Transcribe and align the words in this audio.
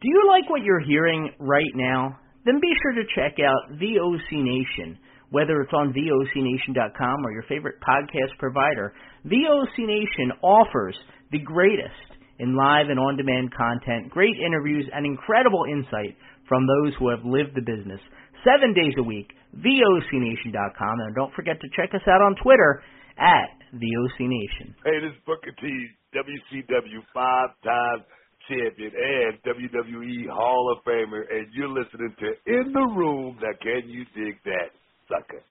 Do 0.00 0.06
you 0.06 0.30
like 0.30 0.48
what 0.48 0.62
you're 0.62 0.78
hearing 0.78 1.32
right 1.40 1.74
now? 1.74 2.20
Then 2.44 2.60
be 2.60 2.70
sure 2.82 2.92
to 2.92 3.02
check 3.16 3.42
out 3.42 3.78
VOC 3.82 4.30
Nation. 4.30 4.96
Whether 5.30 5.60
it's 5.60 5.72
on 5.74 5.92
VOCNation.com 5.92 7.26
or 7.26 7.32
your 7.32 7.42
favorite 7.48 7.82
podcast 7.82 8.38
provider, 8.38 8.94
VOC 9.26 9.74
Nation 9.78 10.38
offers 10.40 10.96
the 11.32 11.40
greatest 11.40 12.14
in 12.38 12.56
live 12.56 12.90
and 12.90 13.00
on-demand 13.00 13.52
content, 13.52 14.08
great 14.10 14.36
interviews, 14.38 14.88
and 14.94 15.04
incredible 15.04 15.64
insight 15.68 16.16
from 16.48 16.64
those 16.64 16.94
who 17.00 17.10
have 17.10 17.24
lived 17.24 17.56
the 17.56 17.60
business 17.60 18.00
seven 18.46 18.72
days 18.72 18.94
a 18.98 19.02
week. 19.02 19.32
VOCNation.com. 19.58 21.00
And 21.00 21.14
don't 21.16 21.34
forget 21.34 21.60
to 21.60 21.68
check 21.74 21.92
us 21.92 22.06
out 22.06 22.22
on 22.22 22.36
Twitter 22.40 22.84
at 23.18 23.50
VOCNation. 23.74 24.78
Hey, 24.86 25.02
this 25.02 25.10
is 25.10 25.18
Booker 25.26 25.50
T, 25.60 25.88
WCW 26.14 27.02
five-time 27.12 28.04
champion 28.48 28.92
and 28.96 29.38
WWE 29.44 30.28
Hall 30.32 30.74
of 30.76 30.84
Famer, 30.84 31.22
and 31.30 31.46
you're 31.52 31.68
listening 31.68 32.14
to 32.18 32.26
In 32.46 32.72
the 32.72 32.86
Room. 32.96 33.38
Now, 33.40 33.52
can 33.62 33.88
you 33.88 34.04
dig 34.16 34.36
that, 34.44 34.70
sucker? 35.08 35.44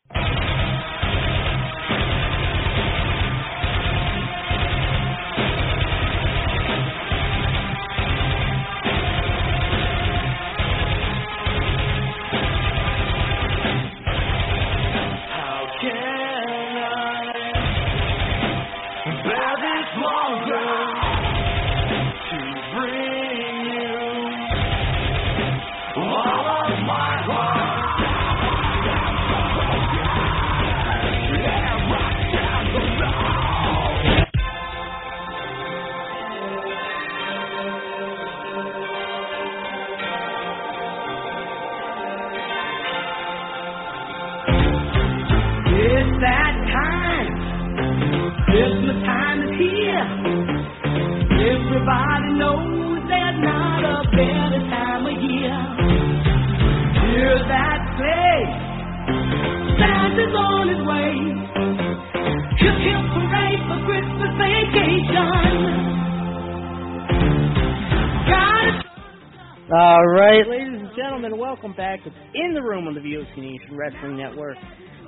Room 72.77 72.87
on 72.87 72.93
the 72.93 73.01
VOC 73.01 73.37
Nation 73.41 73.73
Wrestling 73.73 74.17
Network. 74.17 74.55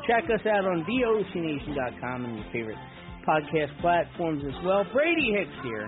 Check 0.10 0.26
us 0.34 0.42
out 0.50 0.66
on 0.66 0.82
VOCNation.com 0.90 2.26
and 2.26 2.38
your 2.42 2.50
favorite 2.52 2.82
podcast 3.22 3.70
platforms 3.80 4.42
as 4.42 4.58
well. 4.66 4.84
Brady 4.92 5.38
Hicks 5.38 5.54
here. 5.62 5.88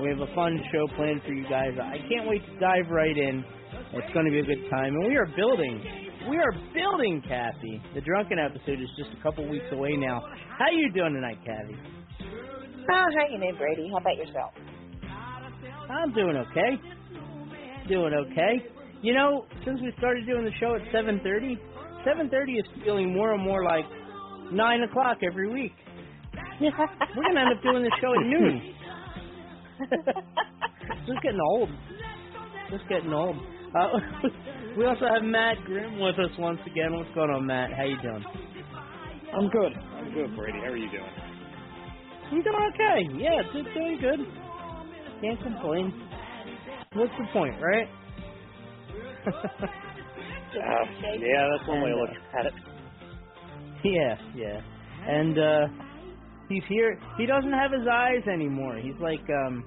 We 0.00 0.10
have 0.10 0.20
a 0.22 0.30
fun 0.36 0.54
show 0.70 0.86
planned 0.94 1.22
for 1.26 1.32
you 1.32 1.42
guys. 1.50 1.74
I 1.82 1.98
can't 2.06 2.30
wait 2.30 2.46
to 2.46 2.54
dive 2.60 2.86
right 2.90 3.16
in. 3.16 3.42
It's 3.90 4.12
going 4.14 4.26
to 4.26 4.30
be 4.30 4.38
a 4.38 4.46
good 4.46 4.70
time. 4.70 4.94
And 4.94 5.08
we 5.08 5.16
are 5.16 5.26
building, 5.34 5.82
we 6.30 6.38
are 6.38 6.52
building, 6.70 7.20
Kathy. 7.26 7.82
The 7.96 8.02
Drunken 8.02 8.38
episode 8.38 8.78
is 8.78 8.90
just 8.94 9.10
a 9.18 9.20
couple 9.20 9.48
weeks 9.50 9.66
away 9.72 9.96
now. 9.96 10.22
How 10.58 10.70
are 10.70 10.78
you 10.78 10.92
doing 10.92 11.14
tonight, 11.14 11.38
Kathy? 11.42 11.74
Oh, 12.22 12.86
how 12.86 13.26
you 13.34 13.42
doing, 13.42 13.56
Brady? 13.58 13.90
How 13.90 13.98
about 13.98 14.16
yourself? 14.16 14.52
I'm 15.90 16.14
doing 16.14 16.36
okay. 16.36 16.78
Doing 17.88 18.14
okay. 18.14 18.75
You 19.02 19.14
know, 19.14 19.46
since 19.64 19.80
we 19.80 19.92
started 19.98 20.26
doing 20.26 20.44
the 20.44 20.52
show 20.58 20.74
at 20.74 20.82
7:30, 20.92 21.58
7:30 22.04 22.58
is 22.58 22.64
feeling 22.84 23.12
more 23.12 23.34
and 23.34 23.42
more 23.42 23.62
like 23.64 23.84
nine 24.52 24.82
o'clock 24.82 25.18
every 25.22 25.48
week. 25.48 25.72
We're 26.60 27.22
gonna 27.22 27.40
end 27.40 27.52
up 27.56 27.62
doing 27.62 27.82
the 27.82 27.92
show 28.00 28.14
at 28.14 28.26
noon. 28.26 28.74
Just 31.06 31.22
getting 31.22 31.40
old. 31.40 31.68
Just 32.70 32.88
getting 32.88 33.12
old. 33.12 33.36
Uh, 33.74 33.88
we 34.78 34.86
also 34.86 35.06
have 35.12 35.22
Matt 35.22 35.58
Grimm 35.64 36.00
with 36.00 36.18
us 36.18 36.30
once 36.38 36.60
again. 36.66 36.96
What's 36.96 37.14
going 37.14 37.30
on, 37.30 37.46
Matt? 37.46 37.72
How 37.72 37.84
you 37.84 38.00
doing? 38.00 38.24
I'm 39.36 39.48
good. 39.50 39.72
I'm 39.96 40.14
good, 40.14 40.34
Brady. 40.34 40.58
How 40.58 40.72
are 40.72 40.76
you 40.76 40.90
doing? 40.90 41.10
I'm 42.32 42.42
doing 42.42 42.72
okay. 42.74 43.22
Yeah, 43.22 43.42
it's 43.42 43.74
doing 43.74 43.98
good. 44.00 44.26
Can't 45.20 45.42
complain. 45.42 45.92
What's 46.94 47.12
the 47.18 47.26
point, 47.32 47.54
right? 47.60 47.88
Uh, 49.26 49.32
yeah, 51.18 51.48
that's 51.56 51.68
one 51.68 51.82
way 51.82 51.90
to 51.90 51.96
look 51.96 52.10
at 52.38 52.46
it. 52.46 52.52
Yeah, 53.84 54.16
yeah. 54.34 54.60
And 55.08 55.38
uh 55.38 55.66
he's 56.48 56.64
here 56.68 56.98
he 57.18 57.26
doesn't 57.26 57.52
have 57.52 57.72
his 57.72 57.86
eyes 57.90 58.22
anymore. 58.32 58.76
He's 58.76 58.98
like 59.00 59.22
um 59.30 59.64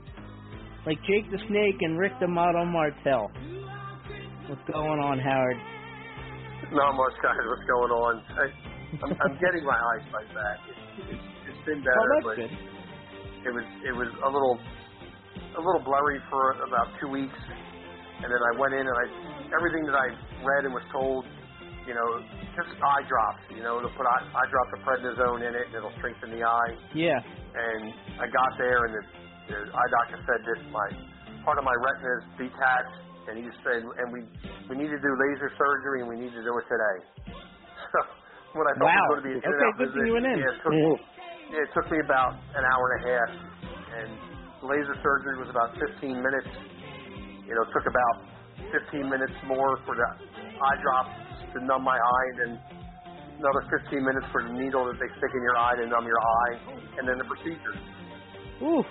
like 0.85 0.97
Jake 1.07 1.29
the 1.31 1.37
Snake 1.47 1.77
and 1.81 1.97
Rick 1.99 2.13
the 2.19 2.27
Model 2.27 2.65
Martel. 2.65 3.31
What's 4.47 4.63
going 4.71 4.99
on, 4.99 5.19
Howard? 5.19 5.57
Not 6.73 6.93
much, 6.95 7.13
guys. 7.21 7.37
What's 7.45 7.67
going 7.69 7.91
on? 7.93 8.13
I, 8.33 8.45
I'm, 9.05 9.11
I'm 9.13 9.35
getting 9.37 9.63
my 9.65 9.77
eyesight 9.77 10.29
back. 10.33 10.57
It's, 10.69 11.13
it's, 11.13 11.25
it's 11.49 11.65
been 11.65 11.79
better, 11.81 11.93
Oh, 11.93 12.09
that's 12.17 12.25
but 12.25 12.35
good. 12.37 12.51
it 13.45 13.51
was 13.53 13.65
it 13.85 13.93
was 13.93 14.09
a 14.25 14.29
little 14.29 14.57
a 15.57 15.61
little 15.61 15.81
blurry 15.85 16.19
for 16.29 16.51
about 16.65 16.89
two 16.99 17.07
weeks, 17.09 17.37
and 18.21 18.25
then 18.29 18.41
I 18.53 18.59
went 18.59 18.73
in 18.73 18.81
and 18.85 18.97
I 18.97 19.05
everything 19.55 19.83
that 19.89 19.97
I 19.97 20.07
read 20.45 20.65
and 20.65 20.73
was 20.73 20.85
told, 20.91 21.25
you 21.87 21.93
know, 21.97 22.07
just 22.53 22.69
eye 22.79 23.03
drops. 23.07 23.43
You 23.53 23.63
know, 23.65 23.81
to 23.81 23.89
put 23.93 24.05
eye, 24.05 24.23
eye 24.29 24.47
drops 24.49 24.71
of 24.77 24.79
prednisone 24.85 25.41
in 25.45 25.53
it, 25.55 25.65
and 25.71 25.75
it'll 25.75 25.95
strengthen 25.97 26.31
the 26.33 26.43
eye. 26.45 26.73
Yeah. 26.93 27.17
And 27.17 27.93
I 28.21 28.25
got 28.29 28.51
there, 28.57 28.85
and 28.85 28.93
the, 28.97 29.03
the 29.49 29.57
eye 29.73 29.89
doctor 30.01 30.17
said 30.25 30.41
that 30.45 30.59
my 30.69 30.87
part 31.45 31.57
of 31.57 31.65
my 31.65 31.73
retina 31.81 32.11
is 32.21 32.25
detached, 32.49 32.97
and 33.29 33.33
he 33.41 33.45
said, 33.65 33.81
and 33.85 34.07
we 34.13 34.21
we 34.69 34.75
need 34.77 34.91
to 34.91 35.01
do 35.01 35.11
laser 35.17 35.49
surgery, 35.57 36.01
and 36.05 36.09
we 36.09 36.17
need 36.19 36.33
to 36.33 36.43
do 36.43 36.53
it 36.57 36.65
today. 36.69 36.97
So 37.89 38.59
when 38.59 38.65
I 38.69 38.73
thought 38.77 38.85
Wow. 38.85 38.97
it 38.97 39.09
was 39.17 39.21
going 39.21 39.21
to 39.21 39.29
be 39.29 39.33
an 39.33 39.41
Okay, 39.45 39.71
good 39.77 39.91
thing 39.93 40.05
you 40.09 40.13
went 40.13 40.25
in. 40.29 40.37
Yeah, 40.41 40.53
it 40.53 40.57
took, 40.61 40.73
mm-hmm. 40.73 41.53
yeah, 41.53 41.65
it 41.65 41.71
took 41.73 41.87
me 41.89 41.97
about 42.05 42.33
an 42.57 42.63
hour 42.65 42.83
and 42.89 42.95
a 42.97 43.01
half, 43.09 43.29
and 43.97 44.09
laser 44.65 44.93
surgery 45.05 45.37
was 45.41 45.49
about 45.49 45.73
15 45.77 46.01
minutes. 46.21 46.49
You 47.45 47.53
know, 47.57 47.61
it 47.65 47.71
took 47.73 47.85
about 47.89 48.15
15 48.71 49.09
minutes 49.09 49.33
more 49.45 49.77
for 49.85 49.95
the 49.95 50.07
eye 50.59 50.77
drops 50.81 51.13
to 51.53 51.65
numb 51.65 51.83
my 51.83 51.97
eye, 51.97 52.27
and 52.31 52.37
then 52.39 52.51
another 53.39 53.63
15 53.71 53.99
minutes 54.03 54.27
for 54.31 54.43
the 54.43 54.53
needle 54.53 54.85
that 54.85 54.97
they 54.99 55.09
stick 55.17 55.31
in 55.33 55.41
your 55.41 55.57
eye 55.57 55.75
to 55.77 55.85
numb 55.87 56.05
your 56.05 56.21
eye, 56.21 56.53
and 56.99 57.07
then 57.07 57.17
the 57.17 57.27
procedure. 57.27 57.75
Ooh. 58.61 58.83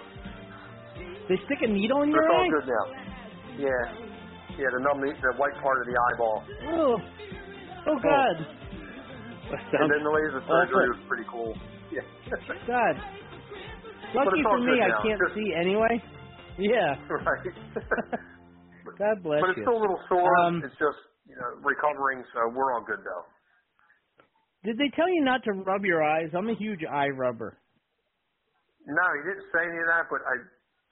They 1.29 1.37
stick 1.45 1.61
a 1.63 1.69
needle 1.69 2.03
in 2.03 2.11
your 2.11 2.25
it's 2.25 2.33
all 2.33 2.51
good 2.51 2.67
now. 2.69 2.85
Yeah, 3.59 3.83
yeah, 4.57 4.69
the 4.73 4.81
numb 4.81 5.01
the, 5.03 5.13
the 5.13 5.33
white 5.37 5.55
part 5.61 5.79
of 5.83 5.87
the 5.87 5.97
eyeball. 6.09 6.39
Oh, 6.73 6.97
oh, 6.97 7.93
oh. 7.93 7.99
God, 8.01 8.37
and 9.53 9.91
then 9.93 10.03
the 10.05 10.11
laser 10.11 10.43
surgery 10.47 10.89
was 10.93 11.01
pretty 11.09 11.25
cool. 11.31 11.57
Yeah. 11.93 12.01
God. 12.67 12.97
Lucky 14.15 14.43
for 14.43 14.59
me, 14.61 14.81
I 14.81 14.89
now. 14.89 15.03
can't 15.03 15.21
Just- 15.21 15.35
see 15.35 15.55
anyway. 15.59 16.03
Yeah. 16.61 16.97
right. 17.09 17.55
God 18.97 19.23
bless 19.23 19.41
you. 19.41 19.41
but 19.43 19.51
it's 19.51 19.59
you. 19.59 19.65
still 19.67 19.79
a 19.79 19.83
little 19.83 20.01
sore. 20.09 20.33
Um, 20.39 20.63
it's 20.65 20.79
just 20.81 21.01
you 21.29 21.37
know 21.37 21.61
recovering, 21.67 22.25
so 22.33 22.41
we're 22.55 22.73
all 22.73 22.85
good 22.87 23.03
though. 23.05 23.25
Did 24.65 24.79
they 24.79 24.91
tell 24.97 25.09
you 25.09 25.25
not 25.25 25.45
to 25.45 25.53
rub 25.53 25.85
your 25.85 26.03
eyes? 26.03 26.31
I'm 26.37 26.49
a 26.49 26.55
huge 26.57 26.81
eye 26.85 27.09
rubber. 27.11 27.59
No, 28.87 29.05
he 29.19 29.23
didn't 29.29 29.47
say 29.53 29.63
any 29.63 29.81
of 29.85 29.89
that, 29.93 30.07
but 30.11 30.21
I 30.25 30.37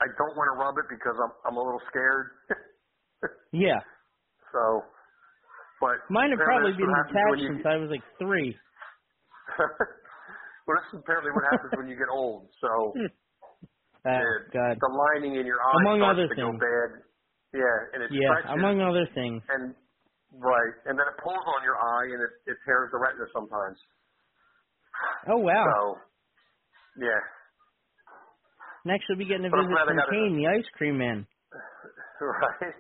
I 0.05 0.07
don't 0.19 0.35
want 0.37 0.49
to 0.53 0.57
rub 0.61 0.77
it 0.79 0.87
because 0.91 1.17
I'm 1.17 1.33
I'm 1.49 1.57
a 1.57 1.65
little 1.65 1.81
scared. 1.91 2.29
Yeah. 3.53 3.81
so, 4.53 4.83
but 5.81 5.97
Mine 6.11 6.31
have 6.31 6.41
probably 6.45 6.73
been 6.73 6.87
that's 6.87 6.93
what 6.93 6.97
happens 7.09 7.23
when 7.31 7.39
detached 7.39 7.43
you- 7.43 7.55
since 7.57 7.67
I 7.67 7.77
was 7.79 7.91
like 7.91 8.05
three. 8.19 8.57
well, 10.67 10.77
this 10.77 10.89
is 10.93 11.01
apparently 11.01 11.33
what 11.33 11.45
happens 11.45 11.73
when 11.77 11.89
you 11.89 11.97
get 11.97 12.11
old. 12.13 12.51
So 12.61 12.69
Oh, 12.69 13.09
the, 14.05 14.29
God. 14.53 14.77
the 14.81 14.91
lining 14.93 15.37
in 15.41 15.47
your 15.47 15.59
eye 15.63 15.81
Among 15.81 15.99
starts 15.99 16.21
other 16.21 16.29
to 16.29 16.37
go 16.37 16.53
bad. 16.61 16.91
Yeah, 17.55 17.77
and 17.95 18.03
it 18.03 18.11
Yeah, 18.11 18.31
stretches, 18.31 18.51
among 18.59 18.81
other 18.81 19.07
things. 19.15 19.43
and 19.51 19.63
right, 20.35 20.75
and 20.87 20.99
then 20.99 21.07
it 21.07 21.17
pulls 21.23 21.45
on 21.47 21.61
your 21.65 21.79
eye 21.79 22.09
and 22.15 22.21
it, 22.23 22.33
it 22.51 22.59
tears 22.67 22.91
the 22.93 22.99
retina 22.99 23.27
sometimes. 23.33 23.79
Oh, 25.29 25.39
wow. 25.39 25.65
So, 25.67 25.99
yeah, 27.03 27.21
Next, 28.85 29.05
we'll 29.09 29.19
be 29.19 29.27
getting 29.27 29.47
a 29.47 29.51
But 29.51 29.59
visit 29.67 29.79
from. 29.85 29.99
Kane, 30.11 30.37
the 30.39 30.47
ice 30.47 30.69
cream 30.79 30.99
man. 30.99 31.27
right. 32.23 32.75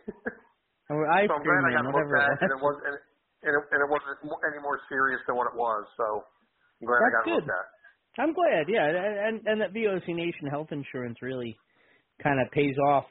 Or 0.90 1.10
ice 1.10 1.28
so 1.28 1.34
I'm 1.34 1.42
cream 1.42 1.50
glad 1.50 1.62
I 1.66 1.82
man, 1.82 1.86
whatever 1.86 2.16
at, 2.16 2.42
and 2.42 2.50
it 2.54 2.60
was. 2.62 2.76
and 2.86 2.94
and 3.46 3.52
it, 3.54 3.62
and 3.70 3.80
it 3.82 3.90
wasn't 3.90 4.18
any 4.50 4.60
more 4.62 4.80
serious 4.88 5.20
than 5.26 5.36
what 5.36 5.46
it 5.46 5.56
was. 5.56 5.86
So 5.96 6.24
I'm 6.82 6.86
glad 6.86 7.02
I 7.02 7.10
got 7.14 7.24
good. 7.24 7.44
looked 7.44 7.50
at. 7.50 7.66
I'm 8.18 8.32
glad, 8.32 8.64
yeah. 8.68 8.86
And, 9.28 9.46
and 9.46 9.60
that 9.60 9.74
VOC 9.74 10.08
Nation 10.14 10.48
health 10.50 10.68
insurance 10.72 11.18
really 11.22 11.56
kind 12.22 12.40
of 12.40 12.50
pays 12.52 12.74
off 12.88 13.04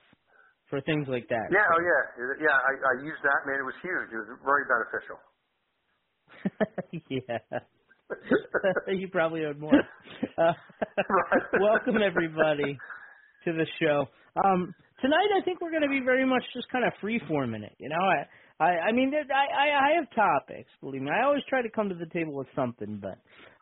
for 0.69 0.81
things 0.81 1.07
like 1.07 1.27
that. 1.29 1.47
Yeah, 1.51 1.65
oh 1.69 1.81
yeah, 1.81 2.01
yeah. 2.41 2.57
I, 2.57 2.73
I 2.73 2.94
used 3.03 3.21
that, 3.23 3.45
man. 3.45 3.59
It 3.59 3.67
was 3.67 3.77
huge. 3.81 4.09
It 4.12 4.17
was 4.17 4.29
very 4.44 4.65
beneficial. 4.65 5.17
yeah. 7.09 7.59
you 8.94 9.07
probably 9.09 9.45
owed 9.45 9.59
more. 9.59 9.73
Uh, 10.38 10.51
welcome 11.62 12.01
everybody 12.01 12.77
to 13.45 13.53
the 13.53 13.65
show. 13.79 14.06
Um, 14.44 14.73
tonight, 15.01 15.29
I 15.38 15.41
think 15.45 15.62
we're 15.62 15.71
going 15.71 15.83
to 15.83 15.89
be 15.89 16.01
very 16.03 16.25
much 16.25 16.44
just 16.53 16.68
kind 16.69 16.83
of 16.83 16.91
free 17.00 17.21
forming 17.27 17.63
it. 17.63 17.73
You 17.79 17.88
know, 17.88 17.95
I, 17.95 18.63
I, 18.63 18.69
I 18.89 18.91
mean, 18.91 19.13
I, 19.15 19.21
I, 19.21 19.68
I 19.69 19.95
have 19.95 20.09
topics. 20.13 20.69
Believe 20.81 21.03
me, 21.03 21.09
I 21.09 21.23
always 21.25 21.44
try 21.47 21.61
to 21.61 21.69
come 21.69 21.88
to 21.88 21.95
the 21.95 22.07
table 22.07 22.33
with 22.33 22.47
something, 22.53 23.01
but 23.01 23.18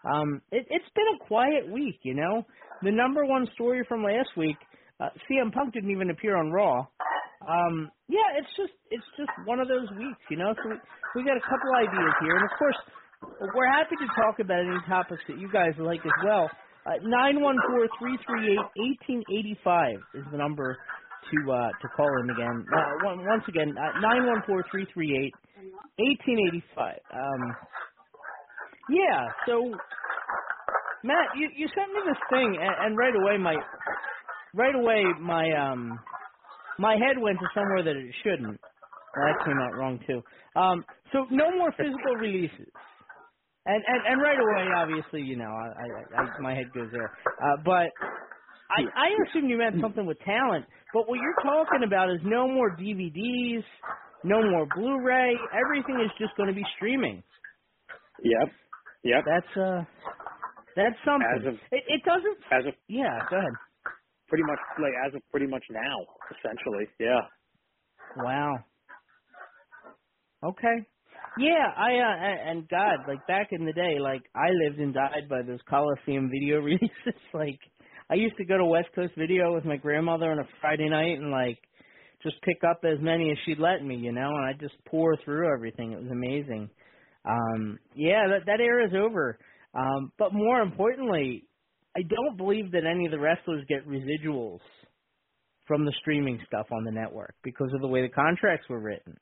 um, 0.09 0.41
it, 0.51 0.65
it's 0.69 0.89
been 0.95 1.05
a 1.21 1.27
quiet 1.27 1.71
week. 1.71 1.99
You 2.01 2.15
know, 2.15 2.43
the 2.81 2.91
number 2.91 3.23
one 3.25 3.47
story 3.53 3.85
from 3.87 4.03
last 4.03 4.29
week, 4.35 4.57
uh, 5.03 5.09
CM 5.29 5.51
Punk 5.53 5.73
didn't 5.73 5.91
even 5.91 6.09
appear 6.09 6.37
on 6.37 6.51
Raw. 6.51 6.87
Um, 7.43 7.91
yeah, 8.07 8.39
it's 8.39 8.49
just 8.55 8.73
it's 8.89 9.05
just 9.17 9.31
one 9.37 9.59
of 9.59 9.67
those 9.67 9.91
weeks, 9.97 10.23
you 10.29 10.37
know. 10.37 10.55
So 10.63 10.69
we 10.69 10.79
we 11.13 11.23
got 11.25 11.37
a 11.37 11.43
couple 11.43 11.71
ideas 11.75 12.15
here, 12.19 12.35
and 12.37 12.45
of 12.45 12.51
course, 12.57 12.77
we're 13.53 13.67
happy 13.71 13.97
to 13.97 14.07
talk 14.15 14.39
about 14.39 14.61
any 14.61 14.81
topics 14.87 15.23
that 15.27 15.37
you 15.37 15.49
guys 15.51 15.75
like 15.77 16.05
as 16.05 16.15
well. 16.23 16.51
Uh, 16.85 16.91
Nine 17.03 17.41
one 17.41 17.61
four 17.67 17.87
three 17.99 18.17
three 18.25 18.43
eight 18.47 18.71
eighteen 18.79 19.23
eighty 19.39 19.57
five 19.63 19.99
is 20.13 20.25
the 20.31 20.37
number 20.37 20.79
to 21.31 21.51
uh, 21.51 21.73
to 21.81 21.87
call 21.89 22.11
in 22.23 22.29
again. 22.29 22.65
Uh, 22.71 22.99
one, 22.99 23.25
once 23.25 23.43
again, 23.47 23.73
nine 23.75 24.25
one 24.25 24.41
four 24.47 24.63
three 24.71 24.87
three 24.93 25.11
eight 25.11 25.35
eighteen 25.99 26.39
eighty 26.47 26.63
five. 26.75 26.99
Um, 27.13 27.57
yeah. 28.87 29.31
So, 29.47 29.83
Matt, 31.03 31.29
you 31.35 31.49
you 31.55 31.67
sent 31.75 31.91
me 31.91 32.01
this 32.05 32.21
thing, 32.29 32.57
and, 32.59 32.75
and 32.87 32.97
right 32.97 33.15
away 33.15 33.37
my 33.37 33.55
right 34.53 34.75
away 34.75 35.03
my 35.19 35.51
um 35.51 35.99
my 36.77 36.93
head 36.93 37.21
went 37.21 37.39
to 37.39 37.47
somewhere 37.53 37.83
that 37.83 37.95
it 37.95 38.15
shouldn't. 38.23 38.59
Well, 39.15 39.25
that 39.27 39.45
came 39.45 39.59
out 39.59 39.75
wrong 39.75 39.99
too. 40.07 40.21
Um, 40.59 40.85
so 41.11 41.25
no 41.29 41.51
more 41.57 41.71
physical 41.71 42.15
releases. 42.15 42.71
And, 43.65 43.81
and 43.87 44.01
and 44.07 44.21
right 44.21 44.39
away, 44.39 44.67
obviously, 44.75 45.21
you 45.21 45.37
know, 45.37 45.45
I, 45.45 46.19
I, 46.19 46.23
I 46.23 46.41
my 46.41 46.53
head 46.53 46.73
goes 46.73 46.89
there. 46.91 47.11
Uh, 47.41 47.57
but 47.63 47.91
I 48.69 48.81
I 48.95 49.07
assumed 49.29 49.49
you 49.49 49.57
meant 49.57 49.75
something 49.81 50.05
with 50.05 50.19
talent. 50.19 50.65
But 50.93 51.07
what 51.07 51.19
you're 51.19 51.41
talking 51.41 51.83
about 51.85 52.09
is 52.09 52.19
no 52.23 52.47
more 52.47 52.75
DVDs, 52.75 53.63
no 54.23 54.41
more 54.41 54.65
Blu-ray. 54.65 55.37
Everything 55.53 56.01
is 56.03 56.11
just 56.19 56.35
going 56.37 56.49
to 56.49 56.55
be 56.55 56.65
streaming. 56.75 57.23
Yep. 58.23 58.49
Yep. 59.03 59.23
That's 59.25 59.57
uh, 59.57 59.83
that's 60.75 60.95
something. 61.05 61.47
Of 61.47 61.53
it, 61.71 61.83
it 61.87 62.01
doesn't. 62.05 62.37
as 62.51 62.65
of 62.67 62.73
Yeah, 62.87 63.19
go 63.29 63.37
ahead. 63.37 63.53
Pretty 64.33 64.49
much 64.49 64.59
like 64.81 64.93
as 65.05 65.13
of 65.13 65.21
pretty 65.29 65.45
much 65.45 65.63
now, 65.69 66.05
essentially. 66.33 66.87
Yeah. 66.99 67.21
Wow. 68.17 68.57
Okay. 70.43 70.87
Yeah, 71.37 71.69
I 71.77 71.91
uh, 71.93 72.51
and 72.51 72.67
God, 72.67 73.07
like 73.07 73.25
back 73.27 73.49
in 73.51 73.63
the 73.63 73.73
day, 73.73 73.99
like 73.99 74.23
I 74.35 74.49
lived 74.65 74.79
and 74.79 74.91
died 74.91 75.29
by 75.29 75.43
those 75.43 75.59
Coliseum 75.69 76.31
video 76.31 76.57
releases. 76.61 77.21
like 77.31 77.59
I 78.09 78.15
used 78.15 78.35
to 78.37 78.45
go 78.45 78.57
to 78.57 78.65
West 78.65 78.87
Coast 78.95 79.13
Video 79.15 79.53
with 79.53 79.65
my 79.65 79.77
grandmother 79.77 80.31
on 80.31 80.39
a 80.39 80.47
Friday 80.59 80.89
night 80.89 81.19
and 81.19 81.29
like 81.29 81.59
just 82.23 82.41
pick 82.41 82.63
up 82.67 82.81
as 82.83 82.97
many 83.01 83.29
as 83.29 83.37
she'd 83.45 83.59
let 83.59 83.83
me, 83.83 83.95
you 83.95 84.11
know, 84.11 84.29
and 84.29 84.45
I 84.47 84.53
just 84.59 84.75
pour 84.87 85.15
through 85.23 85.53
everything. 85.53 85.91
It 85.91 86.01
was 86.01 86.11
amazing. 86.11 86.71
Um 87.23 87.77
yeah, 87.95 88.23
that 88.29 88.47
that 88.47 88.59
era 88.59 88.87
is 88.87 88.93
over. 88.95 89.37
Um 89.75 90.11
but 90.17 90.33
more 90.33 90.61
importantly, 90.61 91.45
I 91.95 92.01
don't 92.01 92.37
believe 92.37 92.71
that 92.71 92.83
any 92.89 93.05
of 93.05 93.11
the 93.11 93.19
wrestlers 93.19 93.63
get 93.67 93.87
residuals 93.87 94.59
from 95.65 95.85
the 95.85 95.93
streaming 96.01 96.39
stuff 96.47 96.67
on 96.71 96.83
the 96.83 96.91
network 96.91 97.35
because 97.43 97.71
of 97.73 97.81
the 97.81 97.87
way 97.87 98.01
the 98.01 98.09
contracts 98.09 98.67
were 98.69 98.79
written. 98.79 99.15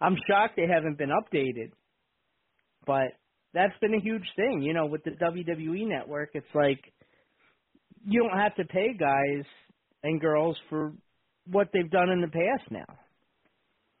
I'm 0.00 0.16
shocked 0.28 0.56
they 0.56 0.66
haven't 0.66 0.98
been 0.98 1.10
updated. 1.10 1.70
But 2.86 3.14
that's 3.54 3.78
been 3.80 3.94
a 3.94 4.00
huge 4.00 4.26
thing, 4.36 4.62
you 4.62 4.74
know, 4.74 4.86
with 4.86 5.04
the 5.04 5.12
WWE 5.12 5.86
network. 5.86 6.30
It's 6.34 6.54
like 6.54 6.80
you 8.04 8.22
don't 8.22 8.38
have 8.38 8.54
to 8.56 8.64
pay 8.64 8.94
guys 8.98 9.44
and 10.02 10.20
girls 10.20 10.56
for 10.68 10.92
what 11.46 11.68
they've 11.72 11.90
done 11.90 12.10
in 12.10 12.20
the 12.20 12.28
past 12.28 12.70
now. 12.70 12.98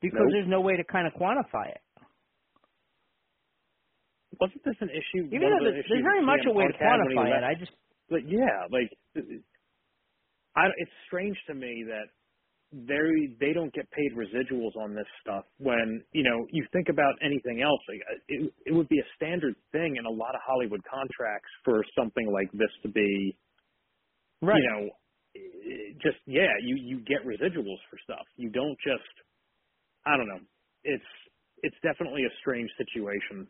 Because 0.00 0.18
Nope. 0.24 0.32
there's 0.32 0.48
no 0.48 0.60
way 0.60 0.76
to 0.76 0.84
kind 0.84 1.06
of 1.06 1.12
quantify 1.14 1.70
it. 1.70 1.80
Wasn't 4.40 4.64
this 4.64 4.74
an 4.80 4.90
issue? 4.90 5.26
Even 5.30 5.50
though 5.50 5.64
the 5.64 5.82
there's, 5.86 6.02
very 6.02 6.24
much 6.24 6.40
a 6.48 6.52
way 6.52 6.66
to 6.66 6.72
Punk 6.72 6.82
had 6.82 6.98
when 6.98 7.10
he 7.10 7.16
quantify 7.16 7.38
it. 7.38 7.44
I 7.44 7.54
just 7.54 7.70
But 8.12 8.28
yeah, 8.28 8.68
like 8.68 8.92
I, 10.54 10.68
it's 10.76 10.92
strange 11.08 11.36
to 11.48 11.54
me 11.54 11.84
that 11.88 12.12
they 12.72 13.32
they 13.40 13.52
don't 13.52 13.72
get 13.72 13.90
paid 13.90 14.12
residuals 14.12 14.76
on 14.76 14.94
this 14.94 15.08
stuff. 15.20 15.44
When 15.58 16.04
you 16.12 16.22
know 16.22 16.46
you 16.52 16.66
think 16.72 16.88
about 16.88 17.14
anything 17.24 17.62
else, 17.62 17.80
like 17.88 18.00
uh, 18.04 18.20
it, 18.28 18.52
it 18.66 18.72
would 18.72 18.88
be 18.88 18.98
a 18.98 19.08
standard 19.16 19.54
thing 19.72 19.96
in 19.96 20.04
a 20.04 20.10
lot 20.10 20.34
of 20.34 20.42
Hollywood 20.44 20.80
contracts 20.84 21.48
for 21.64 21.84
something 21.96 22.30
like 22.30 22.52
this 22.52 22.70
to 22.82 22.88
be, 22.88 23.36
right. 24.42 24.60
you 24.60 24.68
know, 24.68 24.90
just 26.02 26.20
yeah, 26.26 26.52
you 26.62 26.76
you 26.76 27.00
get 27.00 27.24
residuals 27.24 27.80
for 27.88 27.96
stuff. 28.04 28.26
You 28.36 28.50
don't 28.50 28.76
just, 28.84 29.08
I 30.04 30.16
don't 30.18 30.28
know. 30.28 30.40
It's 30.84 31.12
it's 31.62 31.76
definitely 31.82 32.24
a 32.24 32.32
strange 32.40 32.70
situation. 32.76 33.48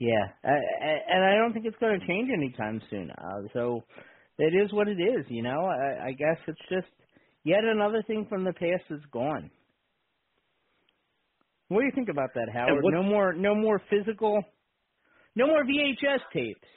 Yeah, 0.00 0.26
I, 0.44 0.50
I, 0.50 0.92
and 1.10 1.24
I 1.24 1.36
don't 1.36 1.54
think 1.54 1.66
it's 1.66 1.78
going 1.80 1.98
to 2.00 2.06
change 2.06 2.28
anytime 2.32 2.82
soon. 2.90 3.10
Uh, 3.10 3.48
so 3.54 3.82
it 4.38 4.54
is 4.64 4.72
what 4.72 4.88
it 4.88 4.98
is, 5.00 5.26
you 5.30 5.42
know. 5.42 5.66
I, 5.66 6.08
I 6.08 6.12
guess 6.12 6.38
it's 6.48 6.60
just 6.70 6.92
yet 7.44 7.64
another 7.64 8.02
thing 8.06 8.26
from 8.28 8.44
the 8.44 8.52
past 8.54 8.84
is 8.90 9.00
gone. 9.12 9.50
What 11.68 11.80
do 11.80 11.86
you 11.86 11.92
think 11.94 12.10
about 12.10 12.34
that, 12.34 12.48
Howard? 12.54 12.86
No 12.88 13.02
more, 13.02 13.32
no 13.34 13.54
more 13.54 13.82
physical, 13.90 14.42
no 15.36 15.46
more 15.48 15.64
VHS 15.64 16.20
tapes. 16.34 16.68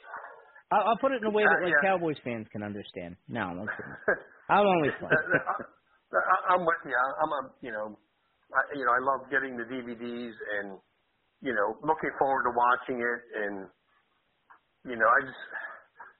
I'll, 0.72 0.82
I'll 0.90 0.98
put 1.00 1.12
it 1.12 1.22
in 1.22 1.26
a 1.26 1.30
way 1.32 1.48
that 1.48 1.60
Uh, 1.60 1.64
like 1.64 1.76
yeah. 1.76 1.82
Cowboys 1.82 2.16
fans 2.24 2.46
can 2.52 2.62
understand. 2.62 3.16
No, 3.28 3.40
I'm. 3.42 3.70
I'm 4.48 4.66
only 4.66 4.90
playing. 4.98 5.24
I, 5.32 5.54
I- 6.14 6.54
I'm 6.54 6.64
with 6.66 6.82
you. 6.86 6.96
I'm 6.96 7.32
a, 7.32 7.50
you 7.62 7.72
know, 7.72 7.98
I, 8.54 8.62
you 8.76 8.84
know, 8.86 8.92
I 8.92 9.00
love 9.02 9.30
getting 9.30 9.56
the 9.56 9.64
DVDs 9.64 10.34
and, 10.60 10.78
you 11.42 11.52
know, 11.52 11.74
looking 11.82 12.14
forward 12.18 12.46
to 12.46 12.52
watching 12.54 13.02
it. 13.02 13.20
And, 13.42 13.54
you 14.86 14.96
know, 14.96 15.08
I 15.10 15.18
just 15.26 15.42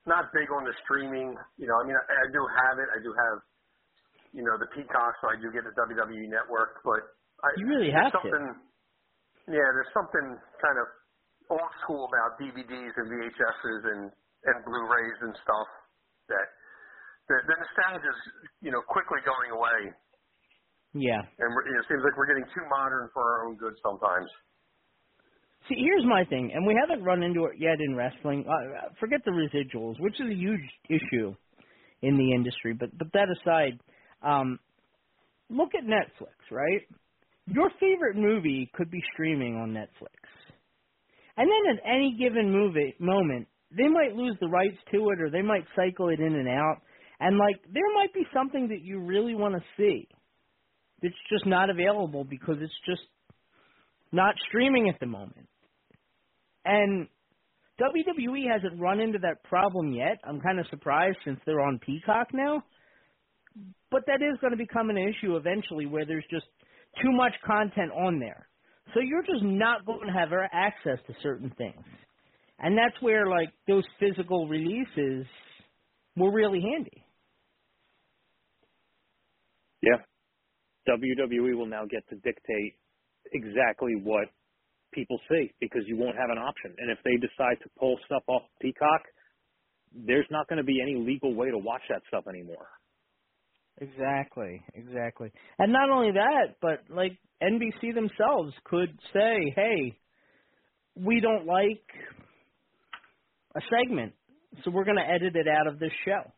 not 0.06 0.34
big 0.34 0.50
on 0.50 0.66
the 0.66 0.74
streaming. 0.82 1.32
You 1.56 1.66
know, 1.70 1.76
I 1.78 1.84
mean, 1.86 1.94
I, 1.96 2.04
I 2.10 2.26
do 2.34 2.42
have 2.42 2.76
it. 2.82 2.88
I 2.90 2.98
do 3.00 3.10
have, 3.14 3.36
you 4.34 4.42
know, 4.42 4.58
the 4.58 4.66
Peacock, 4.74 5.14
so 5.22 5.30
I 5.30 5.38
do 5.38 5.48
get 5.54 5.62
the 5.62 5.74
WWE 5.78 6.26
Network. 6.26 6.82
But 6.82 7.06
I, 7.46 7.48
You 7.56 7.66
really 7.70 7.94
have 7.94 8.10
to. 8.10 8.28
Yeah, 9.50 9.66
there's 9.74 9.90
something 9.90 10.38
kind 10.62 10.78
of 10.78 10.86
old 11.50 11.72
school 11.82 12.06
about 12.06 12.38
DVDs 12.38 12.94
and 12.94 13.06
VHSs 13.10 13.82
and 13.90 14.02
and 14.42 14.56
Blu-rays 14.66 15.18
and 15.22 15.34
stuff 15.38 15.68
that 16.30 16.46
the, 17.30 17.36
the 17.46 17.54
nostalgia 17.58 18.06
is 18.10 18.20
you 18.62 18.70
know 18.70 18.82
quickly 18.86 19.18
going 19.26 19.50
away, 19.54 19.80
Yeah. 20.94 21.22
and 21.22 21.48
we're, 21.50 21.66
you 21.66 21.74
know, 21.74 21.82
it 21.82 21.88
seems 21.90 22.02
like 22.06 22.14
we're 22.18 22.30
getting 22.30 22.46
too 22.54 22.66
modern 22.70 23.10
for 23.14 23.22
our 23.22 23.40
own 23.50 23.58
good 23.58 23.74
sometimes. 23.82 24.30
See, 25.68 25.76
here's 25.78 26.04
my 26.04 26.24
thing, 26.24 26.50
and 26.54 26.66
we 26.66 26.76
haven't 26.78 27.04
run 27.04 27.22
into 27.22 27.44
it 27.44 27.52
yet 27.58 27.80
in 27.80 27.94
wrestling. 27.94 28.44
Uh, 28.48 28.88
forget 28.98 29.20
the 29.24 29.30
residuals, 29.30 29.94
which 30.00 30.14
is 30.20 30.26
a 30.28 30.34
huge 30.34 30.60
issue 30.88 31.34
in 32.02 32.16
the 32.16 32.32
industry. 32.32 32.74
But 32.74 32.96
but 32.98 33.08
that 33.12 33.28
aside, 33.30 33.78
um, 34.22 34.58
look 35.48 35.70
at 35.76 35.84
Netflix, 35.84 36.34
right? 36.50 36.82
Your 37.46 37.70
favorite 37.78 38.16
movie 38.16 38.70
could 38.74 38.90
be 38.90 39.00
streaming 39.12 39.56
on 39.56 39.70
Netflix, 39.70 40.18
and 41.36 41.48
then 41.48 41.76
at 41.76 41.82
any 41.88 42.16
given 42.18 42.50
movie 42.50 42.94
moment, 42.98 43.46
they 43.70 43.88
might 43.88 44.16
lose 44.16 44.36
the 44.40 44.48
rights 44.48 44.78
to 44.92 45.10
it, 45.10 45.20
or 45.20 45.30
they 45.30 45.42
might 45.42 45.64
cycle 45.76 46.08
it 46.08 46.18
in 46.18 46.34
and 46.34 46.48
out, 46.48 46.78
and 47.20 47.38
like 47.38 47.56
there 47.72 47.94
might 47.94 48.12
be 48.12 48.26
something 48.34 48.68
that 48.68 48.82
you 48.82 48.98
really 48.98 49.36
want 49.36 49.54
to 49.54 49.62
see 49.76 50.08
that's 51.02 51.14
just 51.30 51.46
not 51.46 51.70
available 51.70 52.24
because 52.24 52.56
it's 52.60 52.72
just 52.84 53.02
not 54.10 54.34
streaming 54.48 54.88
at 54.88 54.98
the 55.00 55.06
moment. 55.06 55.48
And 56.64 57.08
WWE 57.80 58.50
hasn't 58.52 58.80
run 58.80 59.00
into 59.00 59.18
that 59.20 59.42
problem 59.44 59.92
yet. 59.92 60.18
I'm 60.24 60.40
kind 60.40 60.60
of 60.60 60.66
surprised 60.68 61.18
since 61.24 61.40
they're 61.44 61.60
on 61.60 61.80
Peacock 61.84 62.28
now. 62.32 62.62
But 63.90 64.06
that 64.06 64.22
is 64.22 64.38
going 64.40 64.52
to 64.52 64.56
become 64.56 64.90
an 64.90 64.96
issue 64.96 65.36
eventually 65.36 65.86
where 65.86 66.06
there's 66.06 66.24
just 66.30 66.46
too 67.02 67.12
much 67.12 67.32
content 67.44 67.90
on 67.92 68.18
there. 68.18 68.48
So 68.94 69.00
you're 69.00 69.22
just 69.22 69.42
not 69.42 69.84
going 69.86 70.06
to 70.06 70.12
have 70.12 70.30
access 70.52 70.98
to 71.06 71.14
certain 71.22 71.52
things. 71.56 71.84
And 72.58 72.76
that's 72.76 73.00
where 73.00 73.26
like 73.26 73.50
those 73.66 73.84
physical 73.98 74.48
releases 74.48 75.26
were 76.16 76.32
really 76.32 76.60
handy. 76.60 77.04
Yeah. 79.82 79.98
WWE 80.88 81.56
will 81.56 81.66
now 81.66 81.84
get 81.90 82.08
to 82.10 82.16
dictate 82.16 82.74
exactly 83.32 83.94
what 84.02 84.28
people 84.92 85.18
see 85.28 85.52
because 85.60 85.82
you 85.86 85.96
won't 85.96 86.16
have 86.16 86.30
an 86.30 86.38
option. 86.38 86.74
And 86.78 86.90
if 86.90 86.98
they 87.04 87.16
decide 87.16 87.62
to 87.62 87.70
pull 87.78 87.98
stuff 88.06 88.22
off 88.28 88.42
Peacock, 88.60 89.02
there's 89.94 90.26
not 90.30 90.48
going 90.48 90.58
to 90.58 90.64
be 90.64 90.80
any 90.80 90.96
legal 90.96 91.34
way 91.34 91.50
to 91.50 91.58
watch 91.58 91.82
that 91.90 92.02
stuff 92.08 92.24
anymore. 92.28 92.66
Exactly, 93.80 94.62
exactly. 94.74 95.32
And 95.58 95.72
not 95.72 95.90
only 95.90 96.12
that, 96.12 96.56
but 96.60 96.84
like 96.90 97.18
NBC 97.42 97.94
themselves 97.94 98.52
could 98.64 98.96
say, 99.12 99.52
"Hey, 99.56 99.96
we 100.94 101.20
don't 101.20 101.46
like 101.46 101.82
a 103.56 103.60
segment, 103.70 104.12
so 104.62 104.70
we're 104.70 104.84
going 104.84 104.98
to 104.98 105.08
edit 105.08 105.34
it 105.36 105.48
out 105.48 105.66
of 105.66 105.78
this 105.78 105.92
show." 106.04 106.30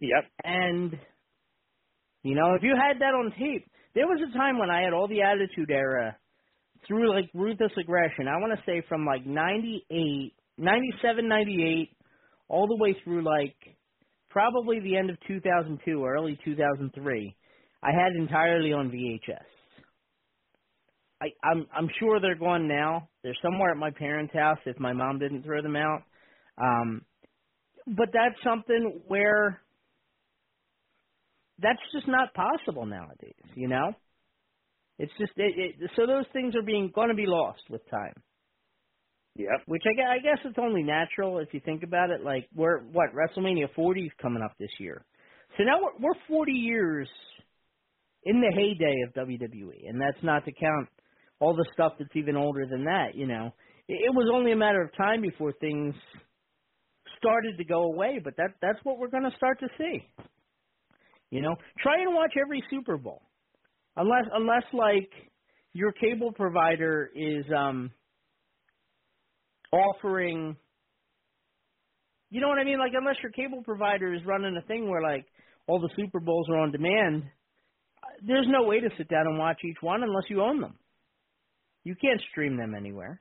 Yep. 0.00 0.24
And 0.44 0.98
you 2.22 2.34
know, 2.34 2.54
if 2.54 2.62
you 2.62 2.74
had 2.76 3.00
that 3.00 3.14
on 3.14 3.32
tape, 3.32 3.66
there 3.94 4.06
was 4.06 4.20
a 4.20 4.36
time 4.36 4.58
when 4.58 4.70
I 4.70 4.82
had 4.82 4.92
all 4.92 5.08
the 5.08 5.22
Attitude 5.22 5.70
Era 5.70 6.16
through 6.86 7.14
like 7.14 7.30
ruthless 7.34 7.72
aggression. 7.78 8.28
I 8.28 8.38
want 8.38 8.58
to 8.58 8.64
say 8.66 8.82
from 8.88 9.04
like 9.04 9.26
98, 9.26 10.32
97, 10.58 11.28
98, 11.28 11.90
all 12.48 12.66
the 12.66 12.76
way 12.76 12.96
through 13.04 13.24
like 13.24 13.56
probably 14.30 14.80
the 14.80 14.96
end 14.96 15.10
of 15.10 15.16
2002, 15.26 16.04
early 16.04 16.38
2003. 16.44 17.36
I 17.82 17.90
had 17.90 18.12
entirely 18.16 18.72
on 18.72 18.90
VHS. 18.90 19.44
I, 21.22 21.26
I'm 21.46 21.66
I'm 21.74 21.88
sure 22.00 22.20
they're 22.20 22.34
gone 22.34 22.68
now. 22.68 23.08
They're 23.22 23.36
somewhere 23.42 23.70
at 23.70 23.76
my 23.76 23.90
parents' 23.90 24.34
house 24.34 24.58
if 24.66 24.78
my 24.78 24.92
mom 24.92 25.18
didn't 25.18 25.44
throw 25.44 25.62
them 25.62 25.76
out. 25.76 26.02
Um, 26.58 27.02
but 27.86 28.08
that's 28.12 28.36
something 28.42 29.00
where 29.06 29.60
that's 31.60 31.78
just 31.94 32.08
not 32.08 32.34
possible 32.34 32.86
nowadays. 32.86 33.34
You 33.54 33.68
know, 33.68 33.92
it's 34.98 35.12
just 35.18 35.32
it, 35.36 35.76
it, 35.80 35.90
so 35.96 36.06
those 36.06 36.26
things 36.32 36.54
are 36.54 36.62
being 36.62 36.90
going 36.94 37.08
to 37.08 37.14
be 37.14 37.26
lost 37.26 37.62
with 37.70 37.88
time. 37.90 38.14
Yep. 39.36 39.62
Which 39.66 39.82
I, 39.84 39.94
gue- 39.94 40.04
I 40.04 40.18
guess 40.18 40.38
it's 40.44 40.58
only 40.60 40.84
natural 40.84 41.38
if 41.40 41.52
you 41.52 41.60
think 41.60 41.82
about 41.82 42.10
it. 42.10 42.22
Like 42.22 42.48
we're 42.54 42.80
what 42.80 43.08
WrestleMania 43.14 43.74
40 43.74 44.02
is 44.02 44.12
coming 44.22 44.42
up 44.42 44.52
this 44.58 44.70
year, 44.78 45.04
so 45.56 45.64
now 45.64 45.78
we're, 45.82 46.08
we're 46.08 46.20
40 46.28 46.52
years 46.52 47.08
in 48.24 48.40
the 48.40 48.52
heyday 48.54 48.94
of 49.06 49.26
WWE, 49.26 49.88
and 49.88 50.00
that's 50.00 50.22
not 50.22 50.44
to 50.44 50.52
count 50.52 50.88
all 51.40 51.54
the 51.54 51.66
stuff 51.72 51.94
that's 51.98 52.14
even 52.14 52.36
older 52.36 52.66
than 52.66 52.84
that. 52.84 53.14
You 53.14 53.26
know, 53.26 53.52
it, 53.88 53.94
it 53.94 54.14
was 54.14 54.30
only 54.32 54.52
a 54.52 54.56
matter 54.56 54.82
of 54.82 54.96
time 54.96 55.20
before 55.20 55.52
things 55.60 55.94
started 57.18 57.56
to 57.58 57.64
go 57.64 57.84
away, 57.84 58.20
but 58.22 58.36
that 58.36 58.50
that's 58.62 58.78
what 58.84 58.98
we're 58.98 59.08
going 59.08 59.28
to 59.28 59.36
start 59.36 59.58
to 59.60 59.68
see. 59.78 60.06
You 61.30 61.42
know, 61.42 61.56
try 61.82 62.00
and 62.00 62.14
watch 62.14 62.32
every 62.40 62.62
Super 62.70 62.96
Bowl, 62.96 63.22
unless 63.96 64.24
unless 64.32 64.64
like 64.72 65.10
your 65.72 65.92
cable 65.92 66.32
provider 66.32 67.10
is 67.14 67.44
um 67.56 67.90
offering 69.72 70.56
you 72.30 72.40
know 72.40 72.48
what 72.48 72.58
I 72.58 72.64
mean? 72.64 72.80
Like 72.80 72.92
unless 72.98 73.16
your 73.22 73.30
cable 73.30 73.62
provider 73.62 74.12
is 74.12 74.20
running 74.26 74.56
a 74.56 74.66
thing 74.66 74.90
where 74.90 75.00
like 75.02 75.24
all 75.68 75.80
the 75.80 75.90
Super 75.96 76.18
Bowls 76.18 76.48
are 76.50 76.58
on 76.58 76.72
demand, 76.72 77.22
there's 78.26 78.46
no 78.48 78.64
way 78.64 78.80
to 78.80 78.88
sit 78.98 79.08
down 79.08 79.26
and 79.26 79.38
watch 79.38 79.60
each 79.64 79.76
one 79.80 80.02
unless 80.02 80.24
you 80.28 80.42
own 80.42 80.60
them. 80.60 80.74
You 81.84 81.94
can't 81.94 82.20
stream 82.30 82.56
them 82.56 82.74
anywhere. 82.74 83.20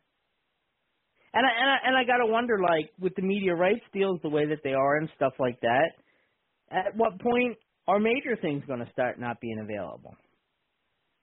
And 1.34 1.46
I 1.46 1.50
and 1.62 1.70
I 1.70 1.78
and 1.88 1.98
I 1.98 2.04
gotta 2.06 2.32
wonder, 2.32 2.60
like, 2.60 2.92
with 3.00 3.14
the 3.16 3.22
media 3.22 3.54
rights 3.54 3.84
deals 3.94 4.20
the 4.22 4.30
way 4.30 4.46
that 4.48 4.62
they 4.64 4.74
are 4.74 4.98
and 4.98 5.10
stuff 5.16 5.34
like 5.40 5.60
that, 5.62 5.92
at 6.72 6.96
what 6.96 7.20
point 7.20 7.58
are 7.88 8.00
major 8.00 8.36
things 8.42 8.64
gonna 8.68 8.90
start 8.92 9.20
not 9.20 9.40
being 9.42 9.60
available? 9.60 10.16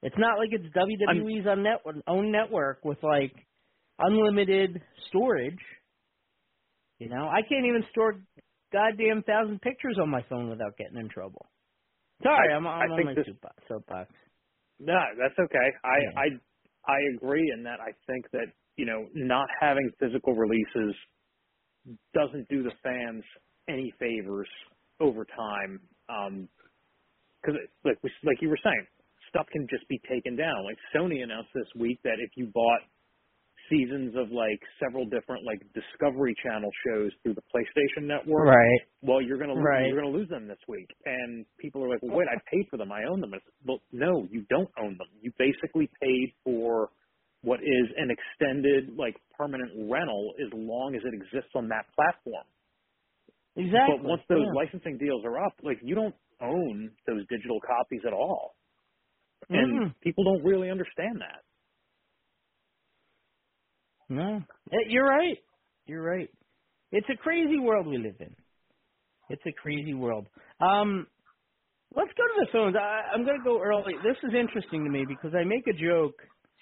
It's 0.03 0.15
not 0.17 0.39
like 0.39 0.49
it's 0.51 0.65
WWE's 0.75 1.45
net, 1.59 1.81
own 2.07 2.31
network 2.31 2.83
with 2.83 2.97
like 3.03 3.33
unlimited 3.99 4.81
storage. 5.09 5.59
You 6.99 7.09
know, 7.09 7.27
I 7.27 7.41
can't 7.47 7.65
even 7.65 7.83
store 7.91 8.15
goddamn 8.73 9.23
thousand 9.23 9.61
pictures 9.61 9.97
on 10.01 10.09
my 10.09 10.23
phone 10.29 10.49
without 10.49 10.77
getting 10.77 10.97
in 10.97 11.09
trouble. 11.09 11.45
Sorry, 12.23 12.51
I- 12.51 12.55
I'm, 12.55 12.67
I 12.67 12.81
I'm 12.81 12.91
on 12.91 13.05
my 13.05 13.13
this- 13.13 13.25
soapbox. 13.27 13.55
soapbox. 13.67 14.13
No, 14.79 14.97
that's 15.19 15.37
okay. 15.37 15.67
I 15.83 15.97
Yeah. 16.01 16.19
I 16.19 16.91
I 16.93 16.97
agree 17.15 17.51
in 17.55 17.63
that 17.63 17.79
I 17.79 17.91
think 18.07 18.25
that, 18.31 18.47
you 18.77 18.85
know, 18.85 19.07
not 19.13 19.47
having 19.59 19.91
physical 19.99 20.33
releases 20.33 20.95
doesn't 22.15 22.47
do 22.49 22.63
the 22.63 22.71
fans 22.81 23.23
any 23.69 23.91
favors 23.99 24.49
over 24.99 25.25
time. 25.25 25.79
Um 26.09 26.49
'cause 27.43 27.53
cuz 27.55 27.69
like 27.83 27.97
we- 28.03 28.11
like 28.23 28.41
you 28.41 28.49
were 28.49 28.57
saying, 28.63 28.87
stuff 29.31 29.47
can 29.51 29.65
just 29.71 29.87
be 29.87 29.99
taken 30.07 30.35
down. 30.35 30.63
Like 30.67 30.77
Sony 30.93 31.23
announced 31.23 31.49
this 31.55 31.67
week 31.79 31.99
that 32.03 32.19
if 32.19 32.31
you 32.35 32.51
bought 32.53 32.83
seasons 33.71 34.11
of 34.19 34.27
like 34.35 34.59
several 34.83 35.07
different 35.07 35.47
like 35.47 35.63
Discovery 35.71 36.35
Channel 36.43 36.69
shows 36.85 37.11
through 37.23 37.35
the 37.39 37.45
PlayStation 37.55 38.03
Network, 38.03 38.51
Right. 38.51 38.81
well, 39.01 39.21
you're 39.21 39.37
gonna 39.39 39.55
Right. 39.55 39.87
you're 39.87 40.01
gonna 40.01 40.11
lose 40.13 40.27
them 40.27 40.47
this 40.47 40.59
week. 40.67 40.91
And 41.05 41.45
people 41.57 41.83
are 41.83 41.89
like, 41.89 42.03
well, 42.03 42.17
wait, 42.17 42.27
I 42.27 42.35
paid 42.51 42.67
for 42.69 42.75
them, 42.77 42.91
I 42.91 43.05
own 43.05 43.21
them. 43.21 43.33
It's, 43.33 43.45
well, 43.65 43.79
no, 43.93 44.27
you 44.29 44.43
don't 44.49 44.69
own 44.77 44.97
them. 44.97 45.07
You 45.21 45.31
basically 45.39 45.89
paid 46.01 46.33
for 46.43 46.89
what 47.43 47.61
is 47.63 47.87
an 47.97 48.11
extended 48.11 48.97
like 48.97 49.15
permanent 49.37 49.71
rental 49.89 50.33
as 50.45 50.51
long 50.53 50.95
as 50.95 51.01
it 51.05 51.13
exists 51.13 51.51
on 51.55 51.69
that 51.69 51.85
platform. 51.95 52.45
Exactly. 53.55 53.97
But 53.97 54.03
once 54.07 54.21
those 54.27 54.45
yeah. 54.45 54.53
licensing 54.53 54.97
deals 54.97 55.23
are 55.25 55.39
up, 55.43 55.53
like 55.63 55.79
you 55.81 55.95
don't 55.95 56.15
own 56.41 56.91
those 57.07 57.25
digital 57.27 57.59
copies 57.61 58.01
at 58.05 58.13
all. 58.13 58.55
And 59.49 59.81
Mm-mm. 59.81 59.95
people 60.03 60.23
don't 60.25 60.43
really 60.43 60.69
understand 60.69 61.21
that. 61.21 61.43
No, 64.09 64.41
Eh, 64.71 64.85
you're 64.89 65.05
right. 65.07 65.37
You're 65.87 66.03
right. 66.03 66.29
It's 66.91 67.07
a 67.13 67.17
crazy 67.17 67.59
world 67.59 67.87
we 67.87 67.97
live 67.97 68.15
in. 68.19 68.35
It's 69.29 69.43
a 69.47 69.53
crazy 69.61 69.93
world. 69.93 70.27
Um, 70.61 71.07
let's 71.95 72.11
go 72.17 72.23
to 72.23 72.45
the 72.45 72.47
phones. 72.51 72.75
I, 72.75 73.13
I'm 73.13 73.25
going 73.25 73.37
to 73.39 73.43
go 73.43 73.61
early. 73.61 73.93
This 74.03 74.17
is 74.23 74.35
interesting 74.39 74.83
to 74.85 74.91
me 74.91 75.05
because 75.07 75.33
I 75.39 75.43
make 75.45 75.67
a 75.67 75.73
joke 75.73 76.15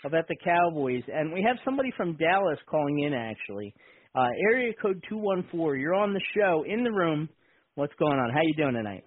about 0.06 0.28
the 0.30 0.38
Cowboys, 0.44 1.04
and 1.08 1.34
we 1.34 1.44
have 1.48 1.58
somebody 1.66 1.92
from 1.98 2.18
Dallas 2.18 2.60
calling 2.70 3.00
in. 3.02 3.14
Actually, 3.14 3.74
uh, 4.16 4.30
area 4.52 4.74
code 4.82 5.04
two 5.10 5.18
one 5.18 5.48
four. 5.52 5.76
You're 5.76 5.96
on 5.96 6.14
the 6.14 6.22
show 6.38 6.64
in 6.68 6.84
the 6.84 6.92
room. 6.92 7.30
What's 7.76 7.94
going 8.00 8.20
on? 8.20 8.32
How 8.34 8.42
you 8.44 8.56
doing 8.58 8.76
tonight? 8.76 9.06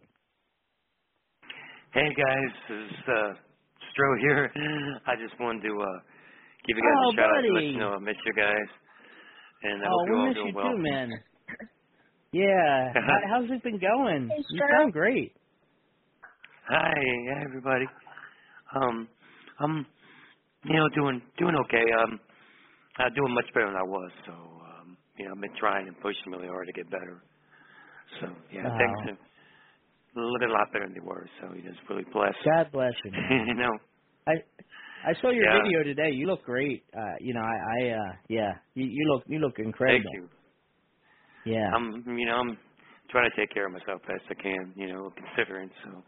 Hey 1.95 2.09
guys, 2.17 2.55
this 2.69 2.79
is 2.79 2.99
uh, 3.09 3.52
Stro 3.93 4.21
here. 4.21 4.53
I 5.07 5.17
just 5.17 5.39
wanted 5.41 5.63
to 5.63 5.75
uh, 5.83 6.01
give 6.67 6.77
you 6.77 6.83
guys 6.85 7.01
Oh, 7.01 7.13
a 7.13 7.17
shout 7.17 7.31
out 7.31 7.45
to 7.47 7.55
let 7.55 7.65
buddy. 7.65 7.75
you 7.75 7.81
know 7.81 7.95
I 7.95 7.99
miss 8.01 8.17
you 8.27 8.35
guys, 8.35 8.69
and 9.63 9.83
I 9.85 9.87
oh, 9.87 9.91
hope 9.91 10.03
you're 10.07 10.17
we 10.17 10.19
all 10.19 10.31
miss 10.31 10.37
doing 10.37 10.53
you 10.53 10.55
well. 10.55 10.75
too, 10.75 10.79
man. 10.79 11.25
Yeah. 12.33 12.95
How, 13.01 13.19
how's 13.31 13.51
it 13.51 13.63
been 13.65 13.81
going? 13.81 14.37
Hey, 14.37 14.45
you 14.51 14.63
sound 14.71 14.93
great. 14.93 15.37
Hi, 16.69 16.95
hi 16.95 17.45
everybody. 17.45 17.87
Um, 18.77 19.09
I'm, 19.61 19.87
you 20.65 20.75
know, 20.77 20.89
doing 20.95 21.23
doing 21.39 21.57
okay. 21.67 21.85
Um, 22.03 22.21
I'm 22.99 23.15
doing 23.15 23.35
much 23.35 23.47
better 23.55 23.67
than 23.67 23.77
I 23.77 23.83
was. 23.85 24.11
So, 24.27 24.33
um, 24.33 24.99
you 25.19 25.27
know, 25.27 25.33
I've 25.35 25.41
been 25.43 25.57
trying 25.59 25.89
and 25.89 26.01
pushing 26.01 26.33
really 26.33 26.49
hard 26.49 26.67
to 26.69 26.73
get 26.75 26.91
better. 26.91 27.23
So, 28.21 28.29
yeah, 28.53 28.65
Wow. 28.65 28.79
thanks 28.79 29.01
to 29.07 29.19
living 30.15 30.51
a 30.51 30.53
lot 30.53 30.73
better 30.73 30.87
than 30.87 30.95
they 30.95 31.01
were. 31.01 31.29
So 31.41 31.53
he 31.55 31.61
is 31.61 31.77
really 31.89 32.05
blessed. 32.13 32.37
God 32.45 32.71
bless 32.73 32.93
you. 33.05 33.13
You 33.13 33.55
know. 33.63 33.73
I 34.27 34.33
I 35.05 35.15
saw 35.21 35.31
your 35.31 35.45
Yeah. 35.45 35.63
video 35.63 35.83
today. 35.83 36.11
You 36.13 36.27
look 36.27 36.45
great. 36.45 36.85
Uh, 36.97 37.15
you 37.21 37.35
know, 37.35 37.41
I, 37.41 37.85
I 37.87 37.91
uh, 37.91 38.13
yeah, 38.29 38.53
you, 38.75 38.85
you 38.87 39.05
look 39.13 39.25
you 39.27 39.39
look 39.39 39.59
incredible. 39.59 40.03
Thank 40.05 40.15
you. 40.15 40.29
Yeah. 41.53 41.71
I'm, 41.75 42.19
you 42.19 42.27
know, 42.27 42.37
I'm 42.37 42.57
trying 43.11 43.29
to 43.31 43.37
take 43.37 43.53
care 43.53 43.67
of 43.67 43.73
myself 43.73 44.03
best 44.07 44.23
I 44.31 44.35
can. 44.41 44.73
You 44.77 44.89
know, 44.93 45.13
considering 45.17 45.71
so. 45.85 46.03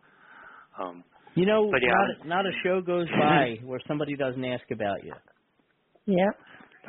Um, 0.83 1.05
you 1.35 1.47
know, 1.47 1.69
but 1.71 1.81
yeah, 1.83 1.93
not 1.93 2.27
not 2.27 2.47
a 2.47 2.53
show 2.63 2.81
goes 2.81 3.09
by 3.21 3.57
where 3.65 3.81
somebody 3.89 4.17
doesn't 4.17 4.45
ask 4.45 4.65
about 4.71 5.05
you. 5.05 5.15
Yeah. 6.07 6.31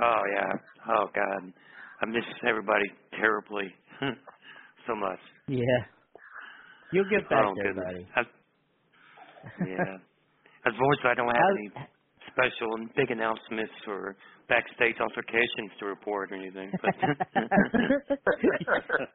Oh 0.01 0.21
yeah. 0.35 0.53
Oh 0.89 1.05
God. 1.13 1.53
I 2.01 2.05
miss 2.07 2.25
everybody 2.47 2.85
terribly. 3.19 3.73
so 4.87 4.95
much. 4.95 5.19
Yeah. 5.47 5.85
You'll 6.95 7.09
get 7.11 7.29
back 7.29 7.43
oh 7.45 7.53
there, 7.55 7.73
goodness. 7.73 7.75
buddy. 7.75 8.07
I, 8.15 8.21
yeah. 9.59 9.97
Unfortunately, 10.65 11.11
I 11.11 11.15
don't 11.15 11.27
have 11.35 11.37
How's- 11.37 11.49
any 11.49 11.71
special 12.31 12.75
and 12.75 12.93
big 12.95 13.11
announcements 13.11 13.73
or 13.87 14.15
backstage 14.49 14.95
altercations 14.99 15.71
to 15.79 15.85
report 15.87 16.31
or 16.31 16.35
anything. 16.35 16.71
But 16.81 16.95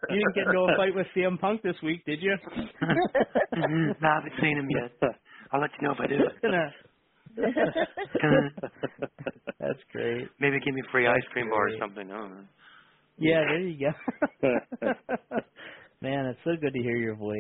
you 0.09 0.19
didn't 0.19 0.35
get 0.35 0.47
into 0.47 0.59
a 0.61 0.77
fight 0.77 0.95
with 0.95 1.07
CM 1.17 1.39
Punk 1.41 1.63
this 1.63 1.77
week, 1.83 2.05
did 2.07 2.21
you? 2.23 2.37
Mm-hmm. 3.57 3.93
no, 4.03 4.09
I 4.09 4.15
haven't 4.17 4.33
seen 4.41 4.59
him 4.59 4.69
yet. 4.71 4.93
I'll 5.53 5.61
let 5.61 5.71
you 5.81 5.89
know 5.89 5.95
if 5.95 6.01
I 6.01 6.07
do. 6.09 6.19
That's 9.61 9.79
great. 9.93 10.29
Maybe 10.41 10.57
give 10.65 10.75
me 10.75 10.83
a 10.87 10.91
free 10.93 11.07
ice 11.09 11.17
That's 11.23 11.33
cream 11.33 11.49
bar 11.51 11.69
or 11.69 11.73
something. 11.81 12.11
I 12.11 12.17
don't 12.19 12.31
know. 12.31 12.45
Yeah, 13.19 13.41
there 13.49 13.61
you 13.61 13.93
go. 14.43 14.49
Man, 16.03 16.27
it's 16.27 16.41
so 16.45 16.51
good 16.61 16.73
to 16.75 16.83
hear 16.83 16.97
your 16.97 17.15
voice. 17.17 17.37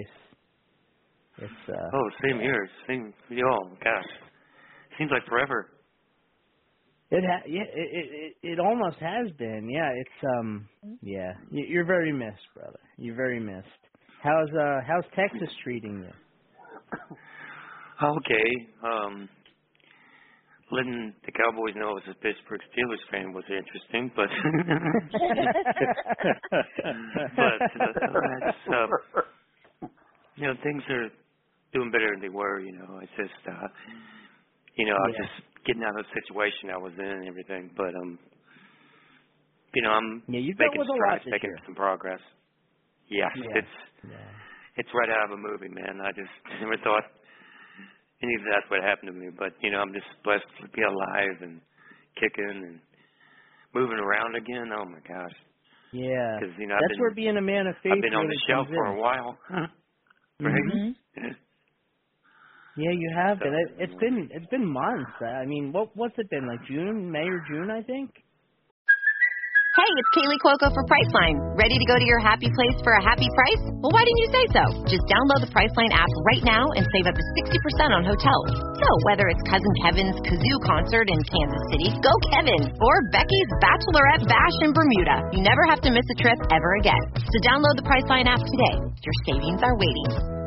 It's 1.41 1.69
uh 1.69 1.91
Oh, 1.95 2.11
same 2.29 2.41
here. 2.41 2.69
Same. 2.87 3.13
Oh 3.33 3.71
gosh, 3.83 4.05
seems 4.99 5.11
like 5.11 5.25
forever. 5.27 5.71
it 7.11 7.25
ha- 7.27 7.47
yeah, 7.49 7.63
it, 7.63 7.89
it 7.93 8.37
it 8.43 8.49
it 8.53 8.61
almost 8.61 8.99
has 8.99 9.31
been. 9.39 9.69
Yeah, 9.71 9.91
it's 9.97 10.25
um 10.39 10.69
yeah. 11.03 11.33
You- 11.51 11.67
You're 11.69 11.87
very 11.87 12.13
missed, 12.13 12.47
brother. 12.55 12.79
You're 12.99 13.17
very 13.17 13.41
missed. 13.41 13.67
How's 14.23 14.51
uh 14.51 14.81
how's 14.87 15.05
Texas 15.17 15.49
treating 15.65 16.03
you? 16.03 16.13
Okay. 18.03 18.51
Um, 18.83 19.29
letting 20.73 21.15
the 21.27 21.33
Cowboys 21.33 21.75
know 21.77 21.91
I 21.91 21.93
was 21.93 22.03
a 22.11 22.15
Pittsburgh 22.15 22.61
Steelers 22.73 23.11
fan 23.11 23.33
was 23.33 23.45
interesting, 23.51 24.11
but 24.17 24.29
but 27.37 27.83
uh, 27.83 27.93
that's, 28.23 28.73
uh, 28.73 28.87
you 30.37 30.47
know 30.47 30.55
things 30.63 30.83
are 30.91 31.09
doing 31.73 31.91
better 31.91 32.11
than 32.13 32.23
they 32.23 32.31
were. 32.35 32.61
You 32.61 32.73
know, 32.79 33.01
it's 33.03 33.13
just 33.19 33.41
uh, 33.49 33.69
you 34.77 34.87
know 34.87 34.95
I 34.95 35.07
was 35.09 35.17
just 35.19 35.67
getting 35.67 35.83
out 35.85 35.99
of 35.99 36.07
the 36.07 36.15
situation 36.23 36.71
I 36.71 36.79
was 36.79 36.95
in 36.99 37.07
and 37.07 37.29
everything, 37.29 37.73
but 37.77 37.95
um, 37.95 38.19
you 39.75 39.83
know 39.83 39.93
I'm 39.93 40.25
Yeah, 40.29 40.41
you've 40.41 40.59
making 40.59 40.79
with 40.79 40.89
a 40.89 40.99
lot 41.09 41.19
strides, 41.19 41.25
making 41.31 41.51
year. 41.51 41.63
some 41.67 41.75
progress. 41.77 42.21
Yeah, 43.11 43.31
Yeah. 43.35 43.45
it's 43.55 43.75
Yeah. 44.05 44.33
it's 44.77 44.91
right 44.95 45.11
out 45.11 45.33
of 45.33 45.39
a 45.39 45.43
movie, 45.43 45.69
man. 45.73 46.01
I 46.03 46.13
just 46.13 46.33
never 46.61 46.77
thought 46.85 47.05
any 48.23 48.35
of 48.37 48.43
that 48.51 48.65
would 48.71 48.85
happen 48.85 49.07
to 49.07 49.13
me. 49.13 49.29
But 49.39 49.55
you 49.63 49.71
know, 49.71 49.81
I'm 49.81 49.93
just 49.95 50.09
blessed 50.25 50.47
to 50.63 50.69
be 50.71 50.83
alive 50.83 51.43
and 51.43 51.61
kicking 52.21 52.51
and 52.69 52.81
moving 53.75 53.99
around 53.99 54.37
again. 54.37 54.71
Oh 54.75 54.85
my 54.87 55.01
gosh, 55.07 55.37
Yeah. 55.93 56.41
because 56.41 56.55
you 56.59 56.69
know 56.69 56.77
That's 56.79 56.99
been 56.99 57.01
where 57.01 57.15
being 57.15 57.37
a 57.39 57.43
man 57.43 57.67
of 57.69 57.77
faith 57.83 57.93
I've 57.93 58.01
been 58.01 58.15
on 58.15 58.27
the 58.29 58.41
shelf 58.49 58.69
for 58.75 58.87
a 58.87 59.01
while. 59.01 59.39
Huh? 59.49 59.67
right? 60.45 60.65
Mhm. 60.65 60.97
Yeah, 62.77 62.95
you 62.95 63.11
have 63.17 63.39
been. 63.41 63.55
It, 63.55 63.91
it's 63.91 63.99
been 63.99 64.29
it's 64.31 64.47
been 64.47 64.67
months. 64.67 65.11
I 65.21 65.45
mean, 65.47 65.73
what 65.73 65.91
what's 65.95 66.15
it 66.19 66.31
been 66.31 66.47
like 66.47 66.63
June, 66.69 67.11
May 67.11 67.27
or 67.27 67.43
June? 67.51 67.71
I 67.71 67.83
think. 67.83 68.11
Hey, 69.71 69.87
it's 69.87 70.11
Kaley 70.11 70.35
Cuoco 70.43 70.67
for 70.75 70.83
Priceline. 70.91 71.39
Ready 71.55 71.79
to 71.79 71.87
go 71.87 71.95
to 71.95 72.03
your 72.03 72.19
happy 72.19 72.51
place 72.51 72.79
for 72.83 72.91
a 72.99 73.03
happy 73.07 73.31
price? 73.39 73.63
Well, 73.79 73.95
why 73.95 74.03
didn't 74.03 74.23
you 74.27 74.31
say 74.35 74.45
so? 74.51 74.65
Just 74.91 75.07
download 75.07 75.47
the 75.47 75.53
Priceline 75.55 75.95
app 75.95 76.11
right 76.27 76.43
now 76.43 76.67
and 76.75 76.83
save 76.91 77.07
up 77.07 77.15
to 77.15 77.25
60% 77.47 77.95
on 77.95 78.03
hotels. 78.03 78.51
So, 78.83 78.89
whether 79.07 79.31
it's 79.31 79.39
Cousin 79.47 79.75
Kevin's 79.87 80.19
Kazoo 80.27 80.59
concert 80.67 81.07
in 81.07 81.23
Kansas 81.23 81.65
City, 81.71 81.95
go 82.03 82.13
Kevin, 82.35 82.67
or 82.83 82.95
Becky's 83.15 83.51
Bachelorette 83.63 84.27
Bash 84.27 84.59
in 84.67 84.75
Bermuda, 84.75 85.17
you 85.31 85.41
never 85.47 85.63
have 85.71 85.79
to 85.87 85.91
miss 85.95 86.07
a 86.13 86.17
trip 86.19 86.39
ever 86.51 86.71
again. 86.83 87.05
So, 87.15 87.37
download 87.47 87.79
the 87.79 87.87
Priceline 87.87 88.27
app 88.27 88.43
today. 88.43 88.75
Your 88.75 89.17
savings 89.23 89.63
are 89.63 89.79
waiting. 89.79 90.40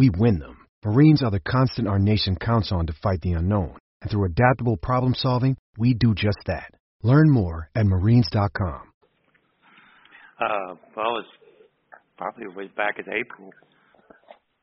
we 0.00 0.08
win 0.16 0.38
them. 0.38 0.56
Marines 0.82 1.22
are 1.22 1.30
the 1.30 1.40
constant 1.40 1.86
our 1.86 1.98
nation 1.98 2.34
counts 2.34 2.72
on 2.72 2.86
to 2.86 2.92
fight 3.02 3.20
the 3.20 3.32
unknown. 3.32 3.76
And 4.00 4.10
through 4.10 4.24
adaptable 4.24 4.78
problem 4.78 5.14
solving, 5.14 5.58
we 5.76 5.92
do 5.92 6.14
just 6.14 6.38
that. 6.46 6.72
Learn 7.02 7.30
more 7.30 7.68
at 7.76 7.84
marines.com. 7.84 8.80
Uh, 10.40 10.74
well, 10.96 11.18
it's 11.18 11.28
probably 12.16 12.46
way 12.56 12.70
back 12.74 12.94
in 12.98 13.04
April. 13.12 13.50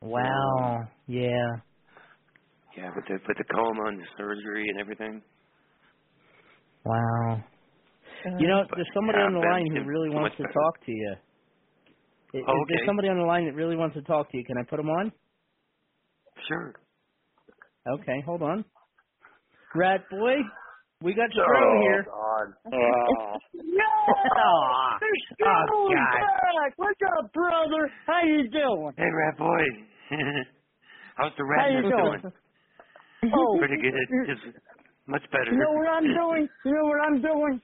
Wow. 0.02 0.88
Yeah. 1.06 1.30
Yeah, 2.76 2.90
with 2.96 3.06
the 3.08 3.20
with 3.28 3.38
the 3.38 3.44
coma 3.56 3.90
and 3.90 4.00
the 4.00 4.06
surgery 4.18 4.66
and 4.70 4.80
everything. 4.80 5.22
Wow. 6.84 7.44
You 8.40 8.48
know, 8.48 8.64
there's 8.76 8.88
somebody 8.96 9.20
yeah, 9.20 9.26
on 9.26 9.34
the 9.34 9.40
line 9.40 9.68
who 9.76 9.84
really 9.88 10.10
wants 10.10 10.36
to 10.38 10.44
better. 10.44 10.54
talk 10.54 10.84
to 10.86 10.92
you. 10.92 11.14
I- 12.34 12.38
Is 12.38 12.44
Oh, 12.48 12.66
there 12.70 12.86
somebody 12.88 13.08
on 13.10 13.18
the 13.18 13.24
line 13.24 13.46
that 13.46 13.54
really 13.54 13.76
wants 13.76 13.96
to 13.96 14.02
talk 14.02 14.32
to 14.32 14.38
you? 14.38 14.44
Can 14.44 14.58
I 14.58 14.64
put 14.64 14.80
him 14.80 14.90
on? 14.90 15.12
Sure. 16.48 16.74
Okay, 17.88 18.22
hold 18.26 18.42
on. 18.42 18.66
Rat 19.76 20.02
boy, 20.10 20.36
we 21.02 21.14
got 21.14 21.34
your 21.36 21.46
Oh, 21.46 21.60
Stro 21.60 21.82
here. 21.82 22.06
God. 22.06 22.54
Oh. 22.74 23.38
Aw. 23.58 25.00
Oh, 25.00 25.00
God. 25.40 25.68
back. 26.14 26.74
What's 26.78 27.00
up, 27.20 27.32
brother? 27.34 27.92
How 28.06 28.22
you 28.24 28.50
doing? 28.50 28.94
Hey, 28.98 29.04
rat 29.12 29.38
boy. 29.38 29.64
How's 31.16 31.32
the 31.38 31.44
rat 31.46 31.60
How 31.60 31.66
rat 31.66 31.72
you 31.72 31.82
nest 31.82 31.96
doing? 31.98 32.22
doing? 32.22 33.34
Oh, 33.36 33.58
Pretty 33.60 33.82
good. 33.82 34.28
Just 34.28 34.58
much 35.08 35.24
better. 35.32 35.52
You 35.52 35.58
know 35.58 35.72
what 35.74 35.88
I'm 35.90 36.04
doing? 36.04 36.48
You 36.66 36.72
know 36.74 36.84
what 36.86 37.00
I'm 37.08 37.22
doing? 37.22 37.62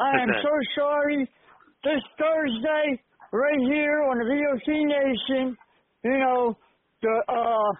I 0.00 0.22
am 0.22 0.28
that? 0.28 0.42
so 0.42 0.50
sorry. 0.76 1.28
This 1.84 2.02
Thursday, 2.18 3.02
right 3.32 3.60
here 3.70 4.02
on 4.10 4.18
the 4.18 4.24
VOC 4.24 4.68
Nation, 4.86 5.56
you 6.04 6.18
know, 6.18 6.56
the 7.02 7.14
uh, 7.28 7.70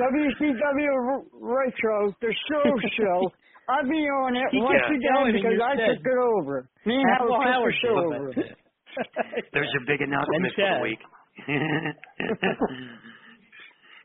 WCW 0.00 1.22
Retro, 1.32 2.14
the 2.20 2.34
show 2.50 2.64
show. 2.98 3.32
I'll 3.68 3.84
be 3.88 4.02
on 4.26 4.34
it 4.36 4.48
He 4.50 4.58
once 4.58 4.82
again 4.90 5.32
because 5.32 5.60
I 5.62 5.76
said- 5.76 5.96
took 5.96 6.06
it 6.06 6.18
over. 6.18 6.68
Me 6.84 6.96
and 6.96 7.06
Howard 7.18 7.30
a 7.30 7.52
Howard 7.52 7.74
took 7.74 7.82
the 7.82 7.86
show 7.86 7.96
over. 7.96 8.34
There's 9.52 9.70
your 9.72 9.84
big 9.86 10.00
announcement 10.02 10.44
And 10.44 10.52
for 10.54 10.66
the 10.74 10.82
week. 10.82 10.98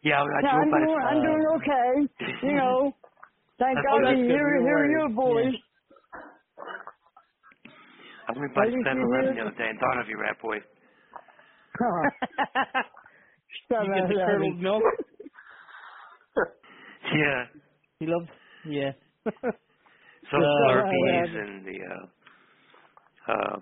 yeah, 0.04 0.22
I, 0.22 0.24
I 0.24 0.42
Yeah, 0.44 0.54
drove 0.54 0.64
I'm 0.64 0.72
doing, 0.72 1.02
I'm 1.10 1.22
doing 1.26 1.46
okay. 1.58 1.92
You 2.48 2.54
know, 2.56 2.94
thank 3.60 3.76
God 3.82 4.00
good. 4.00 4.12
to 4.12 4.16
hear, 4.22 4.62
hear 4.62 4.78
word. 4.78 4.92
you 4.92 5.10
boys. 5.16 5.54
I 8.30 8.32
went 8.38 8.54
by 8.54 8.66
you 8.66 8.84
7-Eleven 8.86 9.36
the 9.36 9.42
other 9.42 9.58
day 9.58 9.68
and 9.70 9.80
thought 9.80 10.00
of 10.02 10.08
you, 10.08 10.20
rat 10.20 10.38
boy. 10.42 10.58
You 13.78 13.94
get 13.94 14.08
the 14.08 14.16
curdled 14.26 14.60
milk. 14.60 14.86
Yeah. 17.16 17.46
He 18.00 18.08
loves. 18.08 18.30
Yeah. 18.64 18.92
Some 20.32 20.42
Uh, 20.42 20.46
Slurpees 20.60 21.36
and 21.36 21.66
the 21.66 21.80
uh, 21.92 22.26
uh, 23.34 23.60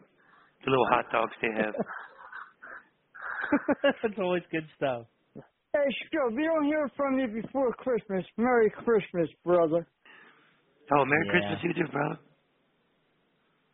the 0.65 0.71
little 0.71 0.87
hot 0.91 1.05
dogs 1.11 1.33
they 1.41 1.49
have. 1.57 1.75
That's 4.03 4.15
always 4.19 4.43
good 4.51 4.67
stuff. 4.77 5.07
Hey, 5.73 5.79
Scrub, 6.07 6.33
you 6.33 6.45
don't 6.45 6.65
hear 6.65 6.89
from 6.97 7.17
me 7.17 7.41
before 7.41 7.71
Christmas. 7.73 8.25
Merry 8.37 8.71
Christmas, 8.71 9.29
brother. 9.45 9.87
Oh, 10.91 11.05
Merry 11.05 11.25
Yeah. 11.25 11.29
Christmas, 11.29 11.59
you 11.63 11.73
too, 11.73 11.91
brother. 11.91 12.19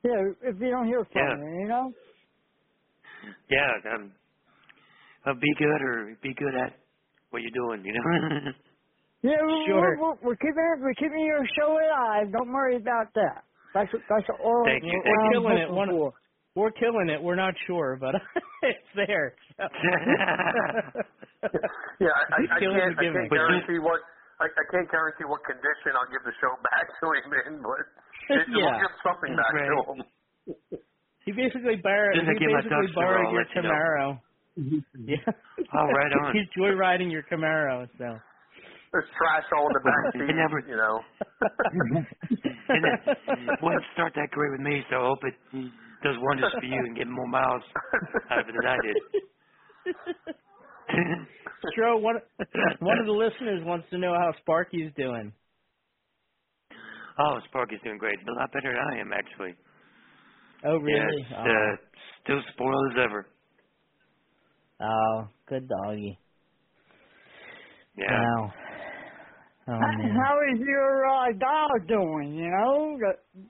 Yeah, 0.04 0.24
if 0.44 0.60
you 0.62 0.70
don't 0.72 0.88
hear 0.88 1.06
from 1.14 1.30
Yeah. 1.30 1.36
me, 1.40 1.64
you 1.64 1.68
know? 1.70 1.94
Yeah, 3.50 3.96
um, 3.96 4.14
uh, 5.26 5.34
be 5.34 5.52
good 5.58 5.82
or 5.82 6.18
be 6.24 6.34
good 6.34 6.56
at 6.56 6.74
what 7.32 7.42
you're 7.42 7.52
doing, 7.56 7.86
you 7.86 7.94
know. 7.94 8.52
Yeah, 9.24 9.38
we're, 9.38 9.66
Sure. 9.70 9.98
we're, 10.02 10.18
we're 10.34 10.36
keeping 10.42 10.66
it, 10.74 10.82
we're 10.82 10.98
keeping 10.98 11.22
your 11.30 11.46
show 11.54 11.70
alive. 11.78 12.34
Don't 12.34 12.50
worry 12.52 12.78
about 12.78 13.14
that. 13.14 13.46
That's 13.74 13.94
what, 13.94 14.02
that's 14.10 14.26
all. 14.42 14.64
Thank 14.66 14.82
you, 14.84 14.98
what 14.98 15.06
thank 15.06 15.20
I'm 15.22 15.26
you. 15.30 15.42
Killing 15.46 15.58
it. 15.62 15.70
One- 15.72 15.90
for. 15.94 16.14
We're 16.58 16.72
killing 16.72 17.08
it. 17.08 17.22
We're 17.22 17.38
not 17.38 17.54
sure, 17.68 17.98
but 18.02 18.16
it's 18.64 18.90
there. 18.96 19.36
So. 19.58 19.64
Yeah, 22.02 22.10
I, 22.34 22.38
I, 22.38 22.58
I 22.58 22.60
can't, 22.60 22.98
I 22.98 23.04
can't 23.14 23.30
guarantee 23.30 23.78
what 23.82 24.02
I, 24.42 24.46
I 24.50 24.66
can't 24.74 24.90
guarantee 24.90 25.26
what 25.26 25.42
condition 25.46 25.94
I'll 25.94 26.10
give 26.10 26.22
the 26.26 26.34
show 26.42 26.54
back 26.66 26.86
to 26.90 27.06
him 27.22 27.30
in, 27.46 27.54
but 27.62 27.82
it, 28.30 28.46
Yeah. 28.50 28.58
we'll 28.58 28.78
give 28.82 28.94
something 29.06 29.34
back 29.38 29.54
to 29.54 29.78
him. 29.86 30.00
He 31.26 31.32
basically 31.34 31.78
borrowed. 31.78 32.18
Soon 32.18 32.26
as 32.26 32.34
I 32.34 32.38
He 32.42 32.46
basically 32.46 32.74
ducks 32.74 32.90
in 32.90 32.94
a 32.94 32.98
borrowed 32.98 33.30
your 33.34 33.38
let 33.42 33.50
you 33.54 33.62
know. 33.62 34.10
Camaro. 34.58 34.84
Yeah. 35.06 35.18
Oh, 35.74 35.86
right 35.88 36.12
on. 36.20 36.34
He's 36.36 36.48
joyriding 36.58 37.12
your 37.12 37.24
Camaro. 37.24 37.88
So. 37.98 38.18
There's 38.92 39.06
trash 39.18 39.44
all 39.56 39.68
in 39.68 39.74
the 39.74 39.80
back 39.80 40.04
It 40.16 40.28
seat, 40.28 40.36
never- 40.36 40.60
you 40.68 40.76
know. 40.76 41.00
and 42.70 42.86
it 42.86 43.60
wouldn't 43.64 43.84
start 43.94 44.12
that 44.16 44.30
great 44.32 44.52
with 44.52 44.60
me, 44.62 44.84
so 44.90 44.96
I 44.98 45.06
hope 45.08 45.20
it 45.24 45.36
does 46.04 46.16
wonders 46.20 46.52
for 46.60 46.66
you 46.66 46.76
and 46.76 46.96
get 46.98 47.08
more 47.08 47.28
miles 47.28 47.64
out 48.32 48.40
of 48.40 48.50
it 48.50 48.56
than 48.60 48.68
I 48.68 48.76
did. 48.84 48.98
Stro, 51.78 52.02
one 52.02 52.16
one 52.80 53.00
of 53.00 53.06
the 53.06 53.12
listeners 53.12 53.62
wants 53.64 53.88
to 53.92 53.98
know 53.98 54.14
how 54.14 54.34
Sparky's 54.42 54.92
doing. 54.98 55.32
oh, 57.20 57.40
Sparky's 57.48 57.80
doing 57.84 57.98
great. 57.98 58.18
A 58.28 58.32
lot 58.40 58.52
better 58.52 58.74
than 58.74 58.98
I 58.98 59.00
am, 59.00 59.12
actually. 59.14 59.54
Oh, 60.66 60.78
really? 60.78 61.26
Yeah, 61.30 61.38
it's, 61.38 61.50
uh, 61.50 61.76
still 62.24 62.42
spoiled 62.54 62.92
as 62.92 62.98
ever. 63.06 63.26
Oh. 64.82 64.86
oh, 64.88 65.28
good 65.48 65.68
doggy. 65.68 66.18
Yeah. 67.98 68.06
Wow. 68.12 68.54
Oh 69.68 69.72
How- 69.74 69.98
man. 69.98 70.16
How 70.16 70.38
is 70.54 70.60
your 70.60 71.06
uh, 71.08 71.32
dog 71.40 71.88
doing? 71.88 72.36
You 72.36 72.50
know, 72.50 72.98
the, 73.00 73.44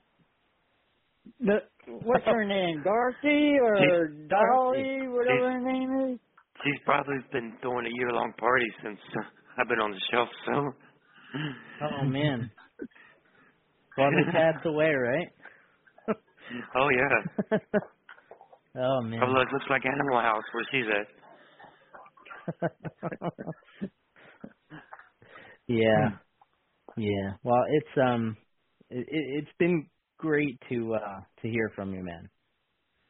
the 1.46 1.56
what's 2.04 2.24
her 2.26 2.44
name, 2.44 2.82
Darcy 2.84 3.56
or 3.60 3.76
She's- 3.76 4.28
Dolly, 4.28 5.08
whatever 5.08 5.52
her 5.52 5.60
name 5.60 6.12
is. 6.14 6.18
She's 6.64 6.80
probably 6.84 7.16
been 7.32 7.54
throwing 7.60 7.86
a 7.86 7.90
year-long 7.92 8.32
party 8.38 8.66
since 8.84 8.98
uh, 9.18 9.22
I've 9.58 9.68
been 9.68 9.80
on 9.80 9.90
the 9.90 10.00
shelf, 10.12 10.28
so. 10.46 10.52
Oh 11.82 12.04
man. 12.04 12.50
Well, 13.98 14.08
the 14.10 14.32
cat's 14.32 14.64
away, 14.64 14.88
right? 14.88 15.28
Oh, 16.74 16.88
yeah. 16.88 17.58
oh 18.82 19.02
man. 19.02 19.18
Probably 19.18 19.44
looks 19.52 19.66
like 19.68 19.82
Animal 19.84 20.18
House 20.22 20.42
where 20.54 20.64
she's 20.72 20.86
at. 20.88 21.21
Yeah. 25.68 26.10
Yeah. 26.96 27.32
Well, 27.44 27.62
it's 27.70 27.98
um, 28.02 28.36
it, 28.90 29.06
it- 29.08 29.44
it's 29.44 29.58
been 29.58 29.88
great 30.18 30.58
to 30.70 30.94
uh 30.94 31.20
to 31.42 31.48
hear 31.48 31.70
from 31.74 31.94
you, 31.94 32.04
man. 32.04 32.28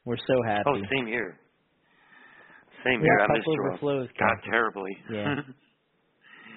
We're 0.05 0.17
so 0.19 0.43
happy. 0.47 0.65
Oh, 0.71 0.77
same 0.97 1.07
here. 1.07 1.39
Same 2.85 3.01
Yeah, 3.01 3.07
here. 3.07 3.21
I 3.21 3.27
Cup 3.27 3.37
missed. 3.37 3.47
Overflows, 3.49 4.09
God, 4.19 4.37
Cup. 4.37 4.45
terribly. 4.51 4.97
Yeah. 5.09 5.35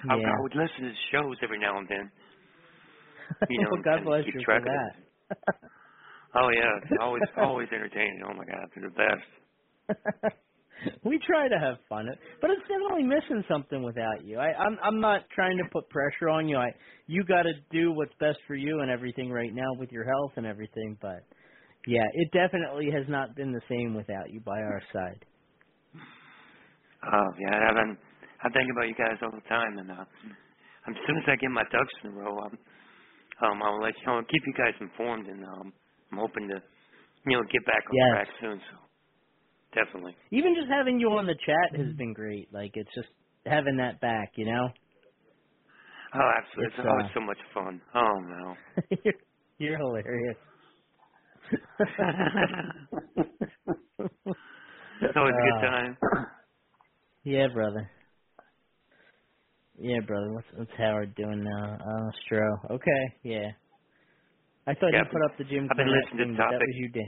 I, 0.10 0.16
Yeah. 0.16 0.22
I 0.28 0.42
would 0.42 0.56
listen 0.56 0.84
to 0.86 0.94
shows 1.12 1.38
every 1.44 1.60
now 1.60 1.78
and 1.80 1.88
then. 1.90 2.12
You 3.50 3.60
know, 3.62 3.70
well, 3.72 3.82
God 3.86 4.04
bless 4.06 4.26
keep 4.26 4.36
you 4.36 4.42
track 4.46 4.64
for 4.64 4.66
of 4.68 4.74
that. 4.74 4.92
Oh 6.36 6.50
yeah, 6.50 6.78
it's 6.84 6.98
always 7.02 7.24
always 7.38 7.70
entertaining. 7.74 8.22
Oh 8.30 8.34
my 8.34 8.46
God, 8.46 8.70
they're 8.76 8.90
the 8.90 8.96
best. 8.96 10.36
we 11.06 11.20
try 11.26 11.48
to 11.50 11.60
have 11.60 11.78
fun, 11.90 12.08
but 12.42 12.52
it's 12.52 12.62
definitely 12.64 13.04
missing 13.04 13.44
something 13.52 13.84
without 13.84 14.26
you. 14.26 14.40
I, 14.40 14.54
I'm 14.54 14.78
I'm 14.84 15.02
not 15.02 15.24
trying 15.36 15.58
to 15.58 15.66
put 15.72 15.90
pressure 15.90 16.30
on 16.30 16.50
you. 16.50 16.58
I 16.58 16.72
you 17.08 17.24
got 17.26 17.44
to 17.44 17.54
do 17.72 17.92
what's 17.94 18.14
best 18.20 18.40
for 18.48 18.56
you 18.56 18.82
and 18.82 18.92
everything 18.92 19.32
right 19.32 19.54
now 19.54 19.74
with 19.78 19.92
your 19.92 20.06
health 20.06 20.34
and 20.38 20.46
everything. 20.46 20.98
But 21.02 21.28
yeah, 21.88 22.06
it 22.14 22.32
definitely 22.34 22.88
has 22.94 23.06
not 23.10 23.36
been 23.36 23.54
the 23.54 23.62
same 23.70 23.96
without 23.96 24.32
you 24.32 24.42
by 24.42 24.60
our 24.60 24.82
side. 24.94 25.26
Oh 27.04 27.30
yeah, 27.40 27.70
I've 27.70 27.76
been 27.76 27.98
I 28.44 28.50
think 28.50 28.70
about 28.72 28.88
you 28.90 28.96
guys 28.96 29.18
all 29.24 29.32
the 29.34 29.48
time, 29.50 29.78
and 29.80 29.92
uh, 29.92 30.06
as 30.90 30.96
soon 31.08 31.18
as 31.18 31.26
I 31.28 31.36
get 31.38 31.52
my 31.52 31.64
ducks 31.72 31.94
in 32.04 32.12
a 32.12 32.14
row, 32.14 32.38
um, 32.40 32.58
um, 33.44 33.64
I'll 33.64 33.82
let 33.82 33.96
you 34.00 34.08
know, 34.08 34.18
I'll 34.18 34.26
keep 34.32 34.44
you 34.46 34.54
guys 34.58 34.76
informed, 34.82 35.28
and 35.28 35.44
um, 35.46 35.74
I'm 36.12 36.20
hoping 36.20 36.48
to, 36.50 36.62
you 37.28 37.38
know, 37.38 37.44
get 37.52 37.66
back 37.66 37.84
on 37.92 38.02
Yes. 38.02 38.10
track 38.10 38.28
soon. 38.42 38.62
So 38.72 38.78
definitely. 39.76 40.18
Even 40.32 40.56
just 40.56 40.70
having 40.72 41.00
you 41.00 41.10
on 41.12 41.28
the 41.28 41.36
chat 41.46 41.80
has 41.80 41.96
been 41.98 42.14
great. 42.14 42.54
Like 42.54 42.72
it's 42.76 42.94
just 42.96 43.10
having 43.46 43.78
that 43.78 44.02
back, 44.02 44.34
you 44.38 44.46
know. 44.46 44.70
Oh, 46.16 46.32
absolutely. 46.38 46.68
It's, 46.68 46.76
It's, 46.76 46.86
always 46.90 47.06
uh, 47.06 47.10
so 47.14 47.22
much 47.22 47.38
fun. 47.54 47.82
Oh 47.96 48.20
no. 48.22 48.56
you're, 49.06 49.16
you're 49.60 49.78
hilarious. 49.80 50.38
It's 55.10 55.18
always 55.18 55.36
a 55.40 55.42
Uh, 55.42 55.44
good 55.44 55.60
time. 55.62 55.98
Yeah, 57.26 57.50
brother. 57.54 57.92
Yeah, 59.80 60.02
brother. 60.08 60.34
What's 60.34 60.48
what's 60.56 60.72
Howard 60.78 61.16
doing 61.16 61.44
now? 61.44 61.76
Uh, 61.76 62.12
Stro. 62.26 62.72
Okay, 62.72 63.04
yeah. 63.24 63.52
I 64.68 64.76
thought 64.76 64.94
Yeah, 64.94 65.00
you 65.00 65.06
put 65.06 65.22
up 65.26 65.38
the 65.38 65.46
Jim 65.46 65.70
I've 65.70 65.78
been 65.78 65.92
listening 65.92 66.20
to 66.20 66.26
but 66.38 66.48
that 66.50 66.64
was 66.66 66.76
you 66.76 66.90
did. 66.90 67.08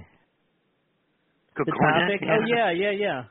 The 1.65 1.71
topic? 1.71 2.21
Oh 2.23 2.45
yeah, 2.47 2.71
yeah, 2.71 2.91
yeah. 2.91 3.23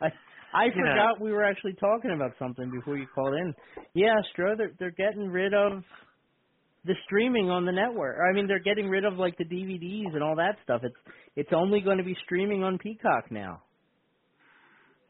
I 0.00 0.06
I 0.54 0.64
Yeah. 0.66 0.72
forgot 0.72 1.20
we 1.20 1.32
were 1.32 1.44
actually 1.44 1.74
talking 1.74 2.12
about 2.12 2.32
something 2.38 2.70
before 2.70 2.96
you 2.96 3.06
called 3.14 3.34
in. 3.34 3.54
Yeah, 3.94 4.14
Stro, 4.32 4.56
they're 4.56 4.72
they're 4.78 4.90
getting 4.92 5.28
rid 5.28 5.54
of 5.54 5.82
the 6.84 6.94
streaming 7.06 7.50
on 7.50 7.64
the 7.64 7.72
network. 7.72 8.16
I 8.20 8.34
mean, 8.34 8.46
they're 8.46 8.58
getting 8.62 8.88
rid 8.88 9.04
of 9.04 9.14
like 9.14 9.36
the 9.38 9.44
DVDs 9.44 10.14
and 10.14 10.22
all 10.22 10.36
that 10.36 10.56
stuff. 10.62 10.82
It's 10.84 10.96
it's 11.36 11.50
only 11.52 11.80
going 11.80 11.98
to 11.98 12.04
be 12.04 12.16
streaming 12.24 12.62
on 12.62 12.78
Peacock 12.78 13.30
now. 13.30 13.62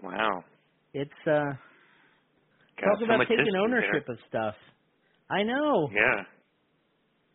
Wow. 0.02 0.44
It's 0.92 1.10
uh 1.26 1.52
God, 2.80 2.86
talk 2.86 2.98
so 3.00 3.04
about 3.04 3.20
taking 3.28 3.56
ownership 3.56 4.08
of 4.08 4.18
stuff. 4.28 4.54
I 5.30 5.42
know. 5.42 5.88
Yeah. 5.92 6.22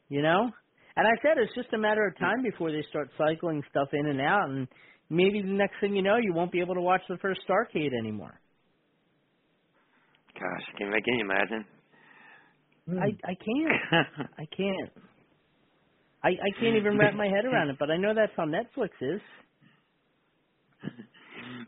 You 0.10 0.22
know? 0.22 0.50
And 0.96 1.08
I 1.08 1.12
said 1.22 1.38
it's 1.38 1.54
just 1.56 1.74
a 1.74 1.78
matter 1.78 2.06
of 2.08 2.18
time 2.18 2.42
before 2.44 2.72
they 2.72 2.84
start 2.90 3.10
cycling 3.18 3.64
stuff 3.70 3.88
in 3.94 4.08
and 4.08 4.20
out 4.22 4.50
and 4.50 4.68
maybe 5.10 5.42
the 5.42 5.48
next 5.48 5.76
thing 5.82 5.96
you 5.96 6.02
know 6.02 6.18
you 6.18 6.34
won't 6.34 6.52
be 6.52 6.62
able 6.62 6.76
to 6.76 6.82
watch 6.82 7.02
the 7.10 7.18
first 7.18 7.42
Starcade 7.50 7.94
anymore. 7.98 8.40
Gosh, 10.34 10.66
can, 10.78 10.88
I 10.88 11.02
can 11.02 11.16
you 11.16 11.26
imagine? 11.26 11.66
I 12.90 13.08
I 13.24 13.36
can't. 13.36 14.30
I 14.38 14.46
can't. 14.56 14.92
I 16.24 16.30
I 16.30 16.52
can't 16.60 16.76
even 16.76 16.98
wrap 16.98 17.14
my 17.14 17.28
head 17.28 17.46
around 17.46 17.70
it, 17.70 17.78
but 17.80 17.92
I 17.92 17.98
know 17.98 18.14
that's 18.14 18.32
how 18.36 18.46
Netflix 18.46 18.90
is. 19.02 19.22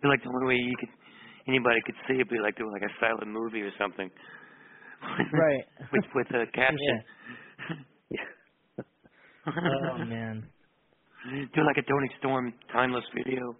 Be 0.01 0.07
like 0.07 0.23
the 0.23 0.29
only 0.29 0.47
way 0.47 0.55
you 0.55 0.75
could 0.79 0.89
anybody 1.47 1.79
could 1.85 1.95
see 2.07 2.15
it 2.15 2.29
be 2.29 2.39
like 2.39 2.57
doing 2.57 2.71
like 2.71 2.81
a 2.83 2.93
silent 2.99 3.27
movie 3.27 3.61
or 3.61 3.71
something. 3.79 4.09
Right. 5.33 5.65
with 5.93 6.05
with 6.15 6.27
a 6.29 6.45
caption. 6.53 7.03
Yeah. 8.11 8.83
Oh 9.47 9.97
man. 10.05 10.50
Do 11.29 11.61
like 11.63 11.77
a 11.77 11.83
Toni 11.83 12.09
Storm 12.19 12.53
timeless 12.73 13.03
video. 13.15 13.55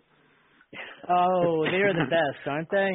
Oh, 1.10 1.64
they're 1.70 1.94
the 1.94 2.06
best, 2.10 2.48
aren't 2.48 2.70
they? 2.72 2.90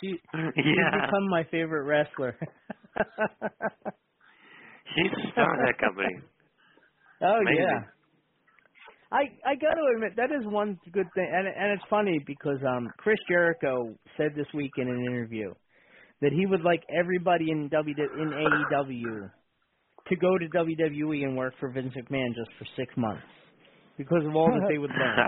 She 0.00 0.08
she's 0.08 0.90
become 0.92 1.28
my 1.30 1.44
favorite 1.50 1.84
wrestler. 1.84 2.36
She's 4.94 5.10
the 5.10 5.30
star 5.32 5.54
of 5.54 5.60
that 5.66 5.78
company. 5.80 6.14
Oh 7.22 7.40
Amazing. 7.40 7.58
yeah. 7.62 7.80
I 9.10 9.22
I 9.46 9.54
got 9.54 9.74
to 9.74 9.82
admit 9.94 10.12
that 10.16 10.30
is 10.32 10.44
one 10.46 10.78
good 10.92 11.06
thing, 11.14 11.30
and 11.32 11.46
and 11.46 11.72
it's 11.72 11.84
funny 11.88 12.18
because 12.26 12.58
um 12.68 12.90
Chris 12.98 13.18
Jericho 13.28 13.94
said 14.16 14.34
this 14.36 14.46
week 14.54 14.72
in 14.76 14.88
an 14.88 15.04
interview 15.06 15.54
that 16.20 16.32
he 16.32 16.46
would 16.46 16.62
like 16.62 16.82
everybody 16.94 17.50
in 17.50 17.68
W 17.68 17.94
in 18.18 18.30
AEW 18.30 19.30
to 20.08 20.16
go 20.16 20.36
to 20.36 20.46
WWE 20.48 21.24
and 21.24 21.36
work 21.36 21.54
for 21.58 21.70
Vince 21.70 21.94
McMahon 21.96 22.34
just 22.34 22.50
for 22.58 22.66
six 22.76 22.94
months 22.96 23.22
because 23.96 24.24
of 24.26 24.34
all 24.34 24.48
that 24.48 24.66
they 24.68 24.78
would 24.78 24.90
learn. 24.98 25.18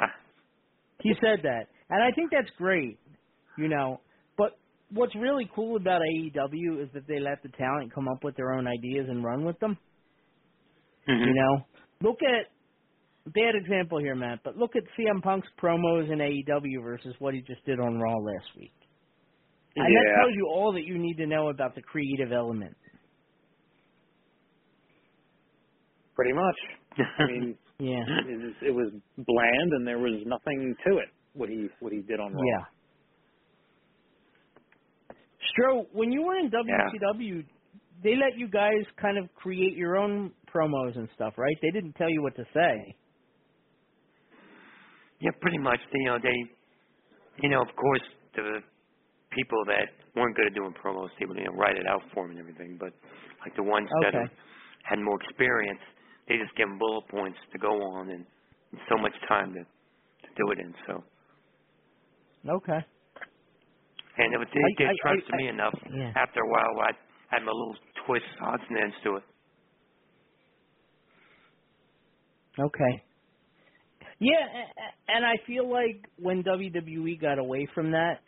He 1.02 1.12
said 1.20 1.40
that, 1.42 1.66
and 1.90 2.02
I 2.02 2.10
think 2.12 2.30
that's 2.30 2.50
great, 2.56 2.98
you 3.58 3.68
know. 3.68 4.00
But 4.36 4.58
what's 4.90 5.14
really 5.14 5.48
cool 5.54 5.76
about 5.76 6.00
AEW 6.02 6.82
is 6.82 6.88
that 6.94 7.06
they 7.06 7.20
let 7.20 7.42
the 7.42 7.50
talent 7.50 7.94
come 7.94 8.08
up 8.08 8.24
with 8.24 8.36
their 8.36 8.52
own 8.52 8.66
ideas 8.66 9.06
and 9.08 9.24
run 9.24 9.44
with 9.44 9.58
them. 9.60 9.76
Mhm. 11.08 11.26
You 11.26 11.34
know, 11.34 11.66
look 12.02 12.18
at 12.22 12.50
bad 13.32 13.54
example 13.54 13.98
here, 13.98 14.14
Matt, 14.14 14.40
but 14.44 14.56
look 14.56 14.76
at 14.76 14.84
CM 14.96 15.22
Punk's 15.22 15.48
promos 15.60 16.10
in 16.10 16.20
AEW 16.20 16.82
versus 16.82 17.14
what 17.18 17.34
he 17.34 17.40
just 17.42 17.64
did 17.64 17.80
on 17.80 17.98
Raw 17.98 18.16
last 18.16 18.46
week. 18.56 18.72
And 19.76 19.84
that 19.84 20.16
tells 20.20 20.34
you 20.34 20.48
all 20.48 20.72
that 20.72 20.84
you 20.84 20.96
need 20.98 21.18
to 21.18 21.26
know 21.26 21.48
about 21.48 21.74
the 21.74 21.82
creative 21.82 22.32
element. 22.32 22.76
Pretty 26.14 26.32
much. 26.32 26.56
I 27.18 27.26
mean, 27.26 27.58
Yeah. 27.78 28.04
it 28.28 28.38
was, 28.40 28.54
it 28.62 28.70
was 28.70 28.90
bland, 29.16 29.72
and 29.72 29.86
there 29.86 29.98
was 29.98 30.22
nothing 30.26 30.74
to 30.86 30.98
it. 30.98 31.08
What 31.34 31.48
he 31.50 31.68
what 31.80 31.92
he 31.92 32.00
did 32.00 32.18
on 32.20 32.32
Raw. 32.32 32.40
Yeah. 32.42 32.64
Stro, 35.52 35.86
when 35.92 36.10
you 36.10 36.22
were 36.22 36.36
in 36.38 36.50
WCW, 36.50 37.44
they 38.02 38.14
let 38.16 38.36
you 38.38 38.48
guys 38.48 38.84
kind 39.00 39.18
of 39.18 39.32
create 39.34 39.76
your 39.76 39.96
own 39.96 40.32
promos 40.52 40.96
and 40.96 41.08
stuff, 41.14 41.34
right? 41.36 41.56
They 41.62 41.70
didn't 41.70 41.92
tell 41.94 42.10
you 42.10 42.22
what 42.22 42.34
to 42.36 42.44
say. 42.54 42.96
Yeah, 45.20 45.30
pretty 45.40 45.58
much. 45.58 45.78
You 45.92 46.06
know, 46.06 46.18
they, 46.22 46.36
you 47.42 47.48
know, 47.48 47.62
of 47.62 47.74
course, 47.76 48.02
the 48.34 48.60
people 49.32 49.62
that 49.66 49.88
weren't 50.14 50.36
good 50.36 50.46
at 50.46 50.54
doing 50.54 50.74
promos, 50.82 51.08
they 51.18 51.26
would 51.26 51.36
you 51.36 51.44
know, 51.44 51.52
write 51.52 51.76
it 51.76 51.86
out 51.86 52.02
for 52.14 52.24
them 52.24 52.32
and 52.32 52.40
everything. 52.40 52.76
But 52.78 52.92
like 53.44 53.54
the 53.56 53.62
ones 53.62 53.88
that 54.02 54.08
Okay. 54.08 54.18
have, 54.18 54.32
had 54.84 54.98
more 55.00 55.18
experience, 55.22 55.80
they 56.28 56.36
just 56.38 56.54
give 56.56 56.68
them 56.68 56.78
bullet 56.78 57.08
points 57.08 57.38
to 57.52 57.58
go 57.58 57.70
on 57.96 58.10
and 58.10 58.26
so 58.88 58.96
much 58.98 59.14
time 59.28 59.52
to, 59.54 59.60
to 59.60 60.28
do 60.36 60.50
it 60.52 60.58
in. 60.58 60.74
So, 60.86 61.04
Okay. 62.48 62.80
and 64.18 64.34
it 64.34 64.48
they, 64.54 64.60
I- 64.60 64.74
they 64.78 64.84
I- 64.84 64.88
I- 64.90 64.94
trusted 65.02 65.34
I- 65.34 65.36
me 65.36 65.48
enough. 65.48 65.74
yeah. 65.94 66.12
After 66.16 66.40
a 66.40 66.48
while, 66.48 66.80
I 66.80 66.92
had 67.34 67.42
my 67.44 67.52
little 67.52 67.76
twists, 68.06 68.28
odds 68.40 68.62
and 68.68 68.78
ends 68.78 68.96
to 69.04 69.16
it. 69.16 69.24
Okay. 72.58 73.02
Yeah, 74.18 74.46
and 75.08 75.26
I 75.26 75.34
feel 75.46 75.70
like 75.70 76.02
when 76.18 76.42
WWE 76.42 77.20
got 77.20 77.38
away 77.38 77.66
from 77.74 77.90
that 77.92 78.20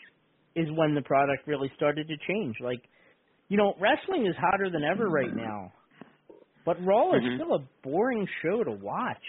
is 0.54 0.66
when 0.76 0.94
the 0.94 1.02
product 1.02 1.46
really 1.46 1.70
started 1.76 2.08
to 2.08 2.16
change. 2.28 2.56
Like, 2.60 2.82
you 3.48 3.56
know, 3.56 3.74
wrestling 3.80 4.26
is 4.26 4.34
hotter 4.36 4.68
than 4.70 4.84
ever 4.84 5.08
right 5.08 5.34
now. 5.34 5.72
But 6.68 6.84
Raw 6.84 7.14
is 7.16 7.22
Mhm. 7.22 7.34
still 7.34 7.54
a 7.54 7.66
boring 7.82 8.28
show 8.42 8.62
to 8.64 8.72
watch. 8.72 9.24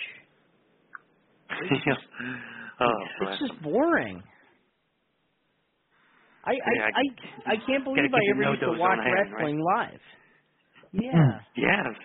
oh, 2.82 3.06
It's 3.20 3.32
just 3.40 3.62
boring. 3.64 4.24
I 6.46 6.52
Yeah, 6.66 6.90
I 6.94 7.02
I, 7.48 7.54
I 7.54 7.56
can't 7.66 7.86
believe 7.86 8.12
I 8.14 8.22
ever 8.32 8.44
used 8.44 8.66
to 8.66 8.74
watch 8.74 9.00
on 9.00 9.00
hand, 9.00 9.32
right? 9.34 9.50
wrestling 9.50 9.60
live. 9.62 10.02
Yeah. 10.94 11.42
Yes. 11.58 11.96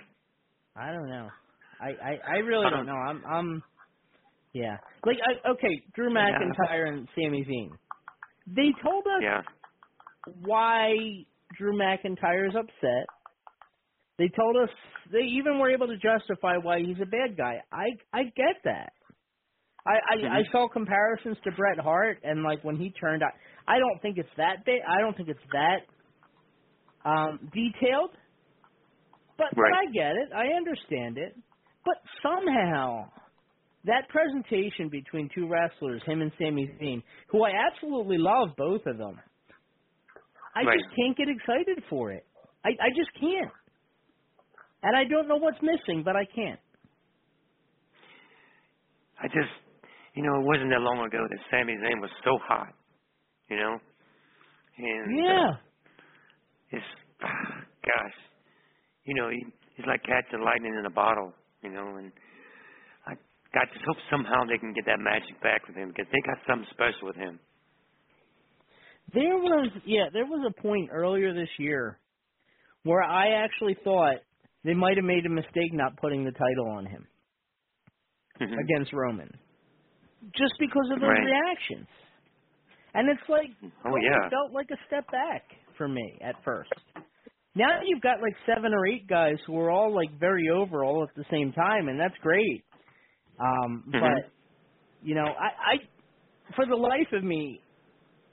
I 0.76 0.92
don't 0.92 1.08
know. 1.10 1.32
I 1.80 1.88
I, 1.90 2.18
I 2.34 2.38
really 2.38 2.70
don't 2.70 2.86
know. 2.86 2.94
I'm 2.94 3.24
I'm 3.26 3.64
yeah. 4.54 4.78
Like 5.04 5.18
I, 5.26 5.50
okay, 5.52 5.84
Drew 5.94 6.10
Yeah. 6.18 6.24
McIntyre 6.32 6.88
and 6.88 7.08
Sami 7.16 7.44
Zayn. 7.44 7.78
They 8.46 8.74
told 8.82 9.06
us 9.06 9.24
Yeah. 9.24 9.42
why 10.42 10.92
Drew 11.58 11.76
McIntyre 11.78 12.48
is 12.48 12.56
upset. 12.56 13.10
They 14.18 14.28
told 14.36 14.56
us 14.56 14.70
they 15.12 15.24
even 15.38 15.58
were 15.58 15.70
able 15.70 15.88
to 15.88 15.96
justify 15.96 16.56
why 16.62 16.80
he's 16.80 16.98
a 17.02 17.06
bad 17.06 17.36
guy. 17.36 17.62
I 17.72 17.86
I 18.12 18.24
get 18.24 18.56
that. 18.64 18.92
I 19.86 19.92
I, 19.92 20.38
I 20.38 20.42
Mhm. 20.42 20.50
saw 20.52 20.68
comparisons 20.68 21.38
to 21.44 21.52
Bret 21.52 21.78
Hart 21.80 22.18
and 22.24 22.42
like 22.44 22.64
when 22.64 22.76
he 22.76 22.90
turned 22.92 23.22
out. 23.22 23.32
I 23.68 23.78
don't 23.78 24.00
think 24.02 24.18
it's 24.18 24.28
that 24.38 24.64
big. 24.66 24.80
I 24.88 25.00
don't 25.00 25.16
think 25.16 25.28
it's 25.30 25.40
that 25.52 26.04
um 27.10 27.50
detailed. 27.54 28.10
But, 29.38 29.48
but 29.60 29.72
I 29.72 29.86
get 29.92 30.12
it. 30.16 30.30
I 30.34 30.56
understand 30.56 31.18
it. 31.18 31.34
But 31.84 31.96
somehow 32.22 33.10
that 33.84 34.08
presentation 34.10 34.90
between 34.90 35.30
two 35.34 35.48
wrestlers, 35.48 36.02
him 36.06 36.22
and 36.22 36.32
Sami 36.38 36.68
Zayn, 36.80 37.02
who 37.30 37.44
I 37.44 37.50
absolutely 37.72 38.18
love 38.18 38.50
both 38.56 38.82
of 38.86 38.98
them. 38.98 39.20
I 40.54 40.64
Right. 40.64 40.72
just 40.72 40.86
can't 40.96 41.16
get 41.16 41.28
excited 41.28 41.84
for 41.90 42.12
it. 42.12 42.26
I 42.64 42.70
I 42.70 42.90
just 42.96 43.10
can't. 43.20 43.52
And 44.84 44.96
I 44.96 45.04
don't 45.06 45.28
know 45.28 45.38
what's 45.38 45.58
missing, 45.62 46.04
but 46.04 46.16
I 46.16 46.26
can't. 46.26 46.60
I 49.20 49.28
just, 49.28 49.52
you 50.14 50.22
know, 50.22 50.40
it 50.40 50.46
wasn't 50.46 50.70
that 50.70 50.80
long 50.82 51.04
ago 51.06 51.18
that 51.28 51.40
Sami 51.50 51.74
Zayn 51.74 52.00
was 52.00 52.10
so 52.24 52.38
hot, 52.42 52.74
you 53.50 53.56
know, 53.56 53.78
and 54.78 55.24
Yeah. 55.24 55.46
uh, 55.46 55.52
it's, 56.72 56.86
gosh, 57.20 58.16
you 59.04 59.14
know, 59.14 59.30
he, 59.30 59.44
he's 59.76 59.86
like 59.86 60.02
catching 60.04 60.44
lightning 60.44 60.76
in 60.78 60.86
a 60.86 60.90
bottle, 60.94 61.32
you 61.62 61.70
know, 61.70 61.96
and 61.96 62.12
I, 63.06 63.12
I 63.14 63.64
just 63.72 63.84
hope 63.86 63.98
somehow 64.10 64.44
they 64.46 64.58
can 64.58 64.74
get 64.74 64.86
that 64.86 65.00
magic 65.00 65.40
back 65.42 65.66
with 65.68 65.76
him 65.76 65.88
because 65.90 66.06
they 66.12 66.20
got 66.26 66.38
something 66.48 66.68
special 66.72 67.08
with 67.08 67.16
him. 67.16 67.40
There 69.14 69.36
was 69.38 69.70
yeah, 69.86 70.06
there 70.12 70.26
was 70.26 70.50
a 70.50 70.62
point 70.62 70.90
earlier 70.92 71.34
this 71.34 71.50
year 71.58 72.00
where 72.84 73.02
I 73.02 73.44
actually 73.44 73.76
thought 73.84 74.16
they 74.64 74.74
might 74.74 74.96
have 74.96 75.04
made 75.04 75.26
a 75.26 75.30
mistake 75.30 75.72
not 75.72 75.96
putting 75.98 76.24
the 76.24 76.32
title 76.32 76.68
on 76.70 76.86
him 76.86 77.06
Mhm. 78.40 78.58
against 78.58 78.92
Roman. 78.92 79.30
Just 80.36 80.54
because 80.58 80.90
of 80.92 81.00
those 81.00 81.08
Right. 81.08 81.24
reactions. 81.24 81.88
And 82.94 83.08
it's 83.10 83.28
like 83.28 83.50
Oh, 83.84 83.96
it 84.00 84.02
yeah. 84.02 84.30
felt 84.30 84.52
like 84.52 84.70
a 84.70 84.78
step 84.86 85.10
back 85.10 85.42
for 85.76 85.88
me 85.88 86.18
at 86.22 86.42
first. 86.44 86.70
Now 87.54 87.80
you've 87.84 88.02
got 88.02 88.22
like 88.22 88.36
seven 88.46 88.72
or 88.74 88.86
eight 88.86 89.06
guys 89.08 89.36
who 89.46 89.58
are 89.58 89.70
all 89.70 89.94
like 89.94 90.18
very 90.18 90.48
over 90.50 90.84
all 90.84 91.02
at 91.04 91.14
the 91.16 91.24
same 91.30 91.52
time 91.52 91.88
and 91.88 91.98
that's 92.00 92.16
great. 92.22 92.64
Um 93.38 93.94
Mhm. 93.94 94.00
but 94.00 94.32
you 95.02 95.14
know, 95.14 95.26
I, 95.26 95.74
I 95.74 96.54
for 96.56 96.66
the 96.66 96.76
life 96.76 97.12
of 97.12 97.24
me, 97.24 97.62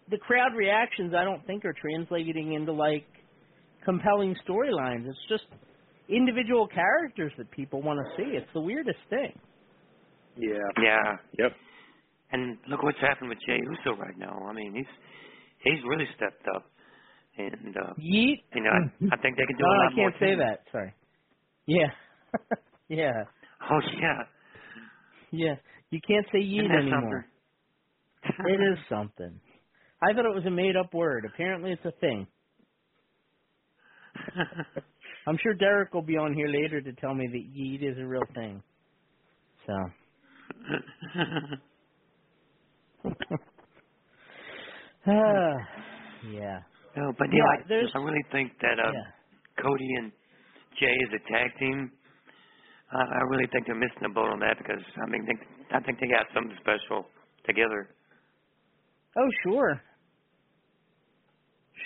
the 0.10 0.18
crowd 0.18 0.56
reactions 0.56 1.14
I 1.16 1.24
don't 1.24 1.46
think 1.46 1.66
are 1.66 1.74
translating 1.74 2.54
into 2.54 2.74
like 2.74 3.08
compelling 3.86 4.36
storylines. 4.48 5.08
It's 5.08 5.26
just 5.30 5.46
individual 6.12 6.68
characters 6.68 7.32
that 7.38 7.50
people 7.52 7.82
want 7.82 8.00
to 8.00 8.06
see. 8.18 8.36
It's 8.38 8.48
the 8.54 8.62
weirdest 8.62 9.00
thing. 9.10 9.38
Yeah. 10.38 10.58
Yeah. 10.84 11.16
Yep. 11.40 11.52
And 12.34 12.58
look 12.70 12.84
what's 12.84 13.00
happened 13.00 13.30
with 13.30 13.40
Jey 13.46 13.60
Uso 13.60 13.98
right 14.00 14.18
now. 14.18 14.46
I 14.50 14.54
mean, 14.54 14.74
he's 14.76 14.86
he's 15.64 15.84
really 15.88 16.08
stepped 16.16 16.46
up, 16.56 16.72
and 17.38 17.76
uh, 17.76 17.94
Yeet. 18.00 18.38
you 18.56 18.64
know, 18.64 18.70
I, 18.72 19.16
I 19.16 19.18
think 19.18 19.36
they 19.38 19.46
can 19.46 19.58
do 19.58 19.64
no, 19.66 19.68
a 19.68 19.76
lot 19.76 19.92
I 19.92 19.96
can't 19.96 20.14
say 20.20 20.32
too. 20.32 20.38
that. 20.38 20.60
Sorry. 20.72 20.94
Yeah. 21.66 21.88
yeah. 22.90 23.24
Oh 23.70 23.80
yeah. 24.00 24.24
Yeah. 25.32 25.56
You 25.90 26.00
can't 26.08 26.26
say 26.32 26.40
yeet 26.40 26.72
anymore. 26.72 27.26
it 28.24 28.62
is 28.74 28.80
something. 28.90 29.40
I 30.02 30.14
thought 30.14 30.26
it 30.26 30.34
was 30.34 30.46
a 30.46 30.52
made 30.52 30.76
up 30.78 30.94
word. 30.94 31.26
Apparently 31.32 31.72
it's 31.72 31.86
a 31.86 31.92
thing. 32.00 32.28
I'm 35.28 35.38
sure 35.44 35.54
Derek 35.56 35.94
will 35.94 36.04
be 36.04 36.18
on 36.18 36.34
here 36.34 36.48
later 36.48 36.82
to 36.82 36.94
tell 36.94 37.14
me 37.16 37.28
that 37.28 37.60
yeet 37.60 37.84
is 37.92 37.98
a 38.00 38.06
real 38.08 38.28
thing. 38.36 38.64
So 39.68 39.74
Ah, 45.08 45.56
yeah. 46.22 46.62
no, 46.98 47.14
but 47.18 47.28
Yeah, 47.34 47.44
I, 47.44 47.58
there's- 47.68 47.94
I 47.96 48.00
really 48.00 48.26
think 48.32 48.54
that 48.62 48.80
uh, 48.80 48.94
Yeah. 48.94 49.12
Cody 49.64 49.90
and 50.00 50.12
Jey 50.80 50.94
is 50.94 51.12
a 51.16 51.34
tag 51.34 51.52
team. 51.60 51.92
Uh, 52.94 52.98
I 53.00 53.22
really 53.30 53.48
think 53.54 53.66
they're 53.68 53.76
missing 53.76 54.04
the 54.04 54.10
boat 54.14 54.32
on 54.32 54.40
that 54.42 54.58
because 54.60 54.84
I 55.04 55.10
mean, 55.10 55.26
they, 55.26 55.38
I 55.76 55.82
think 55.82 56.00
they 56.00 56.08
got 56.08 56.28
something 56.36 56.58
special 56.62 57.06
together. 57.48 57.96
Oh, 59.18 59.30
sure. 59.44 59.82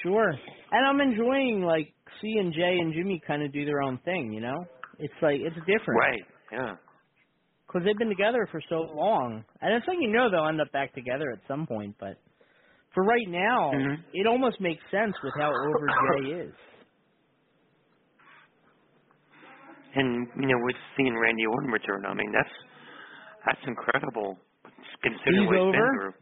Sure. 0.04 0.30
And 0.72 0.86
I'm 0.88 1.00
enjoying 1.02 1.64
like 1.64 1.94
seeing 2.22 2.52
Jey 2.56 2.78
and 2.80 2.94
Jimmy 2.94 3.22
kind 3.26 3.44
of 3.44 3.52
do 3.52 3.66
their 3.66 3.82
own 3.82 3.98
thing, 4.06 4.32
you 4.34 4.42
know? 4.42 4.66
It's 5.00 5.14
like 5.22 5.40
it's 5.42 5.56
different. 5.66 6.00
Right. 6.00 6.24
Yeah. 6.52 6.76
Cuz 7.68 7.84
they've 7.84 7.98
been 7.98 8.10
together 8.10 8.48
for 8.52 8.62
so 8.70 8.82
long. 8.94 9.44
And 9.62 9.74
it's 9.74 9.88
like 9.88 9.98
you 10.00 10.10
know 10.12 10.30
they'll 10.30 10.48
end 10.48 10.62
up 10.62 10.72
back 10.72 10.94
together 10.94 11.32
at 11.32 11.40
some 11.48 11.66
point, 11.68 11.96
but 12.00 12.18
for 12.94 13.04
right 13.04 13.28
now, 13.28 13.72
Mhm. 13.74 13.98
it 14.14 14.26
almost 14.28 14.62
makes 14.62 14.84
sense 14.90 15.16
with 15.22 15.34
how 15.38 15.52
over 15.52 15.88
Jey 16.24 16.32
is. 16.32 16.56
And 19.96 20.28
you 20.36 20.48
know, 20.48 20.58
we're 20.58 20.78
seeing 20.98 21.18
Randy 21.18 21.46
Orton 21.46 21.72
return. 21.72 22.06
I 22.06 22.14
mean, 22.14 22.32
that's 22.32 22.54
that's 23.46 23.66
incredible 23.68 24.38
considering 25.02 25.42
He's 25.42 25.48
what 25.48 25.58
he's 25.58 25.72
been 25.72 25.92
through. 26.00 26.14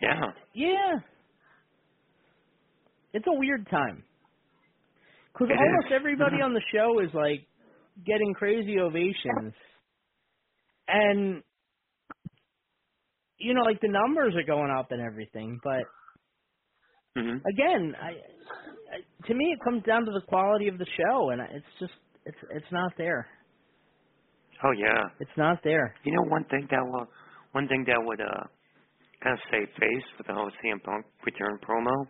Yeah. 0.00 0.32
Yeah. 0.54 0.98
It's 3.16 3.26
a 3.28 3.38
weird 3.38 3.68
time. 3.70 4.04
Because 5.32 5.48
almost 5.56 5.88
everybody 5.94 6.38
on 6.42 6.54
the 6.54 6.62
show 6.74 7.00
is 7.00 7.10
like 7.14 7.48
getting 8.06 8.34
crazy 8.34 8.78
ovations. 8.80 9.54
And, 10.88 11.42
you 13.38 13.54
know, 13.54 13.62
like 13.62 13.80
the 13.80 13.88
numbers 13.88 14.34
are 14.36 14.46
going 14.46 14.70
up 14.70 14.92
and 14.92 15.02
everything. 15.02 15.60
But 15.64 15.84
hmm 17.16 17.38
again, 17.48 17.94
I, 18.00 18.10
I 18.10 19.28
to 19.28 19.34
me 19.34 19.46
it 19.46 19.60
comes 19.64 19.84
down 19.84 20.06
to 20.06 20.12
the 20.12 20.22
quality 20.28 20.68
of 20.68 20.78
the 20.78 20.86
show. 20.96 21.30
And 21.30 21.40
it's 21.42 21.66
just, 21.80 21.94
it's 22.26 22.38
it's 22.50 22.72
not 22.72 22.92
there. 22.98 23.28
Oh 24.64 24.72
yeah. 24.78 25.04
It's 25.20 25.36
not 25.38 25.60
there. 25.64 25.94
You 26.04 26.12
know, 26.12 26.30
one 26.30 26.44
thing 26.46 26.68
that 26.70 26.82
will, 26.84 27.06
one 27.52 27.68
thing 27.68 27.84
that 27.88 27.98
would 28.02 28.20
uh 28.20 28.44
kind 29.22 29.34
of 29.34 29.40
save 29.50 29.68
face 29.80 30.06
with 30.18 30.26
the 30.28 30.34
whole 30.34 30.50
CM 30.64 30.82
Punk 30.84 31.06
return 31.24 31.58
promo 31.68 32.06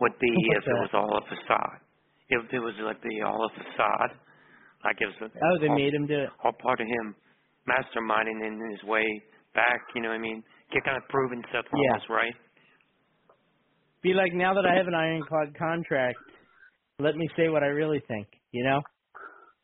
would 0.00 0.18
be 0.20 0.32
if 0.56 0.64
it 0.66 0.78
was 0.86 0.90
all 0.94 1.10
a 1.18 1.22
facade. 1.28 1.80
If 2.30 2.52
it 2.52 2.58
was 2.60 2.74
like 2.84 3.00
the 3.02 3.22
all 3.26 3.44
a 3.46 3.50
facade, 3.56 4.12
like 4.84 4.96
it 5.00 5.06
was 5.06 5.30
Oh, 5.42 5.58
they 5.60 5.68
all, 5.68 5.76
made 5.76 5.94
him 5.94 6.06
do 6.06 6.24
it. 6.24 6.30
all 6.44 6.52
part 6.52 6.80
of 6.80 6.86
him 6.86 7.14
masterminding 7.68 8.46
in 8.46 8.70
his 8.72 8.82
way 8.88 9.04
back. 9.54 9.80
You 9.94 10.02
know 10.02 10.08
what 10.08 10.16
I 10.16 10.18
mean? 10.18 10.42
Get 10.72 10.84
kind 10.84 10.96
of 10.96 11.08
proving 11.08 11.42
Seth 11.52 11.64
Yeah. 11.72 11.90
Rollins 11.92 12.04
right. 12.10 12.34
Be 14.02 14.12
like, 14.14 14.32
now 14.32 14.54
that 14.54 14.64
I 14.64 14.76
have 14.76 14.86
an 14.86 14.94
ironclad 14.94 15.56
contract, 15.58 16.18
let 17.00 17.16
me 17.16 17.28
say 17.36 17.48
what 17.48 17.62
I 17.62 17.66
really 17.68 18.00
think. 18.06 18.28
You 18.52 18.64
know, 18.64 18.80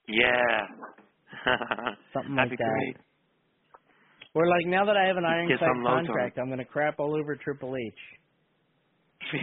Yeah. 0.08 0.66
something 2.12 2.34
That'd 2.34 2.50
like 2.50 2.58
be 2.58 2.64
that. 2.64 2.70
great. 2.70 2.96
Or 4.34 4.48
like, 4.48 4.66
now 4.66 4.84
that 4.86 4.96
I 4.96 5.06
have 5.06 5.16
an 5.16 5.24
ironclad 5.24 5.60
some 5.60 5.82
loads 5.84 6.00
on 6.00 6.06
contract, 6.06 6.38
I'm 6.38 6.48
gonna 6.48 6.64
crap 6.64 6.98
all 6.98 7.14
over 7.14 7.36
Triple 7.36 7.76
H. 7.76 7.94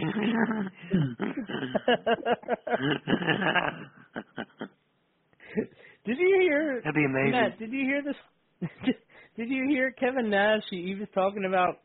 Did 6.04 6.18
you 6.18 6.38
hear? 6.40 6.80
That'd 6.80 6.94
be 6.94 7.04
amazing. 7.04 7.30
Matt, 7.32 7.58
did 7.58 7.72
you 7.72 7.84
hear 7.84 8.02
this? 8.02 8.16
did 9.36 9.48
you 9.48 9.66
hear 9.68 9.92
Kevin 9.92 10.30
Nash? 10.30 10.62
He, 10.70 10.82
he 10.82 10.94
was 10.94 11.08
talking 11.14 11.44
about 11.46 11.80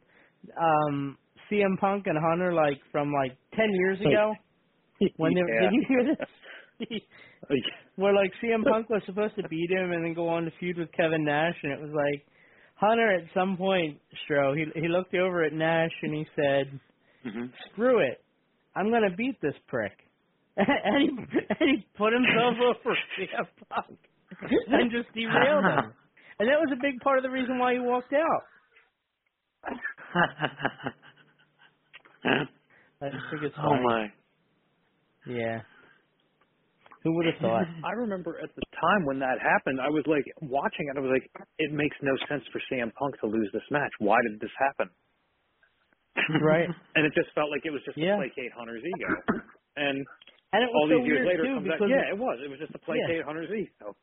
um 0.60 1.18
CM 1.52 1.78
Punk 1.80 2.08
and 2.08 2.18
Hunter 2.18 2.54
like 2.54 2.80
from 2.92 3.12
like 3.14 3.38
ten 3.56 3.70
years 3.72 4.00
ago. 4.02 4.34
When 5.18 5.34
they 5.34 5.42
Yeah. 5.42 5.60
did 5.62 5.74
you 5.74 5.86
hear 5.88 6.04
this? 6.04 6.28
Where 7.96 8.14
like 8.14 8.32
CM 8.44 8.64
Punk 8.64 8.90
was 8.90 9.02
supposed 9.06 9.36
to 9.36 9.44
beat 9.48 9.70
him 9.72 9.92
and 9.92 10.06
then 10.06 10.14
go 10.14 10.30
on 10.30 10.46
to 10.46 10.52
feud 10.60 10.78
with 10.78 10.92
Kevin 10.94 11.24
Nash, 11.26 11.56
and 11.64 11.72
it 11.72 11.80
was 11.80 11.92
like 11.94 12.26
Hunter 12.76 13.12
at 13.12 13.24
some 13.34 13.58
point, 13.58 14.00
Stro, 14.26 14.56
he 14.56 14.66
he 14.80 14.88
looked 14.88 15.16
over 15.16 15.44
at 15.44 15.54
Nash 15.54 15.92
and 16.04 16.14
he 16.14 16.26
said, 16.36 16.80
hmm 17.24 17.46
"Screw 17.72 18.00
it, 18.00 18.24
I'm 18.76 18.92
gonna 18.92 19.16
beat 19.16 19.40
this 19.42 19.56
prick." 19.68 19.94
and 20.58 21.02
he 21.02 21.10
and 21.50 21.70
he 21.70 21.86
put 21.98 22.14
himself 22.14 22.56
over 22.64 22.98
CM 23.18 23.48
Punk 23.70 24.00
and 24.72 24.92
just 24.92 25.14
derailed 25.14 25.66
him. 25.66 25.94
And 26.40 26.50
that 26.50 26.60
was 26.60 26.70
a 26.74 26.82
big 26.82 27.00
part 27.02 27.18
of 27.18 27.24
the 27.24 27.30
reason 27.30 27.60
why 27.60 27.74
he 27.74 27.80
walked 27.80 28.14
out. 28.14 28.44
I 33.02 33.10
just 33.10 33.26
think 33.30 33.44
it's 33.44 33.56
oh 33.58 33.70
funny. 33.70 33.84
my. 33.84 34.08
Yeah. 35.26 35.62
Who 37.04 37.16
would 37.16 37.26
have 37.28 37.40
thought? 37.42 37.68
I 37.84 37.92
remember 37.94 38.40
at 38.44 38.50
the 38.56 38.62
time 38.82 39.06
when 39.06 39.20
that 39.20 39.38
happened, 39.42 39.80
I 39.82 39.90
was 39.90 40.04
like 40.08 40.26
watching 40.42 40.88
it. 40.90 40.98
I 40.98 41.02
was 41.02 41.12
like, 41.14 41.30
it 41.60 41.72
makes 41.72 41.96
no 42.02 42.14
sense 42.30 42.44
for 42.52 42.62
CM 42.72 42.92
Punk 42.94 43.20
to 43.22 43.28
lose 43.28 43.50
this 43.54 43.64
match. 43.72 43.92
Why 44.00 44.18
did 44.30 44.40
this 44.40 44.52
happen? 44.60 44.90
Right. 46.42 46.70
And 46.96 47.06
it 47.06 47.14
just 47.14 47.30
felt 47.36 47.50
like 47.52 47.66
it 47.66 47.72
was 47.72 47.82
just 47.86 47.98
Yeah. 47.98 48.18
to 48.18 48.26
placate 48.26 48.52
Hunter's 48.58 48.84
ego. 48.84 49.10
And 49.78 50.02
And 50.54 50.60
it 50.64 50.70
was 50.72 50.76
all 50.76 50.88
so 50.90 50.98
these 51.00 51.08
years 51.08 51.26
later, 51.28 51.44
too 51.46 51.56
comes 51.62 51.70
out, 51.82 51.90
yeah, 51.90 52.10
it 52.14 52.18
was. 52.18 52.38
It 52.44 52.50
was 52.50 52.60
just 52.60 52.74
to 52.74 52.82
placate 52.82 53.22
Hunter's 53.24 53.52
ego. 53.52 53.94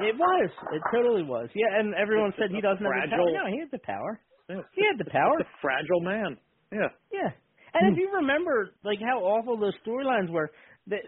it 0.00 0.16
was. 0.16 0.50
It 0.72 0.82
totally 0.92 1.22
was. 1.22 1.48
Yeah, 1.54 1.78
and 1.78 1.94
everyone 1.94 2.30
It's 2.30 2.38
said 2.38 2.50
he 2.50 2.60
doesn't 2.60 2.82
have 2.82 3.10
the 3.10 3.12
fragile- 3.12 3.28
power. 3.34 3.44
No, 3.44 3.52
he 3.52 3.58
had 3.60 3.70
the 3.70 3.84
power. 3.84 4.12
Yeah. 4.48 4.64
He 4.72 4.82
had 4.86 4.96
the 4.98 5.10
power. 5.10 5.36
Fragile 5.60 6.00
man. 6.00 6.38
Yeah. 6.72 6.88
Yeah. 7.12 7.30
And 7.74 7.92
if 7.92 7.94
hmm. 7.94 8.00
you 8.00 8.08
remember, 8.24 8.72
like 8.82 8.98
how 9.04 9.20
awful 9.20 9.56
those 9.60 9.76
storylines 9.84 10.30
were, 10.32 10.50
that 10.88 11.04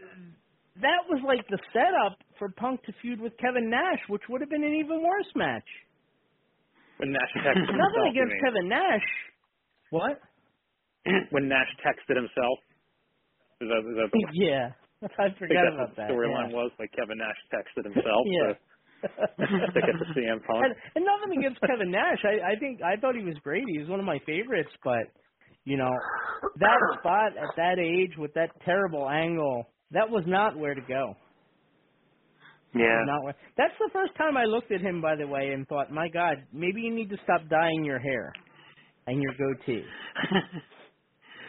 that 0.84 1.02
was 1.08 1.20
like 1.24 1.46
the 1.48 1.58
setup 1.72 2.20
for 2.38 2.48
Punk 2.56 2.82
to 2.84 2.92
feud 3.00 3.20
with 3.20 3.32
Kevin 3.38 3.68
Nash, 3.70 4.00
which 4.08 4.22
would 4.28 4.40
have 4.40 4.50
been 4.50 4.64
an 4.64 4.74
even 4.74 5.02
worse 5.02 5.30
match. 5.34 5.66
When 6.98 7.12
Nash 7.12 7.32
himself. 7.34 7.56
Nothing 7.56 8.12
against. 8.12 8.34
Kevin 8.44 8.68
Nash. 8.68 9.08
What? 9.90 10.20
When 11.30 11.48
Nash 11.48 11.68
texted 11.84 12.16
himself. 12.16 12.58
Is 13.60 13.68
that, 13.68 13.82
is 13.84 13.96
that 13.96 14.08
the 14.12 14.20
Yeah, 14.34 14.72
I 15.18 15.26
I 15.26 15.34
forgot 15.38 15.64
that's 15.64 15.74
about 15.76 15.96
that. 15.96 16.10
storyline 16.10 16.50
yeah. 16.50 16.56
was? 16.56 16.70
Like 16.78 16.90
Kevin 16.92 17.18
Nash 17.18 17.40
texted 17.52 17.84
himself 17.90 18.24
Yeah. 18.26 18.52
to 19.02 19.70
stick 19.72 19.84
it 19.88 19.96
to 19.96 20.06
CM 20.12 20.44
Punk. 20.44 20.60
and, 20.64 20.74
and 20.94 21.04
nothing 21.04 21.38
against 21.40 21.60
Kevin 21.62 21.90
Nash. 21.90 22.20
I, 22.24 22.52
I 22.52 22.58
think 22.60 22.80
I 22.82 22.96
thought 23.00 23.16
he 23.16 23.24
was 23.24 23.36
great. 23.42 23.64
He 23.66 23.78
was 23.78 23.88
one 23.88 23.98
of 24.00 24.06
my 24.06 24.18
favorites, 24.26 24.70
but 24.84 25.08
you 25.64 25.76
know, 25.76 25.90
that 26.58 26.78
spot 27.00 27.32
at 27.36 27.48
that 27.56 27.78
age 27.78 28.16
with 28.18 28.32
that 28.34 28.48
terrible 28.64 29.08
angle, 29.08 29.68
that 29.92 30.08
was 30.08 30.24
not 30.26 30.56
where 30.58 30.74
to 30.74 30.80
go. 30.82 31.14
Yeah. 32.74 33.00
Not 33.04 33.24
where, 33.24 33.34
that's 33.58 33.74
the 33.78 33.90
first 33.92 34.12
time 34.16 34.36
I 34.36 34.44
looked 34.44 34.70
at 34.72 34.80
him, 34.80 35.00
by 35.02 35.16
the 35.16 35.26
way, 35.26 35.50
and 35.52 35.66
thought, 35.68 35.90
my 35.92 36.08
God, 36.08 36.36
maybe 36.52 36.80
you 36.80 36.94
need 36.94 37.10
to 37.10 37.16
stop 37.24 37.40
dyeing 37.50 37.84
your 37.84 37.98
hair 37.98 38.32
and 39.10 39.20
your 39.22 39.34
goatee. 39.34 39.82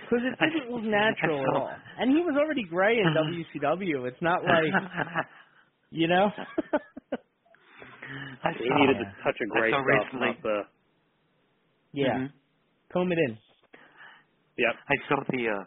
Because 0.09 0.25
it 0.25 0.35
didn't 0.51 0.71
look 0.73 0.83
natural 0.83 1.39
at 1.39 1.55
all. 1.55 1.69
And 1.99 2.09
he 2.11 2.17
was 2.25 2.35
already 2.35 2.63
gray 2.63 2.97
in 2.97 3.13
WCW. 3.61 4.07
It's 4.07 4.21
not 4.21 4.43
like, 4.43 4.65
you 5.91 6.07
know? 6.07 6.27
I 8.43 8.51
He 8.57 8.67
needed 8.67 8.97
to 8.99 9.05
touch 9.23 9.37
a 9.39 9.45
I 9.45 9.59
great 9.59 9.71
saw 9.73 9.79
stuff, 9.79 9.85
recently. 9.87 10.27
not 10.27 10.41
the. 10.43 10.57
yeah. 11.93 12.17
Mhm. 12.17 12.29
Comb 12.91 13.11
it 13.11 13.19
in. 13.29 13.37
Yep. 14.57 14.75
I 14.89 14.95
saw 15.07 15.15
the 15.29 15.47
uh 15.47 15.63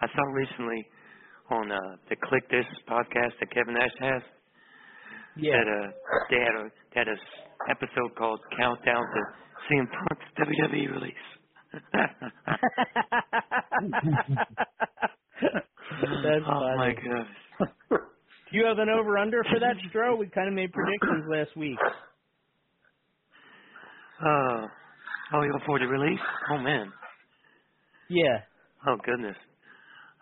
I 0.00 0.06
saw 0.16 0.22
recently 0.32 0.86
on 1.50 1.70
uh 1.70 1.78
the 2.08 2.16
Kliq 2.16 2.48
This 2.50 2.64
podcast 2.88 3.32
that 3.40 3.50
Kevin 3.52 3.74
Nash 3.74 3.92
has 4.00 4.22
Yeah. 5.36 5.56
that 5.60 5.68
uh 5.68 5.90
they 6.30 6.40
had 6.40 6.54
a 6.56 6.64
they 6.94 6.98
had 7.00 7.08
a 7.08 7.18
s- 7.20 7.44
episode 7.68 8.14
called 8.16 8.40
Countdown 8.56 9.02
to 9.02 9.20
CM 9.70 9.86
Punk's 9.90 10.26
WWE 10.38 10.92
release. 10.92 11.14
That's 16.22 16.44
oh 16.46 16.60
funny. 16.76 16.76
my 16.76 16.92
gosh. 16.94 17.26
Do 17.90 18.58
you 18.58 18.66
have 18.66 18.78
an 18.78 18.88
over 18.90 19.16
under 19.18 19.42
for 19.44 19.58
that, 19.60 19.76
Stro? 19.90 20.18
We 20.18 20.28
kind 20.28 20.48
of 20.48 20.54
made 20.54 20.72
predictions 20.72 21.24
last 21.28 21.56
week. 21.56 21.78
Uh, 24.20 24.66
oh, 25.34 25.42
you 25.42 25.52
for 25.66 25.78
the 25.78 25.86
release? 25.86 26.20
Oh 26.52 26.58
man. 26.58 26.92
Yeah. 28.08 28.38
Oh 28.86 28.96
goodness. 29.04 29.36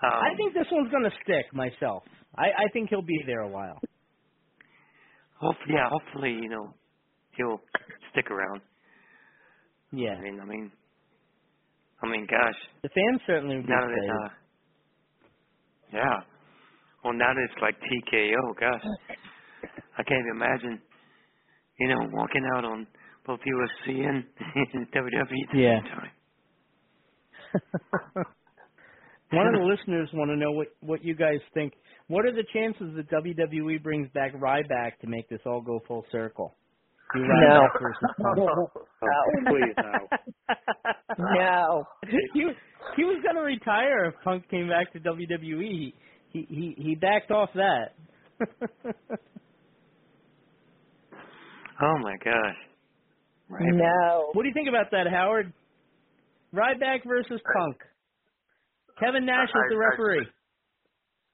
Um, 0.02 0.10
I 0.12 0.34
think 0.36 0.54
this 0.54 0.66
one's 0.72 0.90
going 0.90 1.04
to 1.04 1.10
stick 1.24 1.52
myself. 1.52 2.04
I, 2.36 2.46
I 2.46 2.68
think 2.72 2.88
he'll 2.88 3.02
be 3.02 3.20
there 3.26 3.40
a 3.40 3.48
while. 3.48 3.78
Hopefully, 5.40 5.74
yeah. 5.74 5.88
Hopefully, 5.90 6.30
you 6.32 6.48
know, 6.48 6.74
he'll 7.36 7.60
stick 8.12 8.30
around. 8.30 8.60
Yeah. 9.92 10.14
I 10.18 10.20
mean, 10.22 10.40
I 10.40 10.44
mean, 10.44 10.72
I 12.02 12.06
mean, 12.08 12.26
gosh. 12.30 12.54
The 12.82 12.88
fans 12.90 13.20
certainly 13.26 13.56
would 13.56 13.66
be 13.66 13.72
Now 13.72 13.80
that 13.86 13.92
uh, 13.92 14.28
yeah. 15.92 16.20
Well, 17.04 17.12
now 17.14 17.32
that 17.34 17.46
it's 17.50 17.60
like 17.62 17.76
TKO, 17.80 18.60
gosh, 18.60 18.82
I 19.98 20.02
can't 20.02 20.20
even 20.20 20.36
imagine, 20.36 20.80
you 21.78 21.88
know, 21.88 22.08
walking 22.12 22.44
out 22.56 22.64
on 22.64 22.86
both 23.26 23.40
UFC 23.40 24.06
and, 24.06 24.24
WWE 24.94 25.16
at 25.18 25.28
the 25.52 25.58
Yeah. 25.58 25.80
same 25.80 25.90
time. 25.90 26.10
One 29.32 29.46
of 29.46 29.52
the 29.54 29.60
listeners 29.66 30.08
want 30.12 30.30
to 30.30 30.36
know 30.36 30.52
what 30.52 30.68
what 30.80 31.04
you 31.04 31.14
guys 31.14 31.38
think. 31.54 31.72
What 32.08 32.24
are 32.26 32.32
the 32.32 32.44
chances 32.52 32.94
that 32.96 33.08
WWE 33.10 33.82
brings 33.82 34.08
back 34.12 34.34
Ryback 34.34 34.98
to 35.00 35.06
make 35.06 35.28
this 35.28 35.40
all 35.46 35.60
go 35.60 35.80
full 35.86 36.04
circle? 36.10 36.56
Do 37.14 37.20
Ryback 37.20 37.80
versus 37.80 38.10
Punk. 38.20 38.38
Oh, 38.38 38.70
please 39.46 39.74
no. 39.76 40.54
No. 41.18 41.84
he 42.34 42.46
he 42.96 43.04
was 43.04 43.22
going 43.22 43.36
to 43.36 43.42
retire 43.42 44.04
if 44.06 44.14
Punk 44.22 44.48
came 44.48 44.68
back 44.68 44.92
to 44.92 45.00
WWE. 45.00 45.92
He 46.32 46.46
he 46.48 46.74
he 46.78 46.94
backed 46.94 47.30
off 47.30 47.50
that. 47.54 47.94
Oh 51.82 51.96
my 52.02 52.12
gosh. 52.22 52.60
Right. 53.48 53.64
No. 53.72 54.28
what 54.34 54.42
do 54.42 54.48
you 54.48 54.54
think 54.54 54.68
about 54.68 54.90
that, 54.92 55.06
Howard? 55.10 55.50
Ryback 56.54 57.08
versus 57.08 57.40
Punk. 57.56 57.76
Kevin 59.00 59.24
Nash 59.24 59.48
is 59.48 59.54
the 59.70 59.76
I- 59.76 59.78
I- 59.80 59.88
referee. 59.90 60.26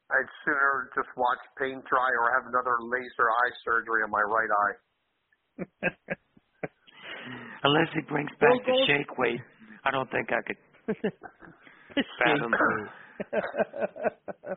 I'd 0.07 0.31
sooner 0.47 0.89
just 0.95 1.09
watch 1.17 1.43
paint 1.59 1.83
dry 1.91 2.11
or 2.23 2.31
have 2.39 2.47
another 2.47 2.79
laser 2.79 3.27
eye 3.27 3.51
surgery 3.67 4.07
on 4.07 4.11
my 4.15 4.23
right 4.23 4.47
eye. 4.47 4.75
Unless 7.64 7.88
he 7.95 8.03
brings 8.03 8.31
Bill 8.40 8.59
back 8.59 8.66
the 8.66 8.73
Gold- 8.73 8.88
shake 8.88 9.19
weight, 9.19 9.40
I 9.85 9.91
don't 9.93 10.11
think 10.11 10.31
I 10.33 10.43
could 10.47 10.57
fathom. 12.18 12.53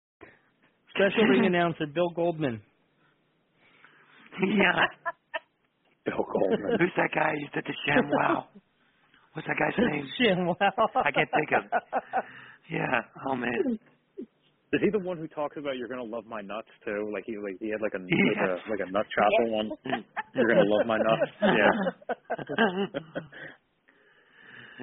Special 0.95 1.23
ring 1.29 1.45
announcer 1.51 1.85
Bill 1.93 2.09
Goldman. 2.15 2.61
yeah. 4.43 4.85
Bill 6.05 6.25
Goldman. 6.31 6.77
Who's 6.79 6.91
that 6.97 7.09
guy 7.13 7.31
who 7.33 7.47
did 7.61 7.65
the 7.65 7.75
ShamWow? 7.91 8.43
what's 9.33 9.47
that 9.47 9.55
guy's 9.59 9.77
name? 9.91 10.07
Shinwell. 10.19 10.55
I 10.95 11.11
can't 11.11 11.29
think 11.31 11.51
of. 11.55 11.63
Yeah. 12.69 13.01
Oh 13.27 13.35
man. 13.35 13.79
Is 14.73 14.79
he 14.81 14.89
the 14.89 14.99
one 15.05 15.17
who 15.17 15.27
talks 15.27 15.57
about 15.57 15.75
you're 15.77 15.89
gonna 15.89 16.03
love 16.03 16.25
my 16.25 16.39
nuts 16.41 16.69
too? 16.85 17.09
Like 17.13 17.23
he 17.27 17.35
like 17.37 17.57
he 17.59 17.69
had 17.69 17.81
like 17.81 17.93
a 17.93 17.99
Yes. 17.99 18.59
like 18.69 18.79
a 18.79 18.83
like 18.83 18.87
a 18.87 18.91
nut 18.91 19.05
chopper 19.13 19.51
one. 19.51 19.69
You're 20.33 20.47
gonna 20.47 20.63
love 20.65 20.87
my 20.87 20.97
nuts. 20.97 21.31
Yeah. 21.41 21.71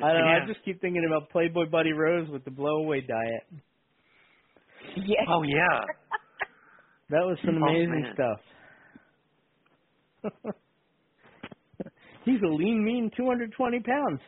I 0.05 0.13
don't 0.13 0.21
know. 0.23 0.29
Yeah. 0.31 0.45
I 0.45 0.47
just 0.47 0.65
keep 0.65 0.81
thinking 0.81 1.05
about 1.07 1.31
Playboy 1.31 1.67
Buddy 1.71 1.93
Rose 1.93 2.29
with 2.31 2.45
the 2.45 2.51
blowaway 2.51 3.07
diet. 3.07 3.63
Yes. 5.07 5.29
Oh 5.29 5.43
yeah. 5.43 5.81
That 7.11 7.25
was 7.27 7.39
some 7.45 7.57
Oh, 7.63 7.69
amazing 7.69 7.89
man. 7.89 8.15
stuff. 8.15 8.41
He's 12.25 12.41
a 12.43 12.49
lean, 12.53 12.85
mean, 12.85 13.11
220 13.17 13.81
pounds. 13.81 14.21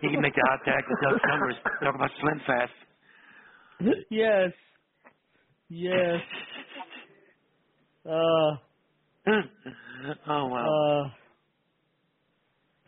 He 0.00 0.10
can 0.10 0.20
make 0.20 0.34
the 0.34 0.42
hot 0.48 0.60
tag 0.64 0.84
with 0.88 0.98
Doug 1.00 1.16
Somers. 1.28 1.56
Talk 1.82 1.94
about 1.94 2.10
Slim 2.20 2.40
Fast. 2.46 2.72
yes. 4.10 4.52
Yes. 5.68 6.20
Uh, 8.06 8.56
oh 10.28 10.46
wow. 10.48 10.76
uh. 11.04 11.08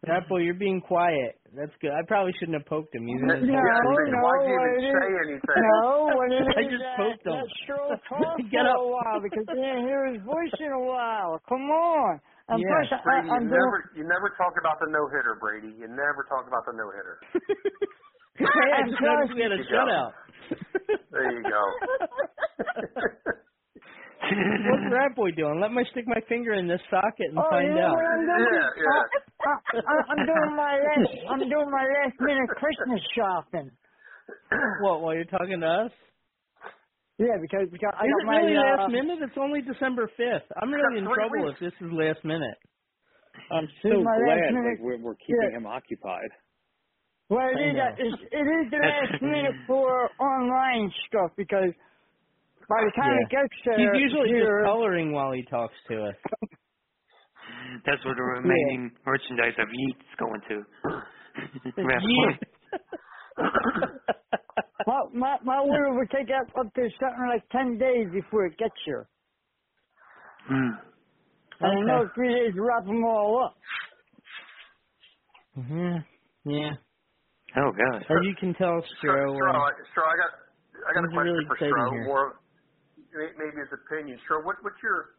Rat 0.06 0.28
boy, 0.28 0.38
you're 0.46 0.54
being 0.54 0.80
quiet. 0.80 1.34
That's 1.54 1.74
good. 1.82 1.90
I 1.90 2.02
probably 2.06 2.30
shouldn't 2.38 2.54
have 2.62 2.66
poked 2.70 2.94
him. 2.94 3.02
He's 3.06 3.18
in 3.18 3.28
his 3.28 3.48
Yeah, 3.50 3.58
head. 3.58 3.82
then 3.82 4.22
why'd 4.22 4.46
you 4.46 4.54
even 4.54 4.92
say 4.94 5.08
anything? 5.26 5.62
No, 5.82 6.06
what 6.14 6.30
it 6.30 6.46
I 6.46 6.62
is 6.66 6.70
just 6.70 6.84
that, 6.86 6.96
poked 6.96 7.26
him. 7.26 7.34
that 7.34 7.48
stroke 7.66 7.98
talk 8.08 8.38
Get 8.50 8.62
for 8.62 8.70
up. 8.70 8.78
a 8.78 8.86
while 8.86 9.18
because 9.18 9.42
you 9.50 9.58
didn't 9.58 9.82
hear 9.88 10.06
his 10.14 10.22
voice 10.22 10.54
in 10.62 10.70
a 10.70 10.84
while. 10.86 11.42
Come 11.48 11.66
on. 11.70 12.20
And 12.48 12.62
Yeah. 12.62 12.70
plus, 12.86 13.02
Brady, 13.02 13.30
I'm 13.34 13.42
you 13.42 13.50
doing, 13.50 13.58
never 13.58 13.78
you 13.98 14.04
never 14.06 14.28
talk 14.38 14.54
about 14.60 14.78
the 14.78 14.86
no 14.94 15.02
hitter, 15.10 15.34
Brady. 15.42 15.74
You 15.74 15.90
never 15.90 16.22
talk 16.30 16.46
about 16.46 16.62
the 16.70 16.74
no 16.78 16.86
hitter. 16.94 17.18
Hey, 18.36 18.44
I 18.44 18.84
just 18.86 19.00
noticed 19.00 19.32
we 19.34 19.40
had 19.42 19.52
a 19.52 19.64
shutout. 19.64 20.12
There 21.10 21.40
you 21.40 21.42
go. 21.48 21.62
What's 24.30 24.86
Rat 24.92 25.16
Boy 25.16 25.30
doing? 25.32 25.60
Let 25.60 25.72
me 25.72 25.84
stick 25.92 26.04
my 26.06 26.20
finger 26.28 26.54
in 26.54 26.68
this 26.68 26.80
socket 26.90 27.30
and 27.30 27.38
oh, 27.38 27.50
find 27.50 27.68
you 27.68 27.74
know 27.76 27.86
out. 27.86 27.96
what 27.96 28.06
I'm 28.06 28.24
doing? 28.26 28.48
Yeah, 28.52 28.70
yeah. 28.76 29.02
I, 29.44 29.52
I, 29.86 29.94
I'm 30.12 30.22
doing 30.26 30.56
my 30.56 30.74
last. 30.78 31.12
I'm 31.30 31.40
doing 31.48 31.70
my 31.70 31.86
last 31.86 32.16
minute 32.20 32.50
Christmas 32.56 33.02
shopping. 33.16 33.70
What? 34.78 35.02
While 35.02 35.14
you're 35.14 35.24
talking 35.26 35.60
to 35.60 35.66
us? 35.66 35.92
Yeah, 37.18 37.38
because 37.40 37.68
because 37.72 37.94
I 37.96 38.06
Is 38.06 38.10
got 38.10 38.22
it 38.22 38.26
my 38.26 38.40
really 38.42 38.56
uh, 38.56 38.62
last 38.76 38.88
minute? 38.90 39.18
It's 39.22 39.38
only 39.38 39.62
December 39.62 40.10
fifth. 40.16 40.48
I'm 40.60 40.72
really 40.72 40.98
in 40.98 41.04
trouble 41.14 41.46
weeks. 41.46 41.58
if 41.60 41.60
this 41.60 41.74
is 41.80 41.92
last 41.92 42.24
minute. 42.24 42.58
I'm 43.50 43.68
so 43.82 43.88
is 43.90 44.04
last 44.04 44.26
glad 44.26 44.52
minute- 44.52 44.76
like 44.76 44.80
we're 44.80 44.98
we're 45.02 45.16
keeping 45.16 45.50
Yeah. 45.52 45.58
him 45.58 45.66
occupied. 45.66 46.30
Well, 47.30 47.48
it 47.50 47.58
I 47.58 47.60
is, 47.60 47.74
know. 47.74 47.96
it's, 47.98 48.22
it 48.32 48.46
is 48.46 48.70
the 48.70 48.78
last 48.78 49.22
minute 49.22 49.56
for 49.66 50.10
online 50.20 50.92
stuff 51.08 51.32
because 51.36 51.72
by 52.68 52.80
the 52.84 52.92
time 52.96 53.12
it 53.22 53.30
gets 53.30 53.54
there, 53.64 53.78
He's 53.78 54.02
usually 54.02 54.28
here, 54.28 54.60
just 54.62 54.66
coloring 54.66 55.12
while 55.12 55.32
he 55.32 55.42
talks 55.44 55.74
to 55.88 56.04
us. 56.06 56.14
That's 57.86 58.04
where 58.04 58.14
the 58.14 58.22
remaining 58.22 58.90
merchandise 59.06 59.54
of 59.58 59.68
Yeet's 59.72 60.14
going 60.18 60.40
to. 60.48 60.64
Yeet. 61.82 62.38
My, 64.86 65.02
my, 65.14 65.36
my 65.44 65.58
order 65.58 65.94
would 65.94 66.10
take 66.10 66.28
up, 66.30 66.48
up 66.58 66.72
to 66.74 66.88
something 67.00 67.28
like 67.28 67.48
10 67.50 67.78
days 67.78 68.08
before 68.12 68.46
it 68.46 68.56
gets 68.58 68.74
here. 68.84 69.08
Hmm. 70.48 70.70
And 71.60 71.72
Okay. 71.72 71.80
I 71.80 71.84
know 71.86 72.08
three 72.14 72.34
days 72.34 72.54
to 72.54 72.62
wrap 72.62 72.84
them 72.84 73.02
all 73.04 73.44
up. 73.44 73.56
Mhm. 75.58 76.04
Yeah. 76.44 76.70
Oh 77.56 77.72
gosh. 77.72 78.02
As 78.10 78.16
you 78.24 78.34
can 78.38 78.52
tell, 78.54 78.82
Stro. 79.00 79.32
Stro, 79.32 79.54
uh, 79.54 79.70
Stro, 79.88 80.04
I 80.04 80.16
got 80.20 80.32
I 80.86 80.92
got 80.92 81.04
a 81.04 81.08
question 81.08 81.32
really 81.32 81.46
for 81.46 81.56
Stro. 81.56 82.04
More 82.04 82.28
may- 82.28 82.45
maybe 83.36 83.56
his 83.60 83.72
opinion. 83.72 84.18
Stro, 84.28 84.44
what 84.44 84.56
what's 84.62 84.78
your 84.82 85.16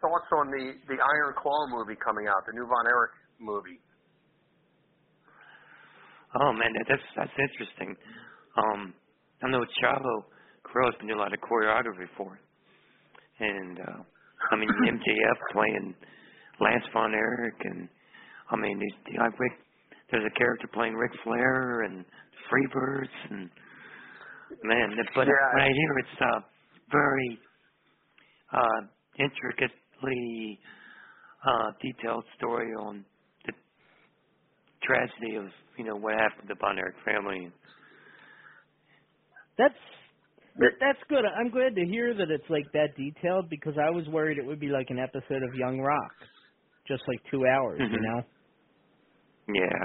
thoughts 0.00 0.28
on 0.32 0.48
the 0.50 0.74
the 0.88 0.98
Iron 0.98 1.34
Claw 1.36 1.66
movie 1.70 1.98
coming 2.00 2.26
out, 2.30 2.40
the 2.46 2.54
new 2.54 2.66
Von 2.66 2.86
Erich 2.86 3.14
movie? 3.40 3.78
Oh 6.40 6.52
man, 6.52 6.70
that, 6.78 6.86
that's 6.88 7.08
that's 7.16 7.36
interesting. 7.38 7.96
Um, 8.56 8.94
I 9.42 9.48
know 9.50 9.64
Chavo 9.82 10.24
Guerrero's 10.62 10.94
been 10.98 11.08
doing 11.08 11.18
a 11.18 11.22
lot 11.22 11.34
of 11.34 11.40
choreography 11.40 12.06
for 12.16 12.38
it, 12.38 12.44
and 13.42 13.78
uh, 13.80 14.00
I 14.52 14.56
mean 14.56 14.68
MJF 14.94 15.38
playing 15.52 15.94
Lance 16.60 16.84
Von 16.92 17.14
Erich, 17.14 17.60
and 17.64 17.88
I 18.50 18.56
mean 18.56 18.78
these 18.78 19.16
like 19.18 19.38
Rick. 19.38 19.52
There's 20.10 20.26
a 20.26 20.38
character 20.38 20.66
playing 20.74 20.94
Ric 20.94 21.12
Flair 21.22 21.82
and 21.82 22.04
Freebirds, 22.50 23.14
and 23.30 23.48
man, 24.64 24.90
but 25.14 25.26
Yeah. 25.26 25.32
when 25.54 25.62
I 25.62 25.70
hear 25.70 25.98
it's 25.98 26.20
uh, 26.20 26.40
very 26.92 27.38
uh, 28.52 28.82
intricately 29.18 30.60
uh, 31.46 31.72
detailed 31.82 32.24
story 32.38 32.72
on 32.80 33.04
the 33.46 33.52
tragedy 34.82 35.36
of 35.36 35.46
you 35.78 35.84
know 35.84 35.96
what 35.96 36.14
happened 36.14 36.48
to 36.48 36.54
the 36.54 36.60
Von 36.60 36.78
Erich 36.78 36.96
family. 37.04 37.52
That's 39.58 39.74
that's 40.80 40.98
good. 41.08 41.24
I'm 41.24 41.50
glad 41.50 41.74
to 41.76 41.86
hear 41.86 42.14
that 42.14 42.30
it's 42.30 42.48
like 42.50 42.66
that 42.72 42.96
detailed 42.96 43.50
because 43.50 43.74
I 43.78 43.90
was 43.90 44.06
worried 44.08 44.38
it 44.38 44.46
would 44.46 44.60
be 44.60 44.68
like 44.68 44.88
an 44.90 44.98
episode 44.98 45.42
of 45.42 45.54
Young 45.54 45.80
Rock, 45.80 46.14
just 46.88 47.02
like 47.08 47.20
two 47.30 47.44
hours, 47.46 47.84
you 47.90 48.00
Mhm. 48.00 48.02
know, 48.02 48.22
Yeah, 49.54 49.84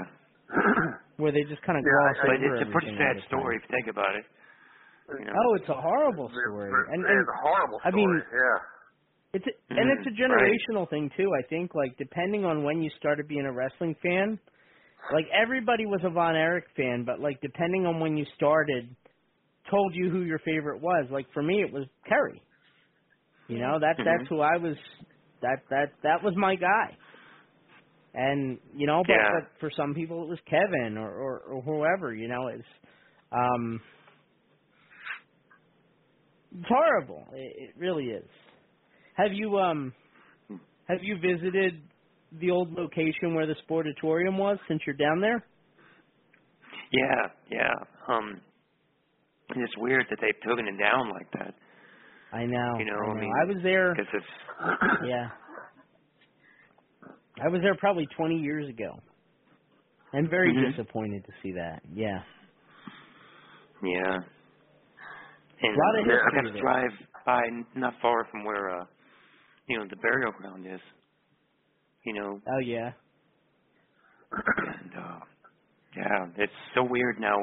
where 1.18 1.32
they 1.32 1.42
just 1.48 1.62
kind 1.62 1.78
of 1.78 1.86
Yeah, 1.86 2.08
gloss 2.14 2.16
but 2.26 2.36
it's 2.42 2.60
a 2.62 2.66
pretty 2.72 2.90
sad 2.98 3.16
story 3.28 3.56
if 3.56 3.62
you 3.64 3.76
think 3.76 3.88
about 3.88 4.16
it. 4.16 4.24
You 5.08 5.24
know? 5.26 5.32
Oh, 5.32 5.54
it's 5.54 5.68
a 5.68 5.74
horrible 5.80 6.30
story, 6.30 6.70
and, 6.70 7.04
and 7.04 7.20
it's 7.20 7.28
a 7.30 7.40
horrible 7.42 7.78
story. 7.80 7.92
I 7.92 7.96
mean, 7.96 8.22
yeah. 8.32 8.58
It's 9.34 9.44
a, 9.46 9.50
and 9.80 9.90
it's 9.98 10.06
a 10.06 10.22
generational 10.22 10.88
thing 10.88 11.10
too. 11.16 11.30
I 11.38 11.46
think 11.48 11.74
like 11.74 11.96
depending 11.98 12.44
on 12.44 12.64
when 12.64 12.82
you 12.82 12.90
started 12.98 13.28
being 13.28 13.44
a 13.46 13.52
wrestling 13.52 13.94
fan, 14.02 14.38
like 15.12 15.26
everybody 15.32 15.86
was 15.86 16.00
a 16.04 16.10
Von 16.10 16.34
Erich 16.36 16.64
fan, 16.76 17.04
but 17.04 17.20
like 17.20 17.40
depending 17.42 17.86
on 17.86 18.00
when 18.00 18.16
you 18.16 18.24
started, 18.36 18.96
told 19.70 19.94
you 19.94 20.10
who 20.10 20.22
your 20.22 20.38
favorite 20.40 20.80
was. 20.80 21.06
Like 21.10 21.26
for 21.34 21.42
me, 21.42 21.62
it 21.62 21.72
was 21.72 21.86
Kerry. 22.08 22.42
You 23.48 23.58
know 23.60 23.78
that 23.80 24.00
that's 24.04 24.24
Mhm. 24.24 24.28
who 24.28 24.40
I 24.40 24.56
was. 24.56 24.76
That 25.42 25.60
that 25.70 25.92
that 26.02 26.22
was 26.24 26.34
my 26.36 26.56
guy. 26.56 26.96
And 28.14 28.58
you 28.74 28.86
know, 28.86 29.04
but, 29.06 29.14
Yeah. 29.14 29.30
but 29.30 29.50
for 29.60 29.70
some 29.76 29.94
people 29.94 30.22
it 30.24 30.28
was 30.30 30.40
Kevin 30.48 30.96
or, 30.98 31.10
or 31.10 31.38
or 31.40 31.62
whoever. 31.62 32.14
You 32.14 32.28
know, 32.28 32.48
it's 32.48 32.68
um, 33.32 33.80
it's 36.58 36.68
horrible. 36.68 37.26
It, 37.32 37.70
it 37.70 37.76
really 37.78 38.06
is. 38.06 38.28
Have 39.16 39.32
you 39.32 39.58
um 39.58 39.94
have 40.88 41.02
you 41.02 41.16
visited 41.18 41.82
the 42.32 42.50
old 42.50 42.72
location 42.72 43.34
where 43.34 43.46
the 43.46 43.56
sportatorium 43.68 44.38
was 44.38 44.58
since 44.68 44.82
you're 44.86 44.96
down 44.96 45.20
there? 45.20 45.46
Yeah, 46.92 47.28
yeah. 47.50 47.74
Um, 48.08 48.40
and 49.50 49.64
it's 49.64 49.76
weird 49.78 50.06
that 50.10 50.18
they've 50.20 50.40
taken 50.48 50.68
it 50.68 50.78
down 50.82 51.10
like 51.10 51.30
that. 51.34 51.54
I 52.32 52.44
know. 52.46 52.78
You 52.78 52.86
know, 52.86 52.98
I, 52.98 53.08
I 53.10 53.14
mean, 53.14 53.34
I 53.42 53.44
was 53.46 53.58
there. 53.62 53.94
Because 53.96 54.06
it's 54.14 54.26
Yeah. 55.00 55.28
I 57.44 57.48
was 57.48 57.60
there 57.62 57.76
probably 57.78 58.06
20 58.16 58.36
years 58.36 58.68
ago. 58.68 59.00
I'm 60.14 60.28
very 60.30 60.54
Mhm. 60.54 60.70
disappointed 60.70 61.24
to 61.26 61.32
see 61.42 61.52
that. 61.52 61.82
Yeah. 61.92 62.22
yeah. 63.84 64.18
And 65.62 65.74
A 65.74 65.78
lot 65.78 66.00
of 66.00 66.06
I 66.06 66.30
history 66.30 66.32
got 66.34 66.50
to 66.52 66.52
there. 66.52 66.62
drive 66.62 66.90
by 67.26 67.42
not 67.76 67.94
far 68.02 68.26
from 68.30 68.44
where 68.44 68.80
uh, 68.80 68.84
you 69.68 69.78
know, 69.78 69.86
the 69.90 69.96
burial 69.96 70.32
ground 70.32 70.66
is. 70.66 70.80
You 72.04 72.14
know, 72.14 72.40
Oh 72.48 72.60
yeah. 72.64 72.92
and 74.56 74.92
uh, 74.98 75.20
yeah, 75.96 76.26
it's 76.38 76.52
so 76.74 76.84
weird 76.88 77.20
now. 77.20 77.36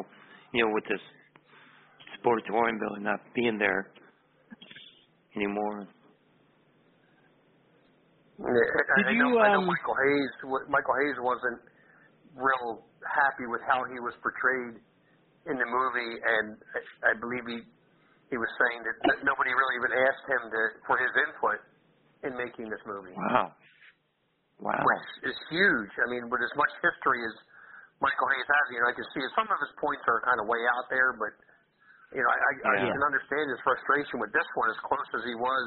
You 0.54 0.66
know, 0.66 0.72
with 0.74 0.86
this 0.90 1.02
sportatorium 2.20 2.80
building 2.80 3.04
not 3.04 3.20
being 3.36 3.58
there 3.60 3.92
anymore. 5.36 5.88
Yeah, 8.40 8.48
I, 8.48 8.98
Did 8.98 9.08
I 9.10 9.14
you, 9.14 9.24
know, 9.24 9.40
I 9.40 9.50
know 9.50 9.62
um, 9.62 9.66
Michael 9.66 9.96
Hayes. 9.96 10.32
Michael 10.70 10.96
Hayes 11.06 11.18
wasn't 11.22 11.62
real 12.36 12.86
happy 13.06 13.48
with 13.48 13.62
how 13.68 13.86
he 13.86 14.00
was 14.02 14.14
portrayed 14.22 14.82
in 15.48 15.56
the 15.58 15.68
movie, 15.68 16.14
and 16.22 16.58
I, 16.76 17.12
I 17.12 17.14
believe 17.20 17.46
he 17.48 17.60
he 18.34 18.38
was 18.42 18.50
saying 18.58 18.82
that, 18.82 18.98
that 19.14 19.20
nobody 19.22 19.54
really 19.54 19.76
even 19.78 19.94
asked 19.94 20.26
him 20.26 20.42
to 20.50 20.62
for 20.90 20.98
his 20.98 21.14
input 21.30 21.62
in 22.26 22.34
making 22.34 22.66
this 22.74 22.82
movie, 22.90 23.14
Wow. 23.14 23.54
Wow. 24.58 24.82
which 24.82 25.30
is 25.30 25.38
huge. 25.54 25.94
I 26.02 26.10
mean, 26.10 26.26
with 26.34 26.42
as 26.42 26.54
much 26.58 26.74
history 26.82 27.22
as 27.30 27.36
Michael 28.02 28.26
Hayes 28.34 28.50
has, 28.50 28.66
you 28.74 28.80
know, 28.82 28.90
I 28.90 28.96
can 28.98 29.06
see 29.14 29.22
some 29.38 29.46
of 29.46 29.60
his 29.62 29.70
points 29.78 30.02
are 30.10 30.26
kind 30.26 30.42
of 30.42 30.50
way 30.50 30.58
out 30.74 30.90
there, 30.90 31.14
but 31.14 31.30
you 32.10 32.22
know, 32.26 32.30
I, 32.34 32.38
I, 32.42 32.54
I 32.74 32.90
can 32.90 33.04
understand 33.06 33.54
his 33.54 33.62
frustration 33.62 34.18
with 34.18 34.34
this 34.34 34.46
one, 34.58 34.70
as 34.74 34.80
close 34.82 35.10
as 35.14 35.24
he 35.30 35.38
was 35.38 35.66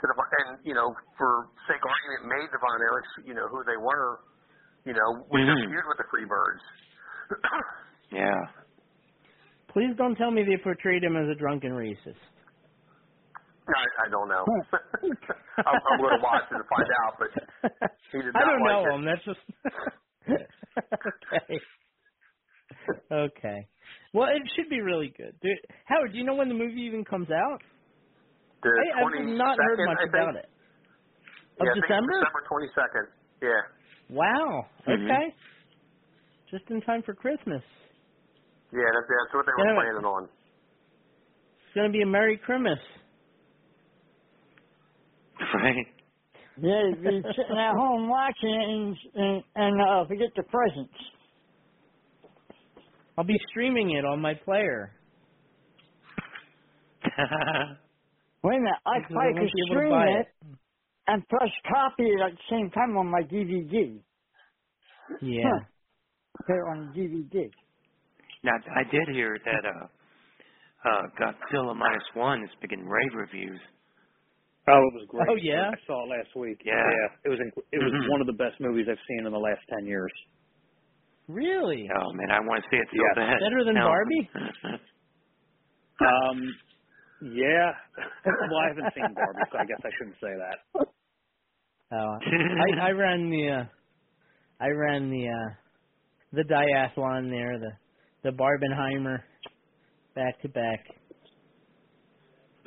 to 0.00 0.04
the 0.04 0.16
and 0.16 0.60
you 0.68 0.76
know, 0.76 0.92
for 1.16 1.48
sake 1.64 1.80
of 1.80 1.88
argument, 1.88 2.28
made 2.28 2.48
the 2.52 2.60
Von 2.60 2.76
Erichs, 2.76 3.12
you 3.24 3.32
know, 3.32 3.48
who 3.48 3.64
they 3.64 3.80
were 3.80 4.20
You 4.84 4.92
know, 4.96 5.24
we 5.28 5.40
Mhm. 5.44 5.48
just 5.56 5.68
feud 5.68 5.84
with 5.88 5.98
the 6.00 6.08
Freebirds. 6.12 6.64
Yeah. 8.10 8.40
Please 9.72 9.94
don't 9.96 10.16
tell 10.16 10.30
me 10.30 10.42
they 10.44 10.62
portrayed 10.62 11.02
him 11.04 11.16
as 11.16 11.28
a 11.30 11.38
drunken 11.38 11.70
racist. 11.72 12.20
I, 13.68 14.06
I 14.06 14.10
don't 14.10 14.28
know. 14.28 14.44
I'm, 15.66 15.78
I'm 15.78 15.98
going 16.00 16.16
to 16.18 16.22
watch 16.22 16.44
it 16.50 16.54
and 16.56 16.64
find 16.68 16.88
out, 17.04 17.14
but 17.18 17.30
he 18.12 18.18
did 18.18 18.34
not 18.34 18.42
I 18.42 18.44
don't 18.46 18.60
like 18.60 18.76
know 18.82 18.84
it. 18.84 18.94
him. 18.94 19.04
That's 19.06 19.24
just 19.24 19.40
okay. 21.32 21.60
Okay. 23.12 23.68
Well, 24.14 24.28
it 24.28 24.42
should 24.56 24.68
be 24.70 24.80
really 24.80 25.12
good. 25.16 25.34
Dude, 25.42 25.58
Howard, 25.86 26.12
do 26.12 26.18
you 26.18 26.24
know 26.24 26.34
when 26.34 26.48
the 26.48 26.54
movie 26.54 26.82
even 26.82 27.04
comes 27.04 27.28
out? 27.30 27.60
The 28.62 28.68
I, 28.68 29.02
I've 29.02 29.12
not 29.36 29.58
heard 29.58 29.78
22nd, 29.78 29.86
much 29.86 29.98
think. 29.98 30.10
about 30.14 30.36
it. 30.36 30.50
Of 31.60 31.66
yeah, 31.66 31.72
I 31.72 31.74
think 31.80 31.94
it's 31.94 32.06
December? 32.06 32.20
December 32.20 32.42
22nd. 32.50 33.06
Yeah. 33.42 33.62
Wow. 34.10 34.66
Mhm. 34.88 35.04
Okay. 35.04 35.34
Just 36.50 36.64
in 36.70 36.80
time 36.82 37.02
for 37.04 37.14
Christmas. 37.14 37.62
Yeah, 38.72 38.88
that's, 38.94 39.08
that's 39.08 39.34
what 39.34 39.46
they 39.46 39.52
were 39.52 39.66
Yeah. 39.66 39.74
planning 39.74 40.04
on. 40.04 40.24
It's 40.24 41.74
gonna 41.74 41.90
be 41.90 42.02
a 42.02 42.06
Merry 42.06 42.38
Christmas. 42.38 42.78
Right. 45.54 45.86
Yeah, 46.60 46.82
you'd 46.88 47.02
be 47.02 47.22
sitting 47.36 47.58
at 47.58 47.74
home 47.74 48.08
watching 48.08 48.50
it 48.54 48.68
and 48.68 48.96
and, 49.14 49.44
and 49.56 49.80
uh, 49.80 50.06
forget 50.06 50.28
the 50.36 50.42
presents. 50.44 50.94
I'll 53.16 53.24
be 53.24 53.38
streaming 53.50 53.90
it 53.96 54.04
on 54.04 54.20
my 54.20 54.34
player. 54.34 54.92
Wait 58.44 58.56
a 58.56 58.60
minute, 58.60 58.74
I 58.86 58.90
I 58.96 59.00
probably 59.10 59.34
could 59.38 59.52
be 59.52 59.62
able 59.66 59.74
to 59.74 59.78
stream 59.78 59.90
buy 59.90 60.06
it 60.20 60.26
and 61.08 61.28
press 61.28 61.50
copy 61.68 62.04
it 62.04 62.20
at 62.20 62.32
the 62.32 62.38
same 62.50 62.70
time 62.70 62.96
on 62.96 63.08
my 63.10 63.22
DVD. 63.22 64.00
Yeah. 65.22 65.44
Huh. 65.44 65.60
Put 66.46 66.54
it 66.54 66.68
on 66.70 66.92
DVD. 66.96 67.50
Now 68.42 68.52
I 68.76 68.84
did 68.90 69.08
hear 69.14 69.38
that 69.44 69.64
uh 69.66 69.86
uh 70.88 71.02
Godzilla 71.20 71.76
minus 71.76 72.04
one 72.14 72.42
is 72.44 72.50
beginning 72.60 72.86
rave 72.88 73.14
reviews. 73.14 73.60
Oh, 74.68 74.78
it 74.78 74.94
was 74.94 75.06
great. 75.08 75.26
Oh, 75.28 75.36
yeah? 75.42 75.70
I 75.72 75.78
saw 75.86 76.04
it 76.04 76.10
last 76.18 76.36
week. 76.36 76.60
Yeah. 76.64 76.74
yeah. 76.76 77.08
it 77.24 77.28
was 77.30 77.38
inc- 77.40 77.64
it 77.72 77.78
was 77.78 77.92
Mhm. 77.92 78.10
one 78.10 78.20
of 78.20 78.26
the 78.28 78.34
best 78.38 78.60
movies 78.60 78.86
I've 78.90 79.02
seen 79.08 79.26
in 79.26 79.32
the 79.32 79.38
last 79.38 79.60
ten 79.68 79.86
years. 79.86 80.12
Really? 81.28 81.88
Oh 81.90 82.12
man, 82.12 82.30
I 82.30 82.40
want 82.40 82.62
to 82.64 82.70
see 82.70 82.76
it 82.76 82.88
so 82.90 82.96
Yes. 83.02 83.16
bad. 83.16 83.38
Better 83.40 83.64
than 83.64 83.74
No. 83.74 83.86
Barbie? 83.88 84.30
Um, 86.00 86.40
yeah. 87.20 87.72
well, 88.24 88.58
I 88.64 88.68
haven't 88.68 88.92
seen 88.94 89.12
Barbie, 89.14 89.44
so 89.52 89.58
I 89.58 89.64
guess 89.64 89.80
I 89.84 89.90
shouldn't 89.98 90.16
say 90.20 90.32
that. 90.38 90.86
Oh, 91.92 92.16
I, 92.20 92.88
I 92.88 92.90
ran 92.92 93.30
the, 93.30 93.48
uh, 93.50 93.64
I 94.60 94.68
ran 94.68 95.10
the, 95.10 95.28
uh, 95.28 95.54
the 96.32 96.44
diathlon 96.44 97.30
there, 97.30 97.58
the, 97.58 97.72
the 98.22 98.30
Barbenheimer, 98.30 99.20
back 100.14 100.40
to 100.42 100.48
back, 100.48 100.84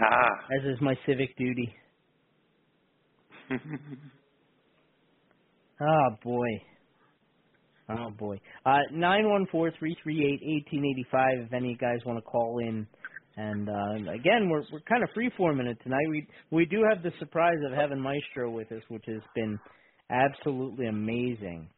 ah. 0.01 0.29
as 0.59 0.65
is 0.65 0.81
my 0.81 0.95
civic 1.05 1.35
duty. 1.37 1.73
Oh 5.81 6.09
boy. 6.23 6.47
Oh 7.89 8.09
boy. 8.17 8.39
Uh 8.65 8.79
nine 8.93 9.29
one 9.29 9.45
four 9.51 9.71
three 9.77 9.95
three 10.03 10.19
eight 10.25 10.41
eighteen 10.45 10.85
eighty 10.85 11.05
five 11.11 11.39
if 11.45 11.53
any 11.53 11.67
of 11.67 11.71
you 11.71 11.77
guys 11.77 11.99
want 12.05 12.17
to 12.17 12.23
call 12.23 12.59
in. 12.59 12.87
And 13.35 13.69
uh 13.69 14.11
again 14.13 14.49
we're 14.49 14.63
we're 14.71 14.81
kind 14.87 15.03
of 15.03 15.09
free 15.13 15.31
forming 15.37 15.67
it 15.67 15.77
tonight. 15.83 16.05
We 16.09 16.27
we 16.51 16.65
do 16.65 16.83
have 16.93 17.03
the 17.03 17.11
surprise 17.19 17.57
of 17.65 17.73
having 17.73 17.99
Maestro 17.99 18.51
with 18.51 18.71
us, 18.71 18.81
which 18.89 19.03
has 19.07 19.21
been 19.35 19.59
absolutely 20.09 20.87
amazing. 20.87 21.69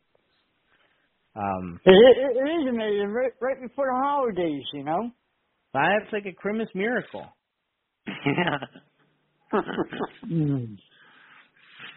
Um 1.35 1.79
It, 1.85 1.91
it, 1.91 2.37
it 2.37 2.47
is 2.61 2.67
amazing, 2.69 3.09
right, 3.11 3.31
right 3.41 3.61
before 3.61 3.87
the 3.87 3.95
holidays, 4.03 4.63
you 4.73 4.83
know. 4.83 5.11
that's 5.73 6.11
like 6.13 6.25
a 6.25 6.33
Christmas 6.33 6.69
miracle. 6.75 7.25
yeah. 8.07 8.59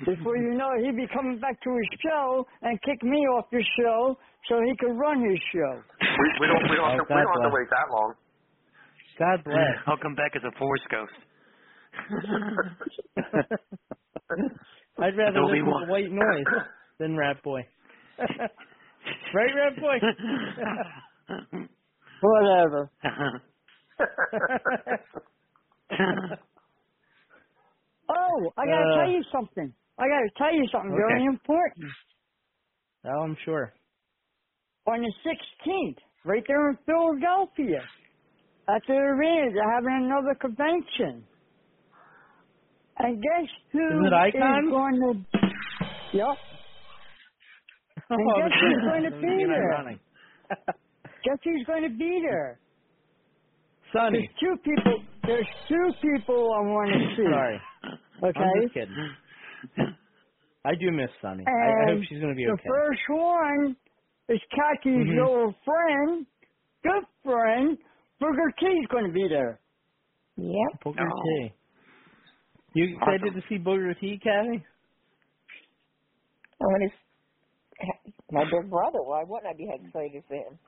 Before 0.06 0.36
you 0.36 0.54
know 0.54 0.70
it, 0.78 0.84
he'd 0.84 0.96
be 0.96 1.08
coming 1.12 1.40
back 1.40 1.60
to 1.62 1.70
his 1.74 1.88
show 2.06 2.46
and 2.62 2.80
kick 2.82 3.02
me 3.02 3.18
off 3.34 3.46
his 3.50 3.64
show 3.80 4.16
so 4.48 4.60
he 4.62 4.72
could 4.78 4.94
run 4.96 5.18
his 5.28 5.38
show. 5.52 5.82
We, 6.00 6.06
we 6.40 6.46
don't 6.46 6.62
we 6.70 6.76
don't, 6.76 6.86
Oh, 6.86 6.90
have, 6.90 7.08
to, 7.08 7.14
we 7.14 7.20
don't 7.20 7.42
have 7.42 7.50
to 7.50 7.54
wait 7.54 7.68
that 7.70 7.90
long. 7.90 8.14
God 9.18 9.42
bless. 9.44 9.74
I'll 9.88 9.96
come 9.98 10.14
back 10.14 10.36
as 10.36 10.42
a 10.46 10.52
force 10.56 10.86
ghost. 10.90 11.18
I'd 15.00 15.16
rather 15.16 15.30
Adobe 15.38 15.52
listen 15.52 15.64
to 15.64 15.70
One. 15.70 15.88
white 15.88 16.10
noise 16.12 16.46
than 17.00 17.16
Rat 17.16 17.42
Boy. 17.42 17.66
Right, 19.34 19.54
Rat 19.56 19.80
Boy? 19.80 19.98
Whatever. 22.20 22.90
Oh, 28.10 28.52
I 28.56 28.64
gotta 28.66 28.84
Uh, 28.84 28.94
tell 28.94 29.10
you 29.10 29.22
something. 29.32 29.72
I 29.98 30.08
gotta 30.08 30.30
tell 30.38 30.54
you 30.54 30.66
something 30.72 30.92
Okay. 30.92 30.96
very 30.96 31.24
important. 31.26 31.92
oh, 33.06 33.20
I'm 33.22 33.36
sure. 33.44 33.72
On 34.86 35.02
the 35.02 35.12
16th, 35.26 35.98
right 36.24 36.42
there 36.48 36.70
in 36.70 36.76
Philadelphia, 36.86 37.82
at 38.68 38.82
the 38.86 38.94
arena, 38.94 39.52
they're 39.52 39.70
having 39.74 40.04
another 40.06 40.34
convention. 40.40 41.26
And 42.98 43.22
guess 43.22 43.48
who 43.72 43.78
Isn't 43.78 44.06
it 44.06 44.12
Icon? 44.14 44.64
is 44.64 44.70
going 44.70 45.00
to? 45.00 45.14
Yep. 46.16 46.36
And 48.10 48.20
Oh, 48.20 48.38
guess 48.40 48.52
who's 48.60 48.74
good. 48.74 48.84
going 48.88 49.02
to 49.04 49.10
be 49.20 49.44
there? 49.46 49.72
ironic. 49.72 49.98
Guess 51.24 51.38
who's 51.44 51.64
going 51.66 51.82
to 51.82 51.90
be 51.96 52.20
there? 52.22 52.58
Sonny. 53.92 54.30
There's 54.40 54.56
two 54.56 54.56
people. 54.64 55.02
There's 55.24 55.46
two 55.68 55.90
people 56.02 56.52
I 56.56 56.60
want 56.60 56.90
to 56.92 57.16
see. 57.16 57.24
Sorry. 57.28 57.60
Okay. 58.24 58.40
I'm 58.40 58.62
just 58.62 58.74
kidding. 58.74 59.10
I 60.64 60.74
do 60.74 60.90
miss 60.90 61.10
Sonny. 61.22 61.44
I, 61.46 61.50
I 61.50 61.94
hope 61.94 62.00
she's 62.08 62.20
going 62.20 62.32
to 62.32 62.36
be 62.36 62.46
okay. 62.48 62.62
the 62.62 62.68
first 62.68 63.00
one 63.08 63.76
is 64.28 64.40
Kaki's 64.52 65.06
Mhm. 65.08 65.26
old 65.26 65.54
friend, 65.64 66.26
good 66.82 67.04
friend, 67.24 67.78
Booger 68.20 68.50
T's 68.58 68.86
going 68.90 69.06
to 69.06 69.12
be 69.12 69.26
there. 69.28 69.60
Yep. 70.36 70.82
Booger 70.84 71.08
Oh. 71.08 71.22
T. 71.48 71.54
You 72.74 72.96
excited 72.96 73.32
to 73.34 73.40
see 73.48 73.56
Booger 73.58 73.98
T, 73.98 74.18
Kathy? 74.22 74.64
Oh, 76.60 76.74
and 76.74 76.84
it's 76.84 76.94
my 78.30 78.44
big 78.44 78.70
brother. 78.70 79.02
Why 79.02 79.24
wouldn't 79.24 79.46
I 79.48 79.56
be 79.56 79.68
excited 79.72 80.22
for 80.28 80.34
see 80.34 80.36
him? 80.36 80.58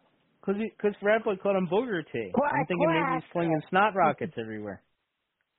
Because 0.40 0.61
because 0.76 0.94
Rat 1.02 1.24
Boy 1.24 1.36
called 1.36 1.56
him 1.56 1.68
Booger 1.70 2.02
T. 2.12 2.30
Quack, 2.34 2.52
I'm 2.52 2.66
thinking 2.66 2.88
maybe 2.88 3.14
he's 3.20 3.32
slinging 3.32 3.62
snot 3.68 3.94
rockets 3.94 4.32
everywhere. 4.38 4.82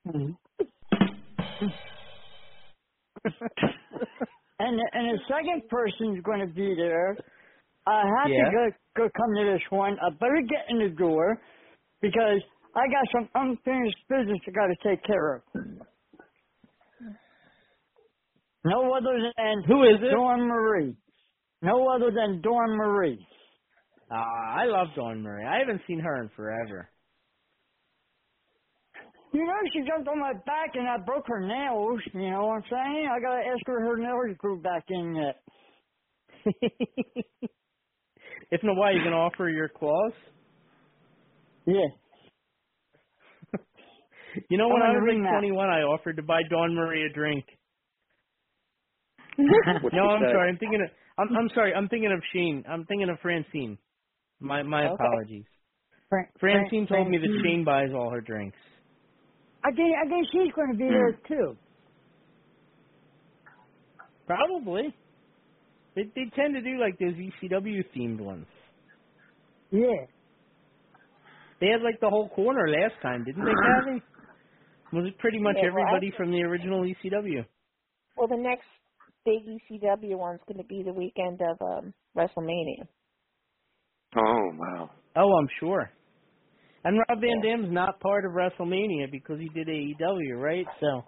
Mm-hmm. 0.07 1.67
And 4.61 4.79
and 4.93 5.17
the 5.17 5.19
second 5.27 5.67
person's 5.69 6.21
going 6.23 6.41
to 6.41 6.53
be 6.53 6.75
there. 6.77 7.17
I 7.87 8.03
have 8.21 8.29
Yeah. 8.29 8.45
to 8.45 8.51
go, 8.51 8.69
go 8.95 9.09
come 9.17 9.33
to 9.35 9.43
this 9.51 9.61
one. 9.71 9.97
I 9.99 10.11
better 10.11 10.41
get 10.47 10.69
in 10.69 10.77
the 10.77 10.89
door 10.95 11.41
because 11.99 12.41
I 12.75 12.85
got 12.87 13.05
some 13.11 13.29
unfinished 13.33 13.97
business 14.07 14.37
I 14.47 14.51
got 14.51 14.67
to 14.67 14.75
take 14.87 15.03
care 15.03 15.35
of. 15.35 15.41
No 18.63 18.93
other 18.93 19.17
than 19.35 19.63
Who 19.67 19.83
is 19.83 19.97
it? 19.99 20.11
Dawn 20.13 20.47
Marie. 20.47 20.95
No 21.61 21.87
other 21.89 22.11
than 22.11 22.41
Dawn 22.41 22.75
Marie. 22.75 23.25
Ah, 24.11 24.55
I 24.59 24.65
love 24.65 24.87
Dawn 24.95 25.21
Marie. 25.21 25.45
I 25.45 25.59
haven't 25.59 25.81
seen 25.87 25.99
her 25.99 26.21
in 26.21 26.29
forever. 26.35 26.89
You 29.33 29.45
know, 29.45 29.53
she 29.71 29.87
jumped 29.87 30.09
on 30.09 30.19
my 30.19 30.33
back 30.45 30.75
and 30.75 30.87
I 30.87 30.97
broke 30.97 31.25
her 31.27 31.39
nails. 31.39 32.01
You 32.13 32.31
know 32.31 32.47
what 32.47 32.55
I'm 32.55 32.63
saying? 32.69 33.07
I 33.09 33.19
gotta 33.21 33.47
ask 33.47 33.65
her 33.67 33.79
her 33.79 33.97
nails 33.97 34.35
grew 34.37 34.59
back 34.59 34.83
in 34.89 35.15
yet. 35.15 35.41
if 38.51 38.61
not, 38.63 38.75
why 38.75 38.91
you 38.91 39.03
gonna 39.03 39.15
offer 39.15 39.49
your 39.49 39.69
claws? 39.69 40.13
Yeah. 41.65 41.87
You 44.49 44.57
know, 44.57 44.67
I'm 44.67 44.71
when 44.71 44.81
I 44.81 44.93
gonna 44.95 45.03
was 45.03 45.19
like 45.27 45.39
21, 45.43 45.69
I 45.69 45.81
offered 45.81 46.15
to 46.15 46.23
buy 46.23 46.39
Dawn 46.49 46.73
Marie 46.73 47.03
a 47.05 47.13
drink. 47.13 47.43
No, 49.37 50.07
I'm 50.07 50.23
say? 50.23 50.31
sorry. 50.31 50.49
I'm 50.49 50.57
thinking 50.57 50.79
of. 50.81 50.89
I'm, 51.21 51.35
I'm 51.37 51.49
sorry. 51.53 51.73
I'm 51.73 51.87
thinking 51.87 52.11
of 52.11 52.21
Shane. 52.33 52.63
I'm 52.69 52.85
thinking 52.85 53.09
of 53.09 53.19
Francine. 53.21 53.77
My 54.39 54.63
my 54.63 54.85
Okay. 54.85 54.93
apologies. 54.93 55.45
Fran- 56.09 56.27
Francine 56.39 56.87
Fran- 56.87 56.97
told 56.99 57.09
me 57.09 57.17
that 57.17 57.25
Francine. 57.27 57.43
Shane 57.43 57.63
buys 57.63 57.89
all 57.95 58.09
her 58.11 58.21
drinks. 58.21 58.57
I 59.63 59.69
think 59.71 59.93
I 60.03 60.07
think 60.09 60.25
she's 60.33 60.51
going 60.55 60.71
to 60.71 60.77
be 60.77 60.89
there 60.89 61.11
too. 61.27 61.55
Probably. 64.27 64.93
They 65.95 66.03
they 66.15 66.25
tend 66.35 66.53
to 66.55 66.61
do 66.61 66.79
like 66.79 66.97
those 66.99 67.13
ECW 67.15 67.83
themed 67.95 68.19
ones. 68.21 68.47
Yeah. 69.71 70.05
They 71.59 71.67
had 71.67 71.81
like 71.83 71.99
the 71.99 72.09
whole 72.09 72.29
corner 72.29 72.67
last 72.67 72.95
time, 73.01 73.23
didn't 73.25 73.45
they, 73.45 73.51
Kathy? 73.51 74.01
Was 74.93 75.05
it 75.07 75.17
pretty 75.19 75.39
much 75.39 75.55
Yeah, 75.57 75.69
well, 75.73 75.83
everybody 75.85 76.11
from 76.17 76.31
the 76.31 76.41
original 76.41 76.81
ECW? 76.83 77.45
Well, 78.17 78.27
the 78.27 78.37
next 78.37 78.65
big 79.25 79.43
ECW 79.45 80.17
one's 80.17 80.39
going 80.47 80.57
to 80.57 80.63
be 80.67 80.83
the 80.83 80.93
weekend 80.93 81.39
of 81.41 81.57
um 81.61 81.93
WrestleMania. 82.15 82.87
Oh 84.17 84.49
wow. 84.57 84.89
Oh, 85.15 85.31
I'm 85.39 85.47
sure. 85.59 85.89
And 86.83 86.97
Rob 86.97 87.19
Van 87.21 87.41
Dam's 87.43 87.71
not 87.71 87.99
part 87.99 88.25
of 88.25 88.31
WrestleMania 88.31 89.11
because 89.11 89.39
he 89.39 89.49
did 89.49 89.67
AEW, 89.67 90.41
right? 90.41 90.65
So 90.79 91.03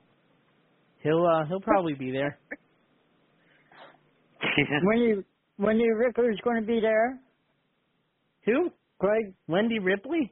he'll 1.02 1.26
uh 1.26 1.46
he'll 1.48 1.62
probably 1.62 1.94
be 1.96 2.12
there. 2.12 2.38
when 4.84 5.00
you 5.00 5.24
Wendy 5.58 5.84
Wendy 5.84 5.84
Rickler's 5.86 6.40
going 6.44 6.62
to 6.62 6.68
be 6.68 6.80
there. 6.80 7.20
Who? 8.46 8.70
Greg 9.00 9.34
Wendy 9.48 9.80
Ripley? 9.80 10.32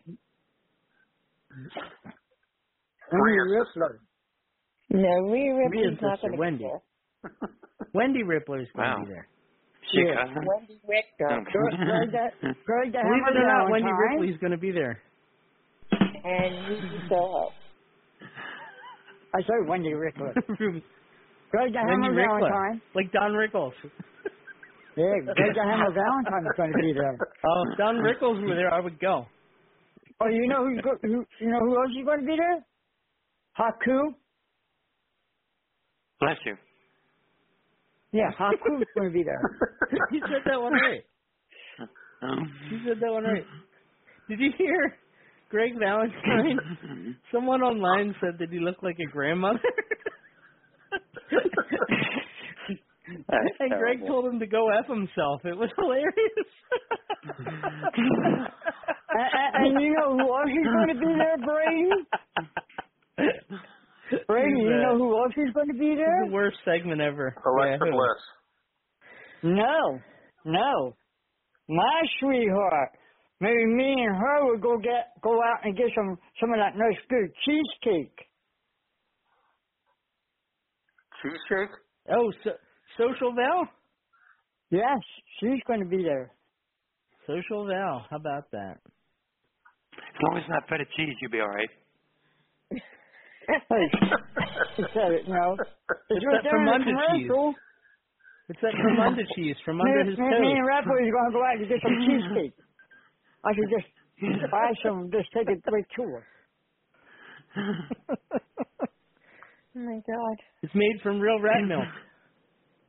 Wendy 3.11 3.37
Rickler. 3.55 3.99
No, 4.89 5.31
Rhea 5.31 5.53
Ripley's 5.55 5.85
Rhea's 5.91 5.99
not 6.01 6.19
sister, 6.19 6.29
going 6.29 6.33
to 6.33 6.37
Wendy. 6.39 6.63
be 6.63 6.69
there. 6.69 7.49
Wendy 7.93 8.23
Ripley's 8.23 8.67
going 8.75 8.87
to 8.89 8.95
Wow. 8.97 9.03
be 9.05 9.11
there. 9.11 9.27
She 9.91 10.01
Yeah. 10.01 10.15
cousin? 10.25 10.45
Wendy 10.45 10.79
Richter. 10.87 11.27
Greg, 11.27 11.45
Greg, 11.51 12.11
the- 12.11 12.55
Greg 12.65 12.91
Believe 12.93 13.27
it 13.27 13.37
or 13.37 13.45
not, 13.47 13.69
Wendy 13.69 13.87
Valentine. 13.89 14.11
Ripley's 14.21 14.37
going 14.39 14.51
to 14.51 14.57
be 14.57 14.71
there. 14.71 15.01
and 16.23 16.67
Ruby 16.69 17.01
Soho. 17.09 17.49
I 19.35 19.41
said 19.41 19.67
Wendy 19.67 19.91
Rickler. 19.93 20.33
Wendy 20.59 20.83
Greg 21.51 21.73
the 21.73 21.79
Hammer 21.79 22.11
Rickler, 22.13 22.39
Valentine. 22.49 22.81
like 22.95 23.11
Don 23.11 23.31
Rickles. 23.33 23.73
Yeah, 24.97 25.07
Greg 25.23 25.55
the 25.55 25.63
Hammer 25.63 25.89
Valentine 25.93 26.43
is 26.45 26.57
going 26.57 26.71
to 26.73 26.77
be 26.79 26.91
there. 26.93 27.17
Oh, 27.45 27.63
if 27.71 27.77
Don 27.77 27.95
Rickles 28.03 28.41
were 28.45 28.55
there, 28.55 28.73
I 28.73 28.81
would 28.81 28.99
go. 28.99 29.25
Oh, 30.19 30.27
you 30.27 30.47
know 30.49 30.65
who's 30.67 30.81
go, 30.81 30.91
who? 31.01 31.25
You 31.39 31.49
know 31.49 31.59
who 31.59 31.77
else 31.77 31.91
is 31.97 32.03
going 32.05 32.19
to 32.19 32.25
be 32.27 32.35
there? 32.35 32.59
Haku. 33.57 34.13
Bless 36.19 36.35
you. 36.45 36.55
Yeah, 38.13 38.29
Haku's 38.37 38.85
going 38.95 39.09
to 39.09 39.13
be 39.13 39.23
there. 39.23 39.41
you 40.11 40.21
said 40.21 40.43
that 40.45 40.61
one 40.61 40.73
right. 40.73 41.03
Um, 42.21 42.51
You 42.69 42.79
said 42.87 42.99
that 43.01 43.11
one 43.11 43.23
right. 43.23 43.45
Did 44.29 44.39
you 44.39 44.51
hear 44.57 44.95
Greg 45.49 45.73
Valentine? 45.79 47.17
Someone 47.31 47.61
online 47.61 48.13
said 48.21 48.37
that 48.39 48.49
he 48.51 48.59
looked 48.59 48.83
like 48.83 48.97
a 48.99 49.11
grandmother. 49.11 49.59
And 53.59 53.71
Greg 53.71 53.99
told 54.07 54.25
him 54.25 54.39
to 54.39 54.47
go 54.47 54.69
F 54.69 54.87
himself. 54.87 55.41
It 55.45 55.57
was 55.57 55.69
hilarious. 55.77 56.13
and, 57.37 58.47
and, 59.13 59.75
and 59.75 59.81
you 59.81 59.93
know 59.93 60.13
who 60.17 60.21
else 60.21 60.49
is 60.49 60.65
going 60.65 60.87
to 60.87 60.99
be 60.99 61.13
there, 61.17 61.37
Brady? 61.45 61.91
Brady, 64.27 64.61
you 64.61 64.69
know 64.69 64.97
who 64.97 65.17
else 65.17 65.33
is 65.37 65.53
going 65.53 65.67
to 65.67 65.73
be 65.73 65.95
there? 65.95 66.25
the 66.25 66.31
worst 66.31 66.57
segment 66.65 67.01
ever. 67.01 67.35
Alexa 67.45 67.85
Yeah, 67.85 67.91
who? 67.91 67.97
Bliss. 67.97 68.21
No, 69.43 69.99
no. 70.45 70.95
My 71.69 72.01
sweetheart. 72.19 72.89
Maybe 73.39 73.65
me 73.65 73.93
and 74.05 74.15
her 74.15 74.45
would 74.51 74.61
go 74.61 74.77
get 74.77 75.13
go 75.23 75.33
out 75.41 75.63
and 75.63 75.75
get 75.75 75.87
some 75.95 76.17
some 76.39 76.51
of 76.53 76.59
that 76.59 76.77
nice 76.77 76.99
good 77.09 77.31
cheesecake. 77.43 78.15
Cheesecake? 81.21 81.73
Oh, 82.11 82.31
so, 82.43 82.51
Social 82.97 83.33
Val? 83.33 83.67
Yes, 84.69 84.99
she's 85.39 85.61
going 85.67 85.79
to 85.79 85.85
be 85.85 86.03
there. 86.03 86.31
Social 87.25 87.65
Val. 87.65 88.05
How 88.09 88.17
about 88.17 88.49
that? 88.51 88.77
As 89.93 90.21
long 90.21 90.37
as 90.37 90.43
it's 90.43 90.49
not 90.49 90.63
feta 90.69 90.85
cheese, 90.95 91.15
you'll 91.21 91.31
be 91.31 91.39
all 91.39 91.47
right. 91.47 91.69
Hey, 93.47 93.85
she 94.75 94.83
said 94.93 95.11
it, 95.11 95.27
you 95.27 95.33
know. 95.33 95.57
It's 95.57 95.69
It's 96.09 96.25
that 96.25 96.43
there 96.43 96.61
in 96.61 96.97
cheese. 97.17 97.31
It's 98.49 98.59
that 98.61 98.73
Fermunda 98.73 99.23
cheese 99.35 99.55
from 99.63 99.77
Me, 99.77 99.83
under 99.87 100.09
his 100.11 100.19
me, 100.19 100.25
me 100.25 100.31
and 100.31 100.43
toes. 100.43 100.67
Rapper 100.67 100.99
is 101.01 101.09
going 101.11 101.31
to 101.31 101.33
go 101.33 101.43
out 101.43 101.57
and 101.57 101.67
get 101.69 101.79
some 101.81 101.97
cheesecake. 102.05 102.55
I 103.45 103.53
should 103.55 103.71
just 103.71 103.87
buy 104.51 104.69
some, 104.83 105.09
just 105.11 105.29
take 105.33 105.49
it 105.49 105.63
right 105.71 105.85
to 105.97 106.03
her. 106.03 106.23
Oh 109.73 109.79
my 109.79 109.99
God. 110.05 110.37
It's 110.63 110.75
made 110.75 110.99
from 111.01 111.19
real 111.19 111.39
rat 111.39 111.63
milk. 111.67 111.87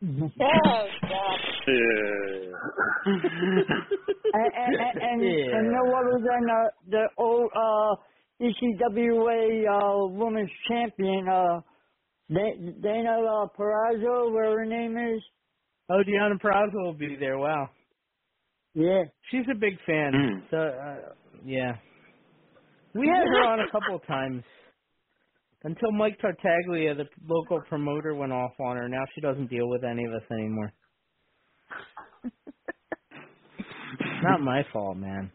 Oh 0.40 0.86
God. 1.02 1.38
and, 4.34 4.50
and, 4.54 4.74
and, 4.74 4.96
and, 5.00 5.22
Yeah. 5.22 5.56
and 5.58 5.70
no 5.70 5.82
other 5.94 6.18
than 6.18 6.50
uh, 6.50 6.68
the 6.90 7.04
old 7.18 7.50
uh, 7.54 7.94
ECWA 8.42 9.64
uh, 9.68 10.06
women's 10.08 10.50
champion, 10.68 11.28
uh, 11.28 11.60
Da- 12.32 12.72
Dana 12.82 13.18
uh, 13.20 13.46
Perazzo, 13.58 14.32
whatever 14.32 14.58
her 14.58 14.66
name 14.66 14.96
is. 14.96 15.22
Oh, 15.90 16.02
Deanna 16.06 16.40
Prazo 16.40 16.84
will 16.84 16.94
be 16.94 17.16
there. 17.18 17.38
Wow. 17.38 17.68
Yeah. 18.74 19.04
She's 19.30 19.44
a 19.50 19.58
big 19.58 19.74
fan. 19.86 20.12
Mm. 20.14 20.42
So, 20.50 20.56
uh, 20.56 21.14
yeah. 21.44 21.72
We 22.94 23.06
had 23.08 23.26
her 23.26 23.44
on 23.52 23.60
a 23.60 23.70
couple 23.70 23.96
of 23.96 24.06
times 24.06 24.42
until 25.64 25.92
Mike 25.92 26.18
Tartaglia, 26.20 26.94
the 26.94 27.04
local 27.26 27.60
promoter, 27.68 28.14
went 28.14 28.32
off 28.32 28.52
on 28.60 28.76
her. 28.76 28.88
Now 28.88 29.04
she 29.14 29.20
doesn't 29.20 29.48
deal 29.50 29.68
with 29.68 29.84
any 29.84 30.04
of 30.04 30.12
us 30.12 30.22
anymore. 30.30 30.72
Not 34.22 34.40
my 34.40 34.62
fault, 34.72 34.96
man. 34.96 35.30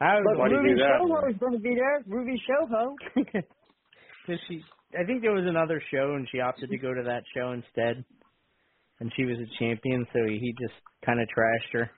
I 0.00 0.14
was 0.14 0.24
But 0.26 0.38
Why 0.38 0.46
Ruby 0.48 0.68
do 0.70 0.76
that? 0.76 0.98
Soho 1.00 1.28
is 1.28 1.36
going 1.38 1.52
to 1.54 1.58
be 1.58 1.74
there. 1.74 2.02
Ruby 2.06 2.40
Soho. 2.46 2.94
Cause 4.26 4.38
she, 4.48 4.62
I 4.98 5.04
think 5.04 5.22
there 5.22 5.32
was 5.32 5.46
another 5.46 5.82
show 5.90 6.14
and 6.14 6.28
she 6.30 6.40
opted 6.40 6.70
to 6.70 6.78
go 6.78 6.92
to 6.94 7.02
that 7.04 7.22
show 7.34 7.52
instead. 7.52 8.04
And 9.00 9.12
she 9.16 9.24
was 9.24 9.36
a 9.38 9.46
champion, 9.58 10.06
so 10.12 10.18
he 10.26 10.54
just 10.60 10.74
kind 11.06 11.20
of 11.20 11.28
trashed 11.28 11.72
her 11.72 11.90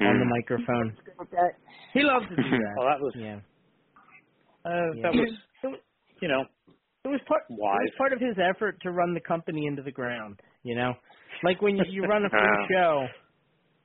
on 0.00 0.18
the 0.18 0.24
Hmm. 0.24 0.30
microphone. 0.30 0.96
He 1.94 2.00
loves 2.02 2.24
to 2.30 2.36
do 2.36 2.42
that. 2.50 2.74
Well, 2.78 2.86
that 2.88 3.00
was 3.00 3.12
yeah. 3.16 3.36
uh, 4.64 4.70
Yeah. 4.96 5.02
that 5.02 5.12
was 5.12 5.76
you 6.22 6.28
know 6.28 6.42
It 7.04 7.08
was 7.08 7.20
part. 7.28 7.42
Why? 7.48 7.74
It 7.76 7.90
was 7.92 7.94
part 7.98 8.12
of 8.14 8.20
his 8.20 8.36
effort 8.38 8.80
to 8.82 8.90
run 8.92 9.12
the 9.14 9.20
company 9.20 9.66
into 9.66 9.82
the 9.82 9.92
ground. 9.92 10.40
You 10.62 10.76
know, 10.76 10.94
like 11.44 11.60
when 11.60 11.76
you, 11.76 11.84
you 11.90 12.04
run 12.04 12.24
a 12.24 12.30
free 12.30 12.66
show, 12.72 13.06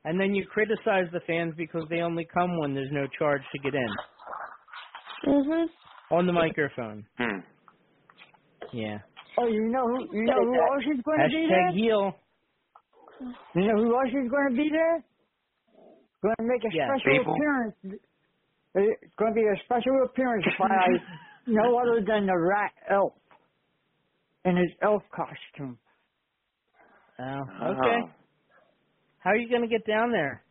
and 0.07 0.19
then 0.19 0.33
you 0.33 0.45
criticize 0.47 1.11
the 1.11 1.19
fans 1.27 1.53
because 1.57 1.83
they 1.89 1.99
only 1.99 2.25
come 2.33 2.57
when 2.59 2.73
there's 2.73 2.91
no 2.91 3.07
charge 3.19 3.41
to 3.51 3.59
get 3.59 3.73
in 3.75 3.89
Mhm. 5.25 5.69
on 6.11 6.25
the 6.25 6.33
microphone. 6.33 7.05
Hmm. 7.17 7.39
Yeah. 8.71 8.99
Oh, 9.37 9.47
you 9.47 9.67
know 9.69 9.85
who? 9.87 9.99
You 10.15 10.23
know 10.23 10.39
who 10.41 10.55
else 10.55 10.83
is 10.85 11.01
going 11.03 11.19
to 11.19 11.27
be 11.29 11.47
there? 11.47 11.71
Hashtag 11.71 11.73
heel. 11.73 12.15
You 13.55 13.67
know 13.67 13.83
who 13.83 13.95
else 13.95 14.09
is 14.09 14.31
going 14.31 14.49
to 14.49 14.55
be 14.55 14.69
there? 14.69 15.03
Going 16.23 16.35
to 16.37 16.43
make 16.43 16.63
a 16.63 16.69
Yeah, 16.73 16.87
special 16.87 17.17
people. 17.19 17.33
appearance. 17.35 17.75
It's 18.75 19.13
going 19.17 19.33
to 19.33 19.35
be 19.35 19.47
a 19.47 19.57
special 19.65 20.03
appearance 20.05 20.45
by 20.59 20.87
no 21.47 21.77
other 21.79 22.01
than 22.01 22.25
the 22.27 22.37
Rat 22.37 22.71
Elf 22.89 23.13
in 24.45 24.55
his 24.55 24.71
elf 24.81 25.03
costume. 25.11 25.77
Oh, 27.19 27.41
okay. 27.71 27.99
Oh. 28.03 28.09
How 29.27 29.33
are 29.33 29.37
you 29.37 29.49
going 29.49 29.63
to 29.63 29.67
get 29.67 29.85
down 29.85 30.13
there? 30.13 30.45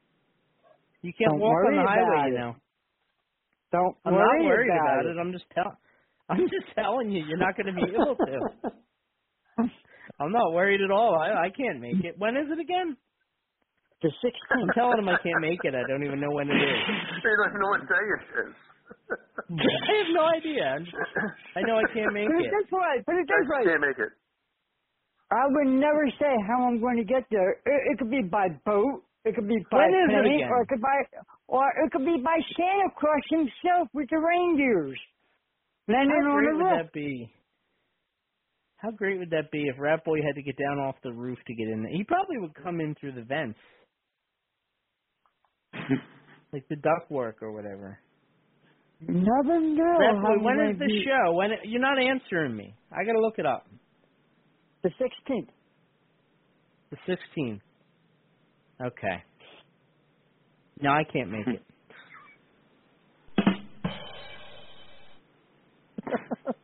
You 1.02 1.12
can't 1.18 1.32
Don't 1.32 1.40
walk 1.40 1.60
on 1.64 1.76
the 1.76 1.82
highway, 1.82 2.20
about 2.20 2.26
you 2.26 2.32
it. 2.32 2.38
know. 2.38 2.56
Don't 3.72 3.96
I'm 4.04 4.14
worry 4.14 4.18
not 4.18 4.38
worried 4.44 4.76
about, 4.76 4.80
about 4.80 5.06
it. 5.06 5.16
I'm 5.18 5.32
just 5.32 5.46
tell. 5.54 5.78
I'm 6.28 6.44
just 6.48 6.74
telling 6.76 7.10
you, 7.10 7.24
you're 7.24 7.38
not 7.38 7.56
going 7.56 7.68
to 7.68 7.72
be 7.74 7.94
able 7.94 8.16
to. 8.16 8.40
I'm 10.20 10.32
not 10.32 10.52
worried 10.52 10.80
at 10.82 10.90
all. 10.90 11.16
I 11.16 11.46
I 11.46 11.50
can't 11.56 11.80
make 11.80 12.04
it. 12.04 12.16
When 12.18 12.36
is 12.36 12.48
it 12.50 12.60
again? 12.60 12.96
The 14.02 14.08
16th. 14.08 14.62
I'm 14.62 14.72
telling 14.72 14.98
him 14.98 15.08
I 15.08 15.16
can't 15.16 15.40
make 15.40 15.60
it. 15.64 15.74
I 15.74 15.84
don't 15.88 16.04
even 16.06 16.20
know 16.20 16.32
when 16.32 16.48
it 16.48 16.54
is. 16.60 16.84
they 17.22 17.30
don't 17.36 17.50
even 17.50 17.60
know 17.60 17.70
what 17.70 17.88
day 17.88 18.06
it 18.16 18.48
is. 18.48 18.54
I 19.50 19.94
have 20.04 20.12
no 20.14 20.24
idea. 20.26 20.64
I'm 20.64 20.84
just, 20.84 20.96
I 21.56 21.62
know 21.62 21.76
I 21.78 21.86
can't 21.94 22.12
make 22.12 22.26
Put 22.28 22.40
it 22.40 22.46
it. 22.46 22.50
this 22.50 22.70
way. 22.72 23.02
Put 23.06 23.16
it 23.16 23.28
I 23.30 23.40
this 23.40 23.48
way. 23.48 23.64
can't 23.64 23.80
make 23.82 23.98
it. 23.98 24.12
I 25.30 25.46
would 25.48 25.68
never 25.68 26.06
say 26.20 26.32
how 26.46 26.66
I'm 26.66 26.80
going 26.80 26.98
to 26.98 27.04
get 27.04 27.24
there. 27.30 27.52
It, 27.52 27.80
it 27.92 27.98
could 27.98 28.10
be 28.10 28.22
by 28.22 28.48
boat. 28.64 29.02
It 29.24 29.34
could 29.34 29.48
be 29.48 29.58
by 29.70 29.86
it 29.86 29.90
plane, 30.10 30.46
or 30.48 30.62
it 30.62 30.68
could 30.68 30.80
by, 30.80 31.02
or 31.48 31.66
it 31.84 31.90
could 31.90 32.04
be 32.04 32.22
by 32.22 32.38
Santa 32.56 32.94
Claus 32.96 33.22
himself 33.28 33.88
with 33.92 34.08
the 34.08 34.18
reindeers 34.18 34.98
landing 35.88 36.22
How 36.22 36.30
on 36.30 36.44
great 36.44 36.54
would 36.54 36.62
roof. 36.62 36.78
that 36.84 36.92
be? 36.92 37.32
How 38.76 38.90
great 38.90 39.18
would 39.18 39.30
that 39.30 39.50
be 39.50 39.64
if 39.66 39.76
Rat 39.78 40.04
Boy 40.04 40.18
had 40.22 40.34
to 40.36 40.42
get 40.42 40.56
down 40.58 40.78
off 40.78 40.96
the 41.02 41.12
roof 41.12 41.38
to 41.46 41.54
get 41.54 41.68
in 41.68 41.82
there? 41.82 41.92
He 41.92 42.04
probably 42.04 42.38
would 42.38 42.54
come 42.54 42.80
in 42.80 42.94
through 43.00 43.12
the 43.12 43.22
vents, 43.22 43.58
like 46.52 46.68
the 46.68 46.76
ductwork 46.76 47.42
or 47.42 47.52
whatever. 47.52 47.98
Never 49.00 49.60
know. 49.60 49.98
Rat 49.98 50.22
Boy, 50.22 50.42
when 50.42 50.60
is 50.70 50.78
the 50.78 51.04
show? 51.04 51.32
When 51.32 51.50
you're 51.64 51.80
not 51.80 51.98
answering 51.98 52.56
me? 52.56 52.74
I 52.92 53.04
gotta 53.04 53.20
look 53.20 53.38
it 53.38 53.46
up. 53.46 53.66
The 54.82 54.90
16th. 54.90 55.48
The 56.90 56.96
16th. 57.08 57.60
Okay. 58.80 59.22
No, 60.80 60.90
I 60.90 61.04
can't 61.10 61.30
make 61.30 61.46
it. 61.46 61.62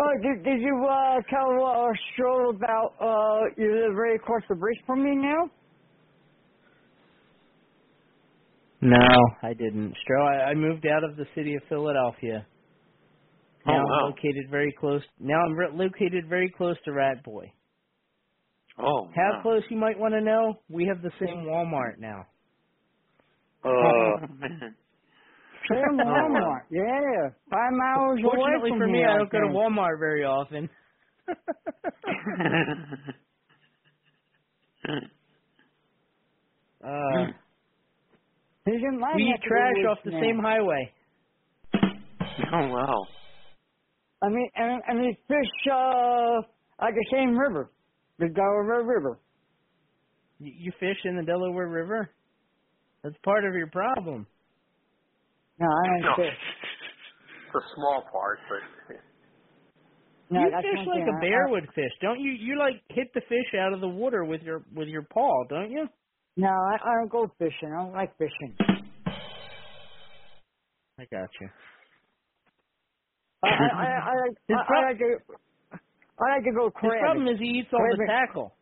Oh, 0.00 0.10
did, 0.22 0.44
did 0.44 0.60
you 0.60 0.86
uh, 0.90 1.20
tell 1.30 1.64
uh, 1.64 1.88
Stroll 2.12 2.50
about 2.50 2.94
uh, 3.00 3.44
you 3.56 3.86
live 3.86 3.94
right 3.94 4.16
across 4.16 4.42
the 4.48 4.54
bridge 4.54 4.78
from 4.86 5.04
me 5.04 5.14
now? 5.14 5.50
No, 8.80 9.08
I 9.42 9.54
didn't. 9.54 9.94
Stro, 10.04 10.26
I, 10.26 10.50
I 10.50 10.54
moved 10.54 10.86
out 10.86 11.04
of 11.04 11.16
the 11.16 11.26
city 11.34 11.54
of 11.54 11.62
Philadelphia. 11.68 12.46
Oh, 13.66 13.72
Now 13.72 13.78
I'm 13.78 14.10
located 14.10 14.50
very 14.50 14.72
close. 14.78 15.02
Now 15.18 15.40
I'm 15.44 15.54
re- 15.54 15.68
located 15.72 16.28
very 16.28 16.50
close 16.50 16.76
to 16.84 16.92
Rat 16.92 17.22
Boy. 17.24 17.52
Oh, 18.78 19.08
How 19.14 19.30
wow. 19.30 19.42
close 19.42 19.62
you 19.70 19.76
might 19.76 19.98
want 19.98 20.14
to 20.14 20.20
know? 20.20 20.54
We 20.68 20.86
have 20.86 21.00
the 21.02 21.10
same 21.20 21.44
Walmart 21.46 21.98
now. 21.98 22.26
Oh, 23.64 24.16
man. 24.38 24.74
Same 25.70 25.98
Walmart. 26.04 26.62
Yeah, 26.70 27.30
five 27.50 27.72
miles 27.72 28.18
away 28.18 28.36
Fortunately 28.36 28.70
from 28.70 28.78
for 28.78 28.86
me, 28.86 28.98
here, 28.98 29.08
I 29.08 29.18
don't 29.18 29.30
go 29.30 29.40
to. 29.40 29.46
Walmart 29.46 29.98
very 29.98 30.24
often. 30.24 30.68
uh, 36.84 37.26
He's 38.66 38.82
in 38.82 38.98
my 38.98 39.14
we 39.14 39.22
eat 39.22 39.40
trash 39.46 39.76
off 39.90 39.98
the 40.04 40.10
now. 40.10 40.20
same 40.20 40.38
highway. 40.38 40.92
oh, 42.52 42.68
wow. 42.68 43.06
I 44.24 44.28
mean, 44.30 44.48
and, 44.56 44.82
and 44.88 44.98
they 45.04 45.18
fish 45.28 45.52
uh, 45.70 46.38
at 46.80 46.94
the 46.94 47.06
same 47.12 47.36
river, 47.38 47.70
the 48.18 48.28
Delaware 48.28 48.82
River. 48.84 49.18
You, 50.40 50.52
you 50.56 50.72
fish 50.80 50.96
in 51.04 51.16
the 51.16 51.22
Delaware 51.24 51.68
River? 51.68 52.10
That's 53.02 53.16
part 53.24 53.44
of 53.44 53.54
your 53.54 53.66
problem. 53.68 54.26
No, 55.60 55.66
I 55.66 55.86
don't 55.88 56.00
No. 56.02 56.14
fish. 56.16 56.38
It's 57.54 57.64
a 57.64 57.74
small 57.76 58.02
part, 58.10 58.38
but 58.48 58.96
No, 60.30 60.40
you 60.40 60.46
fish 60.50 60.86
like 60.86 60.96
thing 60.96 61.08
a 61.08 61.16
I- 61.16 61.20
bear 61.20 61.46
I- 61.46 61.50
would 61.50 61.66
fish, 61.74 61.92
don't 62.00 62.18
you? 62.18 62.32
You 62.32 62.58
like 62.58 62.82
hit 62.88 63.12
the 63.14 63.20
fish 63.28 63.54
out 63.60 63.72
of 63.72 63.80
the 63.80 63.88
water 63.88 64.24
with 64.24 64.40
your 64.42 64.64
with 64.74 64.88
your 64.88 65.02
paw, 65.02 65.44
don't 65.48 65.70
you? 65.70 65.86
No, 66.36 66.48
I, 66.48 66.76
I 66.82 66.94
don't 66.98 67.10
go 67.12 67.30
fishing. 67.38 67.70
I 67.72 67.76
don't 67.84 67.92
like 67.92 68.16
fishing. 68.18 68.56
I 70.98 71.04
got 71.12 71.28
you. 71.40 71.48
I, 73.50 73.52
I, 73.52 73.84
I, 73.84 73.90
I, 74.10 74.14
like, 74.26 74.36
His 74.48 74.56
I, 74.56 74.74
I 74.74 74.86
like 74.88 74.98
to. 74.98 75.16
I 76.20 76.34
like 76.36 76.44
to 76.44 76.52
go 76.52 76.64
His 76.66 76.72
crabbing. 76.74 77.00
problem 77.00 77.28
is 77.28 77.38
he 77.40 77.46
eats 77.46 77.68
all 77.72 77.80
the 77.80 77.96
Crabbing. 77.96 78.06
tackle. 78.06 78.54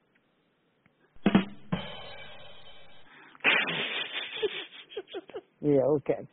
Yeah, 5.61 5.83
okay. 5.97 6.27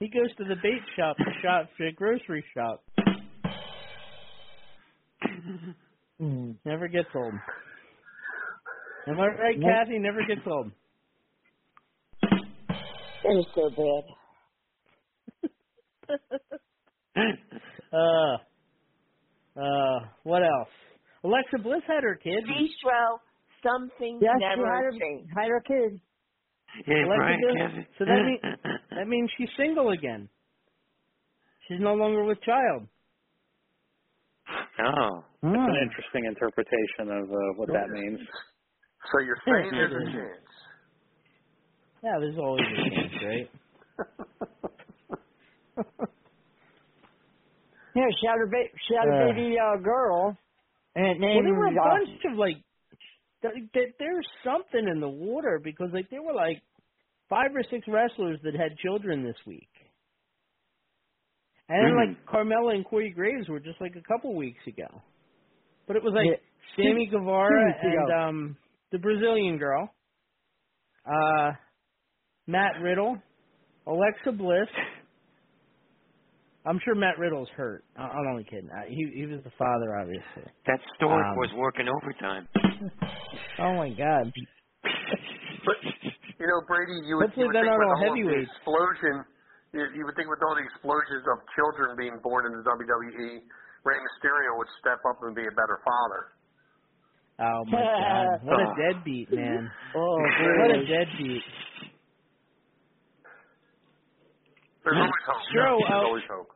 He 0.00 0.08
goes 0.08 0.34
to 0.36 0.44
the 0.44 0.56
bait 0.62 0.82
shop, 0.96 1.16
shop, 1.42 1.68
the 1.78 1.92
grocery 1.96 2.44
shop. 2.54 2.82
Mm. 6.20 6.56
Never 6.64 6.88
gets 6.88 7.08
old. 7.14 7.34
Am 9.08 9.18
I 9.18 9.26
right, 9.28 9.58
Nope. 9.58 9.70
Kathy? 9.70 9.98
Never 9.98 10.20
gets 10.26 10.40
old. 10.46 10.70
It's 13.24 13.48
so 13.54 13.70
bad. 13.70 14.04
Uh, 17.92 18.36
uh, 19.60 19.98
what 20.22 20.42
else? 20.42 20.72
Alexa 21.24 21.58
Bliss 21.62 21.82
had 21.86 22.02
her 22.04 22.14
kid. 22.14 22.42
Bistro, 22.48 23.18
some 23.62 23.90
things 23.98 24.22
Yes, 24.22 24.32
she 24.40 24.60
never 24.60 24.64
had 24.74 24.84
her, 24.84 24.92
change. 24.92 25.28
had 25.36 25.48
her 25.48 25.60
kid. 25.60 26.00
Yeah, 26.86 27.04
Alexa 27.04 27.20
right, 27.20 27.38
Bliss. 27.38 27.84
So 27.98 28.04
that 28.06 28.24
means 28.24 28.40
that 28.96 29.08
means 29.08 29.30
she's 29.36 29.50
single 29.58 29.90
again. 29.90 30.28
She's 31.68 31.80
no 31.80 31.92
longer 31.94 32.24
with 32.24 32.40
child. 32.42 32.88
oh. 34.80 35.24
That's 35.42 35.54
Hmm. 35.54 35.68
an 35.68 35.76
interesting 35.82 36.24
interpretation 36.24 37.10
of 37.12 37.28
uh, 37.30 37.36
what 37.56 37.68
that 37.68 37.90
means. 37.90 38.20
so 39.12 39.18
you're 39.20 39.36
saying 39.44 39.68
there's 39.70 39.92
a 39.92 40.12
chance. 40.12 40.48
Yeah, 42.02 42.16
there's 42.20 42.38
always 42.38 42.64
a 42.64 42.76
chance, 42.90 43.12
right? 43.22 43.50
Yeah, 47.94 48.08
she 48.20 48.26
had 48.26 48.40
a 48.40 48.48
ba- 48.48 48.72
she 48.88 48.94
had 48.94 49.08
a 49.08 49.34
baby 49.34 49.56
uh, 49.58 49.76
girl, 49.82 50.36
and 50.94 51.06
it 51.06 51.18
Well, 51.20 51.42
there 51.44 51.54
were 51.54 51.66
a 51.66 51.70
uh, 51.70 51.88
bunch 51.98 52.24
of 52.32 52.38
like, 52.38 52.56
th- 53.42 53.72
th- 53.74 53.94
there's 53.98 54.26
something 54.44 54.88
in 54.88 55.00
the 55.00 55.08
water 55.08 55.60
because 55.62 55.90
like 55.92 56.08
there 56.10 56.22
were 56.22 56.34
like 56.34 56.62
five 57.28 57.50
or 57.54 57.62
six 57.70 57.86
wrestlers 57.88 58.38
that 58.44 58.54
had 58.54 58.76
children 58.78 59.22
this 59.24 59.36
week, 59.46 59.68
and 61.68 61.84
then 61.84 61.92
Mhm. 61.92 62.16
like 62.16 62.26
Carmella 62.26 62.74
and 62.74 62.84
Corey 62.84 63.10
Graves 63.10 63.48
were 63.48 63.60
just 63.60 63.80
like 63.80 63.96
a 63.96 64.02
couple 64.02 64.34
weeks 64.34 64.66
ago, 64.66 65.02
but 65.86 65.96
it 65.96 66.02
was 66.02 66.14
like 66.14 66.26
Yeah. 66.26 66.36
Sammy 66.76 67.06
Guevara 67.06 67.74
and 67.82 68.10
um 68.10 68.56
the 68.90 68.98
Brazilian 68.98 69.58
girl, 69.58 69.94
uh, 71.06 71.52
Matt 72.46 72.80
Riddle, 72.80 73.16
Alexa 73.86 74.32
Bliss. 74.32 74.68
I'm 76.64 76.78
sure 76.84 76.94
Matt 76.94 77.18
Riddle's 77.18 77.48
hurt. 77.56 77.84
I- 77.96 78.06
I'm 78.06 78.26
only 78.30 78.44
kidding. 78.44 78.70
Uh, 78.70 78.82
He 78.86 79.02
he 79.14 79.26
was 79.26 79.42
the 79.44 79.50
father, 79.58 79.98
obviously. 79.98 80.46
That 80.66 80.78
stork 80.96 81.24
Um, 81.26 81.36
was 81.36 81.50
working 81.56 81.88
overtime. 81.88 82.48
Oh 83.58 83.74
my 83.76 83.90
God. 83.90 84.32
But 85.64 85.76
you 86.40 86.46
know, 86.46 86.60
Brady, 86.66 86.98
you 87.06 87.16
would, 87.16 87.30
Hopefully 87.30 87.44
you 87.44 87.46
would 87.48 87.54
they're 87.54 87.62
think 87.68 87.78
with 87.78 87.88
all 87.88 88.02
all 88.02 88.10
of 88.10 88.18
the 88.18 88.42
explosion, 88.42 89.14
you, 89.72 89.82
you 89.94 90.02
would 90.06 90.16
think 90.16 90.28
with 90.30 90.42
all 90.42 90.54
the 90.58 90.64
explosions 90.66 91.22
of 91.30 91.36
children 91.54 91.94
being 91.96 92.18
born 92.22 92.46
in 92.46 92.52
the 92.58 92.64
WWE, 92.66 93.42
Rey 93.84 93.98
Mysterio 93.98 94.56
would 94.58 94.70
step 94.80 94.98
up 95.08 95.18
and 95.22 95.34
be 95.34 95.42
a 95.46 95.54
better 95.54 95.78
father. 95.86 96.22
Oh 97.42 97.62
my 97.70 97.82
God! 97.82 98.26
What 98.46 98.60
a 98.60 98.68
deadbeat, 98.78 99.28
man! 99.32 99.70
Oh, 99.94 100.16
What 100.18 100.70
a 100.70 100.82
boy. 100.82 100.86
deadbeat. 100.86 101.42
There's 104.84 104.96
always 104.96 105.22
hope. 105.26 105.42
Sure, 105.52 105.78
There's 105.78 105.90
uh, 105.90 106.06
always 106.06 106.24
hope. 106.30 106.48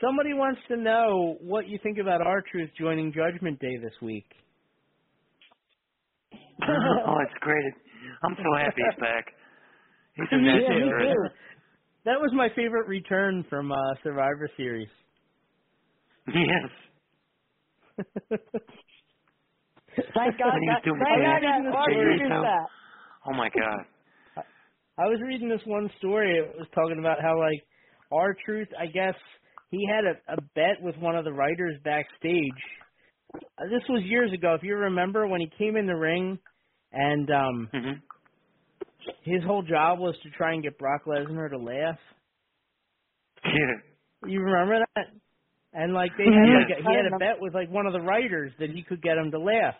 Somebody 0.00 0.32
wants 0.32 0.60
to 0.68 0.76
know 0.76 1.36
what 1.40 1.68
you 1.68 1.78
think 1.82 1.98
about 1.98 2.22
R-Truth 2.22 2.70
joining 2.78 3.12
Judgment 3.12 3.60
Day 3.60 3.76
this 3.82 3.92
week. 4.00 4.26
oh, 6.62 7.16
it's 7.22 7.38
great. 7.40 7.74
I'm 8.24 8.34
so 8.36 8.56
happy 8.58 8.82
he's 8.84 9.00
back. 9.00 9.26
He's 10.16 10.26
a 10.32 10.36
Me 10.40 10.44
nice 10.44 11.30
That 12.04 12.20
was 12.20 12.30
my 12.34 12.48
favorite 12.56 12.88
return 12.88 13.44
from 13.50 13.72
uh, 13.72 13.76
Survivor 14.02 14.48
Series. 14.56 14.88
Yes. 16.28 16.70
Thank 20.14 20.38
God 20.38 20.54
When 20.54 20.62
he 20.62 20.68
that, 20.68 20.82
thank 20.84 20.84
the 20.84 21.04
God 21.26 21.40
dance, 21.42 21.64
that 21.66 21.74
our 21.74 21.84
figure 21.88 22.04
dude 22.04 22.14
is 22.14 22.20
yourself. 22.20 22.44
back. 22.44 22.66
Oh 23.26 23.32
my 23.34 23.48
God. 23.50 23.84
I 24.98 25.04
was 25.06 25.20
reading 25.26 25.48
this 25.48 25.62
one 25.66 25.90
story. 25.98 26.38
It 26.38 26.56
was 26.58 26.68
talking 26.74 26.98
about 26.98 27.22
how 27.22 27.38
like 27.38 27.62
our 28.12 28.34
truth. 28.44 28.68
I 28.78 28.86
guess 28.86 29.14
he 29.70 29.86
had 29.88 30.04
a, 30.04 30.34
a 30.34 30.40
bet 30.54 30.82
with 30.82 30.96
one 30.98 31.16
of 31.16 31.24
the 31.24 31.32
writers 31.32 31.76
backstage. 31.84 32.60
Uh, 33.58 33.64
this 33.70 33.82
was 33.88 34.02
years 34.04 34.32
ago. 34.32 34.54
If 34.54 34.62
you 34.62 34.76
remember 34.76 35.26
when 35.26 35.40
he 35.40 35.50
came 35.58 35.76
in 35.76 35.86
the 35.86 35.96
ring, 35.96 36.38
and 36.92 37.30
um 37.30 37.70
hmm 37.72 37.92
his 39.22 39.42
whole 39.44 39.62
job 39.62 39.98
was 39.98 40.16
to 40.22 40.30
try 40.30 40.54
and 40.54 40.62
get 40.62 40.78
Brock 40.78 41.02
Lesnar 41.06 41.50
to 41.50 41.58
laugh. 41.58 41.98
Yeah. 43.44 43.76
You 44.22 44.40
remember 44.40 44.84
that? 44.96 45.06
And 45.72 45.94
like 45.94 46.16
they 46.16 46.30
had 46.30 46.50
like 46.52 46.68
a, 46.68 46.82
I 46.84 46.84
he 46.84 46.94
had 46.94 47.06
a 47.06 47.16
bet 47.16 47.36
with 47.40 47.54
like 47.54 47.70
one 47.70 47.86
of 47.86 47.92
the 47.92 48.00
writers 48.00 48.52
that 48.58 48.70
he 48.70 48.82
could 48.82 49.02
get 49.02 49.18
him 49.18 49.30
to 49.32 49.38
laugh. 49.38 49.76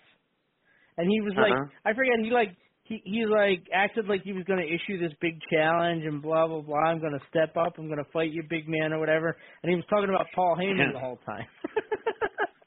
And 0.98 1.08
he 1.10 1.20
was 1.20 1.34
like 1.38 1.54
Uh-huh. 1.54 1.66
I 1.84 1.94
forget 1.94 2.14
he 2.22 2.30
like 2.30 2.56
he 2.90 3.00
he 3.04 3.24
like 3.24 3.62
acted 3.72 4.06
like 4.08 4.22
he 4.24 4.32
was 4.32 4.42
going 4.44 4.58
to 4.58 4.66
issue 4.66 4.98
this 5.00 5.12
big 5.20 5.38
challenge 5.50 6.04
and 6.04 6.20
blah 6.20 6.46
blah 6.48 6.60
blah. 6.60 6.76
I'm 6.80 6.98
going 7.00 7.12
to 7.12 7.20
step 7.30 7.56
up. 7.56 7.74
I'm 7.78 7.86
going 7.86 8.04
to 8.04 8.10
fight 8.12 8.32
you, 8.32 8.42
big 8.50 8.68
man, 8.68 8.92
or 8.92 8.98
whatever. 8.98 9.36
And 9.62 9.70
he 9.70 9.76
was 9.76 9.84
talking 9.88 10.08
about 10.10 10.26
Paul 10.34 10.56
Heyman 10.60 10.78
Yeah. 10.78 10.92
the 10.92 10.98
whole 10.98 11.18
time. 11.24 11.46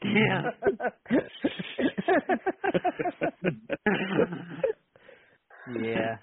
Yeah. 0.05 0.51
yeah. 5.81 6.15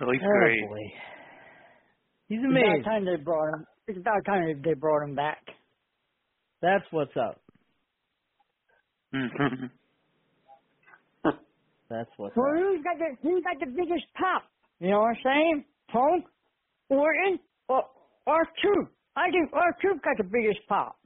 Oh, 0.00 0.10
he's 0.12 0.20
Oh 0.22 0.26
great. 0.28 0.68
boy. 0.68 0.78
He's 2.28 2.38
It's 2.42 2.50
about 2.50 2.84
time 2.84 3.04
they 3.04 3.16
brought 3.22 3.54
him. 3.54 3.66
It's 3.86 3.98
about 3.98 4.24
time 4.26 4.60
they 4.64 4.74
brought 4.74 5.04
him 5.04 5.14
back. 5.14 5.42
That's 6.62 6.84
what's 6.90 7.16
up. 7.16 7.40
That's 11.88 12.10
what's 12.16 12.36
Well, 12.36 12.50
up. 12.50 12.54
who's 12.56 12.82
got 12.82 12.98
the 12.98 13.16
who's 13.22 13.42
got 13.44 13.58
the 13.60 13.66
biggest 13.66 14.06
pop? 14.18 14.44
You 14.80 14.90
know 14.90 15.00
what 15.00 15.16
I'm 15.16 15.16
saying? 15.24 15.64
Punk, 15.92 16.24
Orton, 16.90 17.38
or 17.68 17.84
R 18.26 18.44
two? 18.62 18.88
I 19.16 19.30
think 19.30 19.50
R 19.52 19.72
two 19.80 19.94
got 20.04 20.16
the 20.18 20.24
biggest 20.24 20.60
pop. 20.68 20.96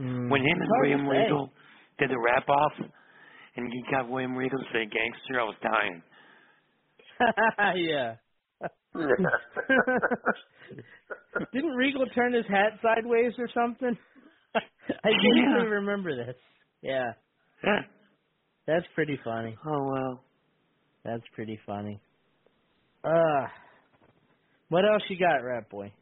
Mm. 0.00 0.30
when 0.30 0.42
him 0.42 0.60
and 0.60 0.68
Hard 0.68 0.82
William 0.82 1.06
say. 1.08 1.16
Regal 1.22 1.50
did 1.98 2.10
the 2.10 2.18
wrap 2.18 2.46
off, 2.50 2.72
and 3.56 3.72
he 3.72 3.82
got 3.90 4.08
William 4.10 4.36
Regal 4.36 4.58
to 4.58 4.64
say 4.72 4.84
gangster, 4.84 5.40
I 5.40 5.44
was 5.44 5.56
dying. 5.62 6.02
Yeah. 7.76 8.16
Didn't 11.52 11.74
Regal 11.76 12.06
turn 12.14 12.32
his 12.32 12.46
hat 12.46 12.78
sideways 12.82 13.32
or 13.38 13.48
something? 13.54 13.96
I 14.54 14.60
vaguely 15.04 15.66
remember 15.70 16.14
this. 16.16 16.36
Yeah. 16.82 17.12
Yeah. 17.64 17.80
That's 18.66 18.86
pretty 18.94 19.18
funny. 19.24 19.56
Oh 19.66 19.84
wow. 19.84 20.20
That's 21.04 21.22
pretty 21.34 21.58
funny. 21.66 22.00
Uh 23.04 23.46
what 24.68 24.84
else 24.84 25.02
you 25.08 25.16
got, 25.18 25.44
Rat 25.44 25.70
Boy? 25.70 25.92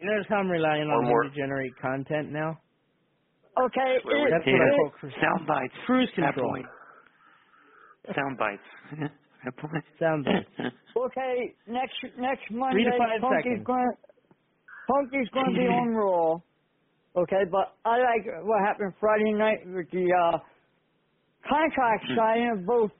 You 0.00 0.10
notice 0.10 0.26
how 0.28 0.36
I'm 0.36 0.50
relying 0.50 0.82
on 0.82 0.88
One 0.88 1.04
him 1.04 1.08
more. 1.08 1.22
to 1.24 1.30
generate 1.30 1.72
content 1.80 2.30
now? 2.32 2.58
Okay, 3.58 3.96
Well, 4.04 4.26
it, 4.26 4.30
That's 4.30 4.44
Yeah. 4.46 4.52
what 4.54 4.62
I 4.62 4.68
it, 4.68 4.76
call 4.76 4.90
cruise, 5.00 5.14
Sound 5.20 5.46
bites. 5.46 5.74
cruise 5.86 6.10
control. 6.14 6.52
boy. 6.52 6.62
Sound 8.14 8.38
bites. 8.38 8.68
that 9.44 9.56
boy. 9.56 9.78
Sound 10.00 10.24
bites. 10.24 10.50
okay, 10.96 11.54
next 11.66 11.94
next 12.18 12.50
Monday, 12.50 12.82
Three 12.82 12.84
to 12.84 12.98
five 12.98 13.20
Punky's 13.20 13.44
seconds. 13.44 13.66
going 13.66 13.92
Punky's 14.88 15.28
going 15.32 15.52
to 15.54 15.60
be 15.60 15.66
on 15.80 15.88
roll. 15.94 16.42
Okay, 17.16 17.44
but 17.50 17.76
I 17.84 17.98
like 17.98 18.24
what 18.44 18.60
happened 18.66 18.92
Friday 19.00 19.32
night 19.32 19.60
with 19.66 19.90
the 19.92 20.06
uh, 20.12 20.38
contract 21.48 22.04
signing 22.16 22.50
of 22.58 22.66
both 22.66 22.90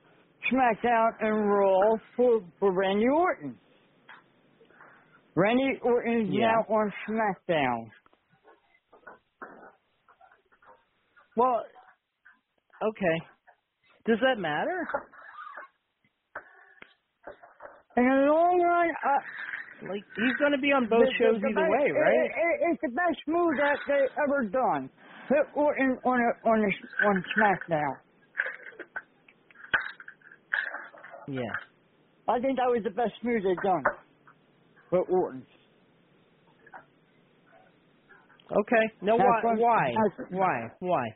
SmackDown 0.53 1.11
and 1.21 1.51
Raw 1.51 1.97
for 2.17 2.41
for 2.59 2.73
Randy 2.73 3.07
Orton. 3.09 3.57
Randy 5.37 5.79
Orton 5.83 6.23
is 6.23 6.29
Yeah. 6.31 6.53
now 6.53 6.75
on 6.75 6.93
SmackDown. 7.09 7.91
Well, 11.37 11.63
okay. 12.83 13.17
Does 14.07 14.19
that 14.21 14.39
matter? 14.39 14.87
In 17.97 18.05
the 18.05 18.33
long 18.33 18.61
run, 18.61 18.91
uh, 18.91 19.89
Like 19.89 20.03
he's 20.17 20.37
going 20.39 20.53
to 20.53 20.59
be 20.59 20.73
on 20.73 20.87
both 20.89 21.09
shows 21.19 21.41
the 21.41 21.49
either 21.49 21.61
best- 21.61 21.71
way, 21.71 21.91
right? 21.91 22.15
It, 22.15 22.33
it, 22.33 22.61
it's 22.73 22.81
the 22.83 22.89
best 22.95 23.19
move 23.27 23.57
that 23.59 23.79
they 23.89 24.07
ever 24.25 24.45
done. 24.45 24.91
Put 25.29 25.47
Orton 25.57 25.99
on 26.05 26.19
a, 26.21 26.49
on 26.49 26.59
a, 26.61 27.07
on 27.09 27.25
SmackDown. 27.37 27.97
Yeah. 31.29 31.55
I 32.29 32.39
think 32.41 32.57
that 32.59 32.69
was 32.71 32.83
the 32.85 32.91
best 32.91 33.13
move 33.23 33.43
they've 33.43 33.63
done. 33.65 33.83
With 34.91 35.09
Orton. 35.09 35.47
Okay. 38.51 38.85
No, 39.01 39.17
why? 39.17 39.41
Why? 39.57 39.95
Why? 40.31 40.69
Why? 40.81 41.07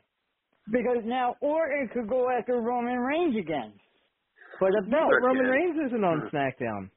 Because 0.71 1.03
now 1.05 1.35
Orton 1.41 1.89
could 1.93 2.09
go 2.09 2.27
after 2.29 2.59
Roman 2.59 2.97
Reigns 2.99 3.35
again. 3.39 3.73
For 4.59 4.71
the 4.71 4.81
No, 4.87 4.97
belt. 4.97 5.13
Roman 5.23 5.45
Reigns 5.45 5.77
isn't 5.87 6.03
on 6.03 6.29
SmackDown. 6.33 6.89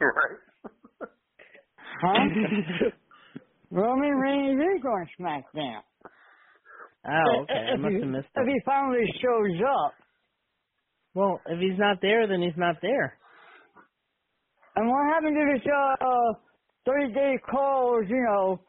Right. 0.00 1.08
Huh? 2.02 2.90
Roman 3.70 4.10
Reigns 4.10 4.60
is 4.60 4.84
on 4.84 5.08
SmackDown. 5.20 5.82
Oh, 7.06 7.42
okay. 7.42 7.54
I 7.72 7.76
must 7.76 7.94
have 7.94 8.08
missed 8.10 8.28
If 8.36 8.46
he 8.46 8.60
finally 8.64 9.04
shows 9.22 9.60
up. 9.86 9.94
Well, 11.14 11.40
if 11.46 11.58
he's 11.60 11.78
not 11.78 11.98
there, 12.02 12.26
then 12.28 12.42
he's 12.42 12.56
not 12.58 12.76
there. 12.82 13.18
And 14.76 14.88
what 14.88 15.14
happened 15.14 15.36
to 15.36 15.46
this 15.54 15.66
uh 15.72 16.34
thirty 16.86 17.12
day 17.14 17.38
calls, 17.50 18.06
you 18.08 18.24
know, 18.28 18.60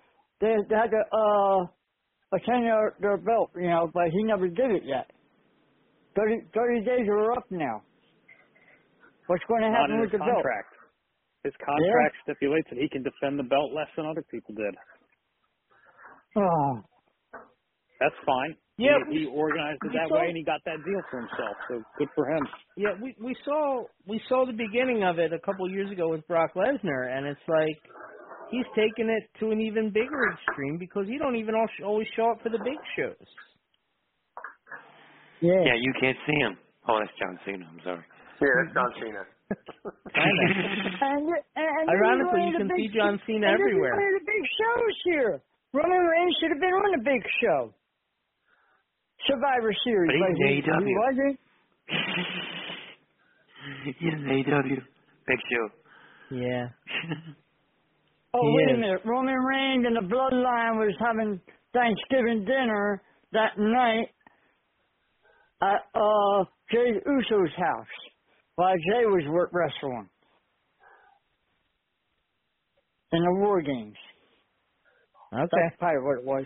they, 0.42 0.56
they 0.70 0.76
had 0.76 0.92
to 0.92 1.04
uh 1.16 1.66
attend 2.36 2.66
their, 2.66 2.96
their 3.02 3.18
belt, 3.18 3.52
you 3.56 3.70
know, 3.70 3.90
but 3.94 4.06
he 4.12 4.24
never 4.24 4.48
did 4.50 4.72
it 4.72 4.84
yet. 4.86 5.12
30, 6.16 6.48
30 6.54 6.86
days 6.86 7.08
are 7.10 7.34
up 7.34 7.46
now. 7.52 7.84
What's 9.28 9.44
going 9.48 9.62
to 9.64 9.70
happen 9.70 10.00
with 10.00 10.12
his 10.12 10.12
the 10.12 10.20
belt? 10.20 10.48
contract. 10.48 10.76
His 11.44 11.54
contract 11.66 12.16
stipulates 12.24 12.68
that 12.72 12.80
he 12.80 12.90
can 12.90 13.04
defend 13.04 13.40
the 13.40 13.48
belt 13.48 13.72
less 13.74 13.90
than 13.98 14.06
other 14.06 14.24
people 14.30 14.56
did. 14.56 14.76
Oh, 16.38 16.82
That's 18.00 18.16
fine. 18.26 18.58
Yeah, 18.82 18.98
he, 19.10 19.20
he 19.20 19.26
organized 19.28 19.80
it 19.86 19.94
that 19.94 20.10
saw- 20.10 20.18
way, 20.18 20.28
and 20.34 20.38
he 20.38 20.44
got 20.44 20.62
that 20.66 20.82
deal 20.84 21.02
for 21.10 21.20
himself. 21.22 21.56
So 21.70 21.74
good 21.98 22.10
for 22.16 22.26
him. 22.26 22.42
Yeah, 22.78 22.98
we 23.02 23.16
we 23.22 23.36
saw 23.46 23.86
we 24.08 24.20
saw 24.28 24.46
the 24.46 24.58
beginning 24.58 25.04
of 25.04 25.20
it 25.20 25.32
a 25.34 25.40
couple 25.40 25.70
years 25.70 25.92
ago 25.92 26.10
with 26.10 26.26
Brock 26.28 26.52
Lesnar, 26.56 27.16
and 27.16 27.28
it's 27.28 27.46
like 27.48 27.78
he's 28.50 28.66
taken 28.76 29.10
it 29.10 29.30
to 29.40 29.52
an 29.52 29.62
even 29.62 29.90
bigger 29.94 30.34
extreme 30.34 30.78
because 30.78 31.06
he 31.08 31.18
don't 31.18 31.36
even 31.38 31.54
always 31.86 32.08
show 32.16 32.32
up 32.32 32.42
for 32.42 32.50
the 32.50 32.60
big 32.60 32.80
shows. 32.98 33.28
yeah. 35.42 35.62
Yeah, 35.66 35.78
you 35.78 35.94
can't 36.02 36.18
see 36.26 36.38
him. 36.42 36.58
Oh, 36.88 36.98
that's 37.00 37.14
John 37.22 37.38
Cena. 37.46 37.66
I'm 37.70 37.80
sorry. 37.84 38.06
Yeah, 38.42 38.48
that's 38.66 38.74
John 38.74 38.92
Cena. 39.00 39.24
And, 40.14 40.36
and, 41.02 41.28
and 41.56 41.90
Ironically, 41.90 42.44
you 42.48 42.58
can 42.58 42.70
see 42.76 42.88
John 42.96 43.20
Cena 43.28 43.48
everywhere. 43.52 43.96
This 43.96 44.00
is 44.00 44.04
one 44.04 44.16
of 44.16 44.18
the 44.22 44.28
big 44.32 44.44
shows 44.60 44.96
here. 45.04 45.34
Roman 45.74 46.04
Reigns 46.08 46.36
should 46.40 46.52
have 46.52 46.60
been 46.60 46.72
on 46.76 46.92
the 46.96 47.04
big 47.04 47.24
show. 47.44 47.74
Survivor 49.28 49.74
Series. 49.84 50.12
He's 50.12 50.38
he, 50.38 50.44
in 50.58 50.64
AEW. 50.64 50.88
he 50.88 50.96
wasn't. 50.98 51.40
He's 54.00 54.14
in 54.14 54.24
AEW. 54.26 54.82
Big 55.28 55.40
show. 55.52 55.70
Yeah. 56.36 56.68
Oh, 58.34 58.42
He 58.48 58.56
wait 58.56 58.72
is. 58.72 58.78
a 58.78 58.80
minute. 58.80 59.02
Roman 59.06 59.36
Reigns 59.36 59.86
and 59.86 59.96
the 59.96 60.08
Bloodline 60.14 60.78
was 60.80 60.96
having 61.00 61.40
Thanksgiving 61.74 62.46
dinner 62.46 63.02
that 63.34 63.58
night 63.58 64.08
at 65.62 65.86
uh, 65.94 66.44
Jey 66.72 66.94
Uso's 67.06 67.54
house 67.58 67.88
while 68.56 68.74
Jey 68.76 69.06
was 69.06 69.24
wrestling 69.52 70.10
in 73.12 73.22
the 73.24 73.34
War 73.40 73.62
Games. 73.62 73.96
Okay. 75.34 75.48
That's 75.52 75.76
probably 75.80 76.02
what 76.02 76.18
it 76.20 76.26
was. 76.26 76.46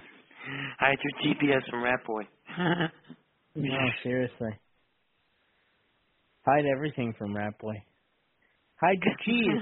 Hide 0.79 0.97
your 1.01 1.33
GPS 1.35 1.69
from 1.69 1.83
Rat 1.83 1.99
Boy. 2.05 2.23
No, 3.55 3.77
seriously. 4.03 4.51
Hide 6.45 6.65
everything 6.75 7.13
from 7.17 7.35
Rat 7.35 7.59
Boy. 7.59 7.83
Hide 8.81 8.99
your 9.03 9.15
cheese. 9.25 9.61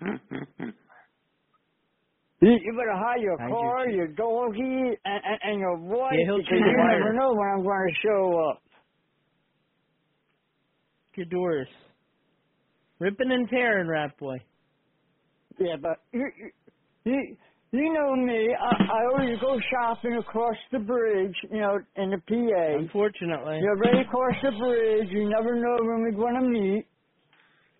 You, 2.42 2.50
you 2.50 2.72
better 2.76 2.92
hide 2.94 3.22
your 3.22 3.38
Hide 3.38 3.48
car, 3.48 3.88
your 3.88 3.90
your 3.90 4.08
doggy, 4.08 4.60
and, 4.60 4.98
and, 5.04 5.40
and 5.44 5.60
your 5.60 5.78
wife 5.78 6.10
Yeah, 6.10 6.26
he'll 6.26 6.42
because 6.44 6.60
you 6.66 6.76
wire. 6.76 7.00
never 7.00 7.14
know 7.14 7.34
when 7.34 7.48
I'm 7.48 7.62
going 7.64 7.88
to 7.88 7.94
show 8.02 8.50
up. 8.50 8.62
your 11.16 11.26
doors. 11.26 11.68
Ripping 13.00 13.32
and 13.32 13.48
tearing, 13.48 13.88
Rat 13.88 14.18
Boy. 14.18 14.38
Yeah, 15.58 15.76
but 15.82 15.98
you, 16.12 16.28
you, 17.04 17.36
you- 17.72 17.80
you 17.82 17.92
know 17.92 18.14
me. 18.16 18.54
I, 18.54 18.84
I 18.84 19.04
always 19.12 19.38
go 19.40 19.58
shopping 19.70 20.14
across 20.16 20.56
the 20.72 20.78
bridge, 20.78 21.34
you 21.50 21.60
know, 21.60 21.78
in 21.96 22.10
the 22.10 22.18
PA. 22.18 22.78
Unfortunately. 22.78 23.58
You're 23.62 23.78
ready 23.78 24.00
across 24.00 24.34
the 24.42 24.52
bridge. 24.58 25.08
You 25.10 25.28
never 25.28 25.54
know 25.54 25.76
when 25.80 26.02
we're 26.02 26.12
going 26.12 26.34
to 26.34 26.48
meet. 26.48 26.86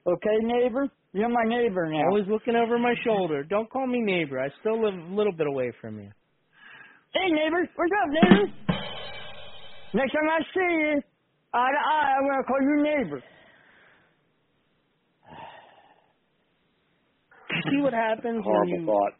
Okay, 0.06 0.36
neighbor? 0.42 0.88
You're 1.12 1.28
my 1.28 1.44
neighbor 1.44 1.86
now. 1.90 2.08
Always 2.08 2.26
looking 2.28 2.56
over 2.56 2.78
my 2.78 2.94
shoulder. 3.04 3.44
Don't 3.44 3.68
call 3.70 3.86
me 3.86 4.00
neighbor. 4.00 4.40
I 4.40 4.48
still 4.60 4.82
live 4.82 4.94
a 4.94 5.14
little 5.14 5.32
bit 5.32 5.46
away 5.46 5.70
from 5.80 5.98
you. 6.00 6.10
Hey, 7.14 7.28
neighbor. 7.30 7.68
What's 7.76 7.92
up, 8.02 8.08
neighbor? 8.08 8.46
Next 9.94 10.12
time 10.12 10.28
I 10.30 10.40
see 10.54 10.60
you, 10.60 11.02
eye 11.52 11.70
to 11.70 11.78
eye, 11.78 12.14
I'm 12.16 12.26
going 12.26 12.42
to 12.42 12.48
call 12.48 12.62
you 12.62 12.82
neighbor. 12.82 13.22
See 17.70 17.80
what 17.82 17.92
happens 17.92 18.36
when 18.36 18.42
Horrible 18.44 18.78
you. 18.80 18.86
thought. 18.86 19.12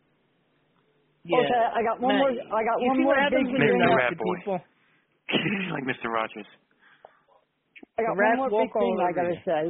Yeah. 1.25 1.39
Okay, 1.39 1.65
I 1.75 1.81
got 1.87 2.01
one 2.01 2.19
Matt, 2.19 2.35
more. 2.35 2.59
I 2.59 2.63
got 2.67 2.79
one 2.83 2.99
more 2.99 3.15
what 3.15 3.19
happens 3.23 3.47
big 3.47 3.53
when 3.55 3.63
you're 3.63 3.79
thing. 3.79 3.83
Mr. 3.83 3.95
nice 3.95 3.99
Rat 4.03 4.11
to 4.11 4.17
Boy. 4.19 4.37
people? 4.39 4.59
like 5.77 5.85
Mr. 5.87 6.07
Rogers. 6.11 6.49
I 7.99 8.03
got 8.03 8.15
The 8.17 8.21
rats 8.21 8.39
one 8.39 8.51
more 8.51 8.63
big 8.67 8.73
thing 8.75 8.95
I 8.99 9.13
gotta 9.13 9.37
you. 9.39 9.47
say. 9.47 9.65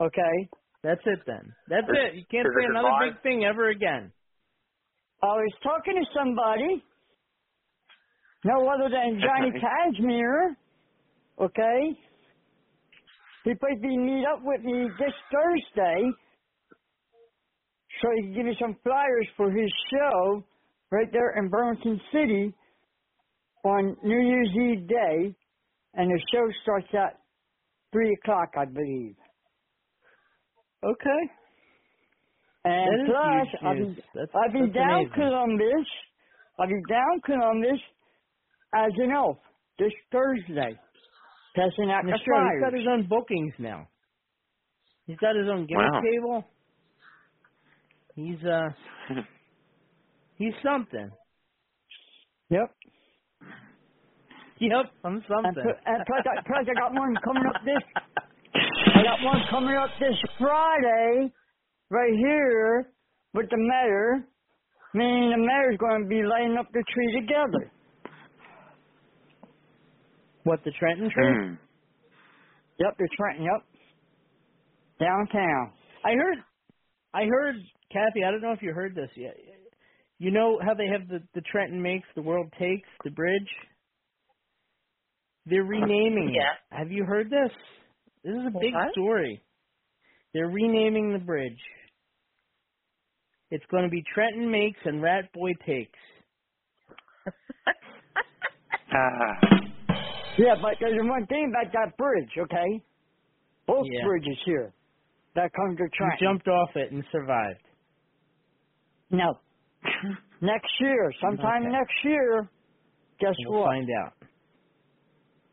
Okay. 0.00 0.34
That's 0.82 1.00
it 1.04 1.20
then. 1.26 1.52
That's 1.68 1.84
Is- 1.88 1.96
it. 1.96 2.14
You 2.16 2.24
can't 2.30 2.46
say 2.48 2.64
another 2.70 2.88
goodbye? 2.88 3.06
big 3.12 3.22
thing 3.22 3.44
ever 3.44 3.68
again. 3.68 4.12
I 5.22 5.26
was 5.40 5.52
talking 5.62 5.96
to 5.96 6.04
somebody, 6.14 6.84
no 8.44 8.68
other 8.68 8.88
than 8.88 9.20
Johnny 9.20 9.50
Cashmere. 9.58 10.56
Okay. 11.40 11.80
He 13.44 13.52
supposed 13.52 13.82
to 13.82 13.88
meet 13.88 14.24
up 14.26 14.40
with 14.42 14.62
me 14.62 14.88
this 14.98 15.14
Thursday, 15.32 16.10
so 18.02 18.08
he 18.16 18.22
can 18.22 18.34
give 18.34 18.46
me 18.46 18.56
some 18.60 18.76
flyers 18.82 19.26
for 19.36 19.50
his 19.50 19.70
show 19.92 20.44
right 20.90 21.10
there 21.12 21.34
in 21.38 21.48
Burlington 21.48 22.00
City 22.12 22.54
on 23.64 23.96
New 24.02 24.20
Year's 24.20 24.50
Eve 24.54 24.88
day, 24.88 25.34
and 25.94 26.10
the 26.10 26.20
show 26.32 26.44
starts 26.62 26.86
at 26.94 27.18
three 27.92 28.12
o'clock, 28.22 28.50
I 28.56 28.64
believe. 28.66 29.16
Okay. 30.84 31.22
And 32.64 32.86
That 32.88 33.02
is 33.02 33.08
plus, 33.10 33.62
I'll 33.64 33.74
news. 33.74 33.96
be, 33.96 34.02
That's- 34.14 34.34
I'll 34.34 34.52
be 34.52 34.60
that's 34.66 34.74
down 34.74 34.94
amazing. 35.00 35.12
Columbus. 35.14 35.86
I'll 36.58 36.66
be 36.68 36.82
down 36.88 37.20
Columbus 37.24 37.80
as 38.74 38.92
an 38.98 39.10
elf 39.12 39.38
this 39.78 39.92
Thursday. 40.12 40.78
Passing 41.54 41.90
out 41.90 42.04
the 42.04 42.10
That's 42.10 42.22
right. 42.28 42.52
He's 42.52 42.62
got 42.64 42.72
his 42.74 42.86
own 42.88 43.06
bookings 43.08 43.54
now. 43.58 43.88
He's 45.06 45.16
got 45.18 45.36
his 45.36 45.48
own 45.48 45.66
gimmick 45.66 45.92
Wow. 45.92 46.00
table. 46.02 46.44
He's 48.16 48.42
uh 48.44 48.68
he's 50.36 50.54
something. 50.64 51.10
Yep. 52.50 52.70
Yep, 54.58 54.86
I'm 55.04 55.22
something. 55.28 55.52
pl- 55.62 55.80
and 55.84 56.02
plus, 56.06 56.24
I, 56.24 56.40
plus 56.46 56.64
I 56.64 56.74
got 56.80 56.94
one 56.94 57.14
coming 57.22 57.42
up 57.46 57.60
this. 57.62 57.82
I 58.94 59.02
got 59.02 59.22
one 59.22 59.42
coming 59.50 59.76
up 59.76 59.90
this 60.00 60.16
Friday, 60.38 61.30
right 61.90 62.14
here, 62.16 62.88
with 63.34 63.50
the 63.50 63.58
mayor. 63.58 64.24
Meaning 64.94 65.30
the 65.32 65.36
mayor's 65.46 65.76
going 65.76 66.04
to 66.04 66.08
be 66.08 66.22
lighting 66.22 66.56
up 66.58 66.68
the 66.72 66.82
tree 66.94 67.20
together. 67.20 67.70
what 70.44 70.64
the 70.64 70.70
Trenton 70.78 71.10
tree? 71.10 71.34
Hmm. 71.48 71.54
Yep, 72.78 72.96
the 72.98 73.08
Trenton. 73.18 73.44
Yep. 73.44 73.62
Downtown. 75.00 75.72
I 76.02 76.12
heard 76.14 76.38
I 77.12 77.24
heard 77.26 77.56
Kathy, 77.92 78.24
I 78.24 78.30
don't 78.30 78.42
know 78.42 78.52
if 78.52 78.62
you 78.62 78.72
heard 78.72 78.94
this 78.94 79.10
yet. 79.16 79.36
You 80.18 80.30
know 80.30 80.58
how 80.64 80.74
they 80.74 80.86
have 80.86 81.08
the 81.08 81.20
the 81.34 81.42
Trenton 81.42 81.80
makes, 81.80 82.06
the 82.14 82.22
world 82.22 82.52
takes, 82.58 82.88
the 83.04 83.10
bridge? 83.10 83.48
They're 85.46 85.62
renaming 85.62 86.34
Yeah. 86.34 86.52
it. 86.52 86.76
Have 86.78 86.90
you 86.90 87.04
heard 87.04 87.30
this? 87.30 87.52
This 88.24 88.34
is 88.34 88.46
a 88.46 88.58
big 88.60 88.74
What? 88.74 88.90
story. 88.92 89.40
They're 90.34 90.48
renaming 90.48 91.12
the 91.12 91.18
bridge. 91.20 91.60
It's 93.50 93.64
going 93.66 93.84
to 93.84 93.88
be 93.90 94.02
Trenton 94.12 94.50
makes 94.50 94.80
and 94.84 95.00
Rat 95.00 95.32
Boy 95.32 95.52
takes. 95.64 95.98
Ah. 98.92 99.40
Yeah, 100.38 100.54
but 100.60 100.74
there's 100.80 101.00
one 101.00 101.24
thing 101.28 101.48
about 101.48 101.72
that 101.72 101.96
bridge, 101.96 102.28
okay? 102.36 102.82
Both 103.66 103.86
Yeah. 103.90 104.04
bridges 104.04 104.38
here 104.44 104.70
that 105.34 105.50
come 105.54 105.74
to 105.78 105.84
You 105.84 106.10
jumped 106.20 106.46
off 106.46 106.76
it 106.76 106.92
and 106.92 107.02
survived. 107.10 107.65
No. 109.10 109.38
next 110.40 110.70
year, 110.80 111.12
sometime 111.20 111.62
Okay. 111.62 111.72
next 111.72 111.94
year, 112.04 112.48
guess 113.20 113.34
We'll 113.46 113.60
what? 113.60 113.66
find 113.66 113.88
out. 114.04 114.12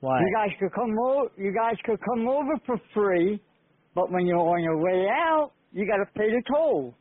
Why? 0.01 0.20
You 0.20 0.34
guys 0.36 0.49
could 0.60 0.74
come 0.74 0.97
over. 0.99 1.30
You 1.38 1.54
guys 1.54 1.76
could 1.86 1.99
come 2.04 2.28
over 2.28 2.54
for 2.66 2.78
free, 2.93 3.39
but 3.95 4.12
when 4.12 4.26
you're 4.26 4.38
on 4.39 4.62
your 4.62 4.78
way 4.82 5.08
out, 5.10 5.51
you 5.72 5.88
got 5.88 5.97
to 6.04 6.06
pay 6.20 6.30
the 6.30 6.41
toll 6.51 6.93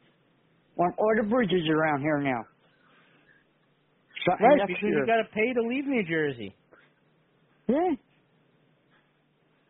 on 0.78 0.92
all 0.98 1.12
the 1.20 1.28
bridges 1.28 1.68
around 1.68 2.00
here 2.02 2.18
now. 2.18 2.42
Starting 4.22 4.46
Right, 4.46 4.58
next 4.58 4.68
because 4.68 4.82
year. 4.82 5.00
you 5.00 5.06
got 5.06 5.16
to 5.16 5.28
pay 5.34 5.52
to 5.52 5.62
leave 5.66 5.84
New 5.86 6.04
Jersey. 6.04 6.54
yeah, 7.66 7.90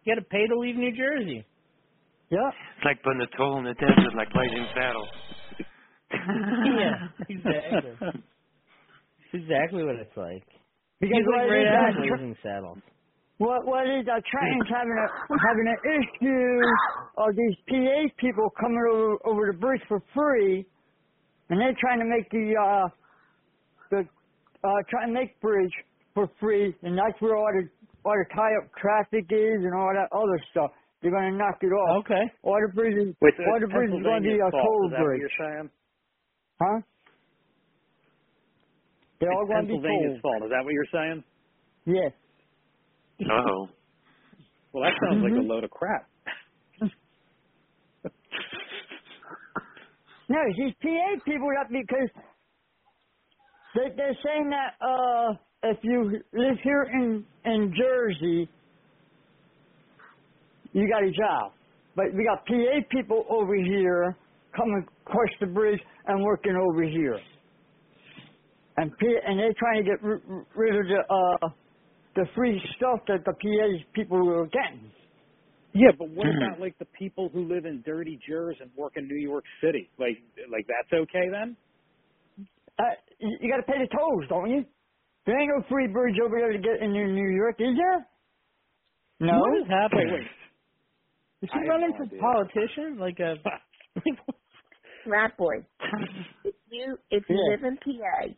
You 0.05 0.15
got 0.15 0.21
to 0.21 0.27
pay 0.29 0.47
to 0.47 0.59
leave 0.59 0.77
New 0.77 0.93
Jersey. 0.95 1.47
yeah. 2.29 2.51
It's 2.77 2.85
like 2.85 3.03
putting 3.03 3.23
a 3.23 3.37
toll 3.39 3.59
in 3.59 3.65
the 3.65 3.75
desert 3.75 4.15
like 4.15 4.31
Blazing 4.33 4.67
Saddles. 4.75 5.09
Yeah, 6.79 7.09
exactly. 7.29 8.23
Exactly 9.33 9.85
what 9.85 9.97
it's 9.97 10.17
like. 10.17 10.45
Because 11.01 11.17
He's 11.19 11.27
like 11.27 11.47
what 11.47 11.51
right 11.51 11.61
it 11.61 11.67
is, 11.67 11.75
out 11.75 11.95
that 11.97 11.99
of 11.99 12.37
tr- 12.37 12.43
Saddles. 12.47 12.79
What 13.39 13.67
what 13.67 13.85
is 13.91 14.05
that? 14.07 14.23
Trenton's 14.31 14.71
having 14.71 14.95
a 14.95 15.07
having 15.35 15.67
an 15.67 15.81
issue 15.83 16.61
of 17.19 17.35
these 17.35 17.57
PA 17.67 17.99
people 18.19 18.51
coming 18.61 18.79
over 18.93 19.17
over 19.25 19.43
the 19.51 19.59
bridge 19.59 19.81
for 19.89 20.01
free, 20.15 20.65
and 21.51 21.59
they're 21.61 21.75
trying 21.81 21.99
to 21.99 22.05
make 22.07 22.31
the 22.31 22.55
uh 22.55 22.87
the 23.91 24.01
uh 24.63 24.81
trying 24.91 25.09
to 25.09 25.15
make 25.15 25.41
bridge 25.41 25.73
for 26.15 26.29
free, 26.39 26.75
and 26.83 26.97
that's 26.97 27.19
where 27.21 27.35
all 27.37 27.51
the 27.51 27.67
all 28.05 28.15
the 28.15 28.29
tie 28.35 28.55
up 28.63 28.71
traffic 28.79 29.27
is 29.31 29.59
and 29.65 29.75
all 29.75 29.91
that 29.95 30.07
other 30.15 30.39
stuff. 30.53 30.71
They're 31.03 31.11
gonna 31.11 31.35
knock 31.37 31.59
it 31.63 31.73
off. 31.75 32.05
Okay. 32.07 32.23
All 32.45 32.61
the 32.63 32.73
bridges, 32.73 33.17
Wait, 33.21 33.35
all 33.51 33.59
the 33.59 33.67
bridges 33.67 33.97
are 33.99 34.03
gonna 34.07 34.21
be 34.21 34.39
a 34.39 34.47
Pennsylvania's 34.47 34.53
fault. 34.53 34.63
toll 34.63 34.87
Is 34.87 34.93
what 34.93 35.03
bridge, 35.03 35.21
you're 35.21 35.39
saying? 35.41 35.71
Huh? 36.63 36.81
They're 39.21 39.33
all 39.33 39.43
It's 39.43 39.51
gonna 39.51 39.67
be 39.67 39.75
Pennsylvania's 39.75 40.21
fault. 40.23 40.43
Is 40.45 40.51
that 40.51 40.65
what 40.65 40.73
you're 40.73 40.93
saying? 40.93 41.25
Yeah. 41.87 42.11
Oh. 43.31 43.69
Well, 44.73 44.85
that 44.85 44.95
sounds 45.05 45.23
like 45.23 45.33
a 45.33 45.47
load 45.47 45.65
of 45.65 45.71
crap. 45.71 46.09
No, 50.29 50.39
these 50.57 50.73
PA 50.81 51.21
people 51.27 51.49
that 51.55 51.69
because 51.71 52.09
they, 53.75 53.95
they're 53.97 54.17
saying 54.25 54.51
that 54.51 54.75
uh, 54.85 55.35
if 55.65 55.79
you 55.83 56.21
live 56.33 56.57
here 56.65 56.85
in 56.85 57.25
in 57.45 57.75
Jersey, 57.77 58.49
you 60.73 60.89
got 60.89 61.03
a 61.03 61.11
job. 61.11 61.53
But 61.95 62.07
we 62.15 62.25
got 62.25 62.47
PA 62.47 62.81
people 62.91 63.27
over 63.29 63.55
here 63.55 64.17
coming 64.57 64.87
across 65.07 65.31
the 65.41 65.47
bridge 65.47 65.81
and 66.07 66.23
working 66.23 66.57
over 66.57 66.83
here, 66.83 67.19
and 68.77 68.91
P, 68.99 69.07
and 69.27 69.39
they're 69.39 69.55
trying 69.59 69.85
to 69.85 69.91
get 69.91 70.05
r- 70.05 70.47
rid 70.55 70.77
of 70.77 70.87
the 70.87 71.15
uh, 71.45 71.49
the 72.17 72.27
free 72.35 72.61
stuff 72.77 73.01
that 73.09 73.25
the 73.25 73.33
PA 73.33 73.85
people 73.95 74.25
were 74.25 74.47
getting. 74.47 74.91
Yeah, 75.75 75.93
but 75.99 76.11
what 76.11 76.29
about 76.29 76.61
like 76.61 76.79
the 76.79 76.87
people 76.99 77.31
who 77.33 77.49
live 77.49 77.65
in 77.65 77.83
dirty 77.87 78.19
Jersey 78.29 78.59
and 78.61 78.71
work 78.77 78.95
in 78.97 79.07
New 79.09 79.21
York 79.21 79.45
City? 79.63 79.91
Like, 79.99 80.19
like 80.51 80.67
that's 80.69 80.93
okay 81.03 81.29
then? 81.31 81.57
Uh, 82.79 82.83
you, 83.19 83.39
you 83.41 83.51
got 83.51 83.59
to 83.59 83.63
pay 83.65 83.79
the 83.79 83.89
tolls, 83.97 84.25
don't 84.29 84.51
you? 84.51 84.65
There 85.27 85.39
ain't 85.39 85.51
no 85.57 85.65
free 85.71 85.87
bridge 85.89 86.17
over 86.25 86.37
there 86.39 86.53
to 86.53 86.59
get 86.59 86.83
into 86.83 87.07
New 87.07 87.31
York, 87.37 87.57
is 87.61 87.77
there? 87.77 88.07
No. 89.21 89.39
What 89.39 89.59
is 89.61 89.69
happening? 89.69 90.13
Wait, 90.13 90.27
Is 91.43 91.51
I 91.53 91.59
he 91.63 91.69
running 91.69 91.93
for 91.97 92.07
idea. 92.07 92.21
politician? 92.21 92.99
Like 92.99 93.19
a 93.21 93.37
Rat 95.07 95.37
boy. 95.37 95.67
If 96.45 96.55
you 96.71 96.97
if 97.11 97.25
you 97.29 97.37
Yeah. 97.37 97.45
live 97.45 97.65
in 97.65 97.77
PA 97.79 98.29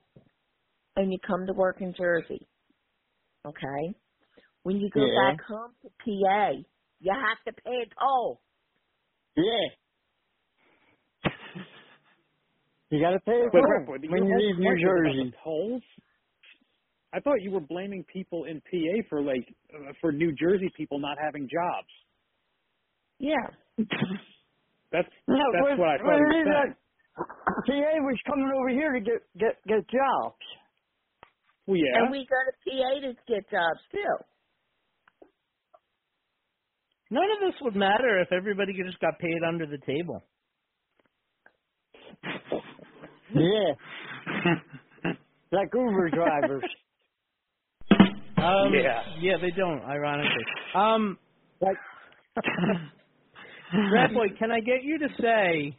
and 0.97 1.13
you 1.13 1.19
come 1.27 1.47
to 1.47 1.55
work 1.55 1.79
in 1.81 1.95
Jersey, 1.97 2.49
okay, 3.47 3.95
when 4.65 4.79
you 4.79 4.91
go 4.91 5.07
Yeah. 5.07 5.09
back 5.09 5.39
home 5.49 5.73
to 5.83 5.89
PA, 5.89 6.51
you 7.01 7.13
have 7.13 7.55
to 7.55 7.63
pay 7.63 7.77
a 7.85 7.87
toll. 8.01 8.41
Yeah. 9.37 9.69
You 12.91 13.01
got 13.01 13.11
to 13.13 13.21
pay 13.21 13.33
a 13.43 13.51
toll 13.51 13.63
Rat 13.63 13.87
Boy, 13.87 13.99
but 14.01 14.11
when 14.11 14.25
your 14.25 14.27
you 14.27 14.37
leave 14.37 14.59
New 14.59 14.77
point 14.77 14.83
was 14.83 14.95
about 14.99 15.17
Jersey. 15.17 15.33
tolls. 15.45 15.83
I 17.15 17.21
thought 17.21 17.43
you 17.43 17.51
were 17.53 17.61
blaming 17.61 18.05
people 18.13 18.45
in 18.45 18.61
PA 18.61 19.03
for 19.09 19.23
like 19.23 19.47
uh, 19.75 19.93
for 20.01 20.13
New 20.13 20.33
Jersey 20.35 20.71
people 20.77 20.99
not 21.01 21.19
having 21.23 21.49
jobs. 21.49 21.89
Yeah. 23.19 23.49
That's 24.93 25.09
No, 25.29 25.45
that's 25.53 25.69
when, 25.69 25.79
what 25.79 25.89
I 25.89 25.99
thought 26.05 26.17
when 26.17 26.21
you 26.21 26.33
it 26.33 26.37
is 26.45 26.49
that 26.51 26.69
saying. 26.69 26.77
PA 27.67 28.01
was 28.03 28.19
coming 28.27 28.51
over 28.57 28.71
here 28.71 28.93
to 28.95 29.01
get 29.01 29.23
get 29.39 29.63
get 29.67 29.89
jobs. 29.89 30.43
Well, 31.67 31.79
yeah. 31.79 32.03
And 32.03 32.11
we 32.11 32.27
go 32.27 32.37
to 32.37 32.53
PA 32.71 33.01
to 33.01 33.15
get 33.29 33.51
jobs 33.51 33.81
too. 33.93 34.17
none 37.11 37.31
of 37.33 37.41
this 37.53 37.61
would 37.63 37.77
matter 37.77 38.21
if 38.21 38.33
everybody 38.33 38.73
just 38.85 39.01
got 39.01 39.19
paid 39.21 39.43
under 39.49 39.67
the 39.67 39.79
table. 39.87 40.23
Yeah. 43.35 43.75
like 45.53 45.69
Uber 45.75 46.11
drivers. 46.11 46.65
Um, 48.39 48.83
Yeah. 48.83 49.05
Yeah, 49.21 49.39
they 49.41 49.51
don't. 49.53 49.83
Ironically. 49.83 50.47
Um, 50.75 51.19
Like 51.61 51.79
Rat 53.73 54.11
can 54.39 54.51
I 54.51 54.61
get 54.61 54.83
you 54.83 54.99
to 54.99 55.09
say 55.21 55.77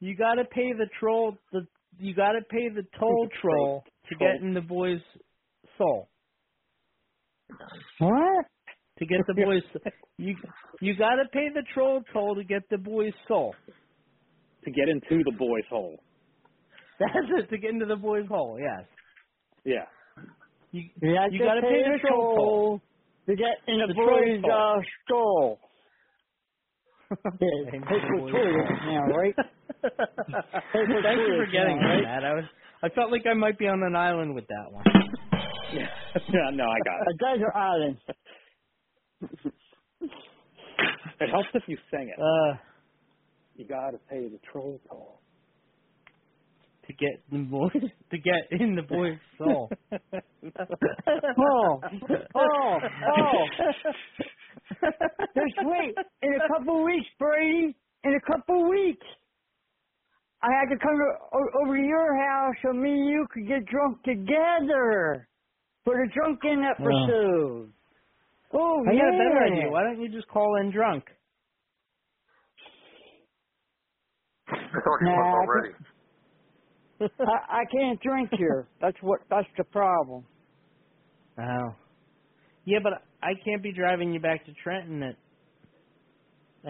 you 0.00 0.16
got 0.16 0.34
to 0.34 0.44
pay 0.44 0.72
the 0.72 0.86
troll 0.98 1.36
the 1.52 1.66
you 1.98 2.14
got 2.14 2.32
to 2.32 2.40
pay 2.50 2.68
the 2.68 2.84
toll 2.98 3.28
troll 3.40 3.84
to 4.08 4.16
get 4.16 4.40
in 4.42 4.54
the 4.54 4.60
boy's 4.60 5.00
soul 5.78 6.08
what? 7.98 8.44
to 8.98 9.06
get 9.06 9.18
the 9.26 9.34
boy's 9.44 9.62
you 10.16 10.34
you 10.80 10.96
got 10.96 11.16
to 11.16 11.24
pay 11.32 11.48
the 11.52 11.62
troll 11.74 12.02
toll 12.12 12.34
to 12.34 12.44
get 12.44 12.62
the 12.70 12.78
boy's 12.78 13.12
soul. 13.28 13.54
to 14.64 14.70
get 14.70 14.88
into 14.88 15.22
the 15.24 15.36
boys' 15.36 15.64
hole. 15.70 15.98
That's 16.98 17.12
it 17.38 17.50
to 17.50 17.58
get 17.58 17.70
into 17.70 17.86
the 17.86 17.96
boy's 17.96 18.26
hole. 18.28 18.58
Yes. 18.60 18.86
Yeah. 19.64 19.86
You 20.72 20.82
You, 21.00 21.18
you 21.30 21.38
got 21.38 21.54
to 21.54 21.62
pay 21.62 21.82
the 21.82 21.98
troll 22.06 22.36
toll. 22.36 22.82
to 23.26 23.36
get 23.36 23.56
in 23.66 23.78
the, 23.78 23.86
The 23.88 23.94
boy's 23.94 24.42
toll. 24.42 24.52
uh, 24.52 24.80
stall. 25.04 25.58
Yeah, 27.40 27.70
Pay 27.70 27.78
the 27.80 27.86
pay 27.86 28.00
for 28.06 28.18
boy's 28.18 28.32
toilet 28.32 28.66
toll. 28.68 28.92
now, 28.92 29.06
right? 29.06 29.34
Thank 29.82 31.18
you 31.18 31.36
for 31.38 31.46
getting 31.52 31.78
now, 31.80 31.88
right? 31.88 32.04
that. 32.04 32.24
I 32.24 32.34
was 32.34 32.44
I 32.82 32.88
felt 32.90 33.10
like 33.10 33.22
I 33.30 33.34
might 33.34 33.58
be 33.58 33.66
on 33.68 33.82
an 33.82 33.96
island 33.96 34.34
with 34.34 34.46
that 34.48 34.70
one. 34.72 34.84
Yeah. 35.72 35.88
yeah. 36.28 36.50
No, 36.52 36.64
I 36.64 36.78
got 36.84 37.00
it. 37.00 37.08
A 37.10 37.16
desert 37.36 37.54
island. 37.54 37.96
It 41.20 41.30
helps 41.30 41.48
if 41.54 41.62
you 41.66 41.78
sing 41.90 42.08
it. 42.14 42.18
Uh, 42.20 42.58
You 43.56 43.66
got 43.66 43.90
to 43.92 43.98
pay 44.10 44.28
the 44.28 44.38
troll 44.52 44.80
toll. 44.88 45.20
to 46.86 46.92
get 46.92 47.22
the 47.32 47.38
boy 47.38 47.68
to 47.70 48.18
get 48.18 48.60
in 48.60 48.74
the 48.76 48.82
boy's 48.82 49.18
soul. 49.38 49.70
Oh, 51.38 51.80
oh, 52.36 52.78
oh. 53.16 53.46
Just 55.34 55.56
wait. 55.60 55.98
In 56.22 56.34
a 56.34 56.40
couple 56.48 56.84
weeks, 56.84 57.06
Brady, 57.18 57.76
in 58.04 58.14
a 58.14 58.20
couple 58.32 58.68
weeks, 58.70 59.06
I 60.42 60.48
had 60.52 60.68
to 60.74 60.78
come 60.78 60.96
to, 60.96 61.60
over 61.62 61.76
to 61.76 61.82
your 61.82 62.16
house 62.28 62.54
so 62.62 62.72
me 62.72 62.90
and 62.90 63.08
you 63.08 63.26
could 63.32 63.48
get 63.48 63.66
drunk 63.66 64.02
together 64.04 65.28
for 65.84 65.94
the 65.94 66.08
drunken 66.14 66.64
episode. 66.64 67.72
Oh 68.52 68.84
I 68.86 68.92
yeah. 68.92 69.02
got 69.02 69.08
a 69.08 69.18
better 69.18 69.44
idea. 69.44 69.70
Why 69.70 69.82
don't 69.84 70.00
you 70.00 70.10
just 70.10 70.28
call 70.28 70.56
in 70.60 70.70
drunk? 70.72 71.04
I 74.48 74.54
thought 74.54 75.00
he 75.00 75.06
Nah, 75.06 75.12
was 75.12 75.32
I 75.32 75.46
already. 75.46 75.74
I, 77.26 77.60
I 77.60 77.64
can't 77.72 78.00
drink 78.02 78.30
here. 78.36 78.68
That's 78.80 78.96
what. 79.02 79.20
That's 79.30 79.48
the 79.58 79.64
problem. 79.64 80.26
Oh. 81.38 81.74
Yeah, 82.66 82.78
but 82.82 82.92
I 83.24 83.32
can't 83.44 83.62
be 83.62 83.72
driving 83.72 84.12
you 84.12 84.20
back 84.20 84.44
to 84.46 84.52
Trenton 84.62 85.02
at 85.02 85.16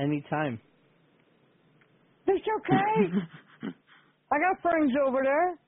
any 0.01 0.25
time. 0.31 0.61
It's 2.29 2.47
okay. 2.59 3.15
I 4.33 4.37
got 4.39 4.63
friends 4.63 4.93
over 5.07 5.23
there. 5.25 5.59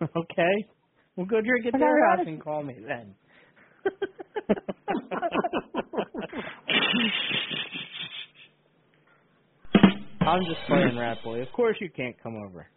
okay. 0.16 0.66
Well, 1.16 1.26
go 1.26 1.40
drink 1.40 1.66
at 1.66 1.78
their 1.78 2.08
house 2.10 2.20
and 2.26 2.42
call 2.42 2.62
me 2.62 2.76
then. 2.86 3.14
I'm 10.20 10.44
just 10.44 10.60
playing 10.68 10.96
Rat 10.98 11.18
Boy. 11.24 11.40
Of 11.42 11.50
course 11.52 11.76
you 11.80 11.90
can't 11.90 12.16
come 12.22 12.36
over. 12.36 12.68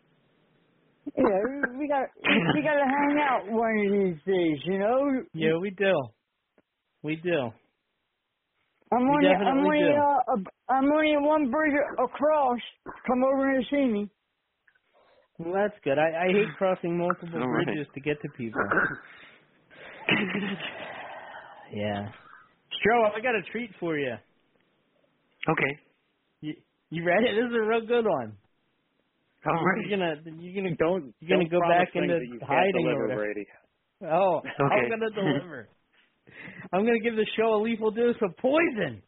Yeah, 1.18 1.78
we 1.80 1.88
got 1.88 2.10
we 2.54 2.62
got 2.64 2.76
to 2.76 2.86
hang 2.86 3.20
out 3.22 3.48
one 3.48 3.78
of 3.86 3.92
these 3.94 4.22
days. 4.26 4.60
You 4.66 4.80
know. 4.80 5.24
Yeah, 5.34 5.58
we 5.62 5.72
do. 5.72 5.94
We 7.04 7.18
do. 7.18 7.52
I'm 8.94 9.04
we 9.08 9.18
only 9.18 9.34
I'm 9.46 9.60
only 9.60 9.80
do. 9.80 9.94
uh, 9.94 10.34
a- 10.36 10.74
I'm 10.74 10.92
only 10.92 11.18
one 11.18 11.52
bridge 11.52 11.74
across. 12.00 12.60
Come 13.08 13.24
over 13.24 13.52
and 13.56 13.66
see 13.70 13.86
me. 13.86 14.12
Well, 15.40 15.54
that's 15.54 15.80
good. 15.84 15.98
I, 16.00 16.26
I 16.26 16.28
hate 16.34 16.54
crossing 16.58 16.98
multiple 16.98 17.42
All 17.42 17.50
right. 17.50 17.68
bridges 17.68 17.88
to 17.96 18.02
get 18.02 18.22
to 18.24 18.30
people. 18.30 18.74
yeah. 21.74 22.10
Stro, 22.74 23.12
I 23.16 23.22
got 23.22 23.36
a 23.36 23.44
treat 23.52 23.72
for 23.80 23.98
you. 23.98 24.14
Okay. 25.50 25.80
You 26.42 26.56
you 26.92 27.06
ready? 27.06 27.28
This 27.36 27.46
is 27.50 27.56
a 27.56 27.62
real 27.68 27.86
good 27.88 28.06
one. 28.06 28.38
All 29.48 29.54
right. 29.54 29.86
You're 29.88 29.98
gonna 30.00 30.16
you're 30.40 30.64
gonna 30.64 30.76
Don't 30.76 31.14
you're 31.20 31.38
gonna 31.38 31.50
don't 31.50 31.62
go 31.62 31.68
back 31.70 31.90
into 31.94 32.14
that 32.14 32.26
you 32.26 32.40
can't 32.40 32.50
hiding 32.50 32.82
deliver, 32.82 33.00
or 33.00 33.04
whatever. 33.04 33.22
Brady. 33.22 33.46
Oh, 34.04 34.42
I'm 34.60 34.90
gonna 34.90 35.10
deliver. 35.16 35.70
I'm 36.74 36.86
gonna 36.86 37.00
give 37.00 37.16
the 37.16 37.28
show 37.38 37.54
a 37.56 37.62
lethal 37.62 37.92
dose 37.92 38.16
of 38.22 38.36
poison. 38.38 39.04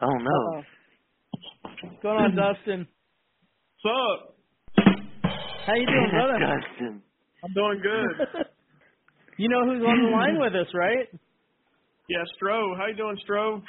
Oh 0.00 0.14
no. 0.14 0.62
What's 1.82 2.02
going 2.02 2.18
on, 2.18 2.36
Dustin? 2.36 2.86
What's 3.82 3.96
up? 3.96 4.36
How 5.66 5.74
you 5.74 5.86
doing, 5.86 6.10
brother? 6.12 6.38
Dustin. 6.38 7.02
I'm 7.44 7.52
doing 7.52 7.80
good. 7.82 8.46
you 9.38 9.48
know 9.48 9.64
who's 9.64 9.82
on 9.82 10.04
the 10.04 10.10
line 10.10 10.38
with 10.38 10.54
us, 10.54 10.72
right? 10.72 11.08
yeah, 12.08 12.22
Stro. 12.40 12.76
How 12.76 12.86
you 12.86 12.96
doing, 12.96 13.16
Stro? 13.28 13.60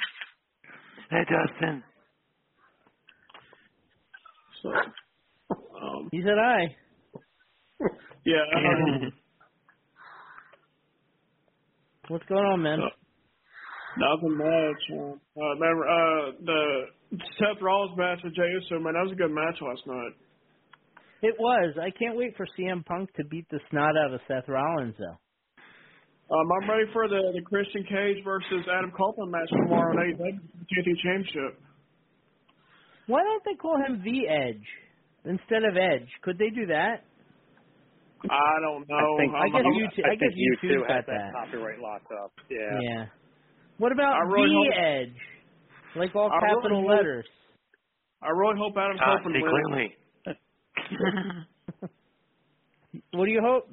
Hey 1.10 1.24
Dustin. 1.28 1.82
So, 4.62 4.70
um, 5.86 6.08
He 6.10 6.20
said 6.22 6.36
hi. 6.36 6.76
yeah. 8.24 8.44
Um, 8.56 9.12
What's 12.08 12.26
going 12.26 12.44
on, 12.44 12.62
man? 12.62 12.78
nothing 13.98 14.36
much. 14.36 14.82
Um, 14.92 15.20
uh, 15.36 15.54
remember 15.58 15.88
uh, 15.88 16.32
the 16.44 16.62
Seth 17.38 17.60
Rollins 17.62 17.96
match 17.96 18.20
with 18.22 18.34
Jey 18.34 18.48
Uso, 18.52 18.78
man. 18.78 18.94
That 18.94 19.02
was 19.08 19.12
a 19.12 19.16
good 19.16 19.32
match 19.32 19.56
last 19.60 19.82
night. 19.86 20.14
It 21.22 21.34
was. 21.38 21.74
I 21.80 21.90
can't 21.98 22.16
wait 22.16 22.36
for 22.36 22.46
CM 22.58 22.84
Punk 22.84 23.12
to 23.14 23.24
beat 23.24 23.48
the 23.50 23.58
snot 23.70 23.96
out 24.04 24.12
of 24.12 24.20
Seth 24.28 24.48
Rollins, 24.48 24.94
though. 24.98 25.16
Um, 26.28 26.46
I'm 26.52 26.68
ready 26.68 26.90
for 26.92 27.08
the, 27.08 27.32
the 27.34 27.42
Christian 27.42 27.84
Cage 27.84 28.22
versus 28.24 28.66
Adam 28.70 28.90
Copeland 28.90 29.30
match 29.30 29.48
tomorrow 29.50 29.94
AEW 29.94 30.18
for 30.18 30.82
the 30.84 30.96
Championship. 31.02 31.60
Why 33.06 33.22
don't 33.22 33.42
they 33.44 33.54
call 33.54 33.76
him 33.76 34.02
the 34.04 34.28
Edge 34.28 34.66
instead 35.26 35.64
of 35.64 35.76
Edge? 35.76 36.08
Could 36.22 36.38
they 36.38 36.50
do 36.50 36.66
that? 36.66 37.04
I 38.30 38.56
don't 38.62 38.88
know. 38.88 38.96
I 38.96 39.18
think, 39.20 39.34
I 39.34 39.48
guess 39.48 39.64
I'm- 39.66 39.74
YouTube- 39.74 40.04
I 40.06 40.10
I 40.10 40.14
guess 40.16 40.32
think 40.32 40.34
YouTube 40.34 40.70
YouTube 40.70 40.88
has 40.88 41.04
that 41.04 41.06
that. 41.06 41.32
copyright 41.34 41.78
locked 41.80 42.10
up. 42.12 42.32
Yeah. 42.48 42.78
Yeah. 42.80 43.04
What 43.78 43.92
about 43.92 44.16
really 44.26 44.48
the 44.48 44.74
hope- 44.74 44.82
Edge? 45.12 45.18
Like 45.94 46.16
all 46.16 46.30
I 46.32 46.36
really 46.36 46.54
capital 46.56 46.80
hope- 46.80 46.90
letters. 46.90 47.28
I 48.22 48.30
really 48.30 48.58
hope 48.58 48.76
Adam 48.76 48.96
Ah, 49.00 49.16
Copeland 49.18 49.44
clearly. 49.44 49.96
What 53.12 53.26
do 53.26 53.30
you 53.30 53.40
hope? 53.42 53.68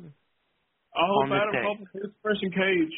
I 0.96 1.06
hope 1.08 1.32
Adam 1.32 1.52
day. 1.54 1.62
Copeland 1.64 1.88
beats 1.94 2.16
Christian 2.22 2.52
Cage. 2.52 2.94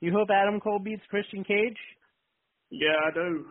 You 0.00 0.12
hope 0.12 0.28
Adam 0.30 0.58
Cole 0.60 0.78
beats 0.80 1.02
Christian 1.08 1.44
Cage? 1.44 1.78
Yeah, 2.70 2.96
I 3.06 3.10
do. 3.12 3.46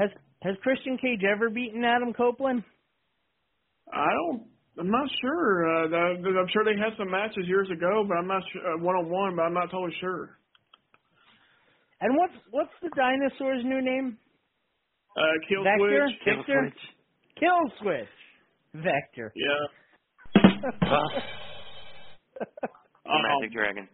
Has 0.00 0.10
has 0.42 0.56
Christian 0.62 0.96
Cage 0.96 1.20
ever 1.30 1.50
beaten 1.50 1.84
Adam 1.84 2.12
Copeland? 2.14 2.64
I 3.92 4.06
don't. 4.08 4.42
I'm 4.78 4.90
not 4.90 5.08
sure. 5.20 5.66
Uh, 5.84 5.88
the, 5.88 6.22
the- 6.22 6.38
I'm 6.40 6.48
sure 6.52 6.64
they 6.64 6.78
had 6.80 6.96
some 6.96 7.10
matches 7.10 7.44
years 7.46 7.68
ago, 7.70 8.04
but 8.08 8.16
I'm 8.16 8.26
not 8.26 8.42
sure 8.52 8.78
one 8.78 8.96
on 8.96 9.10
one. 9.10 9.36
But 9.36 9.42
I'm 9.42 9.54
not 9.54 9.70
totally 9.70 9.94
sure. 10.00 10.38
And 12.00 12.16
what's 12.16 12.32
what's 12.50 12.72
the 12.82 12.88
dinosaur's 12.96 13.62
new 13.64 13.82
name? 13.82 14.16
Uh, 15.16 15.22
Kill 15.48 15.64
Vector? 15.64 16.06
Switch. 16.08 16.24
Kill 16.24 16.36
Victor? 16.38 16.72
switch. 16.72 16.82
Kill 17.38 17.60
Switch. 17.82 18.08
Vector. 18.74 19.32
Yeah. 19.36 20.40
Well, 23.04 23.16
Um, 23.16 23.40
Magic 23.40 23.52
Dragon. 23.52 23.88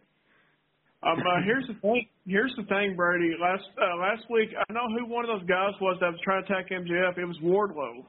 Um, 1.03 1.19
uh, 1.19 1.41
here's 1.45 1.67
the 1.67 1.75
thing. 1.81 2.07
Here's 2.25 2.53
the 2.57 2.63
thing, 2.63 2.95
Brady. 2.95 3.35
Last 3.39 3.63
uh, 3.77 3.97
last 3.97 4.23
week, 4.29 4.49
I 4.57 4.73
know 4.73 4.87
who 4.97 5.05
one 5.05 5.25
of 5.25 5.39
those 5.39 5.47
guys 5.47 5.73
was 5.79 5.97
that 6.01 6.11
was 6.11 6.19
trying 6.23 6.43
to 6.43 6.53
attack 6.53 6.69
MJF. 6.71 7.17
It 7.17 7.25
was 7.25 7.37
Wardlow. 7.43 8.03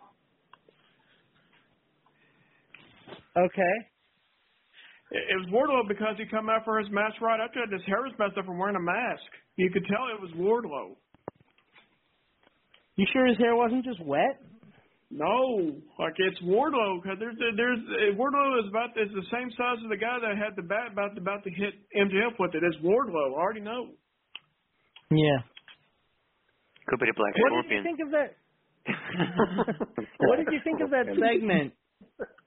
Okay. 3.36 3.74
It, 5.10 5.22
it 5.28 5.36
was 5.36 5.48
Wardlow 5.52 5.86
because 5.86 6.16
he 6.16 6.24
come 6.26 6.48
out 6.48 6.64
for 6.64 6.78
his 6.78 6.90
match 6.90 7.12
right 7.20 7.40
after 7.40 7.60
that. 7.60 7.72
His 7.72 7.84
hair 7.86 8.02
was 8.02 8.12
messed 8.18 8.38
up 8.38 8.46
from 8.46 8.58
wearing 8.58 8.76
a 8.76 8.80
mask. 8.80 9.28
You 9.56 9.70
could 9.70 9.84
tell 9.86 10.08
it 10.08 10.20
was 10.20 10.30
Wardlow. 10.32 10.96
You 12.96 13.06
sure 13.12 13.26
his 13.26 13.38
hair 13.38 13.54
wasn't 13.54 13.84
just 13.84 14.02
wet? 14.02 14.40
No, 15.10 15.72
like 15.98 16.12
it's 16.18 16.38
Wardlow 16.42 17.02
because 17.02 17.16
there's 17.18 17.36
there's 17.56 17.78
uh, 17.80 18.16
Wardlow 18.16 18.60
is 18.60 18.68
about 18.68 18.90
is 18.90 19.08
the 19.14 19.24
same 19.32 19.50
size 19.56 19.80
as 19.82 19.88
the 19.88 19.96
guy 19.96 20.18
that 20.20 20.36
had 20.36 20.54
the 20.54 20.62
bat 20.62 20.92
about 20.92 21.16
about 21.16 21.42
to 21.44 21.50
hit 21.50 21.74
MJF 21.96 22.36
with 22.38 22.54
it. 22.54 22.62
It's 22.62 22.76
Wardlow. 22.84 23.32
I 23.32 23.40
already 23.40 23.60
know. 23.60 23.88
Yeah. 25.10 25.40
Could 26.86 27.00
be 27.00 27.06
the 27.06 27.14
Black 27.16 27.32
What 27.38 27.62
did 27.62 27.72
you 27.72 27.82
think 27.82 28.00
of 28.04 28.10
that? 28.12 28.36
what 30.18 30.36
did 30.36 30.48
you 30.52 30.60
think 30.62 30.80
of 30.80 30.90
that 30.90 31.06
segment? 31.06 31.72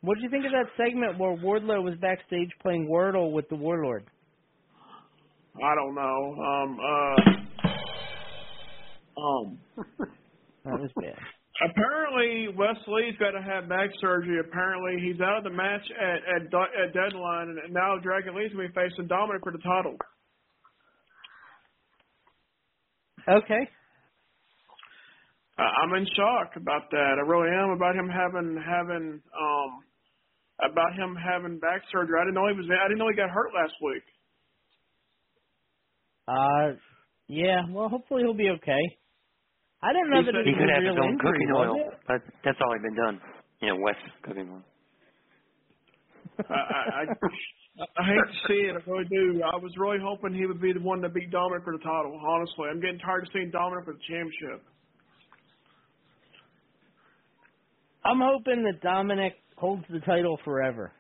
What 0.02 0.16
did 0.16 0.24
you 0.24 0.30
think 0.30 0.46
of 0.46 0.52
that 0.52 0.70
segment 0.78 1.18
where 1.18 1.36
Wardlow 1.38 1.84
was 1.84 1.96
backstage 2.00 2.50
playing 2.62 2.88
Wordle 2.88 3.32
with 3.32 3.50
the 3.50 3.56
Warlord? 3.56 4.06
I 5.58 5.76
don't 5.76 5.96
know. 5.96 6.36
Um. 6.40 6.80
Uh. 6.80 7.16
Um. 9.20 9.60
That 10.66 10.80
was 10.80 10.92
bad. 10.96 11.18
Apparently, 11.62 12.48
Wes 12.58 12.78
Lee's 12.88 13.14
got 13.20 13.32
to 13.32 13.42
have 13.42 13.70
back 13.70 13.90
surgery. 14.02 14.40
Apparently, 14.40 14.98
he's 15.00 15.22
out 15.22 15.38
of 15.38 15.44
the 15.44 15.52
match 15.52 15.86
at 16.00 16.20
at, 16.36 16.42
at 16.50 16.94
deadline, 16.94 17.50
and 17.50 17.74
now 17.74 17.98
Dragon 18.02 18.36
Lee's 18.36 18.52
going 18.52 18.68
to 18.68 18.74
be 18.74 18.80
facing 18.80 19.08
Dominik 19.08 19.44
for 19.44 19.52
the 19.52 19.60
title. 19.60 19.96
Okay. 23.30 23.70
I, 25.60 25.64
I'm 25.84 25.94
in 25.94 26.08
shock 26.18 26.54
about 26.56 26.90
that. 26.90 27.16
I 27.18 27.30
really 27.30 27.54
am 27.54 27.70
about 27.70 27.96
him 27.96 28.10
having 28.10 28.58
having 28.58 29.22
um 29.38 29.72
about 30.66 30.94
him 30.96 31.16
having 31.16 31.60
back 31.60 31.82
surgery. 31.92 32.18
I 32.20 32.26
didn't 32.26 32.36
know 32.36 32.48
he 32.48 32.58
was. 32.58 32.66
I 32.70 32.88
didn't 32.88 32.98
know 32.98 33.10
he 33.10 33.16
got 33.16 33.30
hurt 33.30 33.54
last 33.54 33.74
week. 33.84 34.04
Uh, 36.28 36.78
yeah. 37.28 37.62
Well, 37.70 37.90
hopefully 37.90 38.24
he'll 38.24 38.34
be 38.34 38.50
okay. 38.50 38.98
I 39.84 39.94
didn't 39.94 40.10
know 40.14 40.22
He 40.22 40.26
that 40.30 40.34
said 40.38 40.46
He 40.46 40.54
could 40.54 40.70
have 40.70 40.84
his 40.86 40.98
own 40.98 41.18
injury, 41.18 41.26
cooking 41.26 41.52
oil, 41.56 41.76
it? 41.76 42.00
but 42.08 42.22
that's 42.46 42.62
already 42.62 42.84
been 42.86 42.96
done. 42.96 43.22
You 43.62 43.70
know, 43.70 43.78
West 43.82 44.02
cooking 44.24 44.50
oil. 44.50 44.64
I, 46.50 46.54
I, 46.54 47.02
I 47.02 47.32
I 47.98 48.04
hate 48.06 48.28
to 48.28 48.38
see 48.48 48.62
it. 48.70 48.76
I 48.76 48.90
really 48.90 49.06
do. 49.10 49.42
I 49.42 49.58
was 49.58 49.72
really 49.78 49.98
hoping 50.02 50.34
he 50.34 50.46
would 50.46 50.62
be 50.62 50.74
the 50.74 50.80
one 50.80 51.02
to 51.02 51.10
beat 51.10 51.32
Dominik 51.32 51.64
for 51.64 51.74
the 51.74 51.84
title. 51.84 52.20
Honestly, 52.20 52.68
I'm 52.70 52.82
getting 52.82 53.00
tired 53.00 53.24
of 53.24 53.30
seeing 53.34 53.52
Dominik 53.52 53.86
for 53.86 53.94
the 53.94 54.00
championship. 54.08 54.64
I'm 58.04 58.20
hoping 58.20 58.64
that 58.64 58.82
Dominik 58.86 59.34
holds 59.58 59.84
the 59.90 60.00
title 60.02 60.40
forever. 60.44 60.92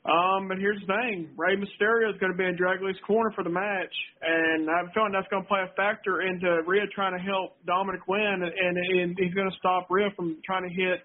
Um, 0.00 0.48
but 0.48 0.56
here's 0.58 0.80
the 0.80 0.86
thing: 0.88 1.28
Rey 1.36 1.56
Mysterio 1.56 2.08
is 2.08 2.18
going 2.20 2.32
to 2.32 2.38
be 2.38 2.44
in 2.44 2.56
Drag 2.56 2.80
Lee's 2.80 2.96
corner 3.06 3.30
for 3.34 3.44
the 3.44 3.50
match, 3.50 3.92
and 4.22 4.70
I 4.70 4.78
have 4.78 4.86
a 4.88 4.92
feeling 4.96 5.12
that's 5.12 5.28
going 5.28 5.42
to 5.42 5.48
play 5.48 5.60
a 5.60 5.74
factor 5.76 6.22
into 6.22 6.62
Rhea 6.66 6.86
trying 6.94 7.12
to 7.12 7.22
help 7.22 7.60
Dominik 7.68 8.08
win, 8.08 8.40
and, 8.40 8.76
and, 8.76 9.18
he's 9.18 9.34
going 9.34 9.50
to 9.50 9.56
stop 9.58 9.88
Rhea 9.90 10.08
from 10.16 10.38
trying 10.44 10.64
to 10.66 10.74
hit 10.74 11.00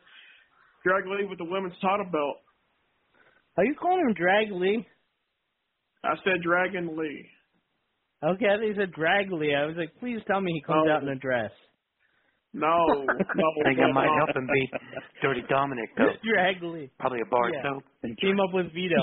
Drag 0.85 1.03
Lee 1.07 1.27
with 1.27 1.39
the 1.39 1.43
women's 1.45 1.75
title 1.81 2.05
belt. 2.09 2.37
Are 3.57 3.65
you 3.65 3.75
calling 3.75 4.07
him 4.07 4.13
Drag 4.13 4.51
Lee? 4.51 4.87
I 6.03 6.15
said 6.23 6.41
Dragon 6.41 6.95
Lee. 6.97 7.27
Okay, 8.23 8.45
I 8.47 8.57
think 8.57 8.75
he 8.75 8.79
said 8.79 8.93
Drag 8.93 9.29
Lee. 9.31 9.53
I 9.53 9.65
was 9.65 9.75
like, 9.75 9.91
please 9.99 10.21
tell 10.25 10.39
me 10.39 10.53
he 10.53 10.61
comes 10.61 10.87
Oh. 10.87 10.91
out 10.91 11.03
in 11.03 11.09
a 11.09 11.15
dress. 11.15 11.51
No, 12.55 12.71
no. 13.35 13.47
I 13.59 13.63
think 13.67 13.79
I 13.83 13.91
might 13.91 14.07
help 14.15 14.31
him 14.35 14.47
beat 14.47 14.71
Dirty 15.21 15.41
Dominik 15.51 15.91
though. 15.97 16.15
Drag 16.23 16.63
Lee. 16.63 16.89
Probably 16.99 17.19
a 17.19 17.29
bar 17.29 17.51
Yeah. 17.51 17.61
soap. 17.63 17.83
Team 18.21 18.39
up 18.39 18.53
with 18.53 18.71
Vito. 18.73 18.95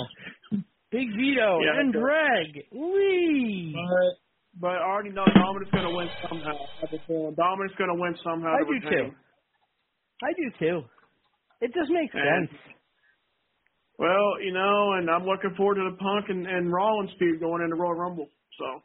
Big 0.91 1.09
Vito 1.15 1.61
Yeah, 1.65 1.79
and 1.81 1.93
but- 1.93 2.01
Drag. 2.01 2.49
Wee. 2.73 3.77
But, 3.77 4.13
but 4.61 4.73
I 4.81 4.85
already 4.89 5.11
know 5.11 5.25
Dominik's 5.37 5.71
going 5.71 5.85
to 5.89 5.95
win 5.95 6.09
somehow. 6.29 6.57
I 6.57 6.81
have 6.81 6.93
a 6.93 7.07
feeling 7.07 7.35
Dominik's 7.37 7.77
going 7.77 7.93
to 7.93 8.01
win 8.01 8.17
somehow. 8.25 8.55
I 8.57 8.65
do 8.65 8.73
retain. 8.73 9.11
too. 9.11 9.17
I 10.25 10.33
do 10.33 10.47
too. 10.59 10.81
It 11.61 11.73
just 11.75 11.91
makes 11.93 12.15
And- 12.15 12.49
sense. 12.49 12.61
Well, 13.99 14.41
you 14.43 14.53
know, 14.53 14.95
and 14.97 15.09
I'm 15.11 15.25
looking 15.25 15.55
forward 15.57 15.77
to 15.77 15.91
the 15.93 15.97
Punk 15.99 16.27
and, 16.31 16.47
and 16.47 16.73
Rollins 16.73 17.11
feud 17.19 17.39
going 17.39 17.63
into 17.63 17.77
Royal 17.77 17.95
Rumble. 17.95 18.29
So 18.59 18.83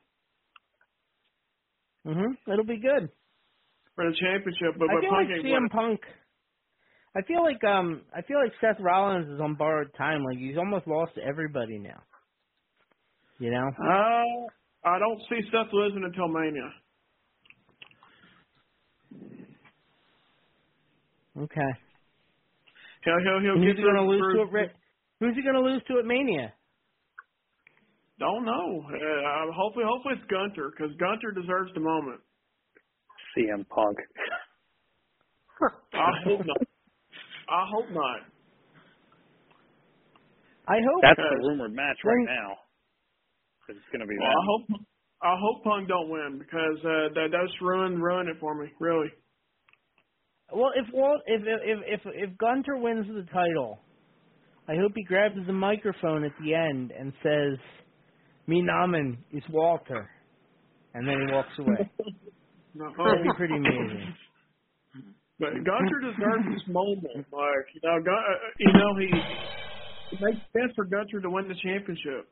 Mhm. 2.11 2.37
It'll 2.51 2.65
be 2.65 2.79
good. 2.79 3.09
For 3.97 4.05
the 4.05 4.15
championship, 4.15 4.77
but, 4.77 4.89
I 4.93 5.01
feel 5.01 5.09
Punk 5.09 5.29
like 5.33 5.41
CM. 5.43 5.69
Punk. 5.71 5.99
I 7.17 7.21
feel 7.23 7.41
like 7.41 7.63
um 7.63 8.03
I 8.15 8.21
feel 8.21 8.37
like 8.37 8.53
Seth 8.61 8.77
Rollins 8.79 9.27
is 9.27 9.41
on 9.41 9.55
borrowed 9.55 9.89
time. 9.97 10.23
Like 10.23 10.37
he's 10.37 10.55
almost 10.55 10.85
lost 10.87 11.15
to 11.15 11.21
everybody 11.23 11.79
now. 11.79 11.97
You 13.39 13.49
know? 13.51 13.65
Uh, 13.67 14.87
I 14.87 14.99
don't 14.99 15.19
see 15.29 15.41
Seth 15.51 15.73
losing 15.73 16.03
until 16.05 16.27
Mania. 16.27 16.69
Okay. 21.41 21.71
He'll 23.03 23.19
he'll 23.23 23.41
he'll 23.41 23.57
who's 23.61 23.73
get 23.73 23.77
he 23.77 23.83
gonna 23.83 23.99
through- 24.05 24.09
lose 24.09 24.45
to 24.45 24.49
through- 24.49 24.63
at 24.63 24.75
Who's 25.19 25.35
he 25.35 25.41
gonna 25.41 25.61
lose 25.61 25.81
to 25.87 25.97
at 25.99 26.05
Mania? 26.05 26.53
Don't 28.19 28.45
know. 28.45 28.81
Uh, 28.85 29.51
hopefully, 29.53 29.85
hopefully 29.87 30.15
it's 30.17 30.25
Gunther 30.29 30.71
because 30.71 30.95
Gunther 30.97 31.31
deserves 31.33 31.71
the 31.73 31.79
moment. 31.79 32.21
CM 33.37 33.67
Punk. 33.69 33.97
I 35.93 36.11
hope 36.25 36.41
not. 36.45 36.57
I 37.49 37.65
hope 37.71 37.89
not. 37.91 38.19
I 40.67 40.75
hope 40.83 41.01
That's 41.01 41.15
the 41.17 41.47
rumored 41.47 41.73
match 41.73 41.97
right 42.03 42.13
When- 42.17 42.25
now. 42.25 42.57
It's 43.69 43.79
going 43.91 44.01
to 44.01 44.07
be 44.07 44.15
Well. 44.17 44.27
I 44.27 44.43
hope 44.45 44.81
I 45.21 45.35
hope 45.39 45.63
Punk 45.63 45.87
don't 45.89 46.09
win 46.09 46.39
because 46.39 46.77
uh, 46.85 47.13
that 47.15 47.27
that's 47.31 47.51
ruin 47.61 47.99
ruin 48.01 48.27
it 48.27 48.37
for 48.39 48.55
me. 48.55 48.69
Really. 48.79 49.09
Well, 50.53 50.71
if 50.75 50.85
Walt, 50.93 51.21
if 51.25 51.41
if 51.41 51.79
if 51.85 52.13
if 52.31 52.37
Gunther 52.37 52.77
wins 52.77 53.07
the 53.07 53.23
title, 53.33 53.79
I 54.69 54.75
hope 54.75 54.93
he 54.95 55.03
grabs 55.03 55.35
the 55.45 55.51
microphone 55.53 56.23
at 56.23 56.31
the 56.41 56.53
end 56.53 56.91
and 56.97 57.11
says, 57.23 57.57
"Me 58.45 58.61
namen 58.61 59.17
is 59.33 59.43
Walter," 59.49 60.09
and 60.93 61.05
then 61.07 61.25
he 61.27 61.33
walks 61.33 61.57
away. 61.59 61.89
No. 62.77 62.93
That'd 62.93 63.23
be 63.23 63.33
pretty 63.35 63.55
amazing. 63.55 64.13
But 65.39 65.53
Gunther 65.65 65.99
deserves 66.01 66.45
this 66.53 66.65
moment. 66.67 67.25
Like 67.33 67.65
you 67.73 67.81
know, 67.83 67.97
Gun- 68.01 68.13
uh, 68.13 68.49
you 68.59 68.71
know 68.73 68.91
he 69.01 69.07
it 70.13 70.21
makes 70.21 70.41
sense 70.53 70.71
for 70.75 70.85
Gunther 70.85 71.21
to 71.21 71.29
win 71.29 71.47
the 71.47 71.55
championship. 71.61 72.29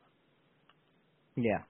Yeah. 1.36 1.62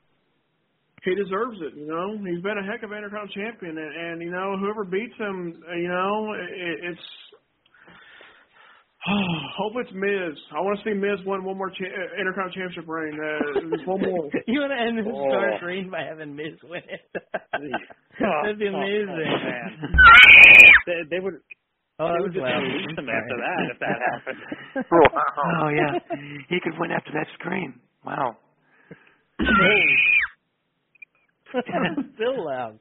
He 1.05 1.15
deserves 1.15 1.59
it. 1.61 1.75
You 1.77 1.87
know, 1.87 2.19
he's 2.19 2.43
been 2.43 2.59
a 2.59 2.65
heck 2.65 2.83
of 2.83 2.91
an 2.91 2.99
Intercontinental 2.99 3.33
champion, 3.35 3.79
and, 3.79 3.95
and 3.95 4.23
you 4.23 4.31
know 4.31 4.57
whoever 4.59 4.85
beats 4.85 5.15
him, 5.19 5.55
you 5.77 5.89
know, 5.89 6.35
it, 6.35 6.93
it's. 6.93 7.07
Hope 9.57 9.73
it's 9.77 9.91
Miz. 9.95 10.35
I 10.51 10.61
want 10.61 10.79
to 10.79 10.85
see 10.85 10.95
Miz 10.95 11.21
win 11.27 11.45
one 11.45 11.57
more 11.59 11.71
cha- 11.71 11.85
uh, 11.87 12.21
Intercontinental 12.21 12.75
championship 12.75 12.89
reign. 12.89 13.15
Uh, 13.15 13.87
one 13.87 14.01
more. 14.03 14.31
you 14.47 14.61
want 14.61 14.73
to 14.73 14.81
end 14.83 14.99
this 14.99 15.07
Oh. 15.07 15.29
Star's 15.31 15.63
reign 15.63 15.91
by 15.91 16.03
having 16.03 16.35
Miz 16.35 16.59
win 16.65 16.83
it? 16.89 17.07
That'd 18.19 18.59
be 18.59 18.67
Oh, 18.69 18.75
amazing. 18.75 19.09
oh, 19.11 19.45
man. 19.47 19.71
they, 20.87 20.99
they 21.11 21.21
would. 21.21 21.35
Oh, 21.99 22.09
that 22.09 22.21
was 22.21 22.23
would 22.25 22.33
just 22.35 22.43
loud. 22.45 22.61
release 22.61 22.99
him 22.99 23.09
after 23.09 23.37
that 23.41 23.59
if 23.73 23.79
that 23.81 23.99
happened. 24.11 24.41
Oh 25.63 25.69
yeah, 25.69 25.93
he 26.51 26.61
could 26.61 26.75
win 26.79 26.91
after 26.91 27.11
that 27.13 27.27
scream. 27.39 27.81
Wow. 28.05 28.37
Still 32.15 32.45
loud. 32.45 32.79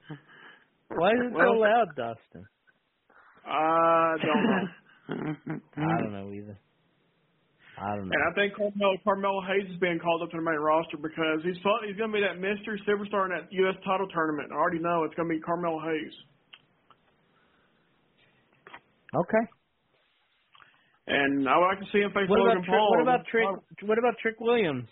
Why 0.90 1.12
is 1.12 1.20
it 1.28 1.34
so 1.34 1.52
loud, 1.54 1.88
Dustin? 1.96 2.46
I 3.48 4.16
don't 4.22 4.44
know. 4.44 4.68
I 5.10 5.98
don't 6.02 6.14
know 6.18 6.32
either. 6.34 6.58
I 7.78 7.96
don't 7.96 8.08
know. 8.08 8.16
And 8.16 8.24
I 8.24 8.32
think 8.34 8.56
Carmelo, 8.56 8.96
Carmelo 9.04 9.42
Hayes 9.52 9.70
is 9.70 9.78
being 9.80 10.00
called 10.00 10.24
up 10.24 10.32
to 10.32 10.38
the 10.38 10.44
main 10.44 10.56
roster 10.56 10.96
because 10.98 11.44
he's 11.44 11.60
he's 11.86 11.98
going 12.00 12.12
to 12.12 12.16
be 12.16 12.24
that 12.24 12.40
mystery 12.40 12.82
superstar 12.88 13.26
in 13.28 13.36
that 13.36 13.52
U.S. 13.52 13.76
title 13.84 14.08
tournament. 14.08 14.50
I 14.52 14.56
already 14.56 14.80
know 14.80 15.04
it's 15.04 15.14
going 15.16 15.28
to 15.28 15.36
be 15.36 15.42
Carmelo 15.42 15.80
Hayes. 15.84 16.14
Okay. 19.14 19.46
And 21.08 21.48
I 21.48 21.58
would 21.58 21.68
like 21.68 21.80
to 21.80 21.86
see 21.92 22.00
him 22.00 22.12
face 22.12 22.28
What 22.28 22.40
Logan 22.40 22.58
about 22.64 22.68
Paul. 22.68 22.90
what 22.92 23.02
about 23.02 23.26
Trick? 23.28 23.46
What 23.84 24.00
about 24.00 24.16
Trick 24.22 24.40
Williams? 24.40 24.88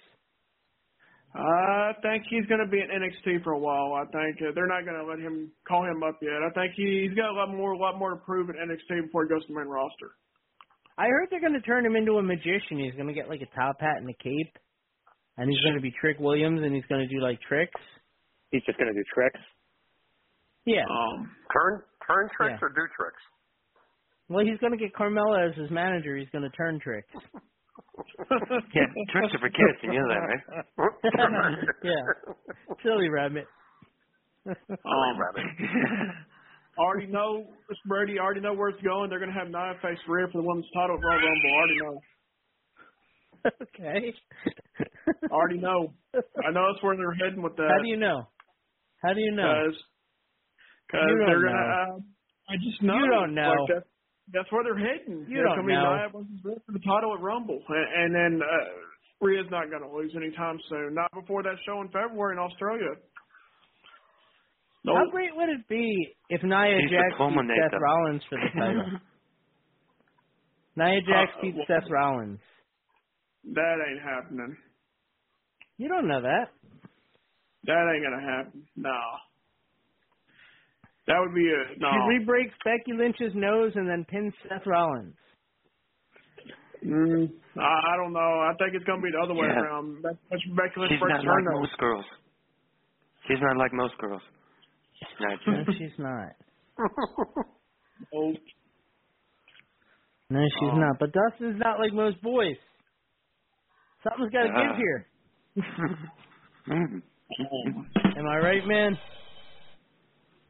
I 1.36 1.94
think 2.02 2.24
he's 2.30 2.46
going 2.46 2.62
to 2.62 2.70
be 2.70 2.78
in 2.80 2.88
NXT 2.94 3.44
for 3.44 3.54
a 3.54 3.60
while. 3.60 3.94
I 3.94 4.06
think 4.06 4.38
uh, 4.42 4.52
they're 4.54 4.68
not 4.70 4.86
going 4.86 4.98
to 5.02 5.06
let 5.10 5.18
him 5.18 5.52
call 5.68 5.84
him 5.84 6.04
up 6.04 6.20
yet. 6.22 6.38
I 6.46 6.50
think 6.54 6.74
he, 6.78 7.08
he's 7.08 7.18
got 7.18 7.30
a 7.30 7.34
lot 7.34 7.50
more, 7.50 7.72
a 7.74 7.78
lot 7.78 7.98
more 7.98 8.12
to 8.12 8.16
prove 8.18 8.50
in 8.50 8.56
NXT 8.56 9.06
before 9.10 9.24
he 9.26 9.30
goes 9.30 9.42
to 9.48 9.54
the 9.54 9.58
main 9.60 9.68
roster. 9.68 10.14
I 10.98 11.08
heard 11.08 11.30
they're 11.32 11.42
going 11.42 11.54
to 11.58 11.62
turn 11.62 11.86
him 11.86 11.96
into 11.96 12.18
a 12.20 12.24
magician. 12.24 12.78
He's 12.78 12.94
going 12.94 13.08
to 13.08 13.14
get 13.18 13.30
like 13.30 13.42
a 13.42 13.50
top 13.56 13.82
hat 13.82 13.98
and 13.98 14.08
a 14.08 14.14
cape, 14.22 14.54
and 15.38 15.50
he's 15.50 15.60
going 15.62 15.74
to 15.76 15.82
be 15.82 15.92
Trick 16.00 16.20
Williams, 16.20 16.62
and 16.62 16.76
he's 16.76 16.86
going 16.86 17.02
to 17.02 17.10
do 17.10 17.20
like 17.20 17.42
tricks. 17.42 17.82
He's 18.52 18.62
just 18.66 18.78
going 18.78 18.94
to 18.94 18.98
do 18.98 19.04
tricks. 19.12 19.40
Yeah. 20.66 20.86
Um, 20.86 21.32
Turn 21.52 21.82
turn 22.06 22.30
tricks 22.38 22.60
Yeah. 22.62 22.66
or 22.66 22.70
do 22.70 22.86
tricks? 22.96 23.22
Well, 24.30 24.46
he's 24.46 24.60
going 24.60 24.72
to 24.72 24.78
get 24.78 24.94
Carmella 24.94 25.50
as 25.50 25.58
his 25.58 25.72
manager. 25.72 26.16
He's 26.16 26.30
going 26.30 26.44
to 26.44 26.56
turn 26.56 26.80
tricks. 26.80 27.10
Yeah, 28.74 28.86
tricks 29.12 29.34
are 29.34 29.40
for 29.40 29.50
kids. 29.50 29.80
You 29.84 29.94
know 29.94 30.08
that, 30.10 30.22
right? 30.22 30.92
yeah. 31.84 32.04
Silly 32.84 33.10
rabbit. 33.10 33.46
Um, 34.48 34.56
I 36.78 36.82
already 36.82 37.08
know, 37.08 37.46
Mr. 37.70 37.88
Brady, 37.88 38.20
already 38.20 38.42
know 38.42 38.54
where 38.54 38.70
it's 38.70 38.82
going. 38.82 39.10
They're 39.10 39.20
going 39.20 39.32
to 39.32 39.40
have 39.40 39.50
Nia 39.50 39.74
face 39.82 40.00
Rhea 40.08 40.28
for 40.32 40.42
the 40.42 40.48
women's 40.48 40.66
title 40.74 40.98
at 40.98 41.04
Royal 41.04 41.20
Rumble. 41.22 41.52
Already 41.54 41.78
know. 41.82 42.02
okay. 43.62 44.14
I 45.30 45.34
already 45.34 45.60
know. 45.60 45.94
I 46.16 46.52
know 46.52 46.72
that's 46.72 46.84
where 46.84 46.96
they're 46.98 47.14
heading 47.14 47.44
with 47.44 47.56
that. 47.58 47.70
How 47.70 47.82
do 47.82 47.90
you 47.90 47.98
know? 47.98 48.28
How 49.04 49.14
do 49.14 49.20
you 49.20 49.32
know? 49.32 49.44
Because 49.44 49.78
cause 50.92 51.02
they're 51.06 51.42
going 51.42 51.42
to, 51.42 51.50
know. 51.50 51.98
uh, 51.98 52.00
I 52.50 52.56
just 52.64 52.82
know. 52.82 52.96
You 52.96 53.10
don't 53.12 53.36
know. 53.36 53.54
Like 53.68 53.70
that, 53.70 53.84
that's 54.32 54.50
where 54.52 54.64
they're 54.64 54.78
heading. 54.78 55.26
You 55.28 55.42
It's 55.42 55.48
don't 55.50 55.66
gonna 55.66 55.68
be 55.68 55.74
know. 55.74 55.96
Nia 55.98 56.56
for 56.66 56.72
the 56.72 56.80
title 56.80 57.14
at 57.14 57.22
Rumble. 57.22 57.60
And, 57.68 57.88
and 58.04 58.16
then 58.16 58.34
uh, 58.42 59.26
Rhea's 59.26 59.50
not 59.52 59.70
going 59.70 59.84
to 59.84 59.90
lose 59.92 60.14
anytime 60.16 60.60
soon. 60.70 60.94
Not 60.94 61.12
before 61.14 61.44
that 61.44 61.56
show 61.66 61.82
in 61.82 61.88
February 61.90 62.34
in 62.36 62.40
Australia. 62.40 62.96
No. 64.86 64.96
How 64.96 65.10
great 65.12 65.36
would 65.36 65.50
it 65.50 65.68
be 65.70 66.16
if 66.30 66.44
Nia 66.44 66.76
He's 66.82 66.90
the 66.92 66.96
Jax 66.98 67.08
beat 67.12 67.18
culminator. 67.18 67.70
Seth 67.72 67.80
Rollins 67.82 68.22
for 68.30 68.38
the 68.40 68.60
title? 68.60 69.00
Nia 70.76 71.02
Jax 71.08 71.32
Uh, 71.38 71.42
beats 71.42 71.58
well- 71.58 71.68
Seth 71.68 71.90
Rollins. 71.92 72.40
That 73.54 73.76
ain't 73.90 74.02
happening. 74.02 74.56
You 75.78 75.90
don't 75.90 76.08
know 76.08 76.22
that. 76.22 76.48
That 77.66 77.92
ain't 77.94 78.04
gonna 78.04 78.22
happen. 78.22 78.64
No. 78.76 79.00
That 81.08 81.20
would 81.20 81.36
be 81.36 81.46
a 81.52 81.80
no. 81.80 81.90
She 81.92 82.18
re-breaks 82.20 82.54
Becky 82.64 82.94
Lynch's 82.98 83.36
nose 83.36 83.74
and 83.76 83.90
then 83.90 84.06
pins 84.08 84.34
Seth 84.48 84.66
Rollins. 84.66 85.16
Mm, 86.86 87.30
I, 87.58 87.62
I 87.94 87.98
don't 87.98 88.14
know. 88.14 88.20
I 88.20 88.52
think 88.60 88.76
it's 88.76 88.86
gonna 88.86 89.02
be 89.02 89.12
the 89.12 89.20
other 89.24 89.34
way 89.34 89.48
Yeah. 89.48 89.62
around. 89.62 90.04
That's 90.04 90.18
that's 90.32 90.44
Becky 90.56 90.80
Lynch 90.80 90.92
She's 90.92 91.00
breaks 91.00 91.24
not 91.24 91.26
her 91.26 91.32
like 91.36 91.44
nose. 91.46 91.60
most 91.68 91.78
girls. 91.78 92.06
She's 93.28 93.40
not 93.42 93.58
like 93.58 93.74
most 93.74 93.98
girls. 94.00 94.22
Not 95.20 95.40
No, 95.48 95.64
she's 95.78 95.98
not. 95.98 96.32
Oh, 98.14 98.34
No, 100.30 100.40
she's 100.44 100.70
Oh. 100.74 100.78
not. 100.78 101.00
But 101.00 101.12
Dustin's 101.14 101.60
not 101.60 101.80
like 101.80 101.94
most 101.94 102.22
boys. 102.22 102.58
Something's 104.04 104.32
got 104.32 104.44
to 104.44 104.50
Ah. 104.54 104.68
give 104.68 104.78
here. 104.78 105.08
Mm. 106.68 107.02
Am 108.18 108.28
I 108.28 108.38
right, 108.40 108.66
man? 108.66 108.98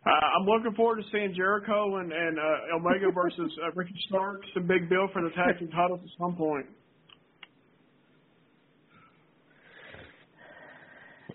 Uh, 0.06 0.10
I'm 0.10 0.46
looking 0.46 0.74
forward 0.76 0.98
to 1.02 1.10
seeing 1.12 1.34
Jericho 1.36 1.98
and 1.98 2.12
and 2.12 2.38
uh, 2.40 2.76
Omega 2.78 3.12
versus 3.16 3.52
uh, 3.66 3.72
Ricky 3.76 3.96
Starks 4.10 4.48
and 4.56 4.68
Big 4.68 4.90
Bill 4.90 5.08
for 5.14 5.22
the 5.22 5.30
tag 5.36 5.60
team 5.60 5.70
titles 5.70 6.02
at 6.04 6.10
some 6.20 6.36
point. 6.36 6.66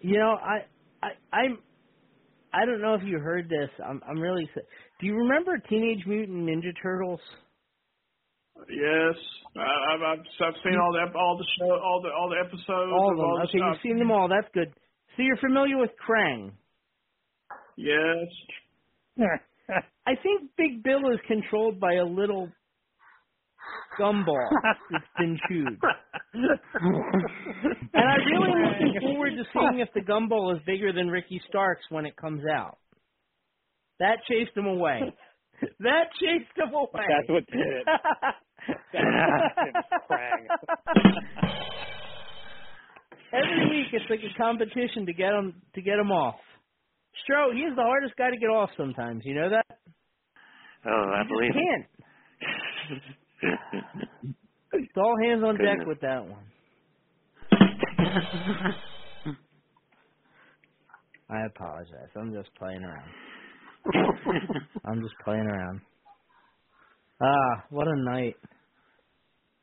You 0.01 0.19
know, 0.19 0.37
I, 0.41 0.65
I, 1.03 1.09
I'm, 1.37 1.59
I 2.53 2.65
don't 2.67 2.81
know 2.81 2.95
if 2.95 3.03
you 3.05 3.19
heard 3.19 3.49
this. 3.49 3.69
I'm, 3.85 4.01
I'm 4.09 4.19
really. 4.21 4.45
s- 4.57 4.63
Do 5.01 5.07
you 5.07 5.15
remember 5.17 5.59
Teenage 5.69 6.07
Mutant 6.07 6.49
Ninja 6.49 6.71
Turtles? 6.83 7.21
Yes, 8.69 9.15
I, 9.57 9.61
I've 9.95 10.03
I've 10.03 10.25
I've 10.45 10.55
seen 10.65 10.77
all 10.83 10.93
the 10.93 11.19
all 11.19 11.39
the 11.39 11.47
show 11.59 11.71
all 11.71 12.01
the 12.03 12.11
all 12.11 12.29
the 12.29 12.39
episodes. 12.45 12.93
All 12.93 13.11
of 13.13 13.17
them. 13.17 13.25
all 13.27 13.39
Okay, 13.45 13.59
stuff. 13.59 13.75
you've 13.75 13.83
seen 13.83 13.99
them 13.99 14.11
all. 14.11 14.29
That's 14.29 14.49
good. 14.53 14.73
So 15.17 15.23
you're 15.23 15.37
familiar 15.39 15.79
with 15.79 15.91
Krang. 16.07 16.53
Yes. 17.79 18.29
I 20.07 20.15
think 20.23 20.51
Big 20.57 20.83
Bill 20.83 21.11
is 21.13 21.21
controlled 21.29 21.79
by 21.79 21.95
a 21.95 22.05
little 22.05 22.49
gumball 24.01 24.49
that's 24.91 25.05
been 25.19 25.39
chewed. 25.49 25.79
and 26.35 26.59
I'm 27.95 28.25
really 28.27 28.51
looking 28.65 29.01
forward 29.01 29.31
to 29.37 29.45
seeing 29.53 29.81
if 29.81 29.89
the 29.95 30.01
gumball 30.01 30.57
is 30.57 30.63
bigger 30.67 30.93
than 30.93 31.09
Ricky 31.09 31.41
Starks 31.49 31.85
when 31.91 32.05
it 32.07 32.17
comes 32.17 32.43
out. 32.53 32.79
That 34.01 34.19
chased 34.29 34.57
him 34.57 34.67
away. 34.67 35.01
That 35.81 36.05
chased 36.21 36.57
him 36.57 36.73
away. 36.73 36.87
That's 36.95 37.29
what 37.29 37.45
did 37.51 37.67
it. 37.67 37.85
Every 43.33 43.69
week 43.69 43.89
it's 43.93 44.05
like 44.09 44.21
a 44.21 44.39
competition 44.39 45.05
to 45.07 45.13
get 45.13 45.33
him 45.33 45.61
to 45.75 45.83
get 45.83 45.99
him 45.99 46.13
off. 46.13 46.37
Stro, 47.25 47.53
he's 47.55 47.75
the 47.77 47.83
hardest 47.83 48.15
guy 48.17 48.31
to 48.31 48.37
get 48.37 48.51
off 48.51 48.71
sometimes. 48.77 49.23
You 49.25 49.35
know 49.35 49.51
that? 49.51 49.67
Oh, 50.87 51.13
I 51.15 51.23
believe 51.29 51.53
can't. 51.53 51.87
It's 54.71 54.93
all 54.97 55.17
hands 55.25 55.43
on 55.45 55.57
deck 55.57 55.87
with 55.87 55.99
that 56.03 56.27
one. 56.29 56.45
I 61.31 61.47
apologize. 61.47 62.09
I'm 62.17 62.33
just 62.33 62.55
playing 62.55 62.83
around. 62.83 63.11
I'm 64.85 65.01
just 65.01 65.15
playing 65.25 65.47
around. 65.47 65.81
Ah, 67.21 67.65
what 67.71 67.87
a 67.89 67.97
night. 67.97 68.37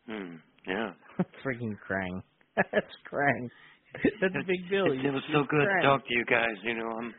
Hmm. 0.07 0.35
Yeah. 0.67 0.91
Freaking 1.45 1.77
Krang. 1.87 2.21
That's 2.55 2.95
Krang. 3.11 3.49
That's 4.21 4.33
Big 4.47 4.69
Billy. 4.69 4.97
It, 4.97 5.05
it 5.05 5.11
was 5.11 5.23
so 5.31 5.43
good 5.49 5.65
to 5.65 5.81
talk 5.87 6.05
to 6.07 6.13
you 6.13 6.25
guys. 6.25 6.55
You 6.63 6.75
know, 6.75 6.89
I'm 6.99 7.13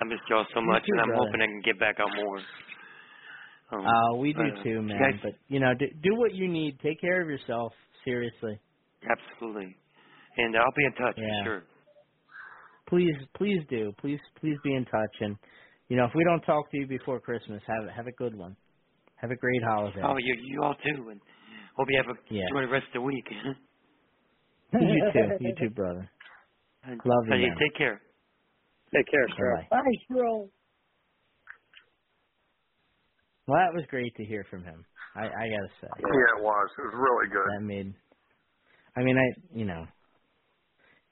I 0.00 0.04
missed 0.06 0.22
y'all 0.30 0.46
so 0.54 0.60
much, 0.62 0.82
too, 0.82 0.92
and 0.92 1.00
I'm 1.02 1.08
brother. 1.08 1.26
hoping 1.26 1.42
I 1.42 1.46
can 1.46 1.62
get 1.64 1.78
back 1.80 1.96
out 2.00 2.10
more. 2.16 2.38
Um, 3.72 3.86
Uh, 3.86 4.16
we 4.16 4.32
do 4.32 4.40
uh, 4.40 4.62
too, 4.62 4.70
you 4.70 4.82
man. 4.82 4.98
guys- 5.00 5.20
But 5.22 5.32
you 5.48 5.60
know, 5.60 5.74
do, 5.74 5.86
do 6.02 6.16
what 6.16 6.34
you 6.34 6.48
need. 6.48 6.78
Take 6.80 7.00
care 7.00 7.20
of 7.22 7.28
yourself. 7.28 7.72
Seriously. 8.04 8.58
absolutely. 9.08 9.76
And 10.36 10.56
I'll 10.56 10.72
be 10.76 10.84
in 10.86 10.92
touch 10.94 11.16
Yeah. 11.18 11.44
for 11.44 11.44
sure. 11.44 11.64
Please, 12.88 13.16
please 13.36 13.60
do. 13.70 13.92
Please, 14.00 14.20
please 14.40 14.56
be 14.64 14.74
in 14.74 14.84
touch. 14.86 15.14
And 15.20 15.36
you 15.88 15.96
know, 15.96 16.04
if 16.06 16.12
we 16.14 16.24
don't 16.24 16.40
talk 16.42 16.70
to 16.70 16.76
you 16.78 16.86
before 16.86 17.20
Christmas, 17.20 17.62
have 17.66 17.88
have 17.94 18.06
a 18.06 18.12
good 18.12 18.34
one. 18.34 18.56
Have 19.16 19.30
a 19.30 19.36
great 19.36 19.62
holiday. 19.62 20.00
Oh, 20.04 20.16
you 20.18 20.34
you 20.42 20.62
all 20.62 20.74
too, 20.74 21.10
and 21.10 21.20
hope 21.76 21.88
you 21.90 21.98
have 22.02 22.08
a 22.16 22.18
Yeah. 22.34 22.42
enjoy 22.50 22.62
the 22.66 22.72
rest 22.72 22.86
of 22.88 22.92
the 22.94 23.00
week. 23.02 23.24
you 24.74 25.02
too. 25.12 25.28
You 25.40 25.54
too, 25.60 25.70
brother. 25.70 26.10
Love 27.04 27.24
you, 27.26 27.30
man. 27.48 27.56
take 27.58 27.76
care. 27.76 28.02
Take 28.94 29.06
care, 29.10 29.26
Bye-bye. 29.28 29.68
Bye, 29.70 29.96
Stro. 30.10 30.50
Well, 33.46 33.58
that 33.58 33.74
was 33.74 33.84
great 33.90 34.14
to 34.16 34.24
hear 34.24 34.44
from 34.50 34.64
him. 34.64 34.84
I, 35.14 35.26
I 35.26 35.44
gotta 35.50 35.72
say. 35.80 35.90
Yeah, 35.98 36.30
it 36.38 36.42
was. 36.42 36.68
It 36.78 36.84
was 36.86 36.94
really 36.94 37.28
good. 37.34 37.50
That 37.50 37.66
made. 37.66 37.94
I 38.96 39.02
mean, 39.02 39.18
I 39.18 39.26
you 39.58 39.64
know, 39.64 39.86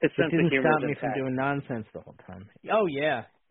His 0.03 0.11
it 0.11 0.15
sense 0.15 0.31
of 0.31 0.39
didn't 0.39 0.55
stop 0.63 0.83
is 0.83 0.87
me 0.87 0.95
from 1.01 1.15
doing 1.15 1.35
nonsense 1.35 1.87
the 1.95 2.01
whole 2.01 2.19
time. 2.27 2.47
Oh 2.71 2.87
yeah, 2.87 3.27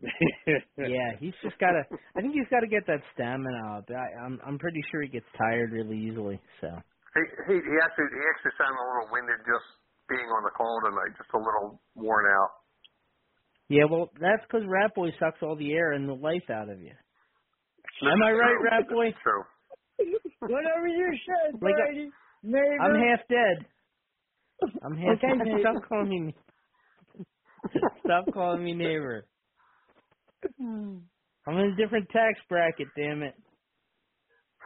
yeah. 0.78 1.10
He's 1.20 1.36
just 1.44 1.58
gotta. 1.60 1.84
I 2.16 2.20
think 2.20 2.32
he's 2.32 2.48
got 2.48 2.60
to 2.60 2.68
get 2.68 2.86
that 2.88 3.04
stamina 3.12 3.76
up. 3.76 3.84
I, 3.92 4.24
I'm 4.24 4.40
I'm 4.46 4.58
pretty 4.58 4.80
sure 4.90 5.02
he 5.02 5.08
gets 5.08 5.28
tired 5.36 5.72
really 5.72 5.98
easily. 6.00 6.40
So 6.60 6.68
He, 7.16 7.22
he 7.48 7.54
he 7.60 7.74
actually 7.84 8.08
he 8.08 8.22
actually 8.32 8.56
sounded 8.56 8.80
a 8.80 8.86
little 8.88 9.08
winded 9.12 9.40
just 9.44 9.68
being 10.08 10.28
on 10.32 10.42
the 10.48 10.54
call 10.56 10.80
tonight, 10.88 11.12
just 11.20 11.28
a 11.36 11.40
little 11.40 11.80
worn 11.92 12.24
out. 12.24 12.52
Yeah, 13.68 13.84
well, 13.90 14.08
that's 14.20 14.42
because 14.46 14.66
Rat 14.68 14.94
Boy 14.94 15.10
sucks 15.20 15.38
all 15.42 15.56
the 15.56 15.72
air 15.72 15.92
and 15.92 16.08
the 16.08 16.14
life 16.14 16.48
out 16.50 16.68
of 16.70 16.80
you. 16.80 16.92
Am 18.02 18.22
I 18.22 18.30
right, 18.32 18.56
Rat 18.62 18.88
Boy? 18.88 19.12
True. 19.22 19.44
Whatever 20.40 20.88
you 20.88 21.12
said, 21.26 21.54
Like 21.60 21.74
a- 21.74 21.92
Brady. 21.92 22.10
Neighbor. 22.42 22.78
I'm 22.82 22.94
half 22.94 23.20
dead. 23.28 23.66
I'm 24.84 24.96
half. 24.96 25.18
Okay, 25.18 25.32
neighbor. 25.44 25.58
Stop 25.60 25.88
calling 25.88 26.26
me. 26.26 26.34
Stop 28.04 28.32
calling 28.32 28.64
me 28.64 28.74
neighbor. 28.74 29.26
I'm 30.60 31.02
in 31.58 31.72
a 31.72 31.76
different 31.76 32.08
tax 32.10 32.38
bracket. 32.48 32.88
Damn 32.96 33.22
it. 33.22 33.34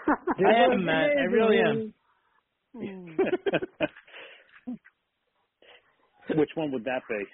I 0.06 0.72
am, 0.72 0.84
Matt. 0.84 1.10
I 1.18 1.24
really 1.24 1.58
am. 1.60 1.94
Which 6.36 6.50
one 6.54 6.72
would 6.72 6.84
that 6.84 7.02
be? 7.08 7.24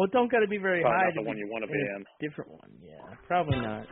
Well, 0.00 0.06
it 0.06 0.12
don't 0.12 0.32
got 0.32 0.38
to 0.40 0.46
be 0.48 0.56
very 0.56 0.80
Probably 0.80 0.96
high. 0.98 1.04
not 1.04 1.10
to 1.14 1.20
the 1.20 1.28
one 1.28 1.36
you 1.36 1.46
wanna 1.52 1.66
be 1.66 1.74
a 1.74 1.96
in. 1.96 2.04
Different 2.20 2.50
one, 2.52 2.70
yeah. 2.80 3.16
Probably 3.28 3.60
not. 3.60 3.86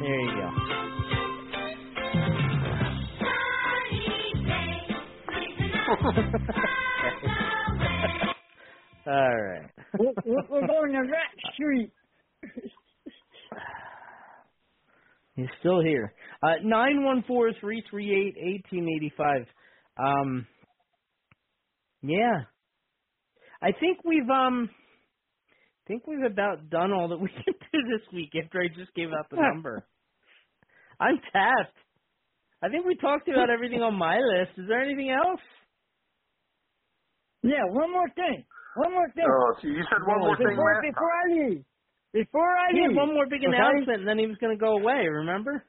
There 0.00 0.20
you 0.20 0.36
go. 0.36 0.50
All 9.06 9.42
right. 9.42 9.70
We're, 9.98 10.12
we're 10.24 10.42
we're 10.48 10.66
going 10.66 10.92
to 10.92 11.00
Rat 11.00 11.30
Street. 11.54 11.92
He's 15.36 15.46
still 15.60 15.80
here. 15.82 16.14
Uh 16.42 16.54
nine 16.64 17.04
one 17.04 17.22
four 17.28 17.50
three 17.60 17.82
three 17.90 18.10
eight 18.10 18.36
eighteen 18.38 18.88
eighty 18.96 19.12
five. 19.16 19.46
Um 19.98 20.46
yeah. 22.08 22.44
I 23.62 23.72
think 23.72 24.04
we've 24.04 24.28
um 24.30 24.70
I 25.72 25.88
think 25.88 26.06
we've 26.06 26.24
about 26.30 26.70
done 26.70 26.92
all 26.92 27.08
that 27.08 27.18
we 27.20 27.28
can 27.44 27.54
do 27.72 27.78
this 27.90 28.06
week 28.12 28.30
after 28.42 28.60
I 28.60 28.68
just 28.68 28.94
gave 28.94 29.10
out 29.10 29.30
the 29.30 29.38
number. 29.38 29.86
I'm 31.00 31.18
tapped. 31.32 31.76
I 32.62 32.68
think 32.70 32.86
we 32.86 32.96
talked 32.96 33.28
about 33.28 33.50
everything 33.50 33.82
on 33.82 33.94
my 33.96 34.16
list. 34.18 34.58
Is 34.58 34.66
there 34.68 34.82
anything 34.82 35.10
else? 35.10 35.40
Yeah, 37.42 37.64
one 37.70 37.92
more 37.92 38.08
thing. 38.14 38.44
One 38.76 38.92
more 38.92 39.10
thing. 39.14 39.26
Oh, 39.28 39.54
so 39.62 39.68
you 39.68 39.82
said 39.90 40.02
one 40.06 40.20
more 40.20 40.36
thing 40.36 40.48
before, 40.50 40.74
last 40.74 40.82
before 40.82 41.12
I 41.12 41.24
leave. 41.32 41.64
Before 42.12 42.50
I 42.56 42.72
He 42.72 42.80
had 42.82 42.90
leave. 42.90 42.96
one 42.96 43.14
more 43.14 43.26
big 43.28 43.42
okay? 43.44 43.56
announcement 43.56 44.00
and 44.00 44.08
then 44.08 44.18
he 44.18 44.26
was 44.26 44.36
gonna 44.40 44.56
go 44.56 44.76
away, 44.78 45.06
remember? 45.08 45.64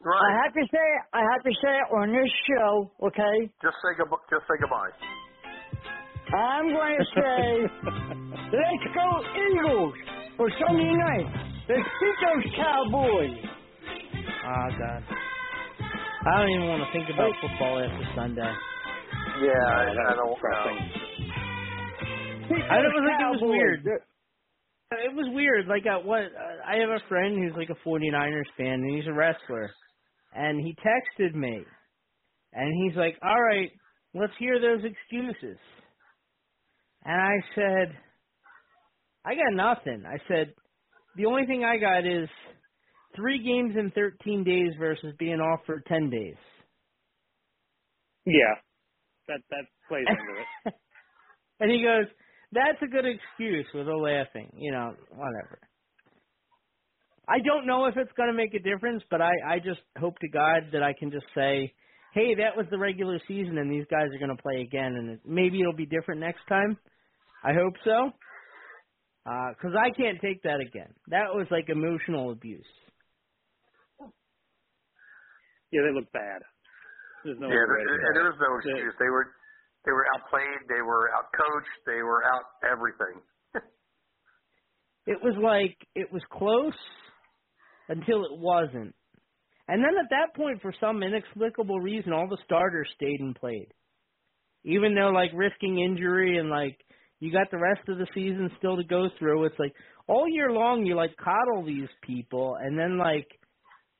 Right. 0.00 0.20
I 0.20 0.44
have 0.44 0.54
to 0.54 0.64
say 0.70 0.86
I 1.12 1.20
have 1.32 1.42
to 1.44 1.52
say 1.62 1.74
it 1.76 1.88
on 1.94 2.12
this 2.12 2.32
show, 2.48 2.92
okay? 3.08 3.50
Just 3.62 3.76
say 3.82 3.96
goodbye. 3.98 4.22
Just 4.30 4.46
say 4.48 4.56
goodbye. 4.60 4.92
I'm 6.32 6.72
going 6.72 6.96
to 6.98 7.06
say, 7.14 7.44
let's 8.56 8.86
go 8.94 9.08
Eagles 9.36 9.94
for 10.36 10.48
Sunday 10.66 10.92
night. 10.94 11.28
Let's 11.68 11.88
beat 12.00 12.18
those 12.24 12.52
Cowboys. 12.56 13.36
Oh 14.44 14.68
god. 14.78 15.02
I 16.26 16.40
don't 16.40 16.50
even 16.50 16.68
want 16.68 16.82
to 16.84 16.90
think 16.92 17.08
about 17.12 17.32
football 17.40 17.84
after 17.84 18.06
Sunday. 18.16 18.52
Yeah, 19.44 19.60
I, 19.60 19.92
I 19.92 20.14
don't 20.16 20.34
depressing. 20.34 20.78
Beat 22.48 22.64
I 22.70 22.80
don't 22.80 22.92
think 22.92 23.20
it 23.20 23.32
was 23.36 23.42
weird. 23.42 23.80
It 23.84 25.14
was 25.14 25.28
weird. 25.34 25.66
Like, 25.66 25.84
uh, 25.86 26.00
what? 26.04 26.22
Uh, 26.22 26.64
I 26.66 26.76
have 26.76 26.90
a 26.90 27.00
friend 27.08 27.36
who's 27.36 27.56
like 27.56 27.68
a 27.68 27.88
49ers 27.88 28.48
fan, 28.56 28.80
and 28.80 28.96
he's 28.96 29.06
a 29.06 29.12
wrestler. 29.12 29.70
And 30.34 30.60
he 30.60 30.74
texted 30.80 31.34
me, 31.34 31.62
and 32.52 32.74
he's 32.82 32.96
like, 32.96 33.16
"All 33.22 33.42
right, 33.42 33.70
let's 34.14 34.32
hear 34.38 34.60
those 34.60 34.84
excuses." 34.84 35.58
And 37.04 37.20
I 37.20 37.34
said, 37.54 37.98
"I 39.24 39.34
got 39.34 39.52
nothing." 39.52 40.04
I 40.06 40.18
said, 40.28 40.54
"The 41.16 41.26
only 41.26 41.46
thing 41.46 41.64
I 41.64 41.76
got 41.76 42.06
is 42.06 42.28
three 43.14 43.38
games 43.38 43.76
in 43.76 43.90
13 43.90 44.44
days 44.44 44.74
versus 44.78 45.14
being 45.18 45.40
off 45.40 45.64
for 45.66 45.80
10 45.80 46.10
days." 46.10 46.36
Yeah, 48.26 48.54
that 49.28 49.40
that 49.50 49.64
plays 49.88 50.06
into 50.08 50.40
it. 50.40 50.74
and 51.60 51.70
he 51.70 51.82
goes, 51.82 52.06
"That's 52.52 52.80
a 52.82 52.86
good 52.86 53.04
excuse," 53.06 53.66
with 53.74 53.88
a 53.88 53.96
laughing. 53.96 54.50
You 54.56 54.72
know, 54.72 54.94
whatever. 55.10 55.58
I 57.28 57.38
don't 57.40 57.66
know 57.66 57.86
if 57.86 57.96
it's 57.96 58.12
going 58.12 58.28
to 58.28 58.36
make 58.36 58.54
a 58.54 58.58
difference, 58.58 59.02
but 59.10 59.20
I 59.20 59.32
I 59.46 59.58
just 59.58 59.80
hope 59.98 60.18
to 60.20 60.28
God 60.28 60.70
that 60.72 60.82
I 60.82 60.94
can 60.98 61.10
just 61.10 61.26
say, 61.34 61.74
"Hey, 62.14 62.34
that 62.36 62.56
was 62.56 62.66
the 62.70 62.78
regular 62.78 63.18
season, 63.28 63.58
and 63.58 63.70
these 63.70 63.86
guys 63.90 64.08
are 64.14 64.18
going 64.18 64.34
to 64.34 64.42
play 64.42 64.62
again, 64.62 64.94
and 64.96 65.20
maybe 65.26 65.60
it'll 65.60 65.74
be 65.74 65.86
different 65.86 66.20
next 66.20 66.46
time." 66.48 66.78
I 67.44 67.52
hope 67.52 67.74
so, 67.84 68.10
uh, 69.28 69.48
because 69.52 69.76
I 69.76 69.90
can't 69.92 70.18
take 70.20 70.42
that 70.44 70.60
again. 70.60 70.92
That 71.08 71.34
was 71.34 71.46
like 71.50 71.68
emotional 71.68 72.32
abuse. 72.32 72.64
Yeah, 75.70 75.82
they 75.84 75.92
look 75.92 76.10
bad. 76.12 76.40
There's 77.24 77.38
no 77.40 77.48
yeah, 77.48 77.64
other 77.64 77.76
there, 77.84 77.84
to 77.84 78.00
say 78.00 78.12
there 78.14 78.26
it. 78.26 78.34
is 78.34 78.40
no 78.40 78.50
excuse. 78.58 78.94
They 78.98 79.10
were 79.10 79.26
They 79.84 79.92
were 79.92 80.06
outplayed. 80.16 80.60
They 80.68 80.82
were 80.82 81.10
outcoached. 81.12 81.76
They 81.86 82.02
were 82.02 82.22
out 82.24 82.44
everything. 82.70 83.20
It 85.06 85.18
was 85.22 85.36
like 85.36 85.76
it 85.94 86.10
was 86.10 86.22
close 86.32 86.72
until 87.90 88.24
it 88.24 88.38
wasn't. 88.40 88.94
And 89.68 89.82
then 89.82 89.96
at 89.98 90.10
that 90.10 90.34
point, 90.34 90.62
for 90.62 90.72
some 90.80 91.02
inexplicable 91.02 91.80
reason, 91.80 92.12
all 92.12 92.28
the 92.28 92.38
starters 92.44 92.88
stayed 92.96 93.20
and 93.20 93.34
played. 93.34 93.68
Even 94.64 94.94
though, 94.94 95.10
like, 95.10 95.30
risking 95.34 95.78
injury 95.78 96.38
and, 96.38 96.48
like, 96.48 96.78
you 97.24 97.32
got 97.32 97.50
the 97.50 97.58
rest 97.58 97.88
of 97.88 97.96
the 97.96 98.06
season 98.14 98.50
still 98.58 98.76
to 98.76 98.84
go 98.84 99.08
through, 99.18 99.44
it's 99.46 99.58
like 99.58 99.72
all 100.06 100.28
year 100.28 100.52
long 100.52 100.84
you, 100.84 100.94
like, 100.94 101.16
coddle 101.16 101.64
these 101.64 101.88
people. 102.02 102.56
And 102.60 102.78
then, 102.78 102.98
like, 102.98 103.26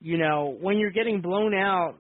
you 0.01 0.19
know, 0.19 0.55
when 0.61 0.77
you're 0.77 0.91
getting 0.91 1.23
blown 1.23 1.55
out, 1.55 1.95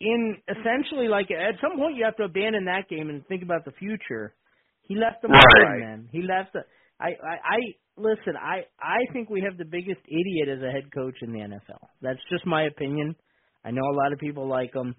in 0.00 0.36
essentially, 0.48 1.08
like, 1.08 1.30
at 1.32 1.54
some 1.60 1.76
point 1.78 1.96
you 1.96 2.04
have 2.04 2.16
to 2.16 2.24
abandon 2.24 2.66
that 2.66 2.88
game 2.88 3.08
and 3.08 3.26
think 3.26 3.42
about 3.42 3.64
the 3.64 3.72
future. 3.72 4.34
He 4.82 4.94
left 4.94 5.22
them 5.22 5.32
Right. 5.32 5.80
man. 5.80 6.08
He 6.12 6.22
left 6.22 6.52
the. 6.52 6.60
I, 7.00 7.08
I, 7.08 7.34
I 7.56 7.58
listen. 7.96 8.34
I, 8.40 8.66
I 8.80 9.12
think 9.12 9.30
we 9.30 9.40
have 9.40 9.56
the 9.58 9.64
biggest 9.64 10.00
idiot 10.06 10.48
as 10.48 10.62
a 10.62 10.70
head 10.70 10.92
coach 10.94 11.16
in 11.22 11.32
the 11.32 11.40
NFL. 11.40 11.80
That's 12.02 12.20
just 12.30 12.46
my 12.46 12.64
opinion. 12.64 13.16
I 13.64 13.70
know 13.70 13.82
a 13.82 13.96
lot 13.96 14.12
of 14.12 14.18
people 14.18 14.46
like 14.46 14.74
him. 14.74 14.94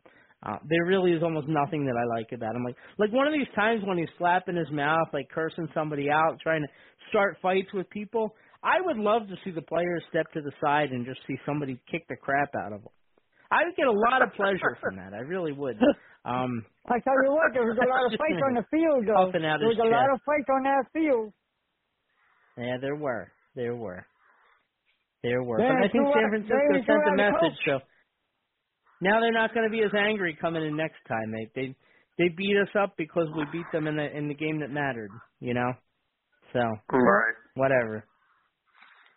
Uh, 0.45 0.57
there 0.69 0.85
really 0.85 1.11
is 1.11 1.23
almost 1.23 1.47
nothing 1.47 1.85
that 1.85 1.95
I 1.97 2.05
like 2.17 2.31
about 2.31 2.55
him. 2.55 2.63
Like, 2.63 2.75
like 2.99 3.11
one 3.11 3.25
of 3.25 3.33
these 3.33 3.49
times 3.55 3.81
when 3.83 3.97
he's 3.97 4.09
slapping 4.17 4.55
his 4.55 4.69
mouth, 4.71 5.07
like 5.11 5.27
cursing 5.33 5.67
somebody 5.73 6.09
out, 6.09 6.37
trying 6.41 6.61
to 6.61 6.67
start 7.09 7.37
fights 7.41 7.73
with 7.73 7.89
people. 7.89 8.35
I 8.63 8.81
would 8.81 8.97
love 8.97 9.27
to 9.27 9.35
see 9.43 9.51
the 9.51 9.61
players 9.61 10.03
step 10.09 10.31
to 10.33 10.41
the 10.41 10.51
side 10.63 10.91
and 10.91 11.05
just 11.05 11.19
see 11.27 11.35
somebody 11.45 11.79
kick 11.89 12.05
the 12.09 12.15
crap 12.15 12.49
out 12.55 12.73
of 12.73 12.81
them. 12.81 12.93
I 13.51 13.65
would 13.65 13.75
get 13.75 13.87
a 13.87 13.91
lot 13.91 14.21
of 14.21 14.33
pleasure 14.33 14.77
from 14.81 14.97
that. 14.97 15.13
I 15.13 15.21
really 15.21 15.51
would. 15.51 15.77
Um, 16.25 16.65
I 16.89 16.97
tell 17.05 17.13
you 17.21 17.37
what, 17.37 17.53
there 17.53 17.61
was 17.61 17.77
a 17.77 17.85
lot 17.85 18.01
of 18.09 18.17
fights 18.17 18.41
on 18.49 18.57
the 18.57 18.65
field, 18.73 19.05
though. 19.05 19.29
There 19.29 19.69
was 19.69 19.77
a 19.77 19.85
lot 19.85 20.09
of 20.09 20.17
fights 20.25 20.49
on 20.49 20.63
that 20.65 20.89
field. 20.89 21.29
Yeah, 22.57 22.77
there 22.81 22.95
were. 22.95 23.29
There 23.53 23.75
were. 23.75 24.07
There 25.21 25.43
were. 25.43 25.61
They 25.61 25.69
but 25.69 25.85
I 25.85 25.89
think 25.93 26.01
San 26.17 26.29
Francisco 26.33 26.81
sent 26.81 27.01
the 27.05 27.13
a 27.13 27.17
message, 27.29 27.57
coach. 27.61 27.77
so 27.77 27.85
now 29.01 29.19
they're 29.19 29.31
not 29.31 29.53
going 29.53 29.69
to 29.69 29.71
be 29.71 29.83
as 29.83 29.91
angry 29.97 30.37
coming 30.39 30.63
in 30.65 30.75
next 30.75 30.97
time. 31.07 31.31
They 31.31 31.49
they 31.55 31.75
they 32.17 32.29
beat 32.29 32.57
us 32.61 32.69
up 32.79 32.93
because 32.97 33.27
we 33.35 33.45
beat 33.51 33.65
them 33.71 33.87
in 33.87 33.95
the 33.97 34.17
in 34.17 34.27
the 34.27 34.33
game 34.33 34.59
that 34.61 34.71
mattered. 34.71 35.11
You 35.39 35.53
know. 35.53 35.71
So 36.53 36.59
Right. 36.91 37.33
whatever. 37.55 38.05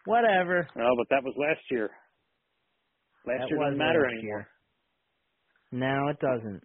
Whatever. 0.05 0.67
Oh, 0.77 0.95
but 0.97 1.09
that 1.11 1.23
was 1.23 1.35
last 1.37 1.61
year. 1.71 1.91
Last 3.27 3.41
That 3.41 3.51
year 3.51 3.59
doesn't 3.59 3.79
matter 3.79 4.01
last 4.03 4.13
anymore. 4.15 4.49
No, 5.71 6.09
it 6.09 6.19
doesn't. 6.19 6.63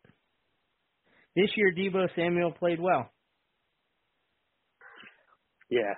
This 1.35 1.49
year, 1.57 1.73
Deebo 1.75 2.07
Samuel 2.15 2.51
played 2.53 2.79
well. 2.79 3.09
Yeah. 5.69 5.95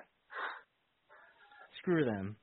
Screw 1.80 2.04
them. 2.04 2.36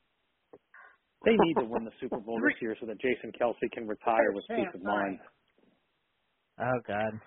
They 1.26 1.36
need 1.40 1.56
to 1.56 1.66
win 1.66 1.86
the 1.86 1.92
Super 2.00 2.20
Bowl 2.20 2.40
this 2.42 2.56
year 2.62 2.76
so 2.80 2.86
that 2.86 3.00
Jason 3.00 3.32
Kelce 3.40 3.72
can 3.72 3.88
retire 3.88 4.32
with 4.34 4.44
peace 4.50 4.68
of 4.74 4.84
mind. 4.84 5.20
Oh 6.60 6.80
God. 6.88 7.20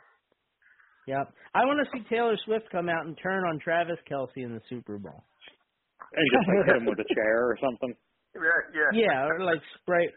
Yep. 1.07 1.33
I 1.55 1.65
want 1.65 1.79
to 1.81 1.89
see 1.97 2.05
Taylor 2.11 2.37
Swift 2.45 2.67
come 2.71 2.89
out 2.89 3.07
and 3.07 3.17
turn 3.23 3.45
on 3.45 3.59
Travis 3.61 3.99
Kelce 4.11 4.37
in 4.37 4.53
the 4.53 4.61
Super 4.69 4.99
Bowl. 4.99 5.25
And 6.15 6.27
just 6.33 6.49
like 6.49 6.67
hit 6.67 6.77
him 6.77 6.87
with 6.87 6.99
a 6.99 7.15
chair 7.15 7.49
or 7.49 7.59
something. 7.63 7.95
Yeah, 8.37 8.93
yeah. 8.93 9.09
Yeah, 9.09 9.25
or 9.33 9.41
like 9.41 9.63
spray 9.81 10.13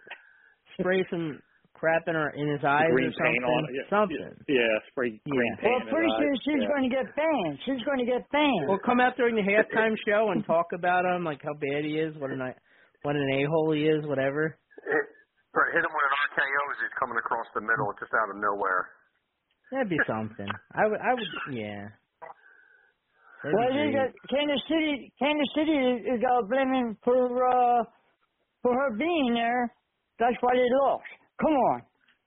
spray 0.78 1.08
some 1.10 1.40
crap 1.72 2.04
in 2.08 2.16
her 2.16 2.32
in 2.36 2.52
his 2.52 2.60
eyes 2.68 2.92
green 2.92 3.08
or 3.08 3.16
something. 3.16 3.32
paint 3.32 3.44
on 3.48 3.64
it. 3.64 3.72
Yeah, 3.72 3.88
something. 3.88 4.44
Yeah, 4.52 4.74
spray 4.92 5.22
green 5.24 5.56
paint. 5.56 5.64
Well, 5.64 5.80
in 5.80 5.88
his 5.88 5.94
pretty 5.96 6.12
soon 6.20 6.34
eyes. 6.36 6.44
she's 6.44 6.64
yeah. 6.64 6.68
going 6.68 6.84
to 6.84 6.92
get 6.92 7.08
banned. 7.16 7.56
She's 7.64 7.84
going 7.88 8.00
to 8.04 8.10
get 8.10 8.28
banned. 8.36 8.68
Or 8.68 8.76
come 8.78 9.00
out 9.00 9.16
during 9.16 9.40
the 9.40 9.48
halftime 9.48 9.96
show 10.04 10.36
and 10.36 10.44
talk 10.44 10.76
about 10.76 11.06
him, 11.08 11.24
like 11.24 11.40
how 11.40 11.56
bad 11.56 11.88
he 11.88 11.96
is, 11.96 12.12
what 12.20 12.32
an 12.32 12.44
what 13.04 13.16
an 13.16 13.30
a 13.32 13.44
hole 13.50 13.72
he 13.72 13.88
is, 13.88 14.06
whatever. 14.06 14.58
Hit, 14.84 15.06
right, 15.56 15.72
hit 15.74 15.84
him 15.84 15.92
with 15.92 16.06
an 16.10 16.16
RKO 16.30 16.62
as 16.72 16.78
he's 16.84 16.96
coming 17.00 17.18
across 17.18 17.48
the 17.56 17.62
middle, 17.62 17.92
just 18.00 18.12
out 18.14 18.30
of 18.30 18.38
nowhere. 18.38 18.90
That'd 19.72 19.90
be 19.90 20.02
something. 20.08 20.48
I 20.76 20.88
would. 20.88 21.00
I 21.00 21.14
would. 21.14 21.30
Yeah. 21.56 21.90
That'd 23.44 23.56
well, 23.56 23.72
be 23.72 23.78
they 23.80 23.92
great. 23.96 24.12
got 24.12 24.30
Kansas 24.30 24.64
City. 24.68 25.14
Kansas 25.16 25.52
City 25.56 25.76
is, 25.76 26.20
is 26.20 26.22
uh, 26.28 26.44
blaming 26.48 26.98
for 27.04 27.24
uh, 27.48 27.84
for 28.62 28.74
her 28.76 28.92
being 28.98 29.34
there. 29.34 29.72
That's 30.20 30.36
why 30.42 30.52
they 30.56 30.68
lost. 30.84 31.08
Come 31.40 31.56
on. 31.56 31.82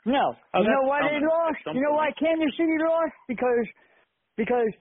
No. 0.05 0.35
Oh, 0.55 0.63
you 0.63 0.69
know 0.69 0.89
why 0.89 1.03
they 1.05 1.21
lost? 1.21 1.61
You 1.69 1.83
know 1.85 1.95
why. 1.95 2.11
Kansas 2.19 2.57
City 2.57 2.77
lost? 2.81 3.13
Because 3.29 3.67
because 4.37 4.73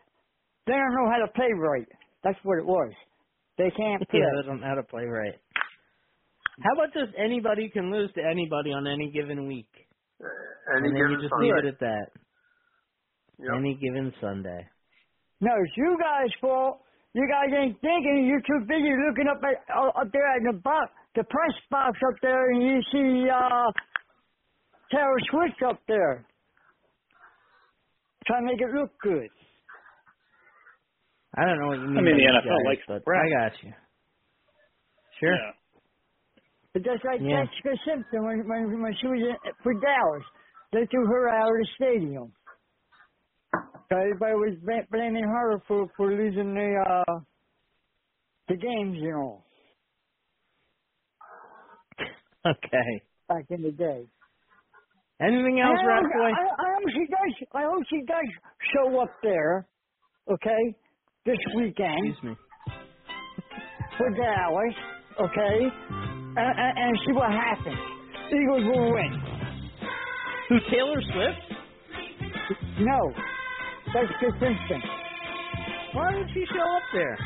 they 0.65 0.73
don't 0.73 0.95
know 0.95 1.11
how 1.11 1.19
to 1.25 1.31
play 1.35 1.51
right. 1.57 1.87
That's 2.23 2.39
what 2.43 2.57
it 2.57 2.65
was. 2.65 2.91
They 3.57 3.69
can't 3.75 4.01
play. 4.09 4.19
Yeah, 4.19 4.31
they 4.41 4.47
don't 4.47 4.61
know 4.61 4.67
how 4.67 4.75
to 4.75 4.83
play 4.83 5.05
right. 5.05 5.35
How 6.59 6.73
about 6.75 6.93
just 6.93 7.15
anybody 7.17 7.69
can 7.69 7.91
lose 7.91 8.11
to 8.15 8.21
anybody 8.21 8.71
on 8.73 8.85
any 8.87 9.09
given 9.11 9.47
week? 9.47 9.71
Any 10.19 10.27
and 10.67 10.85
then 10.85 10.95
you 10.95 11.07
given 11.07 11.21
just 11.21 11.31
Sunday. 11.31 11.45
leave 11.47 11.57
it 11.63 11.67
at 11.73 11.79
that. 11.79 12.07
Yep. 13.39 13.51
Any 13.57 13.73
given 13.81 14.13
Sunday. 14.21 14.67
No, 15.39 15.51
it's 15.63 15.73
you 15.75 15.97
guys' 15.99 16.29
fault. 16.39 16.81
You 17.13 17.27
guys 17.27 17.49
ain't 17.55 17.79
thinking. 17.81 18.27
You're 18.27 18.45
too 18.45 18.65
busy 18.67 18.93
looking 19.07 19.27
up 19.27 19.41
at 19.43 19.63
uh, 19.73 19.89
up 19.99 20.11
there 20.13 20.27
at 20.27 20.43
the 20.45 20.59
box, 20.59 20.91
the 21.15 21.23
press 21.23 21.55
box 21.71 21.97
up 22.07 22.15
there, 22.21 22.51
and 22.51 22.61
you 22.61 22.79
see 22.91 23.27
uh, 23.29 23.71
Taylor 24.91 25.19
Swift 25.31 25.63
up 25.67 25.79
there. 25.87 26.25
Trying 28.27 28.45
to 28.45 28.53
make 28.53 28.61
it 28.61 28.69
look 28.75 28.91
good. 29.01 29.29
I 31.35 31.45
don't 31.45 31.59
know 31.59 31.67
what 31.67 31.79
you 31.79 31.87
mean. 31.87 31.97
I 31.97 32.01
mean, 32.01 32.17
the 32.17 32.27
NFL 32.27 32.43
guys, 32.45 32.65
likes 32.67 32.83
but 32.87 33.03
press. 33.03 33.19
I 33.25 33.29
got 33.49 33.51
you. 33.63 33.73
Sure. 35.19 35.33
Yeah. 35.33 35.51
But 36.73 36.83
just 36.83 37.03
like 37.05 37.21
Yeah. 37.21 37.27
Jessica 37.27 37.75
Simpson 37.85 38.23
when 38.25 38.47
when 38.47 38.81
when 38.83 38.95
she 39.01 39.07
was 39.07 39.21
in, 39.21 39.51
for 39.63 39.73
Dallas, 39.73 40.25
they 40.73 40.85
threw 40.91 41.05
her 41.07 41.29
out 41.29 41.49
of 41.49 41.57
the 41.61 41.67
stadium. 41.75 42.33
So 43.89 43.97
everybody 43.97 44.35
was 44.35 44.57
bla- 44.63 44.87
blaming 44.91 45.23
her 45.25 45.61
for 45.67 45.87
for 45.97 46.11
losing 46.11 46.53
the 46.55 46.83
uh 46.87 47.19
the 48.49 48.57
games, 48.57 48.97
you 49.01 49.11
know, 49.13 49.45
Okay. 52.45 53.03
back 53.29 53.45
in 53.51 53.63
the 53.63 53.71
day. 53.71 54.07
Anything 55.21 55.59
else, 55.59 55.79
I? 55.83 56.01
I, 56.33 56.41
I 56.41 56.73
hope 56.75 56.89
she 56.93 57.07
does. 57.09 57.49
I 57.53 57.63
hope 57.63 57.83
she 57.89 58.01
does 58.07 58.27
show 58.73 59.01
up 59.01 59.17
there. 59.23 59.67
Okay, 60.31 60.75
this 61.25 61.37
weekend 61.57 62.13
Excuse 62.13 62.23
me. 62.23 62.37
for 63.97 64.09
Dallas. 64.11 64.75
Okay, 65.21 65.59
Uh, 66.37 66.41
uh, 66.41 66.43
and, 66.43 66.57
and, 66.57 66.73
and 66.77 66.99
see 67.05 67.13
what 67.13 67.31
happens. 67.31 67.81
Eagles 68.31 68.65
will 68.65 68.93
win. 68.93 69.19
Who, 70.49 70.59
Taylor 70.71 71.01
Swift? 71.13 71.41
No, 72.79 72.99
Jessica 73.93 74.31
Simpson. 74.39 74.83
Why 75.91 76.15
would 76.15 76.27
she 76.33 76.45
show 76.53 76.77
up 76.77 76.83
there? 76.93 77.21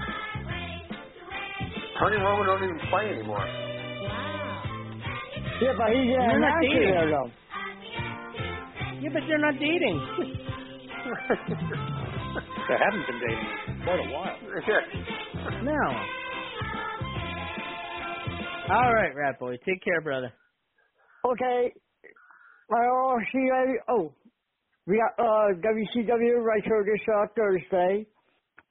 Tony 2.00 2.18
Romo 2.18 2.46
don't 2.46 2.64
even 2.64 2.80
play 2.90 3.10
anymore. 3.12 3.50
Yeah, 5.62 5.74
but 5.78 5.90
he's 5.94 6.12
an 6.16 6.22
uh, 6.22 6.28
They're 6.30 6.40
not 6.40 6.56
dating. 6.62 6.86
there, 6.88 7.10
though. 7.10 7.32
Yeah, 9.02 9.10
but 9.14 9.24
they're 9.28 9.40
not 9.40 9.56
dating. 9.60 10.08
They 12.68 12.76
haven't 12.80 13.08
been 13.08 13.20
dating 13.20 13.50
for 13.66 13.76
quite 13.84 14.00
a 14.00 14.06
while. 14.06 14.38
yeah. 14.68 14.82
no. 15.62 16.06
All 18.70 18.94
right, 18.94 19.16
Rat 19.16 19.40
Boy. 19.40 19.58
Take 19.66 19.84
care, 19.84 20.02
brother. 20.02 20.34
Okay. 21.24 21.72
Well, 22.70 23.18
see, 23.32 23.48
I, 23.54 23.66
oh, 23.92 24.12
we 24.88 24.98
got 24.98 25.24
uh, 25.24 25.54
WCW 25.62 26.44
right 26.44 26.64
here 26.64 26.84
this 26.86 27.02
uh, 27.14 27.28
Thursday. 27.36 28.06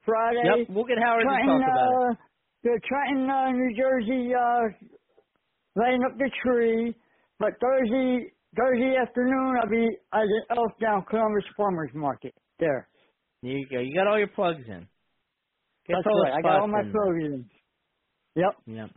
Friday. 0.05 0.41
Yep, 0.43 0.67
we'll 0.69 0.85
get 0.85 0.97
Howard 1.01 1.23
to 1.23 1.29
Trenton, 1.29 1.61
talk 1.61 1.69
about 1.71 2.11
it. 2.11 2.11
uh, 2.11 2.15
The 2.63 2.79
Trenton, 2.87 3.29
uh, 3.29 3.51
New 3.51 3.75
Jersey, 3.75 4.33
uh, 4.35 4.85
laying 5.81 6.03
up 6.03 6.17
the 6.17 6.29
tree. 6.43 6.93
But 7.39 7.51
Thursday, 7.59 8.31
Thursday 8.55 8.95
afternoon, 9.01 9.55
I'll 9.63 9.69
be 9.69 9.87
at 10.13 10.21
the 10.27 10.55
Elkdown 10.55 11.07
Columbus 11.07 11.43
Farmers 11.57 11.89
Market 11.93 12.33
there. 12.59 12.87
There 13.41 13.51
you 13.51 13.67
go. 13.71 13.79
You 13.79 13.95
got 13.95 14.07
all 14.07 14.17
your 14.19 14.27
plugs 14.27 14.63
in. 14.67 14.87
Get 15.87 15.95
That's 15.95 16.05
all 16.05 16.23
right. 16.23 16.33
I 16.37 16.41
got 16.41 16.61
all 16.61 16.67
my 16.67 16.81
in. 16.81 16.91
clothes 16.91 17.23
in. 17.23 17.45
Yep. 18.35 18.51
Yep. 18.67 18.89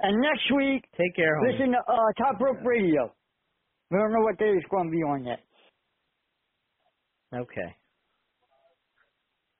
And 0.00 0.20
next 0.20 0.50
week, 0.54 0.84
Take 0.98 1.14
care, 1.16 1.36
homie. 1.40 1.52
listen 1.52 1.72
to 1.72 1.78
uh, 1.78 2.12
Top 2.18 2.40
Rope 2.40 2.58
Radio. 2.64 3.12
We 3.90 3.98
don't 3.98 4.12
know 4.12 4.20
what 4.20 4.38
day 4.38 4.50
it's 4.50 4.66
going 4.70 4.86
to 4.86 4.90
be 4.90 5.02
on 5.02 5.24
yet. 5.24 5.40
Okay. 7.34 7.76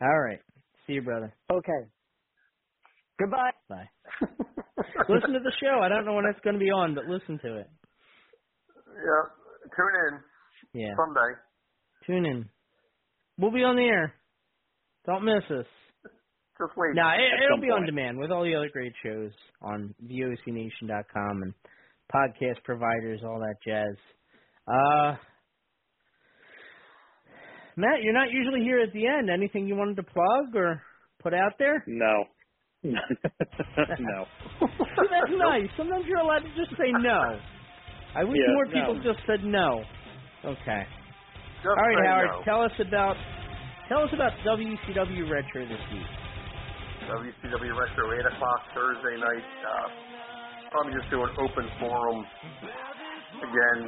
All 0.02 0.20
right. 0.20 0.40
See 0.86 0.94
you, 0.94 1.02
brother. 1.02 1.32
Okay. 1.50 1.88
Goodbye. 3.18 3.50
Bye. 3.68 3.88
listen 5.08 5.32
to 5.32 5.40
the 5.40 5.52
show. 5.62 5.80
I 5.82 5.88
don't 5.88 6.04
know 6.04 6.14
when 6.14 6.24
it's 6.26 6.40
going 6.40 6.54
to 6.54 6.60
be 6.60 6.70
on, 6.70 6.94
but 6.94 7.04
listen 7.06 7.38
to 7.44 7.58
it. 7.60 7.70
Yeah. 8.86 9.70
Tune 9.76 9.94
in 10.74 10.80
Yeah. 10.80 10.94
Sunday. 10.96 11.38
Tune 12.06 12.26
in. 12.26 12.48
We'll 13.38 13.52
be 13.52 13.62
on 13.64 13.76
the 13.76 13.82
air. 13.82 14.14
Don't 15.06 15.24
miss 15.24 15.44
us. 15.50 15.66
Just 16.58 16.76
wait. 16.76 16.94
No, 16.94 17.02
at 17.08 17.18
it, 17.18 17.42
it'll 17.44 17.56
some 17.56 17.60
be 17.60 17.70
on 17.70 17.84
demand 17.86 18.18
with 18.18 18.30
all 18.30 18.44
the 18.44 18.54
other 18.54 18.68
great 18.72 18.92
shows 19.02 19.32
on 19.60 19.94
VOCNation.com 20.06 21.42
and 21.42 21.54
podcast 22.14 22.62
providers, 22.64 23.20
all 23.24 23.40
that 23.40 23.56
jazz. 23.66 23.96
Uh, 24.68 25.16
Matt, 27.76 28.02
you're 28.02 28.12
not 28.12 28.30
usually 28.30 28.60
here 28.60 28.78
at 28.80 28.92
the 28.92 29.06
end. 29.06 29.30
Anything 29.30 29.66
you 29.66 29.74
wanted 29.74 29.96
to 29.96 30.04
plug 30.04 30.54
or 30.54 30.80
put 31.22 31.34
out 31.34 31.52
there? 31.58 31.82
No. 31.88 32.24
no. 32.84 33.00
That's 34.60 35.32
nice. 35.36 35.68
Sometimes 35.76 36.04
you're 36.06 36.18
allowed 36.20 36.40
to 36.46 36.54
just 36.56 36.70
say 36.78 36.92
no. 36.92 37.38
I 38.16 38.22
wish 38.22 38.38
Yeah, 38.38 38.52
more 38.54 38.64
no. 38.66 38.70
people 38.72 38.94
just 39.02 39.26
said 39.26 39.42
no. 39.42 39.82
Okay. 40.44 40.82
Just 41.56 41.66
All 41.66 41.74
right, 41.74 41.96
say 41.98 42.06
Howard. 42.08 42.28
no. 42.30 42.44
Tell 42.44 42.62
us 42.62 42.72
about 42.78 43.16
tell 43.88 44.02
us 44.04 44.10
about 44.14 44.32
WCW 44.46 45.28
Retro 45.30 45.66
this 45.66 45.80
week. 45.92 46.06
WCW 47.04 47.72
Retro, 47.76 48.04
8 48.16 48.32
o'clock 48.32 48.60
Thursday 48.72 49.20
night. 49.20 49.46
Uh, 49.60 49.86
probably 50.72 50.96
just 50.96 51.10
do 51.12 51.20
an 51.20 51.32
open 51.36 51.66
forum 51.76 52.24
again. 53.44 53.80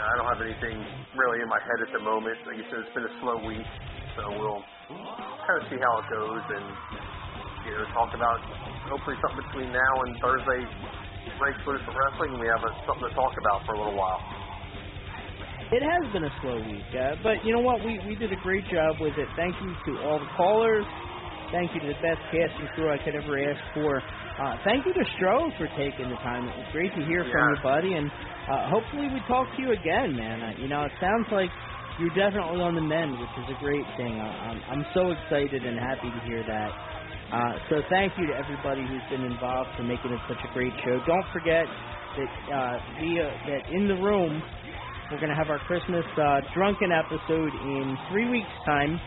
I 0.00 0.12
don't 0.16 0.28
have 0.28 0.42
anything 0.44 0.76
really 1.16 1.40
in 1.40 1.48
my 1.48 1.60
head 1.60 1.80
at 1.88 1.90
the 1.92 2.02
moment. 2.04 2.36
Like 2.46 2.56
you 2.60 2.66
said, 2.68 2.84
it's 2.84 2.94
been 2.94 3.08
a 3.08 3.14
slow 3.20 3.36
week, 3.48 3.64
so 4.16 4.22
we'll 4.36 4.62
kind 5.44 5.56
of 5.56 5.64
see 5.72 5.80
how 5.80 5.92
it 6.00 6.06
goes 6.12 6.44
and 6.56 6.66
you 7.64 7.72
know 7.76 7.84
talk 7.96 8.12
about 8.14 8.40
hopefully 8.88 9.16
something 9.20 9.44
between 9.50 9.72
now 9.72 9.94
and 10.06 10.10
Thursday 10.20 10.60
breaks 11.36 11.60
loose 11.66 11.84
for 11.84 11.92
wrestling. 11.96 12.40
We 12.40 12.48
have 12.48 12.64
a, 12.64 12.72
something 12.88 13.08
to 13.08 13.14
talk 13.16 13.34
about 13.40 13.64
for 13.66 13.74
a 13.76 13.78
little 13.80 13.98
while. 13.98 14.20
It 15.72 15.82
has 15.84 16.04
been 16.12 16.24
a 16.24 16.34
slow 16.40 16.58
week, 16.64 16.88
uh, 16.92 17.20
but 17.22 17.44
you 17.44 17.52
know 17.52 17.64
what? 17.64 17.84
We 17.84 18.00
we 18.06 18.16
did 18.16 18.32
a 18.32 18.40
great 18.40 18.64
job 18.68 19.00
with 19.00 19.16
it. 19.16 19.28
Thank 19.36 19.56
you 19.60 19.72
to 19.72 19.90
all 20.06 20.18
the 20.18 20.30
callers. 20.36 20.86
Thank 21.52 21.74
you 21.74 21.80
to 21.80 21.88
the 21.88 21.98
best 21.98 22.22
casting 22.30 22.68
crew 22.74 22.90
I 22.90 22.98
could 22.98 23.14
ever 23.14 23.38
ask 23.38 23.60
for. 23.74 23.98
Uh, 23.98 24.56
thank 24.64 24.86
you 24.86 24.94
to 24.94 25.04
Stro 25.18 25.50
for 25.58 25.66
taking 25.76 26.08
the 26.08 26.16
time. 26.22 26.46
It 26.48 26.56
was 26.56 26.66
great 26.72 26.94
to 26.94 27.02
hear 27.04 27.24
from 27.26 27.42
you, 27.50 27.62
buddy, 27.62 27.92
and 27.94 28.10
uh, 28.48 28.70
hopefully 28.70 29.08
we 29.10 29.20
talk 29.26 29.48
to 29.56 29.62
you 29.62 29.72
again, 29.72 30.14
man. 30.16 30.42
Uh, 30.42 30.52
you 30.58 30.68
know, 30.68 30.84
it 30.84 30.92
sounds 31.00 31.26
like 31.32 31.50
you're 31.98 32.14
definitely 32.14 32.62
on 32.62 32.74
the 32.74 32.80
mend, 32.80 33.18
which 33.18 33.34
is 33.42 33.50
a 33.50 33.58
great 33.58 33.84
thing. 33.96 34.20
I, 34.20 34.28
I'm 34.48 34.60
I'm 34.70 34.86
so 34.94 35.10
excited 35.10 35.66
and 35.66 35.78
happy 35.78 36.10
to 36.10 36.20
hear 36.24 36.42
that. 36.46 36.70
Uh, 37.30 37.58
so 37.68 37.82
thank 37.90 38.16
you 38.18 38.26
to 38.26 38.34
everybody 38.34 38.86
who's 38.86 39.04
been 39.10 39.26
involved 39.26 39.70
for 39.76 39.82
making 39.82 40.10
it 40.10 40.20
such 40.26 40.40
a 40.42 40.54
great 40.54 40.72
show. 40.84 40.98
Don't 41.06 41.26
forget 41.32 41.66
that 41.66 42.30
uh, 42.54 42.78
via 42.98 43.26
that 43.46 43.62
in 43.70 43.86
the 43.86 43.94
room 43.94 44.42
we're 45.10 45.18
going 45.18 45.30
to 45.30 45.36
have 45.36 45.50
our 45.50 45.58
Christmas 45.66 46.04
uh, 46.16 46.40
drunken 46.54 46.92
episode 46.92 47.52
in 47.66 47.98
three 48.10 48.30
weeks' 48.30 48.46
time. 48.64 49.00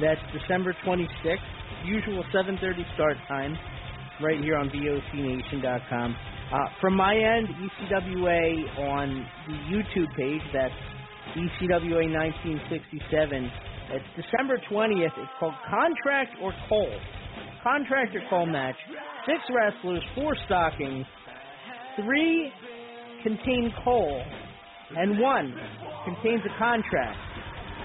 That's 0.00 0.20
December 0.32 0.74
26th, 0.84 1.38
usual 1.84 2.24
7:30 2.32 2.84
start 2.94 3.16
time, 3.28 3.56
right 4.20 4.40
here 4.40 4.56
on 4.56 4.68
VOCNation.com. 4.70 6.16
Uh, 6.52 6.56
from 6.80 6.94
my 6.94 7.14
end, 7.14 7.48
ECWA 7.48 8.78
on 8.90 9.26
the 9.46 9.54
YouTube 9.70 10.12
page. 10.16 10.42
That's 10.52 10.74
ECWA 11.36 12.10
1967. 12.10 13.50
It's 13.90 14.04
December 14.16 14.58
20th. 14.68 15.16
It's 15.16 15.32
called 15.38 15.54
Contract 15.70 16.34
or 16.42 16.52
Coal. 16.68 16.90
Contract 17.62 18.16
or 18.16 18.22
Coal 18.28 18.46
match. 18.46 18.76
Six 19.26 19.38
wrestlers, 19.54 20.02
four 20.16 20.34
stockings. 20.46 21.06
Three 21.96 22.52
contain 23.22 23.72
coal, 23.84 24.22
and 24.96 25.20
one 25.20 25.54
contains 26.04 26.42
a 26.44 26.58
contract 26.58 27.16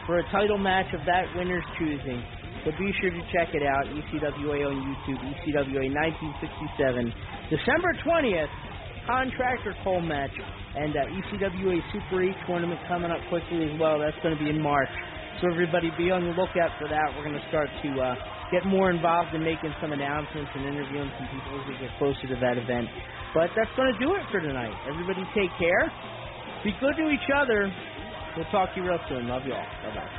for 0.09 0.17
a 0.17 0.31
title 0.31 0.57
match 0.57 0.89
of 0.97 1.05
that 1.05 1.29
winner's 1.37 1.63
choosing. 1.77 2.17
So 2.65 2.73
be 2.81 2.89
sure 2.97 3.13
to 3.13 3.21
check 3.29 3.53
it 3.53 3.61
out. 3.61 3.85
E 3.93 4.01
ECWA 4.09 4.65
on 4.65 4.81
YouTube, 4.81 5.21
E 5.21 5.37
ECWA 5.37 5.85
1967. 5.85 7.13
December 7.53 7.93
20th, 8.01 8.49
contractor 9.05 9.77
coal 9.85 10.01
match. 10.01 10.33
And 10.73 10.97
uh, 10.97 11.13
ECWA 11.13 11.77
Super 11.93 12.25
8 12.25 12.35
tournament 12.47 12.81
coming 12.89 13.11
up 13.13 13.21
quickly 13.29 13.69
as 13.69 13.79
well. 13.79 14.01
That's 14.01 14.17
going 14.25 14.33
to 14.33 14.41
be 14.41 14.49
in 14.49 14.59
March. 14.59 14.89
So 15.41 15.47
everybody 15.53 15.93
be 15.93 16.09
on 16.09 16.25
the 16.25 16.33
lookout 16.33 16.73
for 16.81 16.89
that. 16.89 17.13
We're 17.13 17.29
going 17.29 17.37
to 17.37 17.47
start 17.53 17.69
to 17.69 17.89
uh, 18.01 18.15
get 18.49 18.65
more 18.65 18.89
involved 18.89 19.37
in 19.37 19.45
making 19.45 19.77
some 19.79 19.93
announcements 19.93 20.49
and 20.57 20.65
interviewing 20.65 21.13
some 21.21 21.29
people 21.29 21.53
as 21.53 21.69
we 21.69 21.77
get 21.77 21.93
closer 22.01 22.25
to 22.33 22.37
that 22.41 22.57
event. 22.57 22.89
But 23.37 23.53
that's 23.53 23.69
going 23.77 23.93
to 23.93 23.99
do 24.01 24.17
it 24.17 24.25
for 24.33 24.41
tonight. 24.41 24.73
Everybody 24.89 25.21
take 25.37 25.53
care. 25.61 25.85
Be 26.65 26.73
good 26.81 26.97
to 26.97 27.13
each 27.13 27.29
other. 27.29 27.69
We'll 28.39 28.47
talk 28.47 28.73
to 28.73 28.81
you 28.81 28.87
real 28.87 28.99
soon. 29.09 29.27
Love 29.27 29.45
you 29.45 29.53
all. 29.53 29.69
Bye 29.83 29.91
bye. 29.91 30.09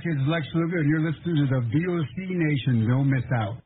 Package 0.00 0.24
Lex 0.28 0.46
Luger, 0.54 0.78
and 0.78 0.88
you're 0.88 1.04
listening 1.04 1.36
to 1.36 1.46
the 1.52 1.60
VOC 1.60 2.32
Nation. 2.32 2.88
Don't 2.88 3.10
miss 3.10 3.24
out. 3.36 3.60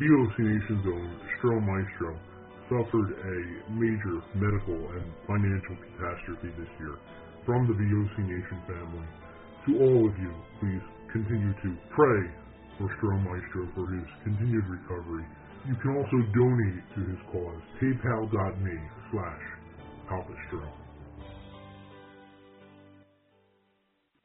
VOC 0.00 0.36
Nation's 0.40 0.86
own 0.88 1.20
Stro 1.36 1.60
Maestro 1.60 2.16
suffered 2.72 3.12
a 3.12 3.36
major 3.76 4.24
medical 4.40 4.80
and 4.96 5.04
financial 5.28 5.76
catastrophe 5.84 6.48
this 6.56 6.72
year. 6.80 6.96
From 7.44 7.68
the 7.68 7.76
VOC 7.76 8.24
Nation 8.24 8.58
family, 8.64 9.08
to 9.68 9.76
all 9.76 10.08
of 10.08 10.16
you, 10.16 10.32
please 10.60 10.84
continue 11.12 11.52
to 11.60 11.76
pray 11.92 12.22
for 12.78 12.88
Stro 12.96 13.20
Maestro 13.20 13.68
for 13.76 13.92
his 13.92 14.08
continued 14.24 14.64
recovery. 14.64 15.26
You 15.68 15.76
can 15.82 15.92
also 15.92 16.24
donate 16.32 16.84
to 16.96 17.00
his 17.04 17.20
cause, 17.28 17.60
paypal.me 17.76 18.76
slash 19.12 19.44
Alpastro. 20.08 20.85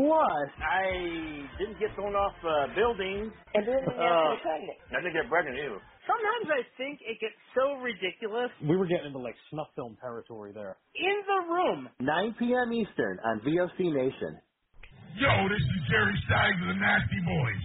Plus, 0.00 0.48
I 0.64 1.44
didn't 1.60 1.76
get 1.78 1.92
thrown 1.94 2.16
off 2.16 2.32
uh, 2.40 2.72
buildings. 2.74 3.32
And 3.52 3.68
then 3.68 3.84
they 3.84 4.00
Uh, 4.00 4.32
get 4.32 4.40
pregnant. 4.40 4.78
I 4.96 4.96
didn't 5.04 5.12
get 5.20 5.28
pregnant 5.28 5.58
either. 5.60 5.80
Sometimes 6.08 6.46
I 6.48 6.62
think 6.80 7.00
it 7.04 7.20
gets 7.20 7.36
so 7.52 7.76
ridiculous. 7.84 8.48
We 8.64 8.76
were 8.80 8.86
getting 8.88 9.12
into 9.12 9.18
like 9.20 9.36
snuff 9.52 9.68
film 9.76 9.98
territory 10.00 10.52
there. 10.56 10.78
In 10.96 11.16
the 11.28 11.40
Room. 11.52 11.88
9 12.00 12.34
p.m. 12.38 12.72
Eastern 12.72 13.20
on 13.24 13.40
VOC 13.44 13.92
Nation. 13.92 14.40
Yo, 15.20 15.28
this 15.52 15.60
is 15.60 15.80
Jerry 15.90 16.14
Stein 16.26 16.54
of 16.62 16.68
the 16.68 16.80
Nasty 16.80 17.20
Boys. 17.26 17.64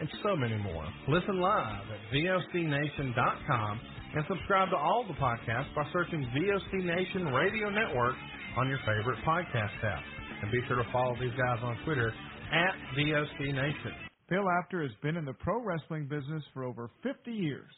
and 0.00 0.08
so 0.22 0.36
many 0.36 0.56
more. 0.58 0.84
Listen 1.08 1.40
live 1.40 1.84
at 1.90 2.00
VOCNation.com 2.14 3.80
and 4.14 4.24
subscribe 4.28 4.70
to 4.70 4.76
all 4.76 5.04
the 5.06 5.14
podcasts 5.14 5.74
by 5.74 5.84
searching 5.92 6.26
VOC 6.36 6.84
Nation 6.84 7.26
Radio 7.28 7.70
Network 7.70 8.14
on 8.56 8.68
your 8.68 8.78
favorite 8.78 9.18
podcast 9.26 9.72
app. 9.84 10.02
And 10.42 10.50
be 10.50 10.60
sure 10.68 10.76
to 10.76 10.92
follow 10.92 11.14
these 11.20 11.32
guys 11.38 11.58
on 11.62 11.78
Twitter 11.84 12.12
at 12.52 12.74
VOC 12.98 13.54
Nation. 13.54 13.92
Bill 14.28 14.44
Apter 14.60 14.82
has 14.82 14.92
been 15.02 15.16
in 15.16 15.24
the 15.24 15.34
pro 15.34 15.62
wrestling 15.62 16.06
business 16.08 16.42
for 16.52 16.64
over 16.64 16.90
50 17.02 17.30
years. 17.30 17.70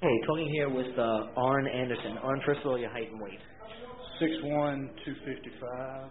Hey, 0.00 0.20
talking 0.26 0.48
here 0.48 0.68
with 0.68 0.98
uh, 0.98 1.26
Arn 1.36 1.66
Anderson. 1.66 2.18
Arn, 2.22 2.40
first 2.46 2.60
of 2.60 2.66
all, 2.66 2.78
your 2.78 2.90
height 2.90 3.10
and 3.10 3.20
weight. 3.20 3.38
6'1", 4.20 4.88
255. 5.04 6.10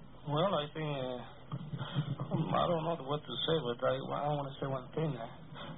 Well, 0.31 0.55
I 0.55 0.65
think 0.71 0.87
uh, 0.87 1.19
I 2.55 2.63
don't 2.71 2.83
know 2.87 2.95
what 3.03 3.19
to 3.19 3.33
say, 3.43 3.55
but 3.67 3.83
I, 3.83 3.99
I 3.99 4.31
want 4.31 4.47
to 4.47 4.55
say 4.63 4.67
one 4.71 4.87
thing. 4.95 5.11
Uh, 5.11 5.27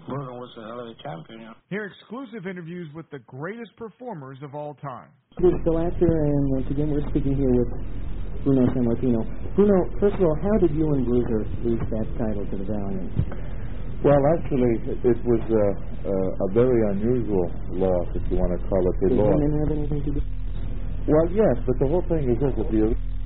Bruno 0.05 0.37
was 0.37 0.53
another 0.61 0.93
champion. 1.01 1.41
You 1.41 1.45
know. 1.49 1.57
Hear 1.73 1.89
exclusive 1.89 2.45
interviews 2.45 2.85
with 2.93 3.09
the 3.09 3.17
greatest 3.25 3.73
performers 3.81 4.37
of 4.43 4.53
all 4.53 4.75
time. 4.77 5.09
This 5.41 5.49
is 5.49 5.57
Bill 5.65 5.81
Apter, 5.81 6.05
and 6.05 6.43
once 6.53 6.69
again, 6.69 6.93
we're 6.93 7.07
speaking 7.09 7.33
here 7.33 7.49
with 7.49 7.71
Bruno 8.45 8.69
Sammartino. 8.77 9.25
Bruno, 9.57 9.89
first 9.97 10.21
of 10.21 10.21
all, 10.21 10.37
how 10.37 10.55
did 10.61 10.69
you 10.77 10.85
and 10.85 11.01
Bruiser 11.01 11.41
lose 11.65 11.81
that 11.89 12.07
title 12.21 12.45
to 12.45 12.55
the 12.61 12.67
Valiant? 12.69 13.09
Well, 14.05 14.21
actually, 14.37 14.75
it 15.01 15.17
was 15.25 15.43
a, 15.49 15.65
a, 16.05 16.15
a 16.45 16.47
very 16.53 16.77
unusual 16.93 17.49
loss, 17.73 18.07
if 18.13 18.21
you 18.29 18.37
want 18.37 18.53
to 18.53 18.61
call 18.69 18.83
it 18.85 18.95
a 19.01 19.09
Did 19.09 19.17
loss. 19.17 19.33
women 19.33 19.51
have 19.65 19.71
anything 19.73 20.01
to 20.05 20.11
do? 20.19 20.21
Well, 21.09 21.25
yes, 21.33 21.55
but 21.65 21.79
the 21.79 21.87
whole 21.87 22.05
thing 22.05 22.29
is 22.29 22.37
this: 22.37 22.53
that 22.53 22.69
the 22.69 22.93